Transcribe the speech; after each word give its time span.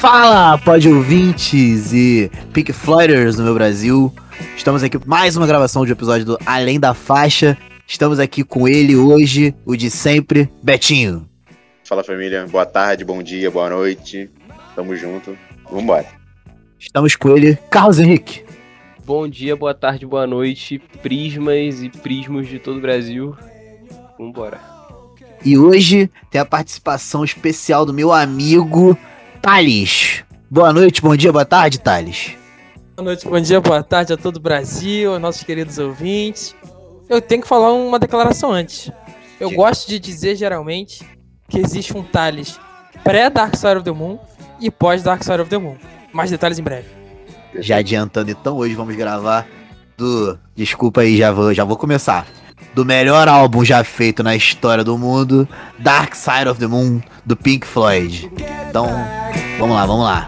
Fala, 0.00 0.56
pode 0.56 0.88
ouvintes 0.88 1.92
e 1.92 2.30
Pink 2.54 2.72
Floyders 2.72 3.36
no 3.36 3.44
meu 3.44 3.52
Brasil. 3.52 4.10
Estamos 4.56 4.82
aqui 4.82 4.98
mais 5.06 5.36
uma 5.36 5.46
gravação 5.46 5.84
de 5.84 5.92
um 5.92 5.94
episódio 5.94 6.24
do 6.24 6.38
Além 6.46 6.80
da 6.80 6.94
Faixa. 6.94 7.54
Estamos 7.86 8.18
aqui 8.18 8.42
com 8.42 8.66
ele 8.66 8.96
hoje, 8.96 9.54
o 9.62 9.76
de 9.76 9.90
sempre, 9.90 10.50
Betinho. 10.62 11.28
Fala 11.84 12.02
família, 12.02 12.46
boa 12.46 12.64
tarde, 12.64 13.04
bom 13.04 13.22
dia, 13.22 13.50
boa 13.50 13.68
noite. 13.68 14.30
Tamo 14.74 14.96
junto. 14.96 15.36
Vambora. 15.70 16.06
Estamos 16.78 17.14
com 17.14 17.36
ele, 17.36 17.58
Carlos 17.70 17.98
Henrique. 17.98 18.42
Bom 19.04 19.28
dia, 19.28 19.54
boa 19.54 19.74
tarde, 19.74 20.06
boa 20.06 20.26
noite, 20.26 20.78
prismas 21.02 21.82
e 21.82 21.90
prismos 21.90 22.48
de 22.48 22.58
todo 22.58 22.78
o 22.78 22.80
Brasil. 22.80 23.36
Vambora. 24.18 24.58
E 25.44 25.58
hoje 25.58 26.10
tem 26.30 26.40
a 26.40 26.46
participação 26.46 27.22
especial 27.22 27.84
do 27.84 27.92
meu 27.92 28.10
amigo 28.10 28.96
Thales. 29.42 30.22
Boa 30.50 30.72
noite, 30.72 31.00
bom 31.00 31.16
dia, 31.16 31.32
boa 31.32 31.46
tarde, 31.46 31.80
Thales. 31.80 32.36
Boa 32.94 33.06
noite, 33.06 33.26
bom 33.26 33.40
dia, 33.40 33.58
boa 33.58 33.82
tarde 33.82 34.12
a 34.12 34.16
todo 34.16 34.36
o 34.36 34.40
Brasil, 34.40 35.12
aos 35.12 35.20
nossos 35.20 35.42
queridos 35.42 35.78
ouvintes. 35.78 36.54
Eu 37.08 37.22
tenho 37.22 37.40
que 37.40 37.48
falar 37.48 37.72
uma 37.72 37.98
declaração 37.98 38.52
antes. 38.52 38.92
Eu 39.40 39.48
Diga. 39.48 39.62
gosto 39.62 39.88
de 39.88 39.98
dizer, 39.98 40.36
geralmente, 40.36 41.02
que 41.48 41.58
existe 41.58 41.96
um 41.96 42.02
Thales 42.02 42.60
pré-Dark 43.02 43.56
Side 43.56 43.76
of 43.76 43.84
the 43.84 43.92
Moon 43.92 44.18
e 44.60 44.70
pós-Dark 44.70 45.22
Side 45.22 45.40
of 45.40 45.48
the 45.48 45.56
Moon. 45.56 45.76
Mais 46.12 46.30
detalhes 46.30 46.58
em 46.58 46.62
breve. 46.62 46.88
Já 47.60 47.78
adiantando, 47.78 48.30
então, 48.30 48.58
hoje 48.58 48.74
vamos 48.74 48.94
gravar 48.94 49.46
do. 49.96 50.38
Desculpa 50.54 51.00
aí, 51.00 51.16
já 51.16 51.32
vou, 51.32 51.54
já 51.54 51.64
vou 51.64 51.78
começar. 51.78 52.26
Do 52.74 52.84
melhor 52.84 53.28
álbum 53.28 53.64
já 53.64 53.82
feito 53.82 54.22
na 54.22 54.36
história 54.36 54.84
do 54.84 54.96
mundo, 54.96 55.48
Dark 55.78 56.14
Side 56.14 56.48
of 56.48 56.60
the 56.60 56.66
Moon, 56.66 57.00
do 57.24 57.36
Pink 57.36 57.66
Floyd. 57.66 58.30
Então, 58.68 58.86
vamos 59.58 59.74
lá, 59.74 59.86
vamos 59.86 60.04
lá. 60.04 60.26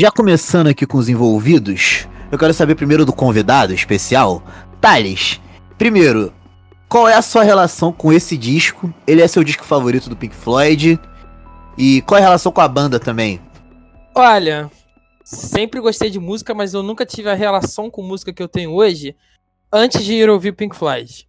Já 0.00 0.10
começando 0.10 0.68
aqui 0.68 0.86
com 0.86 0.96
os 0.96 1.10
envolvidos, 1.10 2.08
eu 2.32 2.38
quero 2.38 2.54
saber 2.54 2.74
primeiro 2.74 3.04
do 3.04 3.12
convidado 3.12 3.74
especial, 3.74 4.42
Thales. 4.80 5.38
Primeiro, 5.76 6.32
qual 6.88 7.06
é 7.06 7.12
a 7.12 7.20
sua 7.20 7.42
relação 7.42 7.92
com 7.92 8.10
esse 8.10 8.34
disco? 8.34 8.90
Ele 9.06 9.20
é 9.20 9.28
seu 9.28 9.44
disco 9.44 9.62
favorito 9.62 10.08
do 10.08 10.16
Pink 10.16 10.34
Floyd? 10.34 10.98
E 11.76 12.00
qual 12.00 12.16
é 12.16 12.22
a 12.22 12.24
relação 12.24 12.50
com 12.50 12.62
a 12.62 12.66
banda 12.66 12.98
também? 12.98 13.42
Olha, 14.14 14.70
sempre 15.22 15.82
gostei 15.82 16.08
de 16.08 16.18
música, 16.18 16.54
mas 16.54 16.72
eu 16.72 16.82
nunca 16.82 17.04
tive 17.04 17.28
a 17.28 17.34
relação 17.34 17.90
com 17.90 18.02
música 18.02 18.32
que 18.32 18.42
eu 18.42 18.48
tenho 18.48 18.72
hoje 18.72 19.14
antes 19.70 20.02
de 20.02 20.14
ir 20.14 20.30
ouvir 20.30 20.56
Pink 20.56 20.74
Floyd. 20.74 21.28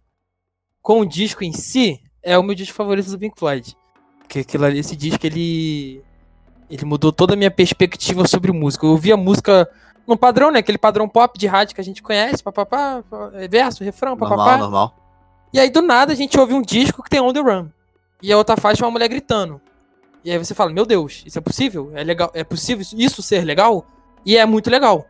Com 0.80 1.00
o 1.00 1.06
disco 1.06 1.44
em 1.44 1.52
si, 1.52 2.00
é 2.22 2.38
o 2.38 2.42
meu 2.42 2.54
disco 2.54 2.74
favorito 2.74 3.10
do 3.10 3.18
Pink 3.18 3.38
Floyd. 3.38 3.76
Porque 4.20 4.38
aquilo 4.38 4.64
ali, 4.64 4.78
esse 4.78 4.96
disco, 4.96 5.26
ele. 5.26 6.02
Ele 6.72 6.86
mudou 6.86 7.12
toda 7.12 7.34
a 7.34 7.36
minha 7.36 7.50
perspectiva 7.50 8.26
sobre 8.26 8.50
música. 8.50 8.86
Eu 8.86 8.90
ouvia 8.92 9.14
música 9.14 9.68
num 10.06 10.16
padrão, 10.16 10.50
né? 10.50 10.60
Aquele 10.60 10.78
padrão 10.78 11.06
pop 11.06 11.38
de 11.38 11.46
rádio 11.46 11.74
que 11.74 11.80
a 11.82 11.84
gente 11.84 12.02
conhece, 12.02 12.42
papapá, 12.42 13.04
é 13.34 13.46
verso, 13.46 13.84
refrão, 13.84 14.16
Normal, 14.16 14.38
papapá. 14.38 14.56
normal. 14.56 14.96
E 15.52 15.60
aí, 15.60 15.68
do 15.68 15.82
nada, 15.82 16.12
a 16.12 16.16
gente 16.16 16.38
ouve 16.40 16.54
um 16.54 16.62
disco 16.62 17.02
que 17.02 17.10
tem 17.10 17.20
On 17.20 17.30
The 17.30 17.40
Run. 17.40 17.68
E 18.22 18.32
a 18.32 18.38
outra 18.38 18.56
faixa 18.56 18.82
é 18.82 18.86
uma 18.86 18.90
mulher 18.90 19.08
gritando. 19.08 19.60
E 20.24 20.30
aí 20.30 20.38
você 20.38 20.54
fala, 20.54 20.72
meu 20.72 20.86
Deus, 20.86 21.22
isso 21.26 21.36
é 21.38 21.42
possível? 21.42 21.90
É 21.94 22.02
legal? 22.02 22.30
É 22.32 22.42
possível 22.42 22.84
isso- 22.96 23.22
ser 23.22 23.44
legal? 23.44 23.84
E 24.24 24.38
é 24.38 24.46
muito 24.46 24.70
legal. 24.70 25.04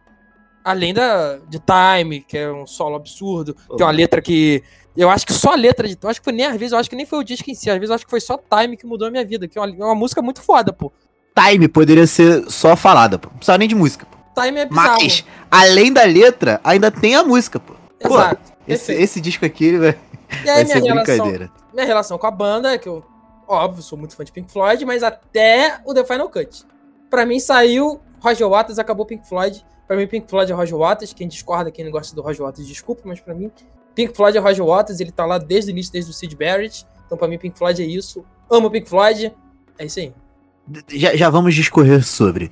Além 0.64 0.92
da, 0.92 1.36
de 1.48 1.60
Time, 1.60 2.22
que 2.22 2.38
é 2.38 2.50
um 2.50 2.66
solo 2.66 2.96
absurdo. 2.96 3.54
Tem 3.76 3.86
uma 3.86 3.92
letra 3.92 4.20
que... 4.20 4.64
Eu 4.96 5.08
acho 5.10 5.24
que 5.26 5.32
só 5.32 5.52
a 5.52 5.56
letra 5.56 5.86
de... 5.86 5.96
Eu 6.02 6.08
acho 6.08 6.20
que 6.20 6.24
foi 6.24 6.32
nem 6.32 6.46
às 6.46 6.56
vezes, 6.56 6.72
eu 6.72 6.78
acho 6.78 6.90
que 6.90 6.96
nem 6.96 7.06
foi 7.06 7.18
o 7.20 7.24
disco 7.24 7.48
em 7.50 7.54
si. 7.54 7.70
Às 7.70 7.76
vezes 7.76 7.90
eu 7.90 7.94
acho 7.94 8.04
que 8.04 8.10
foi 8.10 8.20
só 8.20 8.36
Time 8.38 8.76
que 8.76 8.86
mudou 8.86 9.06
a 9.06 9.10
minha 9.10 9.24
vida. 9.24 9.46
Que 9.46 9.58
é 9.58 9.60
uma, 9.60 9.70
é 9.70 9.84
uma 9.84 9.94
música 9.94 10.20
muito 10.20 10.42
foda, 10.42 10.72
pô. 10.72 10.90
Time 11.34 11.69
poderia 11.69 12.06
ser 12.06 12.44
só 12.50 12.76
falada, 12.76 13.19
pô. 13.19 13.28
Não 13.28 13.37
precisava 13.37 13.59
nem 13.59 13.69
de 13.69 13.75
música, 13.75 14.06
pô. 14.06 14.41
Time 14.41 14.60
é 14.60 14.66
bizarro. 14.66 14.98
Mas, 15.03 15.25
além 15.50 15.93
da 15.93 16.04
letra, 16.04 16.60
ainda 16.62 16.91
tem 16.91 17.15
a 17.15 17.22
música, 17.25 17.59
pô. 17.59 17.75
Pô, 18.03 18.15
Exato. 18.15 18.53
esse, 18.66 18.87
perfeito. 18.87 19.03
esse 19.03 19.20
disco 19.20 19.44
aqui 19.44 19.65
ele 19.66 19.78
vai, 19.78 19.98
E 20.44 20.50
aí 20.50 20.65
vai 20.65 20.65
minha 20.65 20.66
ser 20.66 20.82
relação, 20.82 21.16
brincadeira. 21.16 21.50
minha 21.72 21.87
relação 21.87 22.19
com 22.19 22.26
a 22.26 22.31
banda, 22.31 22.72
é 22.72 22.78
que 22.78 22.88
eu, 22.88 23.04
óbvio, 23.47 23.82
sou 23.82 23.97
muito 23.98 24.16
fã 24.16 24.25
de 24.25 24.32
Pink 24.32 24.50
Floyd, 24.53 24.84
mas 24.84 25.03
até 25.03 25.78
o 25.84 25.94
The 25.94 26.04
Final 26.04 26.28
Cut. 26.28 26.65
Pra 27.09 27.25
mim 27.26 27.38
saiu 27.38 28.00
Roger 28.20 28.49
Waters, 28.49 28.78
acabou 28.78 29.04
Pink 29.06 29.28
Floyd. 29.28 29.64
Pra 29.87 29.97
mim, 29.97 30.06
Pink 30.06 30.28
Floyd 30.31 30.50
é 30.50 30.54
Roger 30.54 30.76
Waters. 30.78 31.12
Quem 31.12 31.28
discorda, 31.28 31.70
quem 31.70 31.84
não 31.84 31.93
gosta 31.93 32.14
do 32.16 32.22
Roger 32.22 32.47
Waters, 32.47 32.66
desculpa, 32.66 33.03
mas 33.04 33.20
pra 33.20 33.34
mim, 33.34 33.50
Pink 33.94 34.16
Floyd 34.16 34.38
é 34.38 34.41
Roger 34.41 34.64
Waters. 34.64 35.00
Ele 35.00 35.12
tá 35.12 35.26
lá 35.26 35.37
desde 35.38 35.70
o 35.70 35.72
início, 35.72 35.93
desde 35.93 36.10
o 36.10 36.14
Sid 36.14 36.34
Barrett. 36.34 36.87
Então, 37.04 37.19
pra 37.19 37.28
mim, 37.28 37.37
Pink 37.37 37.59
Floyd 37.59 37.82
é 37.82 37.84
isso. 37.87 38.25
Amo 38.50 38.70
Pink 38.70 38.88
Floyd. 38.88 39.34
É 39.78 39.84
isso 39.84 39.99
aí. 40.00 40.14
Já, 40.88 41.14
já 41.16 41.30
vamos 41.30 41.54
discorrer 41.54 42.04
sobre. 42.04 42.50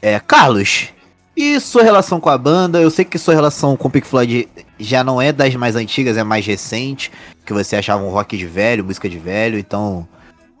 É, 0.00 0.18
Carlos, 0.20 0.88
e 1.36 1.58
sua 1.60 1.82
relação 1.82 2.20
com 2.20 2.28
a 2.28 2.36
banda? 2.36 2.80
Eu 2.80 2.90
sei 2.90 3.04
que 3.04 3.18
sua 3.18 3.34
relação 3.34 3.76
com 3.76 3.88
o 3.88 3.90
Pink 3.90 4.06
Floyd 4.06 4.48
já 4.78 5.02
não 5.04 5.20
é 5.22 5.32
das 5.32 5.54
mais 5.54 5.76
antigas, 5.76 6.16
é 6.16 6.24
mais 6.24 6.44
recente. 6.46 7.10
Que 7.46 7.52
você 7.52 7.76
achava 7.76 8.02
um 8.02 8.10
rock 8.10 8.36
de 8.36 8.46
velho, 8.46 8.84
música 8.84 9.08
de 9.08 9.18
velho, 9.18 9.58
então. 9.58 10.06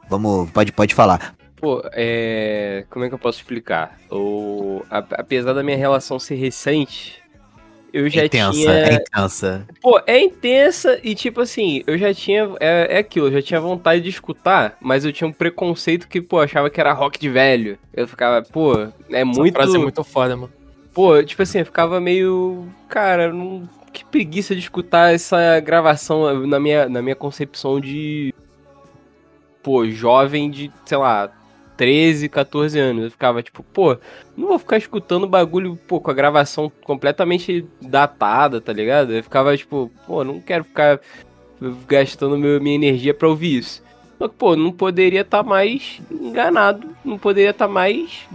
Vamos. 0.08 0.50
Pode, 0.50 0.72
pode 0.72 0.94
falar. 0.94 1.34
Pô, 1.56 1.80
é. 1.92 2.84
Como 2.90 3.04
é 3.04 3.08
que 3.08 3.14
eu 3.14 3.18
posso 3.18 3.38
explicar? 3.38 3.98
O... 4.10 4.82
a- 4.90 5.04
Apesar 5.12 5.52
da 5.52 5.62
minha 5.62 5.76
relação 5.76 6.18
ser 6.18 6.34
recente, 6.34 7.21
eu 7.92 8.08
já 8.08 8.24
intensa, 8.24 8.52
tinha. 8.52 8.72
é 8.72 8.94
intensa. 8.94 9.66
Pô, 9.80 10.00
é 10.06 10.20
intensa 10.20 10.98
e 11.02 11.14
tipo 11.14 11.40
assim, 11.40 11.82
eu 11.86 11.98
já 11.98 12.14
tinha. 12.14 12.50
É, 12.58 12.96
é 12.96 12.98
aquilo, 12.98 13.26
eu 13.26 13.32
já 13.32 13.42
tinha 13.42 13.60
vontade 13.60 14.02
de 14.02 14.08
escutar, 14.08 14.76
mas 14.80 15.04
eu 15.04 15.12
tinha 15.12 15.28
um 15.28 15.32
preconceito 15.32 16.08
que, 16.08 16.20
pô, 16.20 16.40
achava 16.40 16.70
que 16.70 16.80
era 16.80 16.92
rock 16.92 17.18
de 17.18 17.28
velho. 17.28 17.78
Eu 17.92 18.08
ficava, 18.08 18.42
pô, 18.42 18.74
é 18.80 18.92
Essa 19.10 19.24
muito. 19.24 19.52
frase 19.54 19.76
é 19.76 19.78
muito 19.78 20.02
foda, 20.02 20.36
mano. 20.36 20.52
Pô, 20.94 21.22
tipo 21.22 21.42
assim, 21.42 21.58
eu 21.58 21.66
ficava 21.66 22.00
meio. 22.00 22.66
Cara, 22.88 23.32
não... 23.32 23.68
que 23.92 24.04
preguiça 24.04 24.54
de 24.54 24.60
escutar 24.60 25.14
essa 25.14 25.60
gravação 25.60 26.46
na 26.46 26.58
minha, 26.58 26.88
na 26.88 27.02
minha 27.02 27.16
concepção 27.16 27.78
de. 27.78 28.34
Pô, 29.62 29.86
jovem 29.88 30.50
de, 30.50 30.72
sei 30.86 30.98
lá, 30.98 31.30
13, 31.76 32.28
14 32.28 32.78
anos. 32.78 33.04
Eu 33.04 33.10
ficava 33.10 33.42
tipo, 33.42 33.62
pô, 33.62 33.96
não 34.36 34.48
vou 34.48 34.58
ficar 34.58 34.76
escutando 34.76 35.28
bagulho, 35.28 35.78
pô, 35.86 36.00
com 36.00 36.10
a 36.10 36.14
gravação 36.14 36.70
completamente 36.84 37.66
datada, 37.80 38.60
tá 38.60 38.72
ligado? 38.72 39.12
Eu 39.12 39.22
ficava 39.22 39.56
tipo, 39.56 39.90
pô, 40.06 40.24
não 40.24 40.40
quero 40.40 40.64
ficar 40.64 41.00
gastando 41.86 42.38
meu, 42.38 42.60
minha 42.60 42.74
energia 42.74 43.14
pra 43.14 43.28
ouvir 43.28 43.58
isso. 43.58 43.82
Só 44.18 44.28
que, 44.28 44.34
pô, 44.34 44.56
não 44.56 44.72
poderia 44.72 45.22
estar 45.22 45.42
mais 45.42 46.00
enganado, 46.10 46.94
não 47.04 47.18
poderia 47.18 47.50
estar 47.50 47.68
mais 47.68 48.26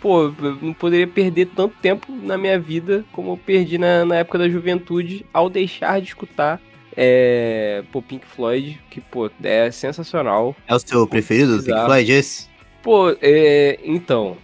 pô, 0.00 0.32
não 0.60 0.72
poderia 0.72 1.06
perder 1.06 1.46
tanto 1.46 1.74
tempo 1.80 2.06
na 2.12 2.36
minha 2.36 2.58
vida 2.58 3.04
como 3.12 3.32
eu 3.32 3.36
perdi 3.36 3.78
na, 3.78 4.04
na 4.04 4.16
época 4.16 4.38
da 4.38 4.48
juventude 4.48 5.24
ao 5.32 5.48
deixar 5.48 6.00
de 6.00 6.08
escutar 6.08 6.60
é, 6.96 7.84
pô, 7.92 8.00
Pink 8.00 8.24
Floyd, 8.24 8.80
que, 8.90 9.00
pô, 9.02 9.30
é 9.42 9.70
sensacional. 9.70 10.56
É 10.66 10.74
o 10.74 10.78
seu 10.78 11.06
preferido 11.06 11.58
do 11.58 11.62
Pink. 11.62 11.84
Floyd, 11.84 12.10
esse? 12.10 12.48
Pô, 12.86 13.16
é, 13.20 13.80
então, 13.82 14.36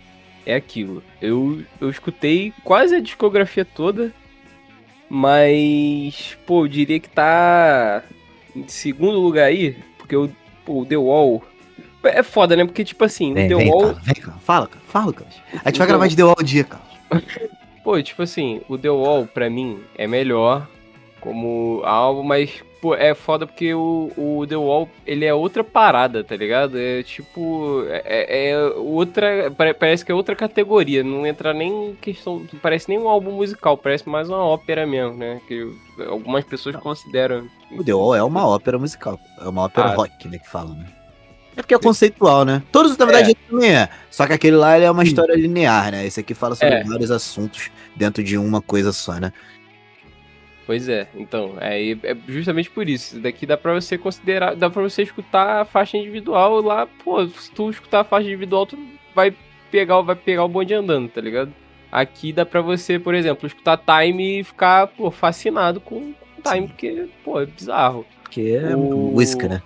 é 0.45 0.57
aquilo. 0.57 1.01
Eu, 1.21 1.63
eu 1.81 1.89
escutei 1.89 2.53
quase 2.65 2.97
a 2.97 3.01
discografia 3.01 3.65
toda 3.65 4.13
Mas, 5.09 6.37
pô, 6.45 6.65
eu 6.65 6.69
diria 6.69 6.99
que 6.99 7.09
tá 7.09 8.03
em 8.57 8.67
segundo 8.67 9.21
lugar 9.21 9.45
aí, 9.45 9.77
porque 9.97 10.17
o, 10.17 10.29
pô, 10.65 10.81
o 10.81 10.85
The 10.85 10.97
Wall. 10.97 11.41
É 12.03 12.25
foda, 12.25 12.57
né? 12.57 12.65
Porque, 12.65 12.85
tipo 12.85 13.05
assim, 13.05 13.33
Vem, 13.33 13.47
o 13.47 13.49
The 13.49 13.55
vem, 13.55 13.71
Wall. 13.71 13.81
cara, 13.83 14.01
vem, 14.03 14.15
cara. 14.17 14.39
Fala, 14.39 14.67
cara. 14.67 14.85
Fala, 14.89 15.13
cara. 15.13 15.31
A 15.65 15.69
gente 15.69 15.79
vai 15.79 15.87
gravar 15.87 16.09
de 16.09 16.17
The 16.17 16.25
Wall 16.25 16.37
um 16.41 16.45
dia, 16.45 16.65
cara. 16.65 16.83
Pô, 17.85 18.03
tipo 18.03 18.23
assim, 18.25 18.61
o 18.69 18.77
The 18.77 18.91
Wall, 18.91 19.25
pra 19.25 19.49
mim, 19.49 19.79
é 19.97 20.09
melhor 20.09 20.67
como 21.21 21.81
álbum, 21.85 22.25
mas, 22.25 22.61
pô, 22.83 22.95
é 22.97 23.15
foda 23.15 23.47
porque 23.47 23.73
o, 23.73 24.11
o 24.17 24.45
The 24.47 24.57
Wall, 24.57 24.91
ele 25.07 25.25
é 25.25 25.33
outra 25.33 25.63
parada, 25.63 26.23
tá 26.25 26.35
ligado? 26.37 26.77
É 26.79 27.03
tipo, 27.05 27.85
é, 27.89 28.51
é 28.51 28.59
outra, 28.77 29.51
pare- 29.53 29.73
parece 29.73 30.05
que 30.05 30.11
é 30.11 30.15
outra 30.15 30.35
categoria, 30.37 31.05
não 31.05 31.25
entra 31.25 31.55
nem 31.55 31.91
em 31.91 31.95
questão, 31.95 32.45
parece 32.61 32.89
nem 32.89 32.99
um 32.99 33.09
álbum 33.09 33.31
musical, 33.31 33.79
parece 33.79 34.09
mais 34.09 34.29
uma 34.29 34.45
ópera 34.45 34.85
mesmo, 34.87 35.17
né? 35.17 35.41
Que 35.47 35.65
algumas 36.09 36.45
pessoas 36.45 36.75
consideram. 36.77 37.49
O 37.71 37.85
The 37.85 37.95
Wall 37.95 38.17
é 38.17 38.23
uma 38.23 38.47
ópera 38.47 38.79
musical. 38.79 39.19
É 39.41 39.49
uma 39.49 39.63
ópera 39.63 39.91
Ah. 39.91 39.95
rock, 39.95 40.29
né, 40.29 40.39
que 40.39 40.51
falam, 40.51 40.75
né? 40.75 40.87
É 41.57 41.63
porque 41.63 41.75
é 41.75 41.79
conceitual, 41.79 42.45
né? 42.45 42.63
Todos, 42.73 42.97
na 42.97 43.05
verdade, 43.05 43.37
também 43.49 43.75
é. 43.77 43.89
Só 44.11 44.27
que 44.27 44.33
aquele 44.33 44.57
lá 44.57 44.75
ele 44.75 44.87
é 44.87 44.91
uma 44.91 45.05
história 45.05 45.35
linear, 45.35 45.93
né? 45.93 46.05
Esse 46.07 46.19
aqui 46.21 46.35
fala 46.35 46.55
sobre 46.57 46.75
É. 46.77 46.83
vários 46.85 47.11
assuntos 47.11 47.71
dentro 47.95 48.25
de 48.25 48.37
uma 48.39 48.61
coisa 48.63 48.91
só, 48.93 49.13
né? 49.21 49.33
Pois 50.67 50.89
é, 50.89 51.09
então, 51.17 51.55
é, 51.61 51.91
é 51.91 52.17
justamente 52.29 52.71
por 52.71 52.89
isso. 52.89 53.19
Daqui 53.19 53.45
dá 53.47 53.57
pra 53.57 53.75
você 53.75 53.99
considerar, 53.99 54.55
dá 54.55 54.71
pra 54.71 54.81
você 54.83 55.03
escutar 55.03 55.63
a 55.63 55.65
faixa 55.65 55.97
individual 55.97 56.61
lá, 56.61 56.87
pô, 57.03 57.27
se 57.27 57.51
tu 57.51 57.69
escutar 57.71 58.01
a 58.01 58.05
faixa 58.05 58.29
individual, 58.29 58.65
tu 58.67 58.79
vai 59.15 59.35
pegar, 59.71 60.01
vai 60.03 60.15
pegar 60.15 60.45
o 60.45 60.49
bonde 60.49 60.73
andando, 60.73 61.09
tá 61.09 61.21
ligado? 61.21 61.53
Aqui 61.91 62.33
dá 62.33 62.47
pra 62.47 62.61
você, 62.63 62.99
por 62.99 63.13
exemplo, 63.15 63.47
escutar 63.47 63.77
Time 63.77 64.41
e 64.41 64.45
ficar, 64.45 64.87
pô, 64.87 65.11
fascinado 65.11 65.81
com 65.81 66.13
com 66.43 66.43
Time, 66.51 66.63
Sim. 66.63 66.69
porque, 66.69 67.09
pô, 67.25 67.41
é 67.41 67.47
bizarro. 67.47 68.07
Que 68.31 68.55
é 68.57 68.75
O- 68.77 69.11
música, 69.13 69.49
né? 69.49 69.63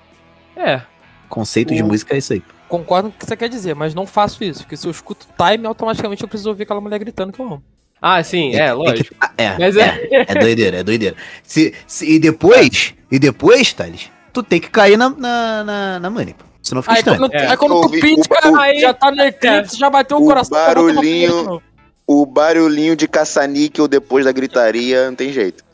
É, 0.57 0.81
Conceito 1.29 1.75
de 1.75 1.83
O- 1.83 1.87
música 1.87 2.15
é 2.15 2.19
isso 2.19 2.33
aí. 2.33 2.43
Concordo 2.69 3.11
com 3.11 3.17
o 3.17 3.19
que 3.19 3.27
você 3.27 3.37
quer 3.37 3.49
dizer, 3.49 3.75
mas 3.75 3.95
não 3.95 4.07
faço 4.07 4.43
isso, 4.43 4.61
porque 4.63 4.77
se 4.77 4.87
eu 4.87 4.91
escuto 4.91 5.27
time, 5.37 5.67
automaticamente 5.67 6.23
eu 6.23 6.29
preciso 6.29 6.49
ouvir 6.51 6.63
aquela 6.65 6.81
mulher 6.81 6.99
gritando 6.99 7.33
que 7.33 7.41
eu 7.41 7.47
amo. 7.47 7.63
Ah, 8.01 8.23
sim, 8.23 8.55
é, 8.55 8.67
que- 8.69 8.73
lógico. 8.73 9.15
ah, 9.21 9.31
é, 9.37 9.57
Mas 9.59 9.77
é, 9.77 10.09
é, 10.11 10.25
é 10.29 10.35
doideira, 10.35 10.77
é 10.79 10.83
doideira. 10.83 11.17
Se, 11.43 11.75
se- 11.87 12.07
e 12.11 12.19
depois, 12.19 12.95
e 13.11 13.19
depois, 13.19 13.73
Thales, 13.73 14.11
tu 14.33 14.43
tem 14.43 14.61
que 14.61 14.71
cair 14.71 14.97
na, 14.97 15.09
na, 15.11 15.65
na, 15.65 16.01
na 16.01 16.11
pô. 16.11 16.45
Senão 16.63 16.83
fica 16.83 16.95
Aí 16.95 16.99
estranho. 16.99 17.19
quando, 17.21 17.35
É. 17.35 17.47
aí 17.47 17.57
quando 17.57 17.81
tu 17.83 17.91
pisca, 17.91 18.49
o- 18.49 18.53
o- 18.57 18.81
já 18.81 18.93
tá 18.93 19.11
no 19.11 19.23
eclipse, 19.23 19.79
já 19.79 19.89
bateu 19.89 20.17
o, 20.19 20.23
o 20.23 20.27
coração. 20.27 20.59
barulhinho-. 20.59 21.63
O 22.09 22.25
barulhinho 22.27 22.95
de 22.95 23.09
caça-níquel 23.09 23.89
depois 23.89 24.25
da 24.25 24.33
gritaria 24.33 25.07
não 25.07 25.15
tem 25.17 25.33
jeito. 25.33 25.65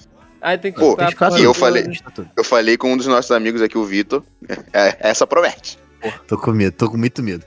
aí 0.40 0.56
tem 0.58 0.72
que 0.72 0.78
Pô, 0.80 0.96
e 1.38 1.42
eu 1.42 1.52
falei- 1.54 1.84
Tá. 2.14 2.24
Eu 2.36 2.42
falei 2.44 2.76
com 2.76 2.92
um 2.92 2.96
dos 2.96 3.06
nossos 3.06 3.30
amigos 3.30 3.60
aqui, 3.62 3.76
o 3.78 3.84
Vitor. 3.84 4.22
É, 4.72 4.96
essa 5.00 5.26
promete. 5.26 5.78
Tô 6.26 6.36
com 6.38 6.50
medo, 6.52 6.74
tô 6.76 6.90
com 6.90 6.96
muito 6.96 7.22
medo. 7.22 7.44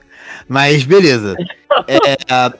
Mas 0.48 0.82
beleza. 0.84 1.34
É, 1.86 2.16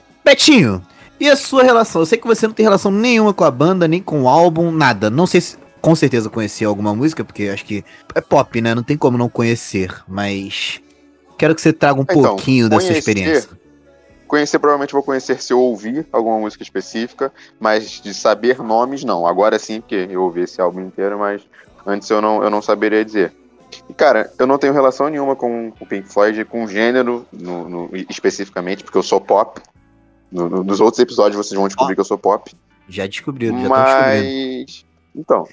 Betinho, 0.23 0.85
e 1.19 1.29
a 1.29 1.35
sua 1.35 1.63
relação? 1.63 2.01
Eu 2.01 2.05
sei 2.05 2.17
que 2.17 2.27
você 2.27 2.47
não 2.47 2.53
tem 2.53 2.63
relação 2.63 2.91
nenhuma 2.91 3.33
com 3.33 3.43
a 3.43 3.51
banda, 3.51 3.87
nem 3.87 4.01
com 4.01 4.23
o 4.23 4.27
álbum, 4.27 4.71
nada. 4.71 5.09
Não 5.09 5.25
sei 5.27 5.41
se 5.41 5.57
com 5.81 5.95
certeza 5.95 6.29
conhecia 6.29 6.67
alguma 6.67 6.93
música, 6.95 7.23
porque 7.23 7.43
acho 7.49 7.63
que 7.65 7.83
é 8.15 8.21
pop, 8.21 8.59
né? 8.61 8.73
Não 8.75 8.83
tem 8.83 8.97
como 8.97 9.17
não 9.17 9.29
conhecer, 9.29 9.93
mas 10.07 10.81
quero 11.37 11.53
que 11.55 11.61
você 11.61 11.71
traga 11.71 11.99
um 11.99 12.03
Então, 12.03 12.21
pouquinho 12.21 12.67
da 12.69 12.75
sua 12.79 12.87
conhecer- 12.89 12.99
experiência. 12.99 13.49
Conhecer, 14.27 14.59
provavelmente 14.59 14.91
vou 14.91 15.01
conhecer 15.03 15.41
se 15.41 15.53
eu 15.53 15.59
ouvir 15.61 16.05
alguma 16.11 16.37
música 16.37 16.61
específica, 16.61 17.31
mas 17.59 18.01
de 18.01 18.13
saber 18.13 18.61
nomes, 18.61 19.03
não. 19.05 19.25
Agora 19.25 19.57
sim, 19.57 19.79
porque 19.79 20.07
eu 20.09 20.21
ouvi 20.23 20.41
esse 20.41 20.59
álbum 20.59 20.81
inteiro, 20.81 21.17
mas 21.17 21.41
antes 21.85 22.09
eu 22.09 22.21
não, 22.21 22.43
eu 22.43 22.49
não 22.49 22.61
saberia 22.61 23.05
dizer. 23.05 23.31
E, 23.89 23.93
cara, 23.93 24.29
eu 24.37 24.45
não 24.45 24.57
tenho 24.57 24.73
relação 24.73 25.07
nenhuma 25.07 25.33
com 25.35 25.71
o 25.79 25.85
Pink 25.85 26.09
Floyd, 26.11 26.43
com 26.43 26.67
gênero 26.67 27.25
no- 27.31 27.69
no- 27.69 27.89
especificamente, 28.09 28.83
porque 28.83 28.97
eu 28.97 29.03
sou 29.03 29.21
pop. 29.21 29.61
No- 30.31 30.49
no- 30.49 30.63
nos 30.63 30.79
outros 30.79 30.99
episódios 30.99 31.35
vocês 31.37 31.57
vão 31.57 31.67
descobrir 31.67 31.95
que 31.95 32.01
eu 32.01 32.05
sou 32.05 32.17
pop. 32.17 32.51
Já 32.89 33.05
descobriu, 33.07 33.51
já. 33.59 33.69
Mas. 33.69 34.85
Então. 35.15 35.45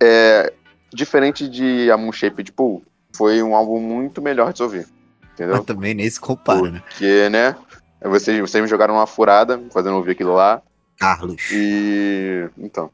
É, 0.00 0.52
diferente 0.92 1.48
de 1.48 1.90
A 1.90 1.96
Moon 1.96 2.12
Shaped 2.12 2.52
Pool, 2.52 2.82
foi 3.14 3.42
um 3.42 3.54
álbum 3.54 3.80
muito 3.80 4.22
melhor 4.22 4.52
de 4.52 4.58
se 4.58 4.62
ouvir. 4.62 4.86
Entendeu? 5.34 5.56
Mas 5.56 5.64
também 5.66 5.94
nem 5.94 6.08
se 6.08 6.20
compara, 6.20 6.70
né? 6.70 6.80
Porque, 6.88 7.28
né? 7.28 7.56
Vocês, 8.02 8.38
vocês 8.40 8.62
me 8.62 8.68
jogaram 8.68 8.94
uma 8.94 9.06
furada 9.06 9.60
fazendo 9.72 9.96
ouvir 9.96 10.12
aquilo 10.12 10.34
lá. 10.34 10.62
Carlos. 10.98 11.50
E. 11.52 12.48
Então. 12.58 12.90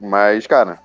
Mas, 0.00 0.46
cara, 0.46 0.78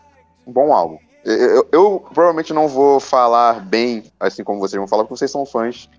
um 0.45 0.51
bom 0.51 0.71
álbum. 0.73 0.97
Eu, 1.25 1.35
eu- 1.35 1.67
eu 1.71 1.99
provavelmente 2.13 2.53
não 2.53 2.67
vou 2.67 2.99
falar 2.99 3.59
bem, 3.61 4.03
assim 4.19 4.43
como 4.43 4.59
vocês 4.59 4.77
vão 4.77 4.87
falar, 4.87 5.03
porque 5.03 5.17
vocês 5.17 5.31
são 5.31 5.45
fãs. 5.45 5.89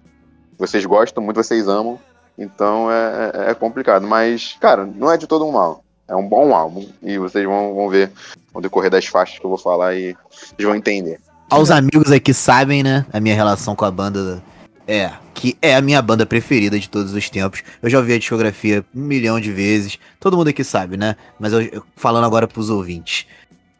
Vocês 0.58 0.84
gostam 0.86 1.22
muito, 1.22 1.36
vocês 1.36 1.68
amam. 1.68 1.98
Então 2.38 2.90
é, 2.90 3.32
é- 3.34 3.50
é 3.50 3.54
complicado. 3.54 4.06
Mas, 4.06 4.56
cara, 4.60 4.86
não 4.86 5.10
é 5.10 5.16
de 5.16 5.26
todo 5.26 5.44
um 5.46 5.52
mal. 5.52 5.82
É 6.06 6.14
um 6.14 6.26
bom 6.26 6.54
álbum. 6.54 6.86
E 7.02 7.18
vocês 7.18 7.44
vão, 7.44 7.74
vão 7.74 7.88
ver 7.88 8.10
no 8.54 8.60
decorrer 8.60 8.90
das 8.90 9.06
faixas 9.06 9.38
que 9.38 9.44
eu 9.44 9.50
vou 9.50 9.58
falar 9.58 9.94
e 9.94 10.16
vocês 10.30 10.66
vão 10.66 10.74
entender. 10.74 11.20
Aos 11.50 11.70
amigos 11.70 12.12
aqui 12.12 12.32
sabem, 12.32 12.82
né? 12.82 13.04
A 13.12 13.20
minha 13.20 13.34
relação 13.34 13.74
com 13.74 13.84
a 13.84 13.90
banda 13.90 14.42
é 14.86 15.10
que 15.34 15.56
é 15.62 15.74
a 15.76 15.80
minha 15.80 16.00
banda 16.02 16.24
preferida 16.26 16.78
de 16.78 16.88
todos 16.88 17.12
os 17.12 17.28
tempos. 17.30 17.62
Eu 17.82 17.88
já 17.90 17.98
ouvi 17.98 18.14
a 18.14 18.18
discografia 18.18 18.84
um 18.94 19.00
milhão 19.02 19.38
de 19.40 19.52
vezes. 19.52 19.98
Todo 20.18 20.36
mundo 20.36 20.48
aqui 20.48 20.64
sabe, 20.64 20.96
né? 20.96 21.16
Mas 21.38 21.52
eu, 21.52 21.60
eu- 21.62 21.82
falando 21.96 22.24
agora 22.24 22.46
pros 22.48 22.70
ouvintes. 22.70 23.26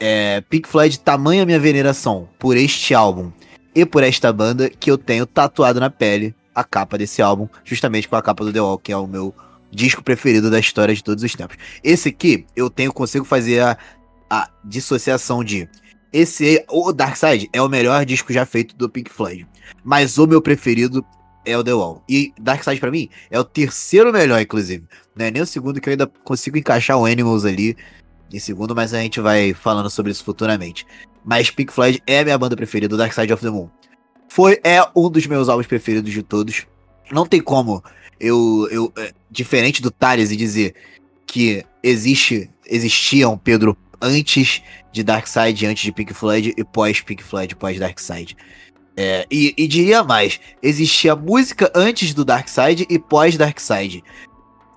É, 0.01 0.43
Pink 0.49 0.69
Floyd, 0.69 0.99
tamanha 1.01 1.45
minha 1.45 1.59
veneração 1.59 2.29
por 2.39 2.57
este 2.57 2.95
álbum 2.95 3.33
e 3.75 3.85
por 3.85 4.03
esta 4.05 4.33
banda 4.33 4.69
que 4.71 4.91
eu 4.91 4.97
tenho 4.97 5.27
tatuado 5.27 5.81
na 5.81 5.91
pele 5.91 6.35
a 6.59 6.65
capa 6.65 6.99
desse 6.99 7.23
álbum, 7.23 7.49
justamente 7.65 8.09
com 8.09 8.17
a 8.17 8.23
capa 8.23 8.45
do 8.45 8.53
The 8.53 8.61
Wall, 8.61 8.79
que 8.79 8.91
é 8.91 8.97
o 8.97 9.07
meu 9.07 9.33
disco 9.71 10.03
preferido 10.03 10.51
da 10.51 10.59
história 10.59 10.95
de 10.95 11.05
todos 11.05 11.23
os 11.23 11.35
tempos. 11.35 11.57
Esse 11.85 12.09
aqui, 12.09 12.47
eu 12.57 12.69
tenho, 12.69 12.93
consigo 12.93 13.25
fazer 13.25 13.61
a, 13.61 13.79
a 14.29 14.51
dissociação 14.65 15.45
de 15.45 15.69
esse, 16.13 16.65
o 16.69 16.93
Dark 16.93 17.17
Side 17.17 17.49
é 17.53 17.61
o 17.61 17.69
melhor 17.69 18.05
disco 18.05 18.33
já 18.33 18.45
feito 18.47 18.75
do 18.75 18.89
Pink 18.89 19.11
Floyd. 19.11 19.47
Mas 19.85 20.19
o 20.19 20.27
meu 20.27 20.41
preferido 20.41 21.05
é 21.45 21.57
o 21.57 21.63
The 21.63 21.75
Wall. 21.75 22.03
E 22.09 22.33
Dark 22.41 22.65
Side 22.65 22.81
pra 22.81 22.91
mim 22.91 23.09
é 23.31 23.39
o 23.39 23.45
terceiro 23.45 24.13
melhor, 24.13 24.41
inclusive. 24.41 24.87
Não 25.15 25.27
é 25.27 25.31
nem 25.31 25.43
o 25.43 25.47
segundo 25.47 25.81
que 25.81 25.89
eu 25.89 25.93
ainda 25.93 26.07
consigo 26.25 26.57
encaixar 26.57 26.99
o 26.99 27.05
Animals 27.05 27.45
ali 27.45 27.77
em 28.33 28.39
segundo, 28.39 28.75
mas 28.75 28.93
a 28.93 29.01
gente 29.01 29.21
vai 29.21 29.55
falando 29.55 29.89
sobre 29.91 30.11
isso 30.11 30.25
futuramente. 30.25 30.87
Mas 31.25 31.51
Pink 31.51 31.73
Floyd 31.73 32.03
é 32.07 32.21
a 32.21 32.25
minha 32.25 32.39
banda 32.39 32.57
preferida, 32.57 32.95
o 32.95 32.99
Dark 32.99 33.13
Side 33.13 33.33
of 33.33 33.43
the 33.43 33.51
Moon. 33.51 33.69
Foi, 34.29 34.61
é 34.63 34.81
um 34.95 35.11
dos 35.11 35.27
meus 35.27 35.49
álbuns 35.49 35.67
preferidos 35.67 36.13
de 36.13 36.23
todos. 36.23 36.67
Não 37.11 37.27
tem 37.27 37.41
como 37.41 37.83
eu, 38.21 38.69
eu 38.71 38.93
é, 38.97 39.13
diferente 39.31 39.81
do 39.81 39.91
Thales 39.91 40.31
e 40.31 40.37
dizer 40.37 40.75
que 41.27 41.65
existe, 41.83 42.51
existia 42.67 43.29
um 43.29 43.39
Pedro 43.39 43.77
antes 44.01 44.63
de 44.93 45.03
Darkseid, 45.03 45.67
antes 45.67 45.83
de 45.83 45.93
Pink 45.93 46.15
Floyd 46.15 46.55
e 46.57 46.65
pós 46.65 47.01
Pink 47.01 47.23
Floyd, 47.23 47.55
pós 47.57 47.79
Darkseid. 47.79 48.37
É, 48.97 49.27
e, 49.31 49.55
e 49.57 49.69
diria 49.69 50.03
mais, 50.03 50.41
existia 50.63 51.15
música 51.15 51.71
antes 51.75 52.13
do 52.13 52.25
Darkseid 52.25 52.87
e 52.91 52.99
pós 52.99 53.37
Darkseid. 53.37 54.03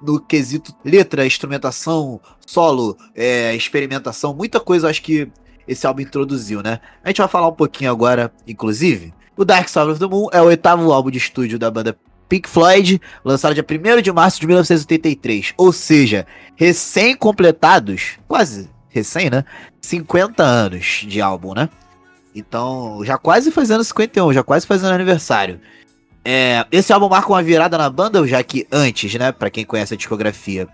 No 0.01 0.19
quesito 0.19 0.75
letra, 0.83 1.25
instrumentação, 1.25 2.19
solo, 2.45 2.97
é, 3.15 3.55
experimentação, 3.55 4.33
muita 4.33 4.59
coisa 4.59 4.87
eu 4.87 4.89
acho 4.89 5.01
que 5.01 5.27
esse 5.67 5.85
álbum 5.85 6.01
introduziu, 6.01 6.61
né? 6.61 6.79
A 7.03 7.09
gente 7.09 7.19
vai 7.19 7.27
falar 7.27 7.47
um 7.47 7.53
pouquinho 7.53 7.91
agora, 7.91 8.33
inclusive. 8.47 9.13
O 9.35 9.45
Dark 9.45 9.67
Side 9.69 9.89
of 9.89 9.99
the 9.99 10.07
Moon 10.07 10.27
é 10.31 10.41
o 10.41 10.45
oitavo 10.45 10.91
álbum 10.91 11.09
de 11.09 11.17
estúdio 11.17 11.57
da 11.57 11.71
banda 11.71 11.97
Pink 12.27 12.47
Floyd, 12.47 13.01
lançado 13.25 13.53
dia 13.53 13.65
1 13.69 14.01
de 14.01 14.11
março 14.11 14.39
de 14.39 14.47
1983. 14.47 15.53
Ou 15.57 15.71
seja, 15.71 16.25
recém-completados, 16.55 18.19
quase 18.27 18.69
recém, 18.89 19.29
né? 19.29 19.43
50 19.81 20.43
anos 20.43 21.05
de 21.07 21.21
álbum, 21.21 21.53
né? 21.53 21.69
Então, 22.35 23.01
já 23.03 23.17
quase 23.17 23.51
fazendo 23.51 23.83
51, 23.83 24.33
já 24.33 24.43
quase 24.43 24.65
fazendo 24.65 24.93
aniversário. 24.93 25.59
É, 26.23 26.65
esse 26.71 26.93
álbum 26.93 27.09
marca 27.09 27.29
uma 27.29 27.43
virada 27.43 27.77
na 27.77 27.89
banda, 27.89 28.25
já 28.27 28.43
que 28.43 28.67
antes, 28.71 29.13
né, 29.15 29.31
Pra 29.31 29.49
quem 29.49 29.65
conhece 29.65 29.93
a 29.93 29.97
discografia, 29.97 30.67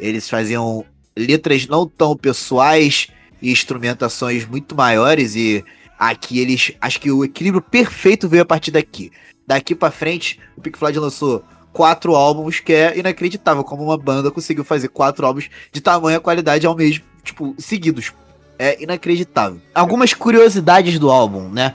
eles 0.00 0.28
faziam 0.28 0.84
letras 1.16 1.66
não 1.66 1.86
tão 1.86 2.16
pessoais 2.16 3.08
e 3.40 3.50
instrumentações 3.50 4.46
muito 4.46 4.74
maiores 4.74 5.36
e 5.36 5.64
aqui 5.98 6.38
eles, 6.38 6.72
acho 6.80 7.00
que 7.00 7.10
o 7.10 7.24
equilíbrio 7.24 7.62
perfeito 7.62 8.28
veio 8.28 8.42
a 8.42 8.46
partir 8.46 8.70
daqui. 8.70 9.10
Daqui 9.46 9.74
pra 9.74 9.90
frente, 9.90 10.40
o 10.56 10.60
Pink 10.60 10.78
Floyd 10.78 10.98
lançou 10.98 11.44
quatro 11.72 12.14
álbuns, 12.14 12.60
que 12.60 12.72
é 12.72 12.98
inacreditável 12.98 13.62
como 13.62 13.84
uma 13.84 13.98
banda 13.98 14.30
conseguiu 14.30 14.64
fazer 14.64 14.88
quatro 14.88 15.26
álbuns 15.26 15.50
de 15.70 15.80
tamanha 15.80 16.18
qualidade 16.18 16.66
ao 16.66 16.74
mesmo, 16.74 17.04
tipo, 17.22 17.54
seguidos. 17.58 18.12
É 18.58 18.82
inacreditável. 18.82 19.60
Algumas 19.74 20.14
curiosidades 20.14 20.98
do 20.98 21.10
álbum, 21.10 21.50
né? 21.50 21.74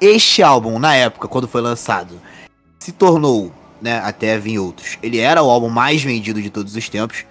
Este 0.00 0.42
álbum, 0.42 0.78
na 0.78 0.94
época, 0.94 1.28
quando 1.28 1.46
foi 1.46 1.60
lançado, 1.60 2.20
se 2.80 2.92
tornou, 2.92 3.52
né, 3.80 3.98
até 4.00 4.36
vir 4.36 4.58
outros. 4.58 4.98
Ele 5.02 5.18
era 5.18 5.42
o 5.42 5.48
álbum 5.48 5.68
mais 5.68 6.02
vendido 6.02 6.42
de 6.42 6.50
todos 6.50 6.74
os 6.74 6.88
tempos. 6.88 7.24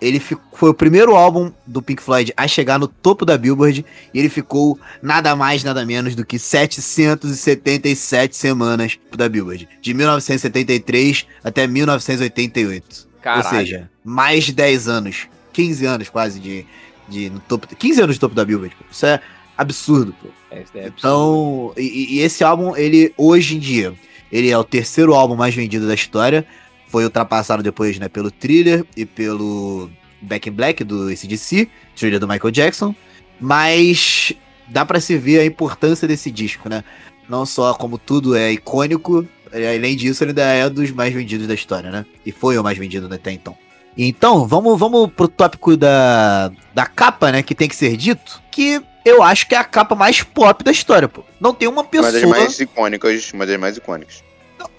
Ele 0.00 0.18
fi- 0.18 0.36
foi 0.54 0.70
o 0.70 0.74
primeiro 0.74 1.14
álbum 1.14 1.52
do 1.66 1.82
Pink 1.82 2.02
Floyd 2.02 2.32
a 2.36 2.48
chegar 2.48 2.78
no 2.78 2.88
topo 2.88 3.24
da 3.26 3.36
Billboard 3.36 3.84
e 4.14 4.18
ele 4.18 4.28
ficou 4.28 4.78
nada 5.02 5.34
mais, 5.36 5.62
nada 5.62 5.84
menos 5.84 6.14
do 6.14 6.24
que 6.24 6.38
777 6.38 8.36
semanas 8.36 8.98
da 9.16 9.28
Billboard, 9.28 9.68
de 9.80 9.94
1973 9.94 11.26
até 11.44 11.66
1988. 11.66 13.08
Caralho. 13.22 13.44
Ou 13.44 13.50
seja, 13.50 13.90
mais 14.04 14.44
de 14.44 14.52
10 14.52 14.88
anos, 14.88 15.28
15 15.52 15.84
anos 15.86 16.08
quase 16.08 16.40
de, 16.40 16.64
de 17.08 17.30
no 17.30 17.40
topo, 17.40 17.66
15 17.76 18.02
anos 18.02 18.16
no 18.16 18.20
topo 18.20 18.34
da 18.34 18.44
Billboard. 18.44 18.74
pô. 18.76 18.84
Isso 18.90 19.06
é 19.06 19.20
absurdo, 19.56 20.14
pô. 20.20 20.28
É, 20.50 20.56
é 20.58 20.60
absurdo. 20.60 20.92
Então, 20.98 21.72
e, 21.76 22.16
e 22.16 22.20
esse 22.20 22.42
álbum, 22.42 22.74
ele 22.76 23.12
hoje 23.16 23.56
em 23.56 23.58
dia, 23.58 23.92
ele 24.32 24.50
é 24.50 24.56
o 24.56 24.64
terceiro 24.64 25.14
álbum 25.14 25.36
mais 25.36 25.54
vendido 25.54 25.86
da 25.86 25.94
história. 25.94 26.46
Foi 26.90 27.04
ultrapassado 27.04 27.62
depois, 27.62 27.98
né, 28.00 28.08
pelo 28.08 28.32
Thriller 28.32 28.84
e 28.96 29.06
pelo 29.06 29.88
Back 30.20 30.48
in 30.48 30.52
Black 30.52 30.82
do 30.82 31.08
ACDC, 31.08 31.68
Thriller 31.94 32.18
do 32.18 32.26
Michael 32.26 32.50
Jackson. 32.50 32.92
Mas 33.40 34.32
dá 34.66 34.84
pra 34.84 35.00
se 35.00 35.16
ver 35.16 35.38
a 35.38 35.44
importância 35.46 36.08
desse 36.08 36.32
disco, 36.32 36.68
né? 36.68 36.82
Não 37.28 37.46
só 37.46 37.74
como 37.74 37.96
tudo 37.96 38.36
é 38.36 38.50
icônico, 38.50 39.24
além 39.52 39.96
disso, 39.96 40.24
ele 40.24 40.30
ainda 40.32 40.42
é 40.42 40.68
dos 40.68 40.90
mais 40.90 41.14
vendidos 41.14 41.46
da 41.46 41.54
história, 41.54 41.90
né? 41.90 42.04
E 42.26 42.32
foi 42.32 42.58
o 42.58 42.62
mais 42.62 42.76
vendido 42.76 43.12
até 43.14 43.30
então. 43.30 43.56
Então, 43.96 44.46
vamos, 44.46 44.78
vamos 44.78 45.12
pro 45.12 45.28
tópico 45.28 45.76
da, 45.76 46.50
da 46.74 46.86
capa, 46.86 47.30
né? 47.30 47.42
Que 47.42 47.54
tem 47.54 47.68
que 47.68 47.76
ser 47.76 47.96
dito. 47.96 48.42
Que 48.50 48.82
eu 49.04 49.22
acho 49.22 49.46
que 49.46 49.54
é 49.54 49.58
a 49.58 49.64
capa 49.64 49.94
mais 49.94 50.22
pop 50.22 50.64
da 50.64 50.72
história, 50.72 51.08
pô. 51.08 51.22
Não 51.40 51.54
tem 51.54 51.68
uma 51.68 51.86
Mas 51.92 52.06
as 52.06 52.12
pessoa. 52.14 52.36
mais 52.36 52.58
icônicas, 52.58 53.32
mas 53.32 53.50
as 53.50 53.60
mais 53.60 53.76
icônicas. 53.76 54.24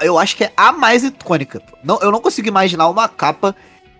Eu 0.01 0.17
acho 0.17 0.35
que 0.35 0.43
é 0.43 0.51
a 0.55 0.71
mais 0.71 1.03
icônica. 1.03 1.59
pô. 1.59 1.77
Não, 1.83 1.99
eu 2.01 2.11
não 2.11 2.19
consigo 2.21 2.47
imaginar 2.47 2.89
uma 2.89 3.07
capa 3.07 3.55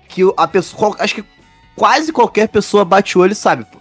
que 0.07 0.23
o- 0.23 0.33
a 0.37 0.47
pessoa. 0.47 0.77
qual- 0.79 0.95
Acho 0.99 1.15
que 1.15 1.23
quase 1.75 2.11
qualquer 2.11 2.47
pessoa 2.49 2.83
bate 2.85 3.17
o 3.17 3.21
olho 3.21 3.31
e 3.33 3.35
sabe, 3.35 3.65
pô. 3.65 3.79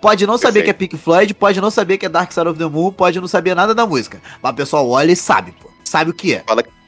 Pode 0.00 0.26
não 0.26 0.38
saber 0.38 0.62
que 0.62 0.70
é 0.70 0.72
Pink 0.72 0.96
Floyd, 0.96 1.34
pode 1.34 1.60
não 1.60 1.70
saber 1.70 1.98
que 1.98 2.06
é 2.06 2.08
Dark 2.08 2.32
Side 2.32 2.46
of 2.48 2.58
the 2.58 2.66
Moon, 2.66 2.92
pode 2.92 3.20
não 3.20 3.28
saber 3.28 3.54
nada 3.54 3.74
da 3.74 3.86
música. 3.86 4.20
Mas 4.42 4.50
a 4.50 4.54
pessoa 4.54 4.82
olha 4.82 5.12
e 5.12 5.16
sabe, 5.16 5.52
pô. 5.52 5.68
Sabe 5.84 6.10
o 6.10 6.14
que 6.14 6.34
é. 6.34 6.44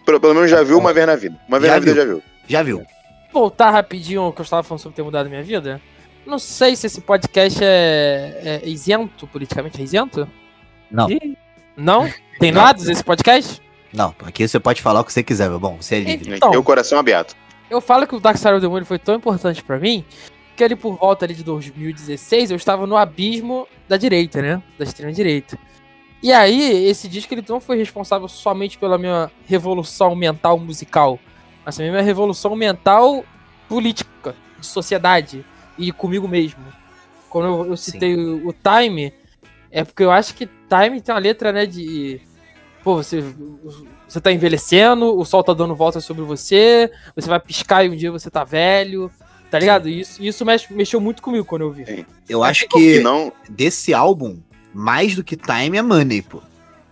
Pelo, 0.07 0.21
pelo 0.21 0.35
menos 0.35 0.51
já 0.51 0.63
viu 0.63 0.79
uma 0.79 0.93
vez 0.93 1.07
na 1.07 1.17
vida. 1.17 1.39
Uma 1.49 1.59
vez 1.61 1.73
Já 1.73 1.79
na 1.79 1.85
vida 1.85 1.95
viu. 1.95 2.03
já 2.03 2.09
viu. 2.09 2.23
Já 2.49 2.63
viu? 2.63 2.87
Voltar 3.33 3.71
rapidinho 3.71 4.23
ao 4.23 4.33
que 4.33 4.41
eu 4.41 4.45
estava 4.45 4.63
falando 4.63 4.81
sobre 4.83 4.97
ter 4.97 5.03
mudado 5.03 5.29
minha 5.29 5.43
vida. 5.43 5.81
Não 6.27 6.39
sei 6.39 6.75
se 6.77 6.87
esse 6.87 7.01
podcast 7.01 7.59
é, 7.63 8.61
é 8.65 8.69
isento, 8.69 9.27
politicamente 9.27 9.81
é 9.81 9.85
isento? 9.85 10.29
Não. 10.91 11.09
Ih, 11.11 11.37
Não? 11.77 12.09
Tem 12.39 12.53
dados 12.53 12.89
esse 12.89 13.03
podcast? 13.05 13.61
Não, 13.93 14.15
aqui 14.25 14.47
você 14.47 14.61
pode 14.61 14.83
falar 14.83 15.01
o 15.01 15.05
que 15.05 15.13
você 15.13 15.23
quiser, 15.23 15.49
meu 15.49 15.59
bom. 15.59 15.77
Você 15.81 15.97
é 15.97 16.01
livre. 16.01 16.37
Então. 16.37 16.51
tem 16.51 16.59
o 16.59 16.63
coração 16.63 16.99
aberto. 16.99 17.37
Eu 17.69 17.81
falo 17.81 18.07
que 18.07 18.15
o 18.15 18.21
Dark 18.21 18.37
Side 18.37 18.55
of 18.55 18.61
the 18.61 18.69
Moon 18.69 18.85
foi 18.85 18.99
tão 18.99 19.15
importante 19.15 19.63
pra 19.63 19.79
mim 19.79 20.05
que 20.57 20.65
ali 20.65 20.77
por 20.77 20.97
volta 20.97 21.25
ali 21.25 21.35
de 21.35 21.43
2016 21.43 22.51
eu 22.51 22.57
estava 22.57 22.87
no 22.87 22.97
abismo 22.97 23.67
da 23.89 23.97
direita, 23.97 24.43
né? 24.43 24.63
Da 24.79 24.85
extrema 24.85 25.11
direita. 25.11 25.59
E 26.23 26.33
aí, 26.33 26.85
esse 26.85 27.09
disco 27.09 27.33
ele 27.33 27.43
não 27.49 27.61
foi 27.61 27.79
responsável 27.79 28.29
somente 28.29 28.77
pela 28.77 28.99
minha 28.99 29.31
revolução 29.47 30.15
mental 30.15 30.59
musical, 30.59 31.19
mas 31.65 31.77
também 31.77 31.91
minha 31.91 32.03
revolução 32.03 32.55
mental 32.55 33.25
política, 33.69 34.37
de 34.59 34.67
sociedade 34.67 35.47
e 35.79 35.91
comigo 35.93 36.29
mesmo. 36.29 36.63
Quando 37.31 37.47
eu, 37.47 37.71
eu 37.71 37.77
citei 37.77 38.15
o, 38.15 38.49
o 38.49 38.53
Time, 38.53 39.15
é 39.71 39.83
porque 39.83 40.03
eu 40.03 40.11
acho 40.11 40.35
que 40.35 40.47
Time 40.47 41.01
tem 41.01 41.15
uma 41.15 41.21
letra, 41.21 41.53
né, 41.53 41.65
de... 41.65 42.21
Pô, 42.83 42.97
você, 42.97 43.23
você 44.09 44.21
tá 44.21 44.33
envelhecendo, 44.33 45.19
o 45.19 45.25
sol 45.25 45.45
tá 45.45 45.53
dando 45.53 45.75
volta 45.75 46.01
sobre 46.01 46.23
você, 46.25 46.91
você 47.15 47.29
vai 47.29 47.39
piscar 47.39 47.85
e 47.85 47.91
um 47.91 47.97
dia 47.97 48.11
você 48.11 48.31
tá 48.31 48.43
velho, 48.43 49.11
tá 49.51 49.59
ligado? 49.59 49.89
Isso, 49.89 50.23
isso 50.23 50.45
mexe- 50.47 50.73
mexeu 50.73 50.99
muito 51.01 51.21
comigo 51.23 51.45
quando 51.45 51.63
eu 51.63 51.71
vi. 51.71 52.07
Eu 52.29 52.43
acho 52.43 52.65
E 52.65 52.69
que 52.69 53.01
não, 53.01 53.31
desse 53.49 53.93
álbum, 53.93 54.39
mais 54.73 55.15
do 55.15 55.23
que 55.23 55.37
Time 55.37 55.77
é 55.77 55.83
Money, 55.83 56.23
pô. 56.23 56.41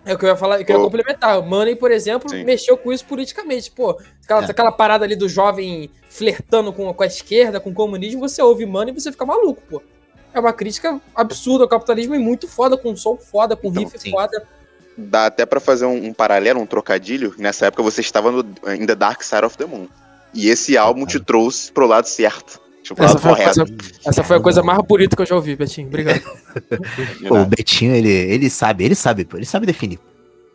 É 0.04 0.14
o 0.14 0.18
que 0.18 0.24
eu 0.24 0.28
ia 0.30 0.36
falar, 0.36 0.60
eu 0.60 0.66
ia 0.68 0.78
Ô. 0.78 0.84
complementar. 0.84 1.40
Money, 1.42 1.74
por 1.76 1.90
exemplo, 1.90 2.28
Sim. 2.30 2.44
mexeu 2.44 2.76
com 2.76 2.92
isso 2.92 3.04
politicamente. 3.04 3.70
Pô, 3.70 3.98
aquela, 4.24 4.42
É. 4.42 4.50
aquela 4.50 4.72
parada 4.72 5.04
ali 5.04 5.16
do 5.16 5.28
jovem 5.28 5.90
flertando 6.08 6.72
com, 6.72 6.92
com 6.92 7.02
a 7.02 7.06
esquerda, 7.06 7.60
com 7.60 7.70
o 7.70 7.74
comunismo, 7.74 8.20
você 8.20 8.42
ouve 8.42 8.64
Money 8.66 8.94
e 8.94 9.00
você 9.00 9.10
fica 9.10 9.24
maluco, 9.26 9.62
pô. 9.68 9.82
É 10.34 10.40
uma 10.40 10.52
crítica 10.52 11.00
absurda 11.14 11.64
ao 11.64 11.68
capitalismo 11.68 12.14
e 12.14 12.18
muito 12.18 12.46
foda, 12.46 12.76
com 12.76 12.94
som 12.96 13.16
foda, 13.16 13.56
com 13.56 13.68
Então, 13.68 13.82
riff 13.84 13.98
sim. 13.98 14.10
foda. 14.10 14.46
Dá 14.98 15.26
até 15.26 15.46
pra 15.46 15.60
fazer 15.60 15.86
um, 15.86 16.06
um 16.08 16.12
paralelo, 16.12 16.60
um 16.60 16.66
trocadilho. 16.66 17.34
Nessa 17.38 17.66
época 17.66 17.82
você 17.82 18.00
estava 18.00 18.30
no, 18.32 18.40
in 18.74 18.84
The 18.86 18.94
Dark 18.94 19.22
Side 19.22 19.44
of 19.44 19.56
the 19.56 19.64
Moon. 19.66 19.86
E 20.34 20.48
esse 20.48 20.76
álbum 20.76 21.06
te 21.06 21.18
trouxe 21.20 21.72
pro 21.72 21.86
lado 21.86 22.06
certo. 22.06 22.60
Tipo, 22.82 22.96
pro 22.96 23.04
Essa 23.04 23.14
lado 23.14 23.22
foi, 23.36 23.44
coisa, 23.44 23.66
essa 24.06 24.24
foi 24.24 24.36
a 24.36 24.40
coisa 24.40 24.62
mais 24.62 24.78
bonita 24.86 25.14
que 25.16 25.22
eu 25.22 25.26
já 25.26 25.34
ouvi, 25.34 25.54
Betinho. 25.56 25.88
Obrigado. 25.88 26.20
Pô, 27.28 27.38
o. 27.40 27.44
Betinho, 27.46 27.94
ele, 27.94 28.08
ele 28.10 28.50
sabe, 28.50 28.84
ele 28.84 28.94
sabe, 28.94 29.24
pô. 29.24 29.36
Ele 29.36 29.46
sabe 29.46 29.66
definir. 29.66 29.98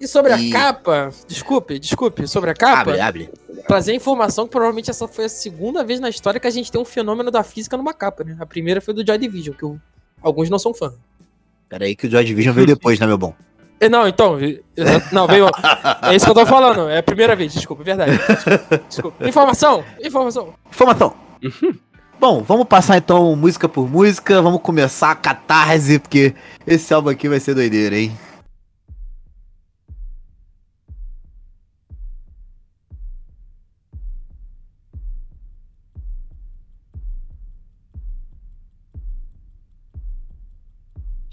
E 0.01 0.07
sobre 0.07 0.35
E- 0.35 0.49
a 0.49 0.59
capa, 0.59 1.11
desculpe, 1.27 1.79
desculpe, 1.79 2.27
sobre 2.27 2.49
a 2.49 2.53
capa, 2.53 2.91
Abre, 2.91 2.99
abre. 2.99 3.29
trazer 3.67 3.91
a 3.93 3.95
informação 3.95 4.45
que 4.45 4.51
provavelmente 4.51 4.89
essa 4.89 5.07
foi 5.07 5.25
a 5.25 5.29
segunda 5.29 5.83
vez 5.83 5.99
na 5.99 6.09
história 6.09 6.39
que 6.39 6.47
a 6.47 6.49
gente 6.51 6.71
tem 6.71 6.81
um 6.81 6.85
fenômeno 6.85 7.31
da 7.31 7.41
física 7.43 7.77
numa 7.77 7.93
capa, 7.93 8.23
né? 8.23 8.35
A 8.39 8.45
primeira 8.45 8.81
foi 8.81 8.93
do 8.93 9.05
Joy 9.05 9.17
Division, 9.17 9.55
que 9.55 9.63
o- 9.65 9.79
alguns 10.21 10.49
não 10.49 10.59
são 10.59 10.73
fã. 10.73 10.93
Pera 11.69 11.85
aí 11.85 11.95
que 11.95 12.07
o 12.07 12.11
Joy 12.11 12.23
Division 12.25 12.53
veio 12.53 12.67
depois, 12.75 12.99
né, 12.99 13.05
meu 13.07 13.17
bom? 13.17 13.33
Eh, 13.79 13.89
Não, 13.89 14.07
então, 14.07 14.37
não, 15.11 15.27
veio. 15.27 15.47
É 16.03 16.15
isso 16.15 16.25
que 16.25 16.31
eu 16.31 16.35
tô 16.35 16.45
falando, 16.45 16.89
é 16.89 16.99
a 16.99 17.03
primeira 17.03 17.35
vez, 17.35 17.53
desculpa, 17.53 17.83
é 17.83 17.85
verdade. 17.85 18.17
Desculpa. 18.17 18.81
desculpa. 18.89 19.27
Informação, 19.27 19.83
informação. 20.03 20.53
Informação. 20.71 21.13
Bom, 22.19 22.41
vamos 22.41 22.65
passar 22.67 22.97
então 22.97 23.35
música 23.35 23.67
por 23.67 23.89
música. 23.89 24.41
Vamos 24.41 24.61
começar 24.61 25.11
a 25.11 25.15
catarse, 25.15 25.99
porque 25.99 26.33
esse 26.65 26.93
álbum 26.93 27.09
aqui 27.09 27.27
vai 27.27 27.39
ser 27.39 27.53
doideira, 27.53 27.97
hein? 27.97 28.17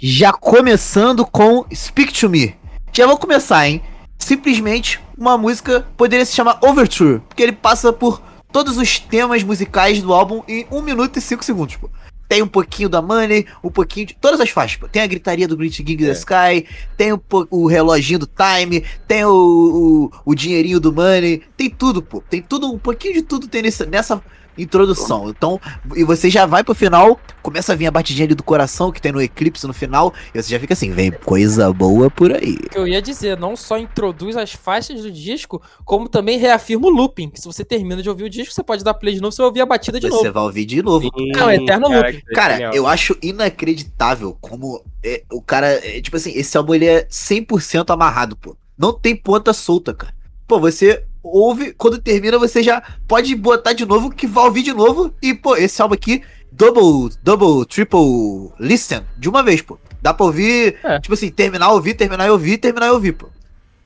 Já 0.02 0.32
começando 0.32 1.26
com 1.26 1.66
Speak 1.74 2.10
to 2.14 2.30
Me. 2.30 2.56
Já 2.90 3.06
vou 3.06 3.18
começar, 3.18 3.68
hein? 3.68 3.82
Simplesmente 4.18 4.98
uma 5.14 5.36
música 5.36 5.86
poderia 5.94 6.24
se 6.24 6.34
chamar 6.34 6.58
Overture, 6.62 7.20
porque 7.28 7.42
ele 7.42 7.52
passa 7.52 7.92
por 7.92 8.22
todos 8.50 8.78
os 8.78 8.98
temas 8.98 9.42
musicais 9.42 10.00
do 10.00 10.14
álbum 10.14 10.42
em 10.48 10.66
1 10.70 10.80
minuto 10.80 11.18
e 11.18 11.20
5 11.20 11.44
segundos, 11.44 11.76
pô. 11.76 11.90
Tem 12.26 12.40
um 12.40 12.48
pouquinho 12.48 12.88
da 12.88 13.02
Money, 13.02 13.46
um 13.62 13.70
pouquinho 13.70 14.06
de. 14.06 14.14
Todas 14.14 14.40
as 14.40 14.48
faixas, 14.48 14.78
pô. 14.78 14.88
Tem 14.88 15.02
a 15.02 15.06
gritaria 15.06 15.46
do 15.46 15.54
Great 15.54 15.76
Gig 15.76 15.98
the 15.98 16.12
Sky, 16.12 16.66
tem 16.96 17.12
o, 17.12 17.20
o 17.50 17.66
reloginho 17.66 18.20
do 18.20 18.26
Time, 18.26 18.82
tem 19.06 19.26
o, 19.26 19.30
o, 19.30 20.10
o 20.24 20.34
dinheirinho 20.34 20.80
do 20.80 20.94
Money, 20.94 21.42
tem 21.58 21.68
tudo, 21.68 22.00
pô. 22.00 22.22
Tem 22.22 22.40
tudo, 22.40 22.72
um 22.72 22.78
pouquinho 22.78 23.12
de 23.12 23.22
tudo 23.22 23.46
tem 23.48 23.60
nesse, 23.60 23.84
nessa 23.84 24.22
introdução. 24.56 25.28
Então, 25.28 25.60
e 25.96 26.04
você 26.04 26.28
já 26.30 26.46
vai 26.46 26.62
pro 26.64 26.74
final, 26.74 27.18
começa 27.42 27.72
a 27.72 27.76
vir 27.76 27.86
a 27.86 27.90
batidinha 27.90 28.26
ali 28.26 28.34
do 28.34 28.42
coração 28.42 28.92
que 28.92 29.00
tem 29.00 29.12
no 29.12 29.20
Eclipse 29.20 29.66
no 29.66 29.72
final, 29.72 30.12
e 30.34 30.42
você 30.42 30.50
já 30.50 30.60
fica 30.60 30.74
assim, 30.74 30.90
vem 30.90 31.10
coisa 31.10 31.72
boa 31.72 32.10
por 32.10 32.32
aí. 32.32 32.54
O 32.66 32.68
que 32.70 32.78
eu 32.78 32.86
ia 32.88 33.00
dizer, 33.02 33.38
não 33.38 33.56
só 33.56 33.78
introduz 33.78 34.36
as 34.36 34.52
faixas 34.52 35.02
do 35.02 35.10
disco, 35.10 35.62
como 35.84 36.08
também 36.08 36.38
reafirma 36.38 36.86
o 36.86 36.90
looping. 36.90 37.30
Que 37.30 37.40
se 37.40 37.46
você 37.46 37.64
termina 37.64 38.02
de 38.02 38.08
ouvir 38.08 38.24
o 38.24 38.30
disco, 38.30 38.52
você 38.54 38.62
pode 38.62 38.84
dar 38.84 38.94
play 38.94 39.14
de 39.14 39.20
novo, 39.20 39.32
você 39.32 39.42
vai 39.42 39.46
ouvir 39.48 39.60
a 39.60 39.66
batida 39.66 39.98
de 39.98 40.08
Você 40.08 40.16
novo. 40.24 40.32
vai 40.32 40.42
ouvir 40.42 40.64
de 40.64 40.82
novo. 40.82 41.10
É 41.36 41.44
um 41.44 41.50
eterno 41.50 41.88
Caraca, 41.88 42.10
loop. 42.10 42.22
que 42.26 42.34
Cara, 42.34 42.70
eu 42.74 42.86
acho 42.86 43.16
inacreditável 43.22 44.36
como 44.40 44.82
é, 45.02 45.22
o 45.30 45.40
cara. 45.40 45.68
é, 45.86 46.00
tipo 46.00 46.16
assim, 46.16 46.32
esse 46.34 46.56
álbum 46.56 46.74
ele 46.74 46.86
é 46.86 47.06
100% 47.06 47.90
amarrado, 47.92 48.36
pô. 48.36 48.56
Não 48.78 48.92
tem 48.92 49.14
ponta 49.14 49.52
solta, 49.52 49.92
cara. 49.92 50.14
Pô, 50.46 50.58
você 50.58 51.04
ouve, 51.22 51.72
quando 51.74 51.98
termina, 52.00 52.38
você 52.38 52.62
já 52.62 52.82
pode 53.06 53.34
botar 53.34 53.72
de 53.72 53.84
novo, 53.86 54.10
que 54.10 54.26
vai 54.26 54.44
ouvir 54.44 54.62
de 54.62 54.72
novo. 54.72 55.12
E, 55.22 55.34
pô, 55.34 55.56
esse 55.56 55.80
álbum 55.82 55.94
aqui, 55.94 56.22
double, 56.50 57.14
double, 57.22 57.64
triple 57.66 58.50
listen, 58.58 59.02
de 59.18 59.28
uma 59.28 59.42
vez, 59.42 59.62
pô. 59.62 59.78
Dá 60.02 60.14
pra 60.14 60.26
ouvir, 60.26 60.76
É. 60.82 60.98
tipo 60.98 61.12
assim, 61.14 61.30
terminar, 61.30 61.70
ouvir, 61.72 61.94
terminar 61.94 62.26
e 62.26 62.30
ouvir, 62.30 62.58
terminar 62.58 62.86
e 62.86 62.90
ouvir, 62.90 63.12
pô. 63.12 63.28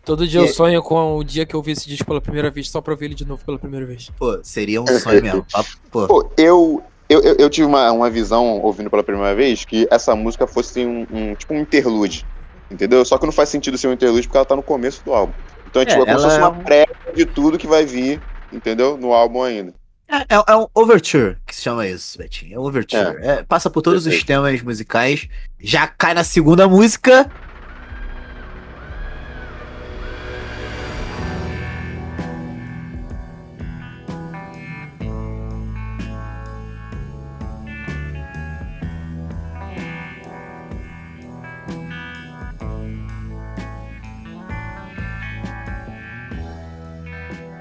Todo 0.05 0.27
dia 0.29 0.41
eu 0.41 0.45
E- 0.45 0.49
sonho 0.49 0.83
com 0.83 1.17
o 1.17 1.25
dia 1.25 1.47
que 1.47 1.55
eu 1.55 1.59
ouvi 1.61 1.73
esse 1.73 1.89
disco 1.89 2.05
pela 2.05 2.21
primeira 2.21 2.51
vez, 2.51 2.69
só 2.71 2.81
pra 2.81 2.93
ouvir 2.93 3.07
ele 3.07 3.15
de 3.15 3.25
novo 3.25 3.43
pela 3.45 3.59
primeira 3.59 3.87
vez. 3.87 4.11
Pô, 4.19 4.39
seria 4.43 4.83
um 4.83 4.87
sonho 4.87 5.23
mesmo. 5.23 5.47
Papo, 5.51 5.69
Pô, 5.91 6.07
Pô, 6.07 6.31
eu, 6.37 6.83
eu, 7.09 7.21
eu, 7.23 7.35
eu 7.37 7.51
tive 7.51 7.67
uma, 7.67 7.91
uma 7.91 8.11
visão, 8.11 8.61
ouvindo 8.61 8.91
pela 8.91 9.03
primeira 9.03 9.35
vez, 9.35 9.65
que 9.65 9.89
essa 9.91 10.15
música 10.15 10.47
fosse 10.47 10.85
um, 10.85 11.07
um- 11.11 11.35
tipo 11.35 11.55
um 11.55 11.61
interlude. 11.61 12.25
Entendeu? 12.71 13.03
Só 13.05 13.17
que 13.19 13.25
não 13.25 13.33
faz 13.33 13.49
sentido 13.49 13.79
ser 13.79 13.89
um 13.89 13.93
interlude 13.93 14.27
porque 14.27 14.37
ela 14.37 14.45
tá 14.45 14.55
no 14.57 14.63
começo 14.63 15.03
do 15.05 15.13
álbum. 15.15 15.33
Então 15.71 15.81
é, 15.83 15.85
tipo, 15.87 16.03
é 16.03 16.07
como 16.07 16.19
se 16.19 16.25
fosse 16.25 16.37
é 16.37 16.41
uma 16.41 16.49
um- 16.51 16.63
prévia 16.65 16.97
de 17.15 17.25
tudo 17.27 17.59
que 17.59 17.67
vai 17.67 17.85
vir, 17.87 18.21
entendeu? 18.53 18.97
No 18.97 19.13
álbum 19.13 19.43
ainda. 19.43 19.73
É, 20.09 20.17
é- 20.37 20.45
é 20.49 20.57
um 20.57 20.67
overture 20.75 21.37
que 21.47 21.55
se 21.55 21.63
chama 21.63 21.87
isso, 21.89 22.19
Betinho. 22.19 22.55
É 22.57 22.59
um 22.59 22.63
overture. 22.65 23.17
É, 23.23 23.43
passa 23.43 23.71
por 23.71 23.81
todos 23.83 24.01
os 24.01 24.05
Perfeito. 24.05 24.27
temas 24.27 24.63
musicais. 24.63 25.29
Já 25.59 25.87
cai 25.87 26.13
na 26.15 26.23
segunda 26.23 26.69
música. 26.69 27.31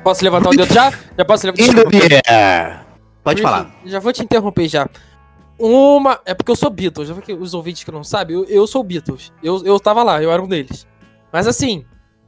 Posso 0.04 0.24
levantar 0.24 0.50
o 0.50 0.56
dedo 0.56 0.74
já? 0.74 0.92
Já 1.18 1.26
posso 1.26 1.46
levantar 1.48 1.90
the 1.90 2.22
air. 2.28 2.86
Pode 3.24 3.42
falar. 3.42 3.74
Já 3.86 4.00
vou 4.00 4.12
te 4.12 4.22
interromper 4.24 4.68
já. 4.68 4.88
Uma. 5.58 6.20
É 6.26 6.34
porque 6.34 6.52
eu 6.52 6.56
sou 6.56 6.70
Beatles. 6.70 7.08
Já 7.08 7.16
que 7.22 7.34
os 7.34 7.54
ouvintes 7.54 7.84
que 7.84 7.92
não 7.92 8.04
sabem, 8.04 8.36
eu, 8.36 8.44
eu 8.46 8.68
sou 8.68 8.84
Beatles. 8.84 9.32
Eu, 9.42 9.64
eu 9.66 9.80
tava 9.80 10.04
lá, 10.04 10.22
eu 10.22 10.32
era 10.32 10.42
um 10.42 10.48
deles. 10.48 10.86
Mas 11.32 11.48
assim, 11.48 11.86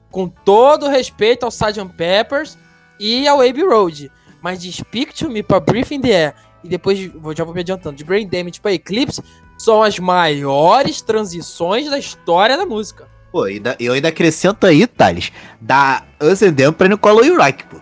com 0.09 0.27
todo 0.27 0.87
respeito 0.87 1.43
ao 1.43 1.49
Sgt. 1.49 1.93
Peppers 1.97 2.57
e 2.99 3.27
ao 3.27 3.41
Abbey 3.41 3.63
Road. 3.63 4.11
Mas 4.41 4.61
de 4.61 4.71
Speak 4.71 5.13
to 5.13 5.29
Me 5.29 5.43
pra 5.43 5.59
Brief 5.59 5.93
in 5.93 6.01
the 6.01 6.25
Air 6.25 6.35
e 6.65 6.67
depois, 6.67 6.97
já 7.37 7.43
vou 7.43 7.53
me 7.53 7.59
adiantando, 7.59 7.95
de 7.95 8.03
Brain 8.03 8.27
Damage 8.27 8.59
pra 8.59 8.73
Eclipse, 8.73 9.23
são 9.55 9.83
as 9.83 9.99
maiores 9.99 10.99
transições 10.99 11.89
da 11.89 11.99
história 11.99 12.57
da 12.57 12.65
música. 12.65 13.07
Pô, 13.35 13.49
e 13.49 13.59
da- 13.59 13.75
eu 13.81 13.91
ainda 13.91 14.07
acrescento 14.07 14.65
aí, 14.65 14.87
Thales, 14.87 15.29
da 15.59 16.01
Them 16.55 16.71
pra 16.71 16.87
Nicole 16.87 17.29
Uric, 17.31 17.65
pô. 17.65 17.75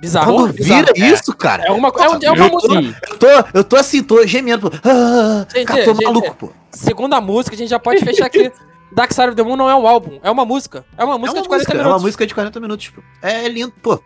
Bizarro. 0.00 0.32
Quando 0.34 0.54
bizarro. 0.54 0.86
vira 0.94 1.12
isso, 1.14 1.36
cara, 1.36 1.64
É 1.64 1.70
uma, 1.70 1.88
é, 1.88 2.08
um- 2.08 2.18
é 2.22 2.30
uma 2.32 2.46
Eu 2.46 2.50
tô- 2.58 2.68
música. 2.74 3.00
eu 3.10 3.18
tô, 3.18 3.26
eu 3.58 3.64
tô 3.64 3.76
assim, 3.76 4.02
tô 4.02 4.26
gemendo, 4.26 4.70
pô. 4.70 4.78
Ah, 4.82 5.46
Gente, 5.54 5.66
cara, 5.66 5.84
tô 5.84 5.92
gente, 5.92 6.02
maluco, 6.04 6.34
pô. 6.34 6.52
Segundo 6.70 7.12
a 7.12 7.20
música, 7.20 7.54
a 7.54 7.58
gente 7.58 7.68
já 7.68 7.78
pode 7.78 8.02
fechar 8.02 8.24
aqui. 8.24 8.50
Dark 8.90 9.12
Side 9.12 9.28
of 9.28 9.36
the 9.36 9.42
Moon 9.42 9.54
não 9.56 9.68
é 9.68 9.74
um 9.76 9.86
álbum, 9.86 10.18
é 10.22 10.30
uma 10.30 10.46
música. 10.46 10.82
É 10.96 11.04
uma 11.04 11.16
É 11.16 11.18
música 11.18 11.36
uma 11.40 11.42
de 11.42 11.48
40 11.48 11.56
música, 11.58 11.72
é 11.72 11.76
uma 11.76 11.84
minutos. 11.84 12.02
música 12.02 12.26
de 12.26 12.34
40 12.34 12.60
minutos, 12.60 12.88
pô. 12.88 13.02
É 13.20 13.48
lindo, 13.48 13.74
pô. 13.82 14.02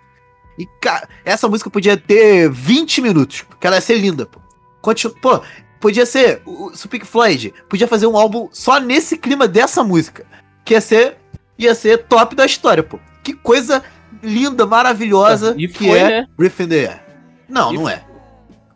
E, 0.59 0.67
cara, 0.81 1.09
essa 1.25 1.47
música 1.49 1.71
podia 1.71 1.97
ter 1.97 2.51
20 2.51 3.01
minutos, 3.01 3.43
porque 3.43 3.65
ela 3.65 3.77
ia 3.77 3.81
ser 3.81 3.95
linda, 3.95 4.27
pô. 4.27 4.41
Continu 4.83 5.15
pô, 5.23 5.41
podia 5.79 6.05
ser, 6.05 6.43
o, 6.45 6.73
o 6.73 6.89
Pink 6.89 7.07
Floyd 7.07 7.55
podia 7.69 7.87
fazer 7.87 8.09
um 8.09 8.17
álbum 8.17 8.49
só 8.51 8.81
nesse 8.81 9.17
clima 9.17 9.47
dessa 9.47 9.85
música, 9.85 10.27
que 10.65 10.75
ia 10.75 10.81
ser, 10.81 11.17
ia 11.59 11.75
ser 11.75 11.99
top 12.05 12.35
da 12.35 12.47
história, 12.47 12.83
pô. 12.83 12.99
Que 13.23 13.33
coisa 13.35 13.83
linda, 14.23 14.67
maravilhosa 14.67 15.55
E 15.59 15.69
que 15.69 15.87
foi, 15.89 15.99
é 15.99 16.09
né? 16.21 16.27
Breath 16.37 16.61
in 16.61 16.69
the 16.69 16.77
Air. 16.87 17.01
Não, 17.49 17.73
E 17.73 17.77
não 17.77 17.89
é. 17.89 18.03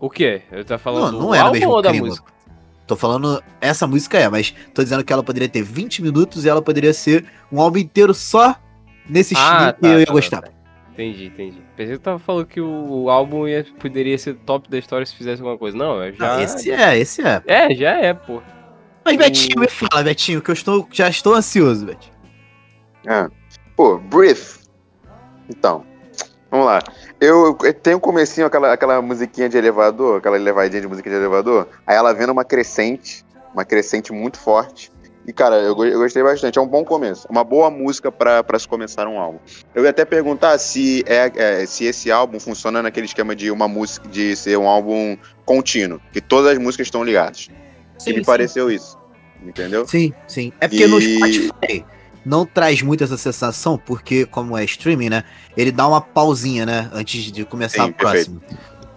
O 0.01 0.09
quê? 0.09 0.43
Eu 0.53 0.65
tô 0.65 0.79
falando 0.79 1.13
Não, 1.13 1.21
não 1.23 1.35
é 1.35 1.39
no 1.39 1.45
álbum 1.47 1.59
mesmo 1.59 1.73
ou 1.73 1.83
da 1.83 1.91
clima. 1.91 2.07
música? 2.07 2.33
Tô 2.87 2.97
falando, 2.97 3.43
essa 3.61 3.87
música 3.87 4.19
é, 4.19 4.29
mas 4.29 4.55
tô 4.73 4.83
dizendo 4.83 5.05
que 5.05 5.13
ela 5.13 5.23
poderia 5.23 5.49
ter 5.49 5.63
20 5.63 6.03
minutos 6.03 6.45
e 6.45 6.49
ela 6.49 6.63
poderia 6.63 6.93
ser 6.95 7.25
um 7.53 7.61
álbum 7.61 7.79
inteiro 7.79 8.15
só 8.15 8.57
nesse 9.09 9.35
estilo 9.35 9.51
Ah, 9.53 9.73
que 9.75 9.81
tá, 9.83 9.89
eu 9.89 10.01
ia 10.01 10.07
tá, 10.07 10.13
gostar. 10.13 10.43
tá. 10.43 10.49
Entendi, 10.93 11.27
entendi. 11.27 11.63
Pensei 11.77 11.97
que 11.97 12.03
tava 12.03 12.19
falando 12.19 12.47
que 12.47 12.61
o, 12.61 13.09
álbum 13.11 13.47
ia, 13.47 13.65
poderia 13.79 14.17
ser 14.19 14.35
top 14.35 14.69
da 14.71 14.79
história 14.79 15.07
se 15.07 15.15
fizesse 15.15 15.41
alguma 15.41 15.57
coisa. 15.59 15.77
Não, 15.77 16.11
já. 16.13 16.37
Não, 16.37 16.43
esse 16.43 16.71
é, 16.73 16.99
esse 16.99 17.23
é. 17.23 17.43
É, 17.47 17.75
já 17.75 17.91
é, 17.91 18.15
pô. 18.15 18.43
Mas 19.09 19.17
Betinho, 19.17 19.59
me 19.59 19.69
fala, 19.69 20.03
Betinho, 20.05 20.43
que 20.43 20.51
eu 20.51 20.53
estou, 20.53 20.87
já 20.93 21.09
estou 21.09 21.35
ansioso, 21.35 21.87
Betinho. 21.87 22.13
Ah. 23.07 23.31
Pô, 23.75 23.97
Breath. 23.97 24.59
Então, 25.49 25.83
vamos 26.51 26.67
lá. 26.67 26.83
Eu, 27.19 27.57
eu 27.63 27.73
tenho 27.73 27.99
comecinho, 27.99 28.47
aquela, 28.47 28.71
aquela 28.71 29.01
musiquinha 29.01 29.49
de 29.49 29.57
elevador, 29.57 30.19
aquela 30.19 30.37
elevadinha 30.37 30.83
de 30.83 30.87
música 30.87 31.09
de 31.09 31.17
elevador. 31.17 31.67
Aí 31.87 31.97
ela 31.97 32.13
vendo 32.13 32.33
uma 32.33 32.45
crescente, 32.45 33.25
uma 33.55 33.65
crescente 33.65 34.13
muito 34.13 34.39
forte. 34.39 34.93
E, 35.27 35.33
cara, 35.33 35.57
eu, 35.57 35.83
eu 35.87 36.01
gostei 36.01 36.23
bastante. 36.23 36.59
É 36.59 36.63
um 36.63 36.67
bom 36.67 36.85
começo. 36.85 37.27
Uma 37.31 37.45
boa 37.45 37.71
música 37.71 38.13
pra 38.13 38.45
pra 38.45 38.59
se 38.59 38.69
começar 38.69 39.09
um 39.09 39.19
álbum. 39.19 39.39
Eu 39.75 39.85
ia 39.85 39.91
até 39.91 40.05
perguntar 40.05 40.59
se, 40.59 41.03
é, 41.07 41.33
é, 41.35 41.67
se 41.67 41.87
esse 41.87 42.11
álbum 42.11 42.39
funciona 42.39 42.83
naquele 42.83 43.07
esquema 43.07 43.35
de 43.35 43.51
uma 43.51 43.69
música, 43.69 44.07
de 44.07 44.37
ser 44.37 44.59
um 44.59 44.69
álbum 44.69 45.17
contínuo, 45.47 45.99
que 46.13 46.21
todas 46.21 46.53
as 46.53 46.59
músicas 46.59 46.89
estão 46.89 47.03
ligadas. 47.03 47.49
E 48.07 48.13
me 48.13 48.25
pareceu 48.25 48.71
isso. 48.71 48.97
Entendeu? 49.45 49.87
Sim, 49.87 50.13
sim. 50.27 50.53
É 50.61 50.67
porque 50.69 50.87
no 50.87 50.99
E- 50.99 51.17
Spotify 51.17 51.85
não 52.25 52.45
traz 52.45 52.83
muito 52.83 53.05
essa 53.05 53.17
sensação, 53.17 53.79
porque 53.79 54.27
como 54.27 54.57
é 54.57 54.65
streaming, 54.65 55.09
né? 55.09 55.25
Ele 55.57 55.71
dá 55.73 55.87
uma 55.87 56.01
pausinha, 56.01 56.67
né? 56.67 56.91
Antes 56.93 57.31
de 57.33 57.45
começar 57.45 57.85
Sim, 57.85 57.91
o 57.91 57.95
próximo. 57.95 58.43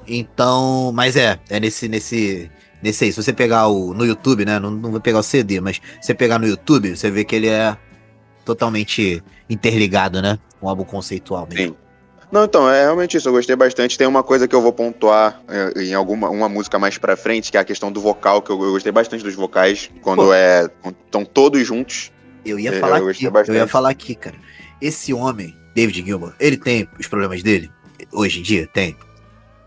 Então, 0.07 0.91
mas 0.93 1.15
é, 1.15 1.39
é 1.49 1.59
nesse, 1.59 1.87
nesse, 1.87 2.51
nesse 2.81 3.05
aí. 3.05 3.11
Se 3.13 3.21
você 3.21 3.31
pegar 3.31 3.67
o, 3.67 3.93
no 3.93 4.05
YouTube, 4.05 4.45
né? 4.45 4.59
Não, 4.59 4.71
não 4.71 4.91
vou 4.91 4.99
pegar 4.99 5.19
o 5.19 5.23
CD, 5.23 5.61
mas 5.61 5.77
se 5.77 6.07
você 6.07 6.13
pegar 6.13 6.39
no 6.39 6.47
YouTube, 6.47 6.95
você 6.95 7.09
vê 7.09 7.23
que 7.23 7.35
ele 7.35 7.47
é 7.47 7.77
totalmente 8.43 9.23
interligado, 9.49 10.21
né? 10.21 10.39
Um 10.61 10.67
álbum 10.67 10.83
conceitual 10.83 11.47
mesmo. 11.49 11.75
Sim. 11.75 11.90
Não, 12.31 12.45
então, 12.45 12.69
é 12.69 12.83
realmente 12.83 13.17
isso. 13.17 13.27
Eu 13.27 13.33
gostei 13.33 13.55
bastante. 13.55 13.97
Tem 13.97 14.07
uma 14.07 14.23
coisa 14.23 14.47
que 14.47 14.55
eu 14.55 14.61
vou 14.61 14.71
pontuar 14.71 15.41
é, 15.47 15.83
em 15.83 15.93
alguma 15.93 16.29
uma 16.29 16.47
música 16.47 16.79
mais 16.79 16.97
pra 16.97 17.17
frente, 17.17 17.51
que 17.51 17.57
é 17.57 17.59
a 17.59 17.65
questão 17.65 17.91
do 17.91 17.99
vocal, 17.99 18.41
que 18.41 18.49
eu, 18.51 18.63
eu 18.63 18.71
gostei 18.71 18.91
bastante 18.91 19.23
dos 19.23 19.35
vocais, 19.35 19.91
quando 20.01 20.23
Pô. 20.23 20.33
é. 20.33 20.69
Estão 21.05 21.25
todos 21.25 21.65
juntos. 21.67 22.11
Eu 22.45 22.57
ia 22.57 22.71
Eu 22.71 22.79
falar 22.79 22.95
aqui, 22.97 23.05
gostei 23.05 23.27
eu 23.27 23.31
bastante. 23.31 23.57
ia 23.57 23.67
falar 23.67 23.89
aqui, 23.89 24.15
cara. 24.15 24.35
Esse 24.81 25.13
homem, 25.13 25.55
David 25.75 26.03
Gilmour, 26.05 26.33
ele 26.39 26.57
tem 26.57 26.87
os 26.99 27.07
problemas 27.07 27.43
dele? 27.43 27.69
Hoje 28.11 28.39
em 28.39 28.43
dia, 28.43 28.67
tem. 28.73 28.95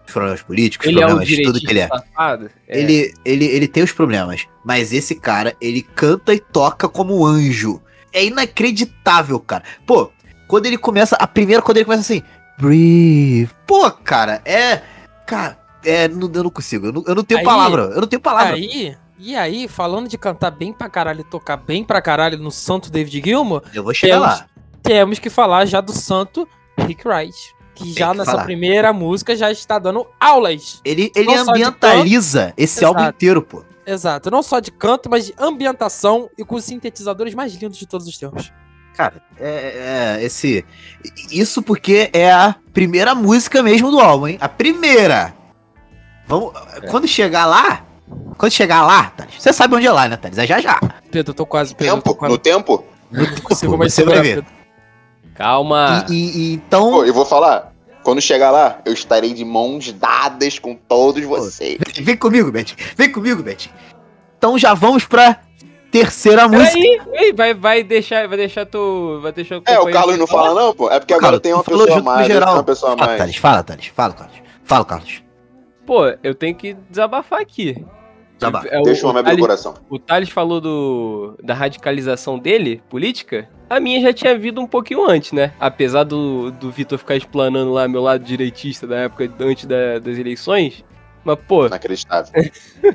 Os 0.07 0.13
problemas 0.13 0.43
políticos, 0.43 0.87
Ele 0.87 0.99
é 0.99 1.07
problemas 1.07 1.29
de 1.29 1.43
tudo 1.43 1.61
que 1.61 1.71
ele 1.71 1.79
é. 1.81 1.89
safado? 1.89 2.51
É. 2.69 2.79
Ele, 2.79 3.15
ele, 3.25 3.45
ele 3.47 3.67
tem 3.69 3.83
os 3.83 3.93
problemas, 3.93 4.47
mas 4.65 4.93
esse 4.93 5.15
cara, 5.15 5.57
ele 5.61 5.81
canta 5.81 6.35
e 6.35 6.39
toca 6.41 6.89
como 6.89 7.19
um 7.21 7.25
anjo. 7.25 7.81
É 8.13 8.23
inacreditável, 8.25 9.41
cara. 9.41 9.65
Pô, 9.87 10.11
quando 10.47 10.67
ele 10.67 10.77
começa, 10.77 11.17
a 11.17 11.27
primeira, 11.27 11.63
quando 11.63 11.79
ele 11.79 11.87
começa 11.87 12.03
assim, 12.03 12.23
breathe. 12.59 13.51
Pô, 13.67 13.91
cara, 13.91 14.41
é. 14.45 14.83
Cara, 15.27 15.59
é. 15.85 16.09
não- 16.09 16.31
Eu 16.33 16.45
não 16.45 16.51
consigo, 16.51 16.87
eu 16.87 16.93
não, 16.93 17.05
eu 17.07 17.15
não 17.15 17.25
tenho 17.25 17.41
Aí- 17.41 17.45
palavra, 17.47 17.83
eu 17.95 18.01
não 18.01 18.07
tenho 18.09 18.21
palavra. 18.21 18.55
Aí, 18.55 18.97
e 19.19 19.37
aí, 19.37 19.69
falando 19.69 20.09
de 20.09 20.19
cantar 20.19 20.51
bem 20.51 20.73
pra 20.73 20.89
caralho 20.89 21.21
e 21.21 21.25
tocar 21.25 21.57
bem 21.57 21.85
pra 21.85 22.03
caralho 22.03 22.39
no 22.39 22.51
santo 22.51 22.91
David 22.91 23.23
Gilmour, 23.25 23.63
eu 23.73 23.83
vou 23.83 23.95
chegar 23.95 24.15
temos- 24.21 24.29
lá. 24.41 24.47
temos 24.83 25.19
que 25.19 25.31
falar 25.31 25.65
já 25.67 25.81
do 25.81 25.93
santo 25.93 26.49
Rick 26.79 27.07
Wright. 27.07 27.55
Que 27.75 27.93
já 27.93 28.13
que 28.13 28.19
nessa 28.19 28.31
falar. 28.31 28.45
primeira 28.45 28.93
música 28.93 29.35
já 29.35 29.51
está 29.51 29.81
dando 29.81 30.07
aulas. 30.21 30.81
Ele, 30.85 31.11
ele 31.17 31.35
ambientaliza 31.35 32.53
esse 32.57 32.79
Exato. 32.85 32.97
álbum 32.99 33.09
inteiro, 33.11 33.43
pô. 33.43 33.65
Exato. 33.85 34.31
Não 34.31 34.43
só 34.45 34.61
de 34.61 34.71
canto, 34.71 35.11
mas 35.11 35.27
de 35.27 35.35
ambientação 35.37 36.31
e 36.39 36.45
com 36.45 36.55
os 36.55 36.65
sintetizadores 36.65 37.35
mais 37.35 37.53
lindos 37.55 37.77
de 37.77 37.87
todos 37.87 38.07
os 38.07 38.17
tempos. 38.17 38.53
Cara, 38.97 39.15
é, 39.41 40.17
é, 40.21 40.25
esse. 40.25 40.65
Isso 41.31 41.61
porque 41.63 42.11
é 42.13 42.31
a 42.31 42.55
primeira 42.73 43.15
música 43.15 43.63
mesmo 43.63 43.91
do 43.91 43.99
álbum, 44.01 44.29
hein? 44.29 44.39
A 44.41 44.49
primeira! 44.49 45.35
Vamos. 46.27 46.53
Quando 46.91 47.07
chegar 47.09 47.47
lá. 47.47 47.85
Quando 48.37 48.53
chegar 48.53 48.85
lá, 48.87 49.11
Thales, 49.17 49.35
você 49.39 49.53
sabe 49.53 49.75
onde 49.75 49.87
é 49.87 49.91
lá, 49.93 50.09
né, 50.09 50.17
Thales? 50.17 50.39
É 50.39 50.47
já 50.47 50.61
já. 50.61 50.79
Pedro, 51.11 51.31
eu 51.31 51.35
tô 51.35 51.47
quase, 51.47 51.75
Pedro. 51.75 51.97
eu 51.97 52.03
tô 52.03 52.11
Tempo? 52.11 52.15
quase. 52.19 52.33
No 52.33 52.39
tempo? 52.39 52.85
Não 53.11 53.27
consigo 53.43 53.77
mais 53.79 53.93
Você 53.95 54.05
vai 54.05 54.21
ver. 54.21 54.35
Pedro. 54.37 54.51
Calma. 55.35 56.07
E, 56.09 56.15
e- 56.15 56.39
e 56.39 56.55
então. 56.55 56.91
Pô, 56.93 57.05
eu 57.05 57.13
vou 57.15 57.25
falar. 57.27 57.73
Quando 58.03 58.21
chegar 58.21 58.51
lá, 58.51 58.81
eu 58.85 58.93
estarei 58.93 59.33
de 59.33 59.45
mãos 59.45 59.91
dadas 59.93 60.59
com 60.59 60.75
todos 60.75 61.25
vocês. 61.25 61.79
Vem, 61.95 62.05
vem 62.05 62.17
comigo, 62.17 62.53
Betty. 62.53 62.77
Vem 62.97 63.11
comigo, 63.11 63.43
Betty. 63.43 63.73
Então 64.37 64.59
já 64.59 64.75
vamos 64.75 65.05
pra 65.07 65.41
terceira 65.99 66.49
música. 66.49 66.79
Ei, 67.13 67.33
vai, 67.33 67.55
vai 67.55 67.83
deixar, 67.83 68.27
vai 68.27 68.37
deixar 68.37 68.67
tu, 68.67 69.21
vai 69.23 69.33
deixar 69.33 69.61
É, 69.67 69.79
o 69.79 69.91
Carlos 69.91 70.19
não 70.19 70.27
falar? 70.27 70.49
fala, 70.49 70.61
não, 70.63 70.75
pô. 70.75 70.91
É 70.91 70.99
porque 70.99 71.15
Carlos, 71.15 71.29
agora 71.29 71.41
tem 71.41 71.53
uma 71.53 71.63
pessoa 71.65 72.03
mais. 72.03 72.27
geral. 72.27 72.55
Uma 72.55 72.65
pessoa 72.65 72.97
Fala, 72.97 73.07
mais. 73.07 73.19
Thales. 73.19 73.37
Fala, 73.37 73.63
Thales. 73.63 73.87
Fala, 73.95 74.13
Carlos. 74.15 74.43
Fala, 74.65 74.85
Carlos. 74.85 75.23
Pô, 75.87 76.07
eu 76.23 76.35
tenho 76.35 76.55
que 76.57 76.75
desabafar 76.91 77.41
aqui. 77.41 77.85
Desabafa. 78.39 78.67
É, 78.69 78.81
o- 78.81 78.83
Deixa 78.83 79.07
o 79.07 79.11
homem 79.11 79.23
o 79.23 79.27
abrir 79.27 79.37
o 79.41 79.45
coração. 79.45 79.75
O 79.89 79.99
Thales 79.99 80.29
falou 80.31 80.61
do, 80.61 81.39
da 81.43 81.55
radicalização 81.55 82.39
dele, 82.39 82.83
política. 82.91 83.49
A 83.71 83.79
minha 83.79 84.01
já 84.01 84.13
tinha 84.13 84.37
vindo 84.37 84.61
um 84.61 84.67
pouquinho 84.67 85.09
antes, 85.09 85.31
né? 85.33 85.53
Apesar 85.61 86.03
do, 86.05 86.51
do 86.51 86.71
Vitor 86.71 86.99
ficar 86.99 87.15
explanando 87.17 87.73
lá 87.73 87.87
meu 87.87 88.03
lado 88.03 88.25
direitista 88.25 88.87
da 88.87 88.97
época 88.97 89.31
antes 89.41 89.65
da- 89.67 89.99
das 90.01 90.19
eleições. 90.19 90.85
Mas, 91.25 91.39
pô, 91.47 91.67
Inacreditável. 91.67 92.33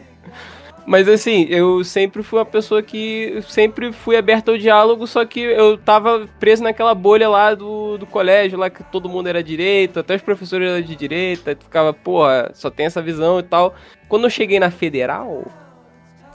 mas 0.89 1.07
assim, 1.07 1.45
eu 1.49 1.83
sempre 1.83 2.23
fui 2.23 2.39
uma 2.39 2.45
pessoa 2.45 2.81
que 2.81 3.43
sempre 3.47 3.93
fui 3.93 4.17
aberto 4.17 4.49
ao 4.49 4.57
diálogo, 4.57 5.05
só 5.05 5.23
que 5.23 5.39
eu 5.39 5.77
tava 5.77 6.27
preso 6.39 6.63
naquela 6.63 6.95
bolha 6.95 7.29
lá 7.29 7.53
do, 7.53 7.99
do 7.99 8.07
colégio, 8.07 8.57
lá 8.57 8.71
que 8.71 8.83
todo 8.85 9.07
mundo 9.07 9.29
era 9.29 9.43
direito, 9.43 9.99
até 9.99 10.15
os 10.15 10.21
professores 10.23 10.67
eram 10.67 10.81
de 10.81 10.95
direita, 10.95 11.55
tu 11.55 11.65
ficava, 11.65 11.93
porra, 11.93 12.49
só 12.55 12.71
tem 12.71 12.87
essa 12.87 13.03
visão 13.03 13.39
e 13.39 13.43
tal. 13.43 13.75
Quando 14.07 14.23
eu 14.23 14.31
cheguei 14.31 14.59
na 14.59 14.71
federal, 14.71 15.45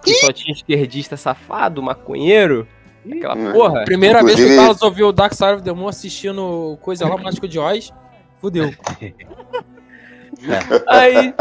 que 0.05 0.15
só 0.15 0.31
tinha 0.31 0.55
esquerdista 0.55 1.17
safado, 1.17 1.83
maconheiro, 1.83 2.65
aquela 3.11 3.35
Hum. 3.35 3.53
porra. 3.53 3.85
Primeira 3.85 4.23
vez 4.23 4.37
que 4.37 4.53
o 4.53 4.55
Carlos 4.55 4.81
ouviu 4.83 5.09
o 5.09 5.13
Dark 5.13 5.33
Side 5.35 5.55
of 5.55 5.63
the 5.65 5.73
Moon 5.73 5.89
assistindo 5.89 6.79
coisa 6.81 7.09
lá, 7.09 7.17
Mágico 7.17 7.49
de 7.49 7.59
Oz, 7.59 7.93
fudeu. 8.41 8.73
Aí, 10.89 11.35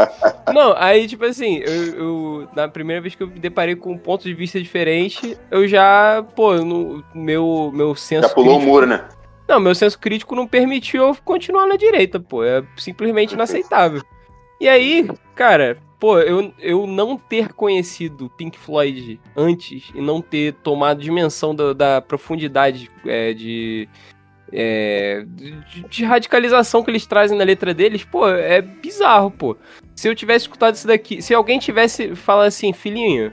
não, 0.52 0.74
aí 0.76 1.06
tipo 1.06 1.24
assim, 1.24 1.58
eu, 1.58 1.84
eu- 1.94 2.48
na 2.54 2.68
primeira 2.68 3.00
vez 3.00 3.14
que 3.14 3.22
eu 3.22 3.26
me 3.26 3.38
deparei 3.38 3.76
com 3.76 3.92
um 3.92 3.98
ponto 3.98 4.24
de 4.24 4.34
vista 4.34 4.60
diferente, 4.60 5.36
eu 5.50 5.66
já, 5.66 6.24
pô, 6.34 6.54
no, 6.56 7.02
meu, 7.14 7.70
meu 7.74 7.94
senso 7.94 8.28
Já 8.28 8.34
pulou 8.34 8.58
o 8.58 8.62
muro, 8.62 8.86
né? 8.86 9.04
Não, 9.48 9.60
meu 9.60 9.74
senso 9.74 9.98
crítico 9.98 10.34
não 10.34 10.46
permitiu 10.46 11.06
eu 11.06 11.16
continuar 11.24 11.66
na 11.66 11.76
direita, 11.76 12.18
pô. 12.18 12.42
É 12.42 12.64
simplesmente 12.76 13.34
inaceitável. 13.34 14.02
E 14.60 14.68
aí, 14.68 15.06
cara, 15.34 15.76
pô, 16.00 16.18
eu, 16.18 16.52
eu 16.58 16.86
não 16.86 17.16
ter 17.16 17.52
conhecido 17.52 18.30
Pink 18.36 18.58
Floyd 18.58 19.20
antes 19.36 19.90
e 19.94 20.00
não 20.00 20.22
ter 20.22 20.54
tomado 20.54 21.02
dimensão 21.02 21.54
da, 21.54 21.72
da 21.72 22.00
profundidade 22.00 22.90
é, 23.04 23.34
de, 23.34 23.88
é, 24.54 25.24
de, 25.26 25.82
de 25.88 26.04
radicalização 26.04 26.82
que 26.82 26.90
eles 26.90 27.04
trazem 27.06 27.36
na 27.36 27.44
letra 27.44 27.74
deles, 27.74 28.04
pô, 28.04 28.28
é 28.28 28.62
bizarro, 28.62 29.30
pô. 29.30 29.56
Se 29.96 30.08
eu 30.08 30.14
tivesse 30.14 30.44
escutado 30.44 30.74
isso 30.74 30.86
daqui, 30.86 31.20
se 31.20 31.34
alguém 31.34 31.58
tivesse 31.58 32.14
falado 32.14 32.46
assim, 32.46 32.72
filhinho, 32.72 33.32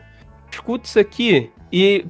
escuta 0.51 0.88
isso 0.88 0.99
aqui 0.99 1.49
e 1.71 2.05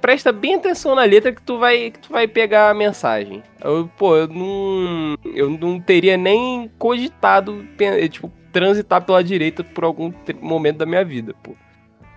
presta 0.00 0.32
bem 0.32 0.54
atenção 0.54 0.94
na 0.94 1.02
letra 1.04 1.32
que 1.32 1.42
tu 1.42 1.58
vai, 1.58 1.90
que 1.90 1.98
tu 1.98 2.08
vai 2.10 2.26
pegar 2.26 2.70
a 2.70 2.74
mensagem. 2.74 3.42
Eu, 3.62 3.90
pô, 3.98 4.16
eu 4.16 4.26
não, 4.28 5.16
eu 5.34 5.50
não 5.50 5.78
teria 5.78 6.16
nem 6.16 6.70
cogitado, 6.78 7.66
pen- 7.76 8.08
tipo, 8.08 8.32
transitar 8.50 9.02
pela 9.04 9.22
direita 9.22 9.62
por 9.62 9.84
algum 9.84 10.10
momento 10.40 10.78
da 10.78 10.86
minha 10.86 11.04
vida, 11.04 11.34
pô. 11.42 11.54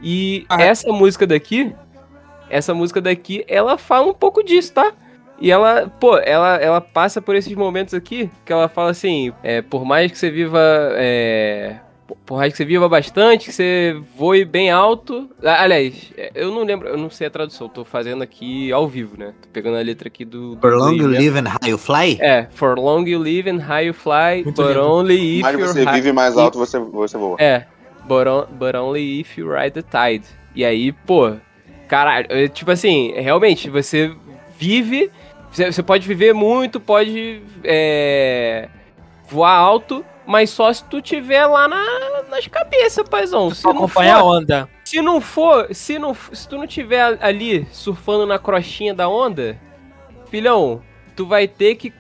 E 0.01 0.45
Ah. 0.47 0.61
essa 0.61 0.89
música 0.93 1.27
daqui, 1.27 1.75
essa 2.49 2.73
música 2.73 3.01
daqui, 3.01 3.43
ela 3.45 3.77
fala 3.77 4.07
um 4.07 4.13
pouco 4.13 4.41
disso, 4.41 4.73
tá? 4.73 4.93
E 5.41 5.52
ela, 5.52 5.88
pô, 5.99 6.17
ela, 6.17 6.56
ela 6.58 6.82
passa 6.82 7.21
por 7.21 7.36
esses 7.36 7.54
momentos 7.56 7.93
aqui 7.93 8.30
que 8.45 8.52
ela 8.52 8.67
fala 8.67 8.91
assim: 8.91 9.32
é, 9.43 9.62
por 9.62 9.86
mais 9.86 10.12
que 10.12 10.17
você 10.17 10.30
viva. 10.30 10.60
É, 10.95 11.78
por- 12.25 12.38
mais 12.38 12.52
que 12.52 12.58
você 12.58 12.65
viva 12.65 12.89
bastante, 12.89 13.45
que 13.45 13.54
você 13.54 13.95
voe 14.17 14.43
bem 14.43 14.69
alto. 14.71 15.30
Ah, 15.43 15.63
Aliás, 15.63 16.12
é, 16.17 16.32
eu 16.36 16.52
não 16.52 16.63
lembro, 16.63 16.88
eu 16.89 16.97
não 16.97 17.10
sei 17.10 17.28
a 17.28 17.30
tradução, 17.30 17.69
tô 17.69 17.86
fazendo 17.86 18.21
aqui 18.23 18.71
ao 18.71 18.88
vivo, 18.88 19.15
né? 19.17 19.34
Tô 19.41 19.47
pegando 19.54 19.78
a 19.78 19.82
letra 19.82 20.08
aqui 20.10 20.25
do. 20.25 20.56
do 20.56 20.62
For 20.62 20.73
long 20.73 20.93
you 20.93 21.08
né? 21.08 21.17
live 21.19 21.38
and 21.39 21.47
high 21.47 21.69
you 21.69 21.78
fly? 21.78 22.17
É, 22.19 22.47
for 22.52 22.78
long 22.78 23.04
you 23.08 23.19
live 23.19 23.49
and 23.49 23.60
high 23.60 23.86
you 23.88 23.93
fly, 23.93 24.43
Muito 24.43 24.62
but 24.62 24.67
lindo. 24.75 24.82
only 24.91 25.38
if 25.38 25.41
Mais 25.43 25.56
you're 25.58 25.67
você 25.73 25.84
high- 25.84 25.95
vive, 26.02 26.12
mais 26.12 26.36
alto 26.38 26.58
você, 26.58 26.80
você 26.80 27.17
voa. 27.17 27.38
é, 27.39 27.65
but, 28.06 28.28
on- 28.28 28.47
but 28.52 28.75
only 28.75 29.21
if 29.21 29.38
you 29.38 29.49
ride 29.49 29.71
the 29.71 29.84
tide. 29.84 30.25
E 30.56 30.65
aí, 30.65 30.91
pô, 30.91 31.34
caralho, 31.88 32.25
é, 32.30 32.47
tipo 32.47 32.71
assim, 32.71 33.13
realmente, 33.15 33.69
você 33.69 34.12
vive, 34.58 35.10
você, 35.51 35.71
você 35.71 35.83
pode 35.83 36.07
viver 36.07 36.33
muito, 36.33 36.79
pode 36.79 37.41
é, 37.63 38.69
voar 39.27 39.51
alto, 39.55 40.05
mas 40.25 40.49
só 40.49 40.71
se 40.71 40.83
tu 40.85 41.01
tiver 41.01 41.45
lá 41.45 41.67
na- 41.67 42.23
nas 42.29 42.47
cabeças, 42.47 43.07
paizão. 43.09 43.49
Se 43.53 43.63
não, 43.63 43.71
acompanhar 43.71 44.17
a 44.17 44.19
for, 44.19 44.25
onda. 44.38 44.69
se 44.85 45.01
não 45.01 45.19
for, 45.21 45.67
se 45.73 45.97
não, 45.99 46.13
se 46.13 46.47
tu 46.47 46.57
não 46.57 46.67
tiver 46.67 47.17
ali 47.21 47.67
surfando 47.71 48.25
na 48.25 48.38
crochinha 48.38 48.93
da 48.93 49.09
onda, 49.09 49.57
filhão, 50.29 50.81
tu 51.19 51.25
vai 51.25 51.49
ter 51.49 51.75
que 51.75 51.91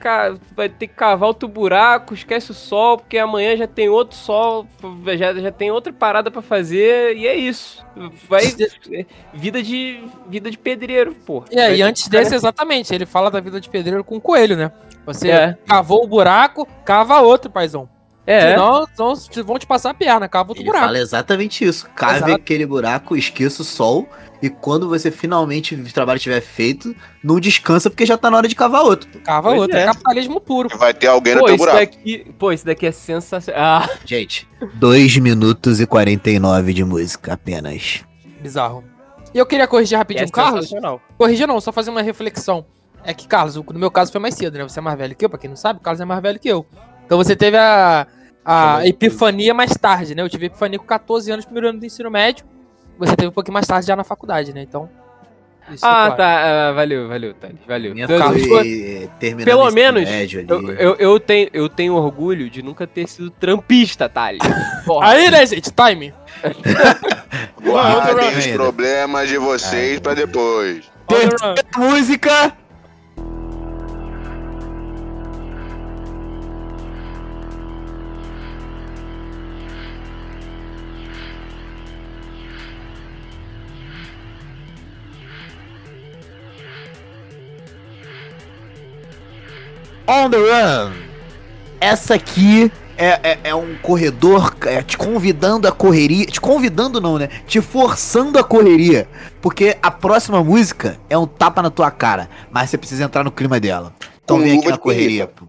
vai 0.55 0.69
ter 0.69 0.87
que 0.87 0.93
cavar 0.93 1.27
outro 1.27 1.45
buraco, 1.45 2.13
esquece 2.13 2.51
o 2.51 2.53
sol, 2.53 2.97
porque 2.99 3.17
amanhã 3.17 3.57
já 3.57 3.67
tem 3.67 3.89
outro 3.89 4.15
sol, 4.15 4.65
já, 5.17 5.33
já 5.33 5.51
tem 5.51 5.69
outra 5.71 5.91
parada 5.91 6.31
pra 6.31 6.41
fazer 6.41 7.17
e 7.17 7.27
é 7.27 7.35
isso. 7.35 7.85
Vai 8.29 8.45
vida 9.33 9.61
de 9.61 10.01
vida 10.25 10.49
de 10.49 10.57
pedreiro, 10.57 11.13
pô. 11.25 11.43
E 11.51 11.59
aí, 11.59 11.79
Vai- 11.79 11.89
antes 11.89 12.07
desse, 12.07 12.33
exatamente, 12.33 12.95
ele 12.95 13.05
fala 13.05 13.29
da 13.29 13.41
vida 13.41 13.59
de 13.59 13.69
pedreiro 13.69 14.05
com 14.05 14.15
o 14.15 14.21
coelho, 14.21 14.55
né? 14.55 14.71
Você 15.05 15.29
É. 15.31 15.57
cavou 15.67 16.01
o 16.05 16.07
buraco, 16.07 16.65
cava 16.85 17.19
outro, 17.19 17.51
paizão. 17.51 17.89
é, 18.25 18.51
Senão, 18.51 18.87
senão 18.95 19.13
te- 19.15 19.41
vão 19.41 19.57
te 19.59 19.65
passar 19.67 19.89
a 19.89 19.93
perna, 19.93 20.29
cava 20.29 20.51
outro 20.51 20.61
Ele 20.61 20.69
buraco. 20.69 20.85
fala 20.85 20.99
exatamente 20.99 21.65
isso. 21.65 21.89
Cave 21.93 22.17
Exato. 22.17 22.31
aquele 22.35 22.65
buraco, 22.65 23.17
esqueça 23.17 23.63
o 23.63 23.65
sol. 23.65 24.07
E 24.41 24.49
quando 24.49 24.87
você 24.87 25.11
finalmente 25.11 25.75
o 25.75 25.93
trabalho 25.93 26.17
estiver 26.17 26.39
feito, 26.39 26.95
não 27.23 27.39
descansa 27.39 27.89
porque 27.89 28.05
já 28.05 28.17
tá 28.17 28.31
na 28.31 28.37
hora 28.37 28.47
de 28.47 28.55
cavar 28.55 28.83
outro. 28.83 29.09
Cava 29.19 29.49
Pois 29.49 29.61
outro. 29.61 29.75
é. 29.77 29.81
É 29.81 29.85
capitalismo 29.85 30.39
puro. 30.39 30.69
Vai 30.77 30.93
ter 30.93 31.07
alguém 31.07 31.35
no 31.35 31.41
pô, 31.41 31.45
teu 31.47 31.55
isso 31.55 31.65
buraco. 31.65 31.79
daqui, 31.79 32.33
pô, 32.39 32.51
isso 32.53 32.65
daqui 32.65 32.85
é 32.85 32.91
sensacional. 32.91 33.83
Ah, 33.83 33.89
Gente, 34.05 34.47
2 34.75 35.17
minutos 35.17 35.81
e 35.81 35.85
49 35.85 36.73
de 36.73 36.83
música 36.85 37.33
apenas. 37.33 38.03
Bizarro. 38.41 38.83
E 39.33 39.37
eu 39.37 39.45
queria 39.45 39.67
corrigir 39.67 39.95
é 39.95 39.97
rapidinho, 39.97 40.31
Carlos. 40.31 40.65
sensacional. 40.69 41.01
Corrigir 41.17 41.45
não, 41.47 41.59
só 41.59 41.71
fazer 41.71 41.89
uma 41.91 42.01
reflexão. 42.01 42.65
É 43.03 43.13
que, 43.13 43.27
Carlos, 43.27 43.55
no 43.55 43.79
meu 43.79 43.91
caso 43.91 44.11
foi 44.11 44.19
mais 44.21 44.35
cedo, 44.35 44.57
né? 44.57 44.63
Você 44.63 44.79
é 44.79 44.81
mais 44.81 44.97
velho 44.97 45.15
que 45.15 45.23
eu, 45.25 45.29
pra 45.29 45.37
quem 45.37 45.49
não 45.49 45.57
sabe, 45.57 45.79
o 45.79 45.83
Carlos 45.83 45.99
é 46.01 46.05
mais 46.05 46.21
velho 46.21 46.39
que 46.39 46.47
eu. 46.47 46.65
Então 47.05 47.17
você 47.17 47.35
teve 47.35 47.57
a, 47.57 48.07
a 48.43 48.87
epifania 48.87 49.53
mais 49.53 49.71
tarde, 49.71 50.15
né? 50.15 50.21
Eu 50.21 50.29
tive 50.29 50.45
epifania 50.47 50.79
com 50.79 50.85
14 50.85 51.29
anos, 51.31 51.45
primeiro 51.45 51.69
ano 51.69 51.79
do 51.79 51.85
ensino 51.85 52.09
médio. 52.09 52.45
Você 52.99 53.15
teve 53.15 53.29
um 53.29 53.31
pouquinho 53.31 53.53
mais 53.53 53.65
tarde 53.65 53.87
já 53.87 53.95
na 53.95 54.03
faculdade, 54.03 54.53
né? 54.53 54.61
Então. 54.61 54.89
isso, 55.71 55.85
Ah, 55.85 56.13
claro. 56.13 56.15
tá. 56.17 56.69
ah, 56.69 56.71
valeu, 56.73 57.07
valeu, 57.07 57.33
Thales. 57.33 57.57
Valeu. 57.67 57.93
Minha 57.93 58.05
Então, 58.05 58.33
foi 58.39 59.09
terminando 59.19 59.45
pelo 59.45 59.71
menos, 59.71 60.03
médio 60.03 60.39
ali. 60.41 60.49
Eu, 60.49 60.75
eu, 60.75 60.95
eu 60.95 61.19
tenho, 61.19 61.49
eu 61.53 61.69
tenho 61.69 61.93
orgulho 61.95 62.49
de 62.49 62.61
nunca 62.61 62.85
ter 62.85 63.07
sido 63.07 63.29
trampista, 63.31 64.09
Thales. 64.09 64.41
Aí, 65.01 65.31
né, 65.31 65.45
gente? 65.45 65.71
Time. 65.71 66.13
Guardem 67.61 68.37
os 68.37 68.47
problemas 68.47 69.29
de 69.29 69.37
vocês 69.37 69.99
pra 69.99 70.13
depois. 70.13 70.89
Música! 71.77 72.53
On 90.11 90.27
the 90.27 90.37
Run. 90.37 90.91
Essa 91.79 92.15
aqui 92.15 92.71
é, 92.97 93.09
é, 93.21 93.39
é 93.43 93.55
um 93.55 93.75
corredor 93.75 94.55
é, 94.61 94.81
te 94.81 94.97
convidando 94.97 95.67
a 95.67 95.71
correria. 95.71 96.25
Te 96.25 96.41
convidando 96.41 96.99
não, 96.99 97.19
né? 97.19 97.27
Te 97.45 97.61
forçando 97.61 98.39
a 98.39 98.43
correria. 98.43 99.07
Porque 99.39 99.77
a 99.79 99.91
próxima 99.91 100.43
música 100.43 100.99
é 101.11 101.15
um 101.15 101.27
tapa 101.27 101.61
na 101.61 101.69
tua 101.69 101.91
cara. 101.91 102.27
Mas 102.49 102.71
você 102.71 102.77
precisa 102.79 103.03
entrar 103.03 103.23
no 103.23 103.31
clima 103.31 103.59
dela. 103.59 103.93
Então 104.23 104.37
Com 104.37 104.43
vem 104.43 104.57
aqui 104.57 104.67
na 104.69 104.77
correria, 104.79 105.27
pô. 105.27 105.47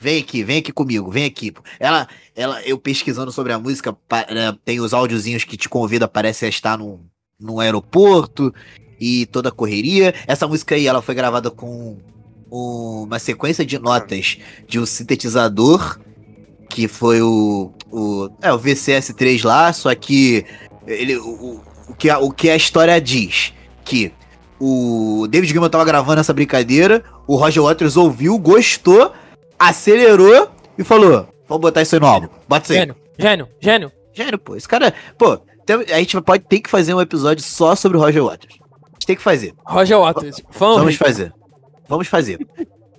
Vem 0.00 0.20
aqui, 0.20 0.42
vem 0.42 0.58
aqui 0.58 0.72
comigo, 0.72 1.08
vem 1.08 1.24
aqui. 1.24 1.52
pô. 1.52 1.62
Ela, 1.78 2.08
ela, 2.34 2.60
eu 2.62 2.76
pesquisando 2.78 3.30
sobre 3.30 3.52
a 3.52 3.58
música, 3.60 3.96
né, 4.34 4.52
tem 4.64 4.80
os 4.80 4.92
áudiozinhos 4.92 5.44
que 5.44 5.56
te 5.56 5.68
convida, 5.68 6.08
parece 6.08 6.44
estar 6.48 6.76
num, 6.76 6.98
num 7.38 7.60
aeroporto 7.60 8.52
e 8.98 9.26
toda 9.26 9.50
a 9.50 9.52
correria. 9.52 10.12
Essa 10.26 10.48
música 10.48 10.74
aí, 10.74 10.88
ela 10.88 11.00
foi 11.00 11.14
gravada 11.14 11.52
com 11.52 11.98
uma 12.52 13.18
sequência 13.18 13.64
de 13.64 13.78
notas 13.78 14.36
de 14.68 14.78
um 14.78 14.84
sintetizador 14.84 15.98
que 16.68 16.86
foi 16.86 17.22
o, 17.22 17.72
o, 17.90 18.28
é, 18.42 18.52
o 18.52 18.58
VCS3 18.58 19.44
lá, 19.44 19.72
só 19.72 19.94
que 19.94 20.44
ele, 20.86 21.16
o, 21.16 21.60
o, 21.88 21.94
que 21.94 22.10
a, 22.10 22.18
o 22.18 22.30
que 22.30 22.50
a 22.50 22.56
história 22.56 23.00
diz 23.00 23.52
que 23.84 24.12
o 24.60 25.26
David 25.30 25.50
Gilmour 25.50 25.70
tava 25.70 25.84
gravando 25.84 26.20
essa 26.20 26.32
brincadeira, 26.32 27.02
o 27.26 27.36
Roger 27.36 27.62
Waters 27.62 27.96
ouviu, 27.96 28.38
gostou, 28.38 29.12
acelerou 29.58 30.50
e 30.78 30.84
falou: 30.84 31.28
Vamos 31.48 31.60
botar 31.62 31.82
isso 31.82 31.94
aí 31.94 32.00
no 32.00 32.06
álbum. 32.06 32.28
Bota 32.48 32.64
isso 32.64 32.72
aí. 32.72 32.78
Gênio, 32.78 32.96
gênio, 33.18 33.48
gênio. 33.60 33.92
Gênio, 34.14 34.38
pô. 34.38 34.56
Esse 34.56 34.68
cara. 34.68 34.94
Pô, 35.18 35.36
tem- 35.66 35.84
a 35.92 35.98
gente 35.98 36.20
pode 36.20 36.44
ter 36.44 36.60
que 36.60 36.70
fazer 36.70 36.94
um 36.94 37.00
episódio 37.00 37.42
só 37.42 37.74
sobre 37.74 37.96
o 37.98 38.00
Roger 38.00 38.22
Waters. 38.24 38.54
A 38.54 38.94
gente 38.94 39.06
tem 39.06 39.16
que 39.16 39.22
fazer. 39.22 39.54
Roger 39.66 39.98
Waters. 39.98 40.40
Fã 40.50 40.76
Vamos 40.76 40.96
fazer. 40.96 41.32
Vamos 41.92 42.08
fazer. 42.08 42.38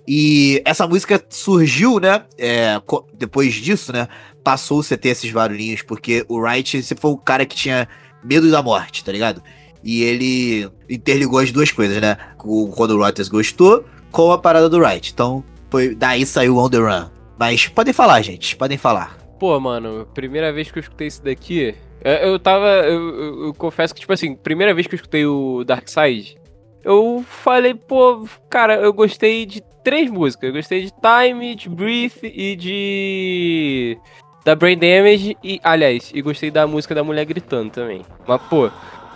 E 0.06 0.62
essa 0.64 0.86
música 0.86 1.20
surgiu, 1.28 1.98
né? 1.98 2.24
é, 2.38 2.80
depois 3.18 3.54
disso, 3.54 3.92
né? 3.92 4.06
Passou-se 4.44 4.94
a 4.94 4.96
ter 4.96 5.08
esses 5.08 5.32
barulhinhos, 5.32 5.82
porque 5.82 6.24
o 6.28 6.36
Wright 6.38 6.80
sempre 6.82 7.02
foi 7.02 7.10
o 7.10 7.16
cara 7.16 7.44
que 7.44 7.56
tinha 7.56 7.88
medo 8.22 8.48
da 8.50 8.62
morte, 8.62 9.02
tá 9.04 9.10
ligado? 9.10 9.42
E 9.82 10.02
ele 10.02 10.70
interligou 10.88 11.40
as 11.40 11.50
duas 11.50 11.72
coisas, 11.72 12.00
né? 12.00 12.16
Quando 12.38 12.92
o 12.92 12.98
Waters 13.00 13.28
gostou, 13.28 13.84
com 14.12 14.30
a 14.30 14.38
parada 14.38 14.68
do 14.68 14.78
Wright. 14.78 15.10
Então, 15.12 15.42
foi, 15.70 15.94
daí 15.94 16.24
saiu 16.24 16.56
On 16.58 16.68
The 16.70 16.78
Run. 16.78 17.10
Mas 17.36 17.66
podem 17.66 17.92
falar, 17.92 18.22
gente, 18.22 18.54
podem 18.56 18.78
falar. 18.78 19.18
Pô, 19.40 19.58
mano, 19.58 20.06
primeira 20.14 20.52
vez 20.52 20.70
que 20.70 20.78
eu 20.78 20.82
escutei 20.82 21.08
isso 21.08 21.22
daqui, 21.24 21.74
eu, 22.02 22.12
eu 22.12 22.38
tava. 22.38 22.66
Eu, 22.86 23.08
eu- 23.08 23.44
eu 23.46 23.54
confesso 23.54 23.92
que, 23.92 24.00
tipo 24.00 24.12
assim, 24.12 24.36
primeira 24.36 24.72
vez 24.72 24.86
que 24.86 24.94
eu 24.94 24.96
escutei 24.96 25.26
o 25.26 25.64
Dark 25.64 25.88
Side, 25.88 26.36
eu 26.84 27.24
falei, 27.26 27.74
pô, 27.74 28.26
cara, 28.50 28.76
eu 28.76 28.92
gostei 28.92 29.46
de 29.46 29.62
três 29.82 30.10
músicas. 30.10 30.48
Eu 30.48 30.54
gostei 30.54 30.82
de 30.82 30.92
Time, 30.92 31.54
de 31.54 31.68
Breathe 31.68 32.22
e 32.24 32.56
de. 32.56 33.98
Da 34.44 34.54
Brain 34.54 34.76
Damage 34.76 35.36
e, 35.42 35.58
aliás, 35.64 36.10
e 36.14 36.20
gostei 36.20 36.50
da 36.50 36.66
música 36.66 36.94
da 36.94 37.02
mulher 37.02 37.24
gritando 37.24 37.70
também. 37.70 38.02
Mas, 38.26 38.42
pô, 38.42 38.70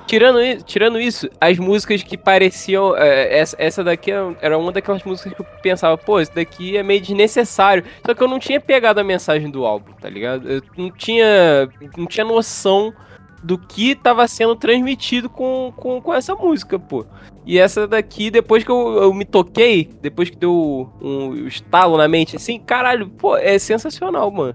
tirando, 0.07 0.63
tirando 0.65 0.99
isso, 0.99 1.29
as 1.39 1.59
músicas 1.59 2.03
que 2.03 2.17
pareciam. 2.17 2.97
é, 2.97 3.39
essa, 3.39 3.55
essa 3.59 3.85
daqui 3.85 4.11
era- 4.11 4.35
era 4.41 4.57
uma 4.59 4.73
daquelas 4.73 5.03
músicas 5.05 5.35
que 5.35 5.41
eu 5.43 5.47
pensava, 5.63 5.99
pô, 5.99 6.19
isso 6.19 6.35
daqui 6.35 6.79
é 6.79 6.83
meio 6.83 7.01
desnecessário. 7.03 7.85
Só 8.07 8.15
que 8.15 8.23
eu 8.23 8.29
não 8.29 8.39
tinha 8.39 8.59
pegado 8.59 9.01
a 9.01 9.05
mensagem 9.05 9.51
do 9.51 9.67
álbum, 9.67 9.93
tá 10.01 10.09
ligado? 10.09 10.51
Eu 10.51 10.63
não 10.79 10.91
tinha, 10.91 11.69
não 11.97 12.07
tinha 12.07 12.25
noção 12.25 12.95
do 13.43 13.59
que 13.59 13.95
tava 13.95 14.27
sendo 14.27 14.57
transmitido 14.57 15.29
com, 15.29 15.73
com, 15.77 16.01
com 16.01 16.15
essa 16.15 16.35
música, 16.35 16.79
pô. 16.79 17.05
E 17.47 17.59
essa 17.59 17.87
daqui, 17.87 18.31
depois 18.31 18.63
que 18.63 18.71
eu, 18.71 19.03
eu 19.03 19.15
me 19.15 19.25
toquei, 19.25 19.89
depois 20.03 20.29
que 20.29 20.37
deu 20.37 20.91
um, 21.01 21.31
um 21.31 21.47
estalo 21.47 21.97
na 21.97 22.07
mente, 22.07 22.37
assim, 22.37 22.59
caralho, 22.61 23.09
pô, 23.09 23.39
é 23.39 23.59
sensacional, 23.59 24.31
mano. 24.31 24.55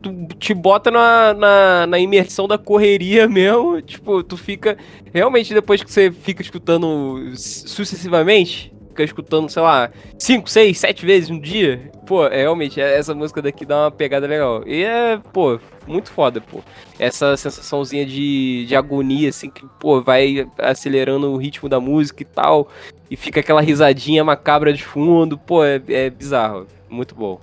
Tu 0.00 0.36
te 0.38 0.54
bota 0.54 0.90
na, 0.90 1.34
na, 1.34 1.86
na 1.86 1.98
imersão 1.98 2.48
da 2.48 2.56
correria 2.56 3.28
mesmo, 3.28 3.82
tipo, 3.82 4.22
tu 4.22 4.38
fica. 4.38 4.78
Realmente, 5.12 5.52
depois 5.52 5.82
que 5.82 5.92
você 5.92 6.10
fica 6.10 6.40
escutando 6.40 7.32
sucessivamente, 7.36 8.71
fica 8.92 9.02
escutando, 9.02 9.48
sei 9.50 9.62
lá, 9.62 9.90
5, 10.18 10.48
6, 10.48 10.78
7 10.78 11.04
vezes 11.04 11.30
um 11.30 11.40
dia, 11.40 11.90
pô, 12.06 12.26
é, 12.26 12.42
realmente, 12.42 12.80
é- 12.80 12.98
essa 12.98 13.14
música 13.14 13.42
daqui 13.42 13.64
dá 13.64 13.84
uma 13.84 13.90
pegada 13.90 14.26
legal. 14.26 14.62
E 14.66 14.84
é, 14.84 15.18
pô, 15.32 15.58
muito 15.86 16.10
foda, 16.12 16.40
pô. 16.40 16.60
Essa 16.98 17.36
sensaçãozinha 17.36 18.06
de, 18.06 18.66
de 18.66 18.76
agonia, 18.76 19.30
assim, 19.30 19.50
que, 19.50 19.66
pô, 19.80 20.00
vai 20.00 20.46
acelerando 20.58 21.32
o 21.32 21.36
ritmo 21.36 21.68
da 21.68 21.80
música 21.80 22.22
e 22.22 22.26
tal, 22.26 22.68
e 23.10 23.16
fica 23.16 23.40
aquela 23.40 23.60
risadinha 23.60 24.22
macabra 24.22 24.72
de 24.72 24.84
fundo, 24.84 25.36
pô, 25.36 25.64
é, 25.64 25.80
é 25.88 26.10
bizarro. 26.10 26.66
Muito 26.88 27.14
bom. 27.14 27.40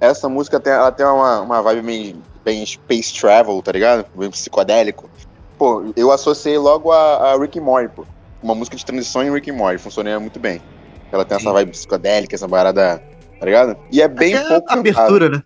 Essa 0.00 0.28
música 0.28 0.60
tem, 0.60 0.72
ela 0.72 0.92
tem 0.92 1.06
uma, 1.06 1.40
uma 1.40 1.62
vibe 1.62 1.82
bem, 1.82 2.16
bem 2.44 2.66
space 2.66 3.18
travel, 3.18 3.60
tá 3.62 3.72
ligado? 3.72 4.04
Bem 4.14 4.30
psicodélico. 4.30 5.08
Pô, 5.58 5.84
eu 5.96 6.10
associei 6.12 6.58
logo 6.58 6.92
a, 6.92 7.32
a 7.32 7.38
Rick 7.38 7.58
Morty, 7.58 7.88
pô. 7.94 8.04
Uma 8.42 8.54
música 8.54 8.76
de 8.76 8.84
transição 8.84 9.22
em 9.22 9.32
Rick 9.32 9.50
Morty, 9.50 9.78
funcionaria 9.78 10.20
muito 10.20 10.38
bem. 10.38 10.60
Ela 11.14 11.24
tem 11.24 11.36
essa 11.36 11.52
vibe 11.52 11.70
psicodélica, 11.70 12.34
essa 12.34 12.48
parada, 12.48 13.02
tá 13.38 13.46
ligado? 13.46 13.76
E 13.90 14.02
é 14.02 14.08
bem 14.08 14.34
Até 14.34 14.48
pouco 14.48 14.72
abertura, 14.72 15.28
né? 15.28 15.42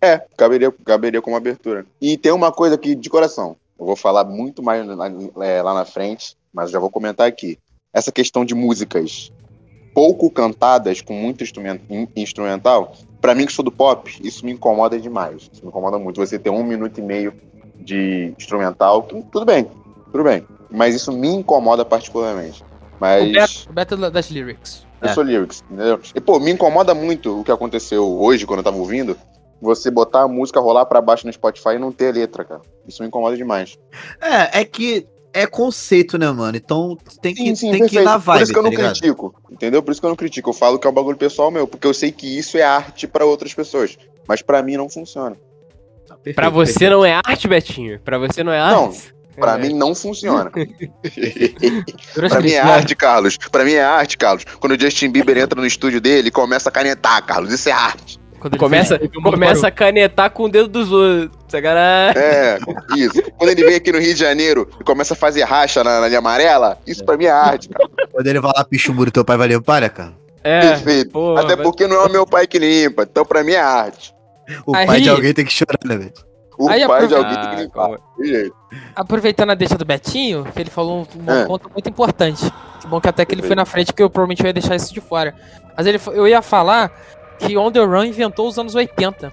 É, 0.00 0.18
caberia, 0.36 0.72
caberia 0.84 1.22
como 1.22 1.36
abertura. 1.36 1.86
E 2.00 2.16
tem 2.16 2.32
uma 2.32 2.50
coisa 2.52 2.74
aqui 2.74 2.94
de 2.94 3.08
coração. 3.08 3.56
Eu 3.78 3.86
vou 3.86 3.96
falar 3.96 4.24
muito 4.24 4.62
mais 4.62 4.84
lá, 4.86 5.08
é, 5.40 5.62
lá 5.62 5.72
na 5.74 5.84
frente, 5.84 6.36
mas 6.52 6.70
já 6.70 6.78
vou 6.78 6.90
comentar 6.90 7.26
aqui. 7.28 7.58
Essa 7.92 8.10
questão 8.12 8.44
de 8.44 8.54
músicas 8.54 9.32
pouco 9.94 10.30
cantadas, 10.30 11.00
com 11.00 11.12
muito 11.14 11.42
instrumen- 11.42 11.80
in- 11.88 12.08
instrumental, 12.16 12.92
pra 13.20 13.34
mim 13.34 13.46
que 13.46 13.52
sou 13.52 13.64
do 13.64 13.70
pop, 13.72 14.16
isso 14.22 14.44
me 14.44 14.52
incomoda 14.52 14.98
demais. 14.98 15.48
Isso 15.52 15.62
me 15.62 15.68
incomoda 15.68 15.98
muito. 15.98 16.20
Você 16.20 16.38
ter 16.38 16.50
um 16.50 16.62
minuto 16.64 16.98
e 16.98 17.02
meio 17.02 17.32
de 17.76 18.32
instrumental, 18.38 19.02
tu- 19.02 19.24
tudo 19.30 19.44
bem, 19.46 19.66
tudo 20.12 20.24
bem. 20.24 20.44
Mas 20.70 20.94
isso 20.94 21.10
me 21.12 21.28
incomoda 21.28 21.84
particularmente. 21.84 22.64
Mas. 23.00 23.66
O 23.66 23.72
Battle 23.72 24.10
das 24.10 24.28
Lyrics. 24.30 24.86
Eu 25.00 25.08
É. 25.08 25.14
sou 25.14 25.22
lyrics, 25.22 25.62
entendeu? 25.70 26.00
E, 26.14 26.20
pô, 26.20 26.38
me 26.40 26.50
incomoda 26.50 26.94
muito 26.94 27.40
o 27.40 27.44
que 27.44 27.52
aconteceu 27.52 28.04
hoje, 28.20 28.46
quando 28.46 28.58
eu 28.60 28.64
tava 28.64 28.76
ouvindo. 28.76 29.16
Você 29.60 29.90
botar 29.90 30.22
a 30.22 30.28
música 30.28 30.60
rolar 30.60 30.86
pra 30.86 31.00
baixo 31.00 31.26
no 31.26 31.32
Spotify 31.32 31.70
e 31.74 31.78
não 31.78 31.90
ter 31.92 32.14
letra, 32.14 32.44
cara. 32.44 32.60
Isso 32.86 33.02
me 33.02 33.08
incomoda 33.08 33.36
demais. 33.36 33.76
É, 34.20 34.60
é 34.60 34.64
que 34.64 35.06
é 35.32 35.46
conceito, 35.46 36.16
né, 36.16 36.30
mano? 36.30 36.56
Então 36.56 36.96
tem 37.20 37.34
que, 37.34 37.52
tem 37.60 37.86
que 37.86 37.98
ir 37.98 38.02
na 38.04 38.16
vibe, 38.18 38.38
Por 38.38 38.42
isso 38.44 38.52
que 38.52 38.58
eu 38.58 38.62
tá 38.62 38.68
não 38.70 38.76
ligado? 38.76 38.92
critico, 38.92 39.34
entendeu? 39.50 39.82
Por 39.82 39.90
isso 39.92 40.00
que 40.00 40.06
eu 40.06 40.10
não 40.10 40.16
critico. 40.16 40.50
Eu 40.50 40.54
falo 40.54 40.78
que 40.78 40.86
é 40.86 40.90
um 40.90 40.94
bagulho 40.94 41.16
pessoal 41.16 41.50
meu, 41.50 41.66
porque 41.66 41.86
eu 41.86 41.94
sei 41.94 42.12
que 42.12 42.38
isso 42.38 42.56
é 42.56 42.62
arte 42.62 43.06
pra 43.08 43.24
outras 43.24 43.52
pessoas. 43.52 43.96
Mas 44.28 44.42
pra 44.42 44.62
mim 44.62 44.76
não 44.76 44.88
funciona. 44.88 45.36
Perfeito, 46.08 46.36
Pra 46.36 46.48
você 46.50 46.72
perfeito. 46.72 46.90
não 46.92 47.04
é 47.04 47.12
arte, 47.24 47.46
Betinho? 47.48 48.00
Pra 48.00 48.18
você 48.18 48.42
não 48.44 48.52
é 48.52 48.58
Não, 48.58 48.86
arte? 48.86 49.14
Pra 49.38 49.54
É. 49.54 49.58
mim 49.58 49.74
não 49.74 49.94
funciona. 49.94 50.50
Pra 52.14 52.40
mim 52.40 52.50
é 52.50 52.60
a- 52.60 52.66
arte, 52.66 52.94
Carlos. 52.96 53.36
Pra 53.50 53.64
mim 53.64 53.72
é 53.72 53.82
arte, 53.82 54.16
Carlos. 54.18 54.44
Quando 54.60 54.72
o 54.72 54.80
Justin 54.80 55.10
Bieber 55.10 55.38
entra 55.38 55.60
no 55.60 55.66
estúdio 55.66 56.00
dele 56.00 56.28
e 56.28 56.30
começa 56.30 56.68
a 56.68 56.72
canetar, 56.72 57.24
Carlos. 57.24 57.52
Isso 57.52 57.68
é 57.68 57.72
arte. 57.72 58.18
Quando 58.40 58.54
ele 58.54 58.60
Começa, 58.60 58.98
mundo 59.16 59.32
começa 59.32 59.66
a 59.66 59.70
canetar 59.70 60.30
com 60.30 60.44
o 60.44 60.48
dedo 60.48 60.68
dos 60.68 60.92
outros. 60.92 61.30
Sacanagem. 61.48 62.22
É, 62.22 62.58
isso. 62.96 63.20
Quando 63.36 63.50
ele 63.50 63.64
vem 63.64 63.74
aqui 63.74 63.90
no 63.90 63.98
Rio 63.98 64.14
de 64.14 64.20
Janeiro 64.20 64.68
e 64.80 64.84
começa 64.84 65.14
a 65.14 65.16
fazer 65.16 65.42
racha 65.42 65.82
na, 65.82 66.00
na 66.00 66.06
linha 66.06 66.20
amarela, 66.20 66.78
isso 66.86 67.04
pra 67.04 67.16
mim 67.16 67.24
é 67.24 67.30
arte, 67.30 67.68
cara. 67.68 67.88
Quando 68.12 68.26
ele 68.28 68.38
vai 68.38 68.52
lá, 68.56 68.64
picha 68.64 68.92
o 68.92 68.94
muro, 68.94 69.10
teu 69.10 69.24
pai 69.24 69.36
vai 69.36 69.48
limpar, 69.48 69.80
né, 69.80 69.88
cara? 69.88 70.12
É, 70.44 70.60
Perfeito. 70.60 71.10
pô, 71.10 71.36
Até 71.36 71.56
porque 71.56 71.88
não 71.88 71.96
é 71.96 72.06
o 72.06 72.12
meu 72.12 72.24
pai 72.24 72.46
que 72.46 72.60
limpa. 72.60 73.02
Então 73.02 73.24
pra 73.24 73.42
mim 73.42 73.52
é 73.54 73.60
arte. 73.60 74.14
O 74.64 74.74
Aí- 74.74 74.86
pai 74.86 75.00
de 75.00 75.10
alguém 75.10 75.34
tem 75.34 75.44
que 75.44 75.52
chorar, 75.52 75.78
né, 75.84 75.96
velho? 75.96 76.12
O 76.58 76.68
Aí 76.68 76.86
pai 76.86 77.06
de 77.06 77.14
aprove- 77.14 77.16
alguém 77.16 77.34
tem 77.40 77.50
que 77.50 77.56
Ah, 77.56 77.60
limpar. 77.62 77.98
De 78.18 78.26
jeito. 78.26 78.56
Aproveitando 78.96 79.50
a 79.50 79.54
deixa 79.54 79.78
do 79.78 79.84
Betinho, 79.84 80.44
que 80.44 80.60
ele 80.60 80.70
falou 80.70 81.06
um, 81.16 81.22
um 81.22 81.32
É. 81.32 81.44
ponto 81.46 81.70
muito 81.70 81.88
importante. 81.88 82.50
Que 82.80 82.86
bom 82.86 83.00
que 83.00 83.08
até 83.08 83.24
que 83.24 83.34
ele 83.34 83.42
foi 83.42 83.54
na 83.54 83.64
frente, 83.64 83.92
que 83.92 84.02
eu 84.02 84.10
provavelmente 84.10 84.44
ia 84.44 84.52
deixar 84.52 84.74
isso 84.76 84.92
de 84.92 85.00
fora. 85.00 85.34
Mas 85.76 85.86
ele, 85.86 86.00
eu 86.08 86.26
ia 86.26 86.42
falar 86.42 86.90
que 87.38 87.56
On 87.56 87.70
The 87.70 87.80
Run 87.84 88.04
inventou 88.04 88.48
os 88.48 88.58
anos 88.58 88.74
80. 88.74 89.32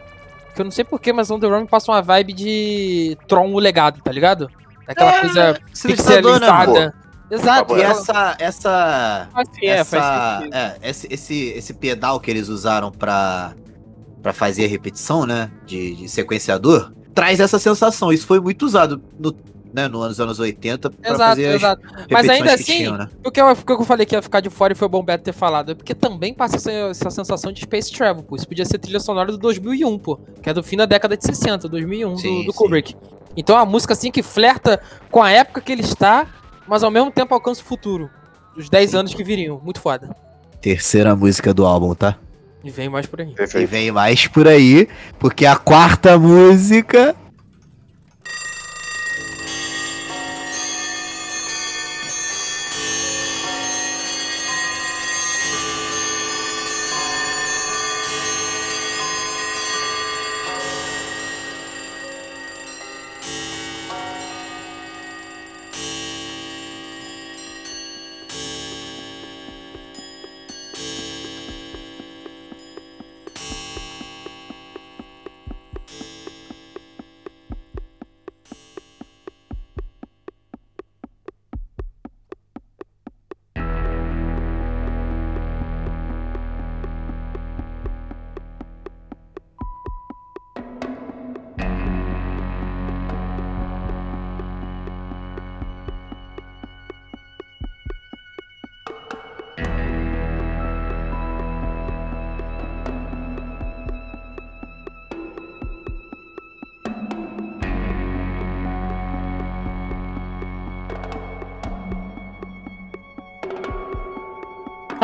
Que 0.54 0.62
eu 0.62 0.66
não 0.66 0.72
sei 0.72 0.84
porquê, 0.86 1.12
mas 1.12 1.30
On 1.32 1.40
The 1.40 1.48
Run 1.48 1.66
passa 1.66 1.92
uma 1.92 2.02
vibe 2.02 2.34
de 2.34 3.18
Tron 3.28 3.52
o 3.52 3.60
Legado, 3.60 4.02
tá 4.02 4.12
ligado? 4.12 4.50
Daquela 4.88 5.16
É, 5.18 5.22
coisa 5.22 5.60
pixelizada. 5.66 6.94
Exato. 7.30 7.76
E 7.76 7.82
essa, 7.82 8.36
essa, 8.40 9.28
Assim, 9.34 9.66
é, 9.66 9.70
essa, 9.70 10.38
sentido. 10.40 10.56
é, 10.56 10.76
esse, 10.84 11.08
esse, 11.12 11.44
esse 11.50 11.74
pedal 11.74 12.20
que 12.20 12.30
eles 12.30 12.50
usaram 12.50 12.92
pra, 12.92 13.54
pra 14.22 14.32
fazer 14.32 14.66
a 14.66 14.68
repetição, 14.68 15.26
né, 15.26 15.50
de, 15.66 15.96
de 15.96 16.08
sequenciador, 16.08 16.94
traz 17.16 17.40
essa 17.40 17.58
sensação. 17.58 18.12
Isso 18.12 18.28
foi 18.28 18.40
muito 18.40 18.66
usado 18.66 19.02
no, 19.18 19.34
né, 19.74 19.88
no 19.88 20.02
anos, 20.02 20.20
anos 20.20 20.38
80 20.38 20.90
pra 20.90 21.12
Exato, 21.12 21.30
fazer 21.30 21.48
as 21.48 21.56
exato. 21.56 21.82
Mas 22.12 22.30
ainda 22.30 22.50
que 22.50 22.54
assim, 22.54 22.64
tinham, 22.64 22.98
né? 22.98 23.10
O 23.26 23.32
que, 23.32 23.42
eu, 23.42 23.48
o 23.50 23.56
que 23.56 23.72
eu 23.72 23.84
falei 23.84 24.06
que 24.06 24.14
ia 24.14 24.22
ficar 24.22 24.42
de 24.42 24.50
fora 24.50 24.74
e 24.74 24.76
foi 24.76 24.88
bom 24.88 25.00
o 25.00 25.04
Beto 25.04 25.24
ter 25.24 25.34
falado, 25.34 25.72
é 25.72 25.76
porque 25.76 25.96
também 25.96 26.34
passa 26.34 26.58
essa, 26.58 26.72
essa 26.72 27.10
sensação 27.10 27.52
de 27.52 27.62
Space 27.62 27.92
Travel, 27.92 28.22
pô. 28.22 28.36
Isso 28.36 28.48
podia 28.48 28.66
ser 28.66 28.78
trilha 28.78 29.00
sonora 29.00 29.32
do 29.32 29.38
2001, 29.38 29.98
pô. 29.98 30.20
Que 30.42 30.50
é 30.50 30.54
do 30.54 30.62
fim 30.62 30.78
da 30.78 30.86
década 30.86 31.16
de 31.16 31.26
60, 31.26 31.70
2001, 31.70 32.18
Sim, 32.18 32.40
do, 32.40 32.46
do 32.46 32.52
sim. 32.52 32.58
Kubrick. 32.58 32.96
Então 33.38 33.56
é 33.56 33.60
uma 33.60 33.66
música 33.66 33.94
assim 33.94 34.12
que 34.12 34.22
flerta 34.22 34.82
com 35.10 35.24
a 35.24 35.32
época 35.32 35.62
que 35.62 35.72
ele 35.72 35.82
está, 35.82 36.28
mas 36.68 36.84
ao 36.84 36.92
mesmo 36.92 37.12
tempo 37.12 37.34
alcança 37.34 37.62
o 37.62 37.66
futuro. 37.66 38.10
Os 38.58 38.70
10 38.70 38.96
anos 38.96 39.14
que 39.14 39.24
viriam. 39.24 39.60
Muito 39.64 39.82
foda. 39.82 40.16
Terceira 40.62 41.16
música 41.16 41.54
do 41.54 41.66
álbum, 41.66 41.94
tá? 41.94 42.18
E 42.66 42.72
vem 42.72 42.90
mais 42.90 43.06
por 43.06 43.22
aí. 43.22 43.30
E 43.30 43.36
Perfeito. 43.36 43.70
vem 43.70 43.92
mais 43.92 44.26
por 44.26 44.48
aí, 44.48 44.90
porque 45.20 45.46
a 45.46 45.56
quarta 45.56 46.18
música. 46.18 47.16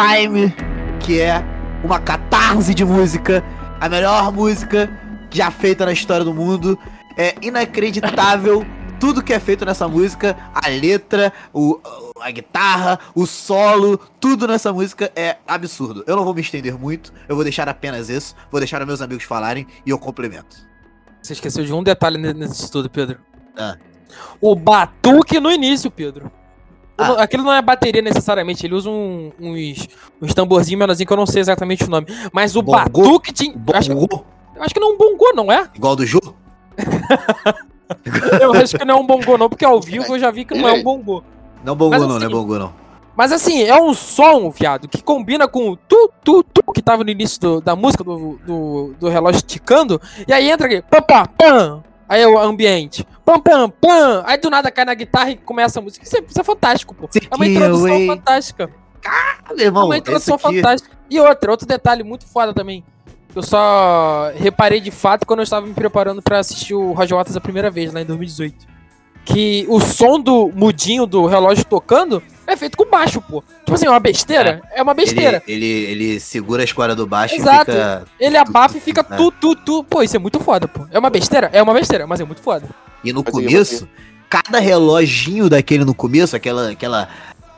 Time, 0.01 0.51
que 0.99 1.21
é 1.21 1.43
uma 1.83 1.99
catarse 1.99 2.73
de 2.73 2.83
música, 2.83 3.43
a 3.79 3.87
melhor 3.87 4.31
música 4.31 4.89
já 5.29 5.51
feita 5.51 5.85
na 5.85 5.91
história 5.91 6.25
do 6.25 6.33
mundo. 6.33 6.77
É 7.15 7.35
inacreditável 7.39 8.65
tudo 8.99 9.21
que 9.21 9.31
é 9.31 9.39
feito 9.39 9.63
nessa 9.63 9.87
música, 9.87 10.35
a 10.55 10.67
letra, 10.69 11.31
o, 11.53 11.79
a 12.19 12.31
guitarra, 12.31 12.99
o 13.13 13.27
solo, 13.27 13.99
tudo 14.19 14.47
nessa 14.47 14.73
música 14.73 15.11
é 15.15 15.37
absurdo. 15.47 16.03
Eu 16.07 16.15
não 16.15 16.23
vou 16.23 16.33
me 16.33 16.41
estender 16.41 16.75
muito, 16.75 17.13
eu 17.29 17.35
vou 17.35 17.43
deixar 17.43 17.69
apenas 17.69 18.09
isso, 18.09 18.33
vou 18.49 18.59
deixar 18.59 18.81
os 18.81 18.87
meus 18.87 19.01
amigos 19.03 19.23
falarem 19.23 19.67
e 19.85 19.91
eu 19.91 19.99
complemento. 19.99 20.57
Você 21.21 21.33
esqueceu 21.33 21.63
de 21.63 21.71
um 21.73 21.83
detalhe 21.83 22.17
ne- 22.17 22.33
nesse 22.33 22.63
estudo, 22.63 22.89
Pedro. 22.89 23.19
Ah. 23.55 23.77
O 24.41 24.55
batuque 24.55 25.39
no 25.39 25.51
início, 25.51 25.91
Pedro. 25.91 26.31
Eu 27.01 27.05
Ah. 27.05 27.07
não- 27.09 27.19
Aquilo 27.19 27.43
não 27.43 27.53
é 27.53 27.61
bateria 27.61 28.01
necessariamente, 28.01 28.65
ele 28.65 28.75
usa 28.75 28.89
um- 28.89 29.31
uns, 29.39 29.87
uns 30.21 30.33
tamborzinhos 30.33 30.79
menorzinhos 30.79 31.07
que 31.07 31.13
eu 31.13 31.17
não 31.17 31.25
sei 31.25 31.41
exatamente 31.41 31.83
o 31.83 31.89
nome. 31.89 32.07
Mas 32.31 32.55
o 32.55 32.61
Bongô? 32.61 32.77
batuque 32.77 33.33
tinha. 33.33 33.53
eu 33.53 33.75
Acho, 33.75 33.91
acho 34.59 34.73
que 34.73 34.79
não 34.79 34.91
é 34.91 34.93
um 34.93 34.97
bongô, 34.97 35.33
não 35.35 35.51
é? 35.51 35.67
igual 35.75 35.95
do 35.95 36.05
Jô? 36.05 36.19
Eu 38.39 38.53
acho 38.53 38.77
que 38.77 38.85
não 38.85 38.95
é 38.95 38.99
um 38.99 39.05
bongô, 39.05 39.37
não, 39.37 39.49
porque 39.49 39.65
ao 39.65 39.79
vivo 39.81 40.15
eu 40.15 40.19
já 40.19 40.31
vi 40.31 40.45
que 40.45 40.53
não 40.55 40.67
é 40.67 40.73
um 40.73 40.83
bongô. 40.83 41.23
Não 41.63 41.75
bongô 41.75 41.91
Mas 41.91 42.01
não, 42.01 42.07
não 42.09 42.15
é 42.15 42.19
assim, 42.19 42.29
bongô 42.29 42.57
não. 42.59 42.73
Mas 43.15 43.31
assim, 43.31 43.63
é 43.63 43.79
um 43.79 43.93
som, 43.93 44.49
viado, 44.49 44.87
que 44.87 45.03
combina 45.03 45.47
com 45.47 45.69
o 45.71 45.75
tu, 45.75 46.09
tu, 46.23 46.43
tu, 46.43 46.63
que 46.73 46.81
tava 46.81 47.03
no 47.03 47.09
início 47.09 47.39
do- 47.39 47.61
da 47.61 47.75
música, 47.75 48.03
do, 48.03 48.39
do, 48.45 48.93
do 48.99 49.09
relógio 49.09 49.41
ticando, 49.41 50.01
e 50.27 50.31
aí 50.33 50.49
entra 50.49 50.65
aqui, 50.65 50.81
pam, 50.89 51.01
pam, 51.01 51.25
pam, 51.37 51.83
aí 52.12 52.21
é 52.21 52.28
o 52.28 52.38
ambiente, 52.38 53.08
pam, 53.24 53.39
pam, 53.39 53.69
pam, 53.69 54.21
aí 54.26 54.38
do 54.38 54.50
nada 54.50 54.69
cai 54.69 54.84
na 54.84 54.93
guitarra 54.93 55.32
e 55.32 55.38
começa 55.38 55.80
a 55.80 55.82
música. 55.82 56.06
Isso 56.06 56.17
é, 56.17 56.19
isso 56.28 56.41
é 56.41 56.43
fantástico, 56.43 56.93
pô. 56.93 57.10
É 57.15 57.34
uma 57.34 57.47
introdução 57.47 58.06
fantástica. 58.06 58.69
Ah, 59.06 59.54
meu 59.56 59.65
irmão, 59.65 59.86
uma 59.86 59.95
esse 59.95 60.02
introdução 60.02 60.38
fantástica. 60.38 60.93
E 61.10 61.17
outra, 61.21 61.52
outro 61.52 61.65
detalhe 61.65 62.04
muito 62.04 62.28
foda 62.28 62.54
também. 62.54 62.84
Eu 63.34 63.41
só 63.41 64.30
reparei 64.36 64.82
de 64.82 64.91
fato 64.91 65.26
quando 65.26 65.39
eu 65.39 65.43
estava 65.43 65.65
me 65.65 65.74
preparando 65.74 66.21
pra 66.21 66.39
assistir 66.39 66.74
o 66.74 66.91
Roger 66.91 67.17
Waters 67.17 67.38
a 67.38 67.41
primeira 67.41 67.71
vez, 67.71 67.93
lá 67.93 68.02
em 68.02 68.06
2018. 68.06 68.67
Que 69.24 69.65
o 69.69 69.80
som 69.80 70.19
do 70.19 70.52
mudinho 70.54 71.06
do 71.06 71.26
relógio 71.28 71.63
tocando 71.63 72.21
é 72.53 72.57
feito 72.57 72.77
com 72.77 72.85
baixo, 72.85 73.21
pô. 73.21 73.43
Tipo 73.59 73.73
assim, 73.73 73.85
é 73.85 73.89
uma 73.89 73.99
besteira? 73.99 74.61
É, 74.73 74.81
uma 74.81 74.93
besteira. 74.93 75.41
Ele, 75.47 75.65
ele, 75.65 75.91
ele 75.91 76.19
segura 76.19 76.63
as 76.63 76.71
cordas 76.71 76.95
do 76.95 77.07
baixo 77.07 77.35
Exato. 77.35 77.71
e 77.71 77.73
fica... 77.73 78.03
Ele 78.19 78.37
abafa 78.37 78.77
e 78.77 78.81
fica 78.81 79.05
É. 79.09 79.15
tu, 79.15 79.31
tu, 79.31 79.55
tu. 79.55 79.83
Pô, 79.83 80.03
isso 80.03 80.15
é 80.15 80.19
muito 80.19 80.39
foda, 80.39 80.67
pô. 80.67 80.85
É 80.91 80.99
uma 80.99 81.09
besteira? 81.09 81.49
É 81.53 81.61
uma 81.61 81.73
besteira, 81.73 82.05
mas 82.05 82.19
é 82.19 82.25
muito 82.25 82.41
foda. 82.41 82.67
E 83.03 83.11
no 83.11 83.23
Mas 83.23 83.33
começo, 83.33 83.87
cada 84.29 84.59
reloginho 84.59 85.49
daquele 85.49 85.83
no 85.83 85.93
começo, 85.95 86.35
aquela, 86.35 86.69
aquela 86.69 87.09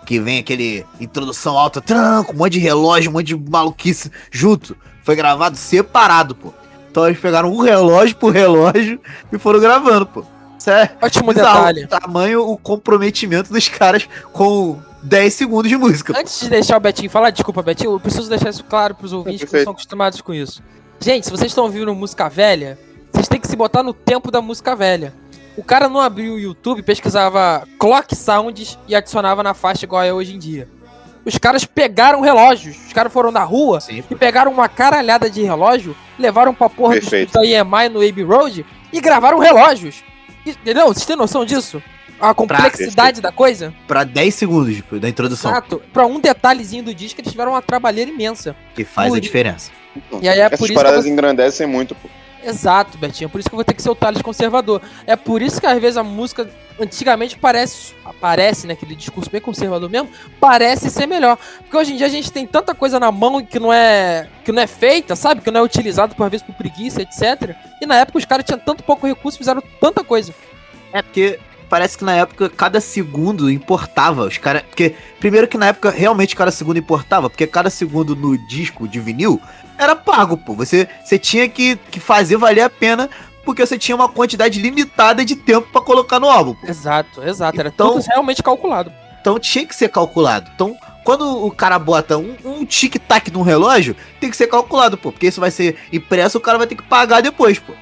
que 0.05 0.19
vem 0.19 0.39
aquele 0.39 0.85
introdução 0.99 1.57
alta, 1.57 1.81
tranco, 1.81 2.33
um 2.33 2.37
monte 2.37 2.53
de 2.53 2.59
relógio, 2.59 3.09
um 3.09 3.13
monte 3.13 3.27
de 3.27 3.35
maluquice 3.35 4.11
junto, 4.31 4.75
foi 5.03 5.15
gravado 5.15 5.57
separado, 5.57 6.35
pô. 6.35 6.53
Então 6.89 7.07
eles 7.07 7.19
pegaram 7.19 7.51
um 7.51 7.59
relógio 7.59 8.15
por 8.15 8.31
relógio 8.31 8.99
e 9.31 9.37
foram 9.37 9.59
gravando, 9.59 10.05
pô. 10.05 10.25
Isso 10.63 10.71
é 10.71 10.89
Ótimo 11.01 11.33
bizarro, 11.33 11.73
detalhe. 11.73 11.83
o 11.83 11.87
tamanho, 11.89 12.49
o 12.49 12.57
comprometimento 12.57 13.51
dos 13.51 13.67
caras 13.67 14.07
com 14.31 14.79
10 15.01 15.33
segundos 15.33 15.67
de 15.67 15.75
música. 15.75 16.17
Antes 16.17 16.39
de 16.39 16.49
deixar 16.49 16.77
o 16.77 16.79
Betinho 16.79 17.09
falar, 17.09 17.31
desculpa, 17.31 17.61
Betinho, 17.61 17.91
eu 17.91 17.99
preciso 17.99 18.29
deixar 18.29 18.49
isso 18.49 18.63
claro 18.63 18.95
pros 18.95 19.11
ouvintes 19.11 19.39
que 19.39 19.45
não 19.45 19.51
Perfeito. 19.51 19.63
são 19.65 19.73
acostumados 19.73 20.21
com 20.21 20.33
isso. 20.33 20.63
Gente, 21.01 21.25
se 21.25 21.31
vocês 21.31 21.51
estão 21.51 21.65
ouvindo 21.65 21.93
música 21.93 22.29
velha, 22.29 22.79
vocês 23.11 23.27
têm 23.27 23.41
que 23.41 23.47
se 23.47 23.57
botar 23.57 23.83
no 23.83 23.93
tempo 23.93 24.31
da 24.31 24.41
música 24.41 24.73
velha. 24.73 25.13
O 25.57 25.63
cara 25.65 25.89
não 25.89 25.99
abriu 25.99 26.35
o 26.35 26.39
YouTube, 26.39 26.81
pesquisava 26.81 27.67
clock 27.77 28.15
sounds 28.15 28.79
e 28.87 28.95
adicionava 28.95 29.43
na 29.43 29.53
faixa 29.53 29.83
igual 29.83 30.01
é 30.01 30.13
hoje 30.13 30.33
em 30.33 30.39
dia. 30.39 30.69
Os 31.25 31.37
caras 31.37 31.65
pegaram 31.65 32.21
relógios, 32.21 32.77
os 32.87 32.93
caras 32.93 33.11
foram 33.11 33.31
na 33.31 33.43
rua 33.43 33.81
Sim, 33.81 34.01
e 34.09 34.15
pegaram 34.15 34.49
uma 34.53 34.69
caralhada 34.69 35.29
de 35.29 35.43
relógio, 35.43 35.93
levaram 36.17 36.53
pra 36.53 36.69
porra 36.69 36.95
do 36.95 37.01
Perfeito. 37.01 37.37
estúdio 37.37 37.49
da 37.51 37.59
EMI 37.59 37.89
no 37.89 37.99
Abbey 37.99 38.23
Road 38.23 38.65
e 38.93 39.01
gravaram 39.01 39.39
relógios. 39.39 40.01
Entendeu? 40.45 40.87
Vocês 40.87 41.05
têm 41.05 41.15
noção 41.15 41.45
disso? 41.45 41.81
A 42.19 42.33
complexidade 42.33 43.19
da 43.21 43.31
coisa? 43.31 43.73
pra 43.87 44.03
10 44.03 44.33
segundos 44.35 44.75
tipo, 44.75 44.99
da 44.99 45.09
introdução, 45.09 45.51
Exato. 45.51 45.81
Pra 45.91 46.05
um 46.05 46.19
detalhezinho 46.19 46.83
do 46.83 46.93
disco, 46.93 47.19
eles 47.19 47.31
tiveram 47.31 47.51
uma 47.51 47.61
trabalheira 47.61 48.09
imensa. 48.09 48.55
que 48.75 48.83
faz 48.85 49.09
Por- 49.09 49.17
a 49.17 49.19
diferença. 49.21 49.71
E 50.21 50.27
aí 50.29 50.39
é 50.39 50.43
Essas 50.43 50.59
por 50.59 50.65
isso 50.65 50.73
paradas 50.75 51.05
engrandecem 51.05 51.67
muito, 51.67 51.93
pô. 51.95 52.07
Exato, 52.43 52.97
Betinho. 52.97 53.27
É 53.27 53.29
por 53.29 53.39
isso 53.39 53.49
que 53.49 53.55
eu 53.55 53.57
vou 53.57 53.63
ter 53.63 53.73
que 53.73 53.81
ser 53.81 53.89
o 53.89 53.95
Thales 53.95 54.21
conservador. 54.21 54.81
É 55.07 55.15
por 55.15 55.41
isso 55.41 55.59
que 55.61 55.65
às 55.67 55.79
vezes 55.81 55.97
a 55.97 56.03
música 56.03 56.49
antigamente 56.79 57.37
parece, 57.37 57.93
parece, 58.19 58.67
né, 58.67 58.73
aquele 58.73 58.95
discurso 58.95 59.29
bem 59.29 59.41
conservador 59.41 59.89
mesmo, 59.89 60.09
parece 60.39 60.89
ser 60.89 61.07
melhor. 61.07 61.37
Porque 61.59 61.77
hoje 61.77 61.93
em 61.93 61.97
dia 61.97 62.07
a 62.07 62.09
gente 62.09 62.31
tem 62.31 62.45
tanta 62.45 62.73
coisa 62.73 62.99
na 62.99 63.11
mão 63.11 63.43
que 63.43 63.59
não 63.59 63.71
é 63.71 64.27
que 64.43 64.51
não 64.51 64.61
é 64.61 64.67
feita, 64.67 65.15
sabe? 65.15 65.41
Que 65.41 65.51
não 65.51 65.61
é 65.61 65.63
utilizado 65.63 66.15
por 66.15 66.29
vezes 66.29 66.45
por 66.45 66.55
preguiça, 66.55 67.01
etc. 67.01 67.55
E 67.81 67.85
na 67.85 67.95
época 67.95 68.17
os 68.17 68.25
caras 68.25 68.45
tinham 68.45 68.59
tanto 68.59 68.83
pouco 68.83 69.07
recurso, 69.07 69.37
fizeram 69.37 69.63
tanta 69.79 70.03
coisa. 70.03 70.33
É 70.91 71.01
porque 71.01 71.39
parece 71.69 71.97
que 71.97 72.03
na 72.03 72.15
época 72.15 72.49
cada 72.49 72.79
segundo 72.79 73.49
importava. 73.49 74.25
Os 74.25 74.37
caras. 74.37 74.61
Porque, 74.63 74.95
primeiro 75.19 75.47
que 75.47 75.57
na 75.57 75.67
época 75.67 75.89
realmente 75.89 76.35
cada 76.35 76.51
segundo 76.51 76.77
importava, 76.77 77.29
porque 77.29 77.47
cada 77.47 77.69
segundo 77.69 78.15
no 78.15 78.37
disco 78.47 78.87
de 78.87 78.99
vinil 78.99 79.41
era 79.77 79.95
pago, 79.95 80.37
pô. 80.37 80.53
Você, 80.53 80.87
você 81.03 81.17
tinha 81.17 81.49
que, 81.49 81.75
que 81.75 81.99
fazer 81.99 82.37
valer 82.37 82.61
a 82.61 82.69
pena, 82.69 83.09
porque 83.45 83.65
você 83.65 83.77
tinha 83.77 83.95
uma 83.95 84.09
quantidade 84.09 84.59
limitada 84.61 85.23
de 85.25 85.35
tempo 85.35 85.67
pra 85.71 85.81
colocar 85.81 86.19
no 86.19 86.29
álbum. 86.29 86.53
pô. 86.55 86.67
Exato, 86.67 87.23
exato. 87.23 87.59
Era 87.59 87.69
Então- 87.69 87.93
tudo 87.93 88.05
realmente 88.07 88.41
calculado. 88.43 88.91
Então 89.21 89.39
tinha 89.39 89.65
que 89.65 89.75
ser 89.75 89.89
calculado. 89.89 90.51
Então, 90.53 90.75
quando 91.03 91.45
o 91.45 91.49
cara 91.51 91.79
bota 91.79 92.17
um, 92.17 92.35
um 92.43 92.65
tic-tac 92.65 93.31
num 93.31 93.41
relógio, 93.41 93.95
tem 94.19 94.29
que 94.29 94.35
ser 94.35 94.47
calculado, 94.47 94.97
pô. 94.97 95.11
Porque 95.11 95.27
isso 95.27 95.39
vai 95.39 95.49
ser 95.51 95.77
impresso, 95.93 96.37
o 96.37 96.41
cara 96.41 96.57
vai 96.57 96.67
ter 96.67 96.75
que 96.75 96.83
pagar 96.83 97.21
depois, 97.21 97.57
pô. 97.59 97.73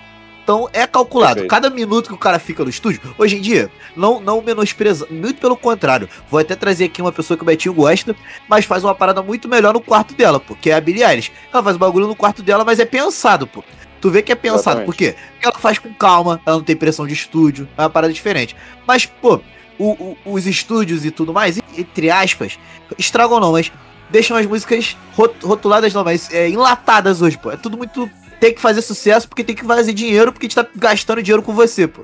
Então 0.44 0.68
é 0.74 0.86
calculado. 0.88 1.36
Perfeito. 1.36 1.50
Cada 1.50 1.70
minuto 1.70 2.08
que 2.08 2.14
o 2.14 2.18
cara 2.18 2.40
fica 2.40 2.64
no 2.64 2.70
estúdio, 2.70 3.00
hoje 3.18 3.38
em 3.38 3.42
dia, 3.42 3.72
não, 3.96 4.20
não 4.20 4.42
menospreza, 4.42 5.08
muito 5.10 5.40
pelo 5.40 5.56
contrário. 5.56 6.10
Vou 6.30 6.40
até 6.40 6.56
trazer 6.56 6.86
aqui 6.86 7.02
uma 7.02 7.12
pessoa 7.12 7.38
que 7.38 7.44
o 7.44 7.46
Betinho 7.46 7.74
gosta, 7.76 8.16
mas 8.48 8.66
faz 8.66 8.84
uma 8.84 8.94
parada 8.96 9.22
muito 9.22 9.48
melhor 9.48 9.74
no 9.74 9.80
quarto 9.82 10.14
dela, 10.16 10.40
pô. 10.40 10.56
Que 10.56 10.72
é 10.72 10.76
a 10.76 10.82
Billie 10.82 11.04
Eilish. 11.04 11.32
Ela 11.54 11.64
faz 11.64 11.76
o 11.76 11.80
bagulho 11.80 12.08
no 12.08 12.16
quarto 12.16 12.42
dela, 12.44 12.66
mas 12.66 12.80
é 12.80 12.86
pensado, 12.86 13.46
pô. 13.48 13.64
Tu 14.02 14.10
vê 14.10 14.22
que 14.24 14.32
é 14.32 14.36
pensado, 14.36 14.60
Exatamente. 14.82 14.86
por 14.88 14.96
quê? 14.96 15.16
Porque 15.34 15.46
ela 15.48 15.60
faz 15.60 15.78
com 15.78 15.94
calma, 15.94 16.42
ela 16.46 16.58
não 16.58 16.64
tem 16.64 16.76
pressão 16.76 17.06
de 17.08 17.14
estúdio, 17.14 17.68
é 17.78 17.82
uma 17.84 17.90
parada 17.90 18.12
diferente. 18.12 18.56
Mas, 18.88 19.06
pô, 19.06 19.40
o- 19.78 19.92
o- 19.92 20.18
os 20.34 20.48
estúdios 20.48 21.06
e 21.06 21.12
tudo 21.12 21.32
mais, 21.32 21.60
entre 21.78 22.10
aspas, 22.10 22.58
estragam 22.98 23.40
não, 23.40 23.52
mas 23.52 23.72
deixam 24.10 24.36
as 24.36 24.46
músicas 24.46 24.98
rot- 25.14 25.42
rotuladas 25.44 25.94
não, 25.94 26.04
mas 26.04 26.34
é, 26.34 26.50
enlatadas 26.50 27.22
hoje, 27.22 27.38
pô. 27.38 27.52
É 27.52 27.58
tudo 27.58 27.78
muito. 27.78 28.10
Tem 28.40 28.52
que 28.54 28.60
fazer 28.60 28.82
sucesso 28.82 29.28
porque 29.30 29.44
tem 29.44 29.56
que 29.56 29.64
fazer 29.64 29.94
dinheiro 29.94 30.32
porque 30.34 30.48
a 30.48 30.50
gente 30.50 30.56
tá 30.56 30.66
gastando 30.76 31.22
dinheiro 31.22 31.44
com 31.44 31.54
você, 31.54 31.88
pô. 31.88 32.02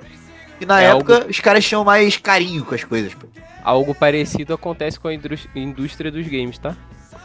E 0.61 0.65
na 0.67 0.79
É 0.81 0.85
época 0.91 1.25
os 1.27 1.39
caras 1.39 1.65
tinham 1.65 1.83
mais 1.83 2.15
carinho 2.17 2.63
com 2.63 2.75
as 2.75 2.83
coisas, 2.83 3.11
pô. 3.15 3.25
Algo 3.63 3.93
parecido 3.95 4.53
acontece 4.53 4.99
com 4.99 5.07
a 5.07 5.13
indústria 5.55 6.11
dos 6.11 6.27
games, 6.27 6.57
tá? 6.59 6.75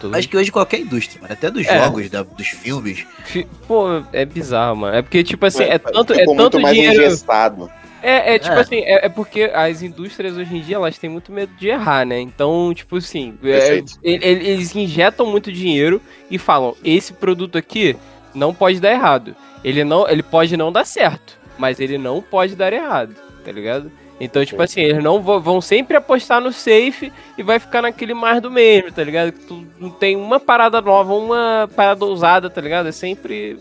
Todo 0.03 0.15
Acho 0.17 0.29
que 0.29 0.37
hoje 0.37 0.53
qualquer 0.53 0.81
indústria, 0.81 1.21
mano. 1.23 1.33
Até 1.33 1.51
dos 1.51 1.67
É. 1.67 1.79
jogos, 1.85 2.11
da- 2.11 2.23
dos 2.23 2.49
filmes. 2.49 3.07
Fi- 3.25 3.47
Pô, 3.67 4.03
é 4.13 4.25
bizarro, 4.25 4.77
mano. 4.77 4.97
É 4.97 5.01
porque, 5.03 5.23
tipo 5.25 5.47
assim, 5.47 5.63
é, 5.63 5.75
É, 5.75 5.79
tanto, 5.79 6.13
é 6.13 6.25
muito 6.27 6.37
tanto 6.37 6.61
mais 6.61 6.75
dinheiro. 6.75 7.03
engessado. 7.05 7.71
É, 8.03 8.35
é 8.35 8.39
tipo 8.41 8.55
É. 8.55 8.61
assim, 8.61 8.79
é, 8.81 9.07
é 9.07 9.09
porque 9.09 9.45
as 9.55 9.81
indústrias 9.81 10.37
hoje 10.37 10.57
em 10.57 10.61
dia 10.61 10.75
elas 10.75 10.99
têm 10.99 11.09
muito 11.09 11.31
medo 11.31 11.53
de 11.55 11.69
errar, 11.69 12.05
né? 12.05 12.19
Então, 12.21 12.73
tipo 12.75 12.97
assim, 12.97 13.39
é, 13.45 13.81
eles 14.03 14.75
injetam 14.75 15.25
muito 15.25 15.53
dinheiro 15.53 16.03
e 16.31 16.37
falam: 16.37 16.77
esse 16.85 17.13
produto 17.13 17.57
aqui 17.57 17.97
não 18.35 18.53
pode 18.53 18.81
dar 18.81 18.91
errado. 18.91 19.37
Ele 19.63 19.85
não, 19.85 20.09
ele 20.09 20.23
pode 20.25 20.57
não 20.57 20.73
dar 20.73 20.85
certo, 20.85 21.39
mas 21.57 21.79
ele 21.79 21.97
não 21.97 22.21
pode 22.21 22.57
dar 22.57 22.73
errado, 22.73 23.15
tá 23.45 23.53
ligado? 23.53 23.91
Então, 24.21 24.45
tipo 24.45 24.63
assim, 24.63 24.81
eles 24.81 25.03
não 25.03 25.21
vão, 25.21 25.61
sempre 25.61 25.97
apostar 25.97 26.41
no 26.41 26.53
safe 26.53 27.13
e 27.37 27.43
vai 27.43 27.59
ficar 27.59 27.83
naquele 27.83 28.15
mais 28.15 28.41
do 28.41 28.51
mesmo, 28.51 28.93
tá 28.93 29.03
ligado? 29.03 29.33
Que 29.33 29.41
tu 29.41 29.67
não 29.81 29.91
tem 29.91 30.15
uma 30.17 30.39
parada 30.39 30.81
nova, 30.81 31.13
uma 31.15 31.69
parada 31.75 32.05
ousada, 32.05 32.49
tá 32.49 32.61
ligado? 32.61 32.89
É 32.89 32.93
sempre 32.93 33.59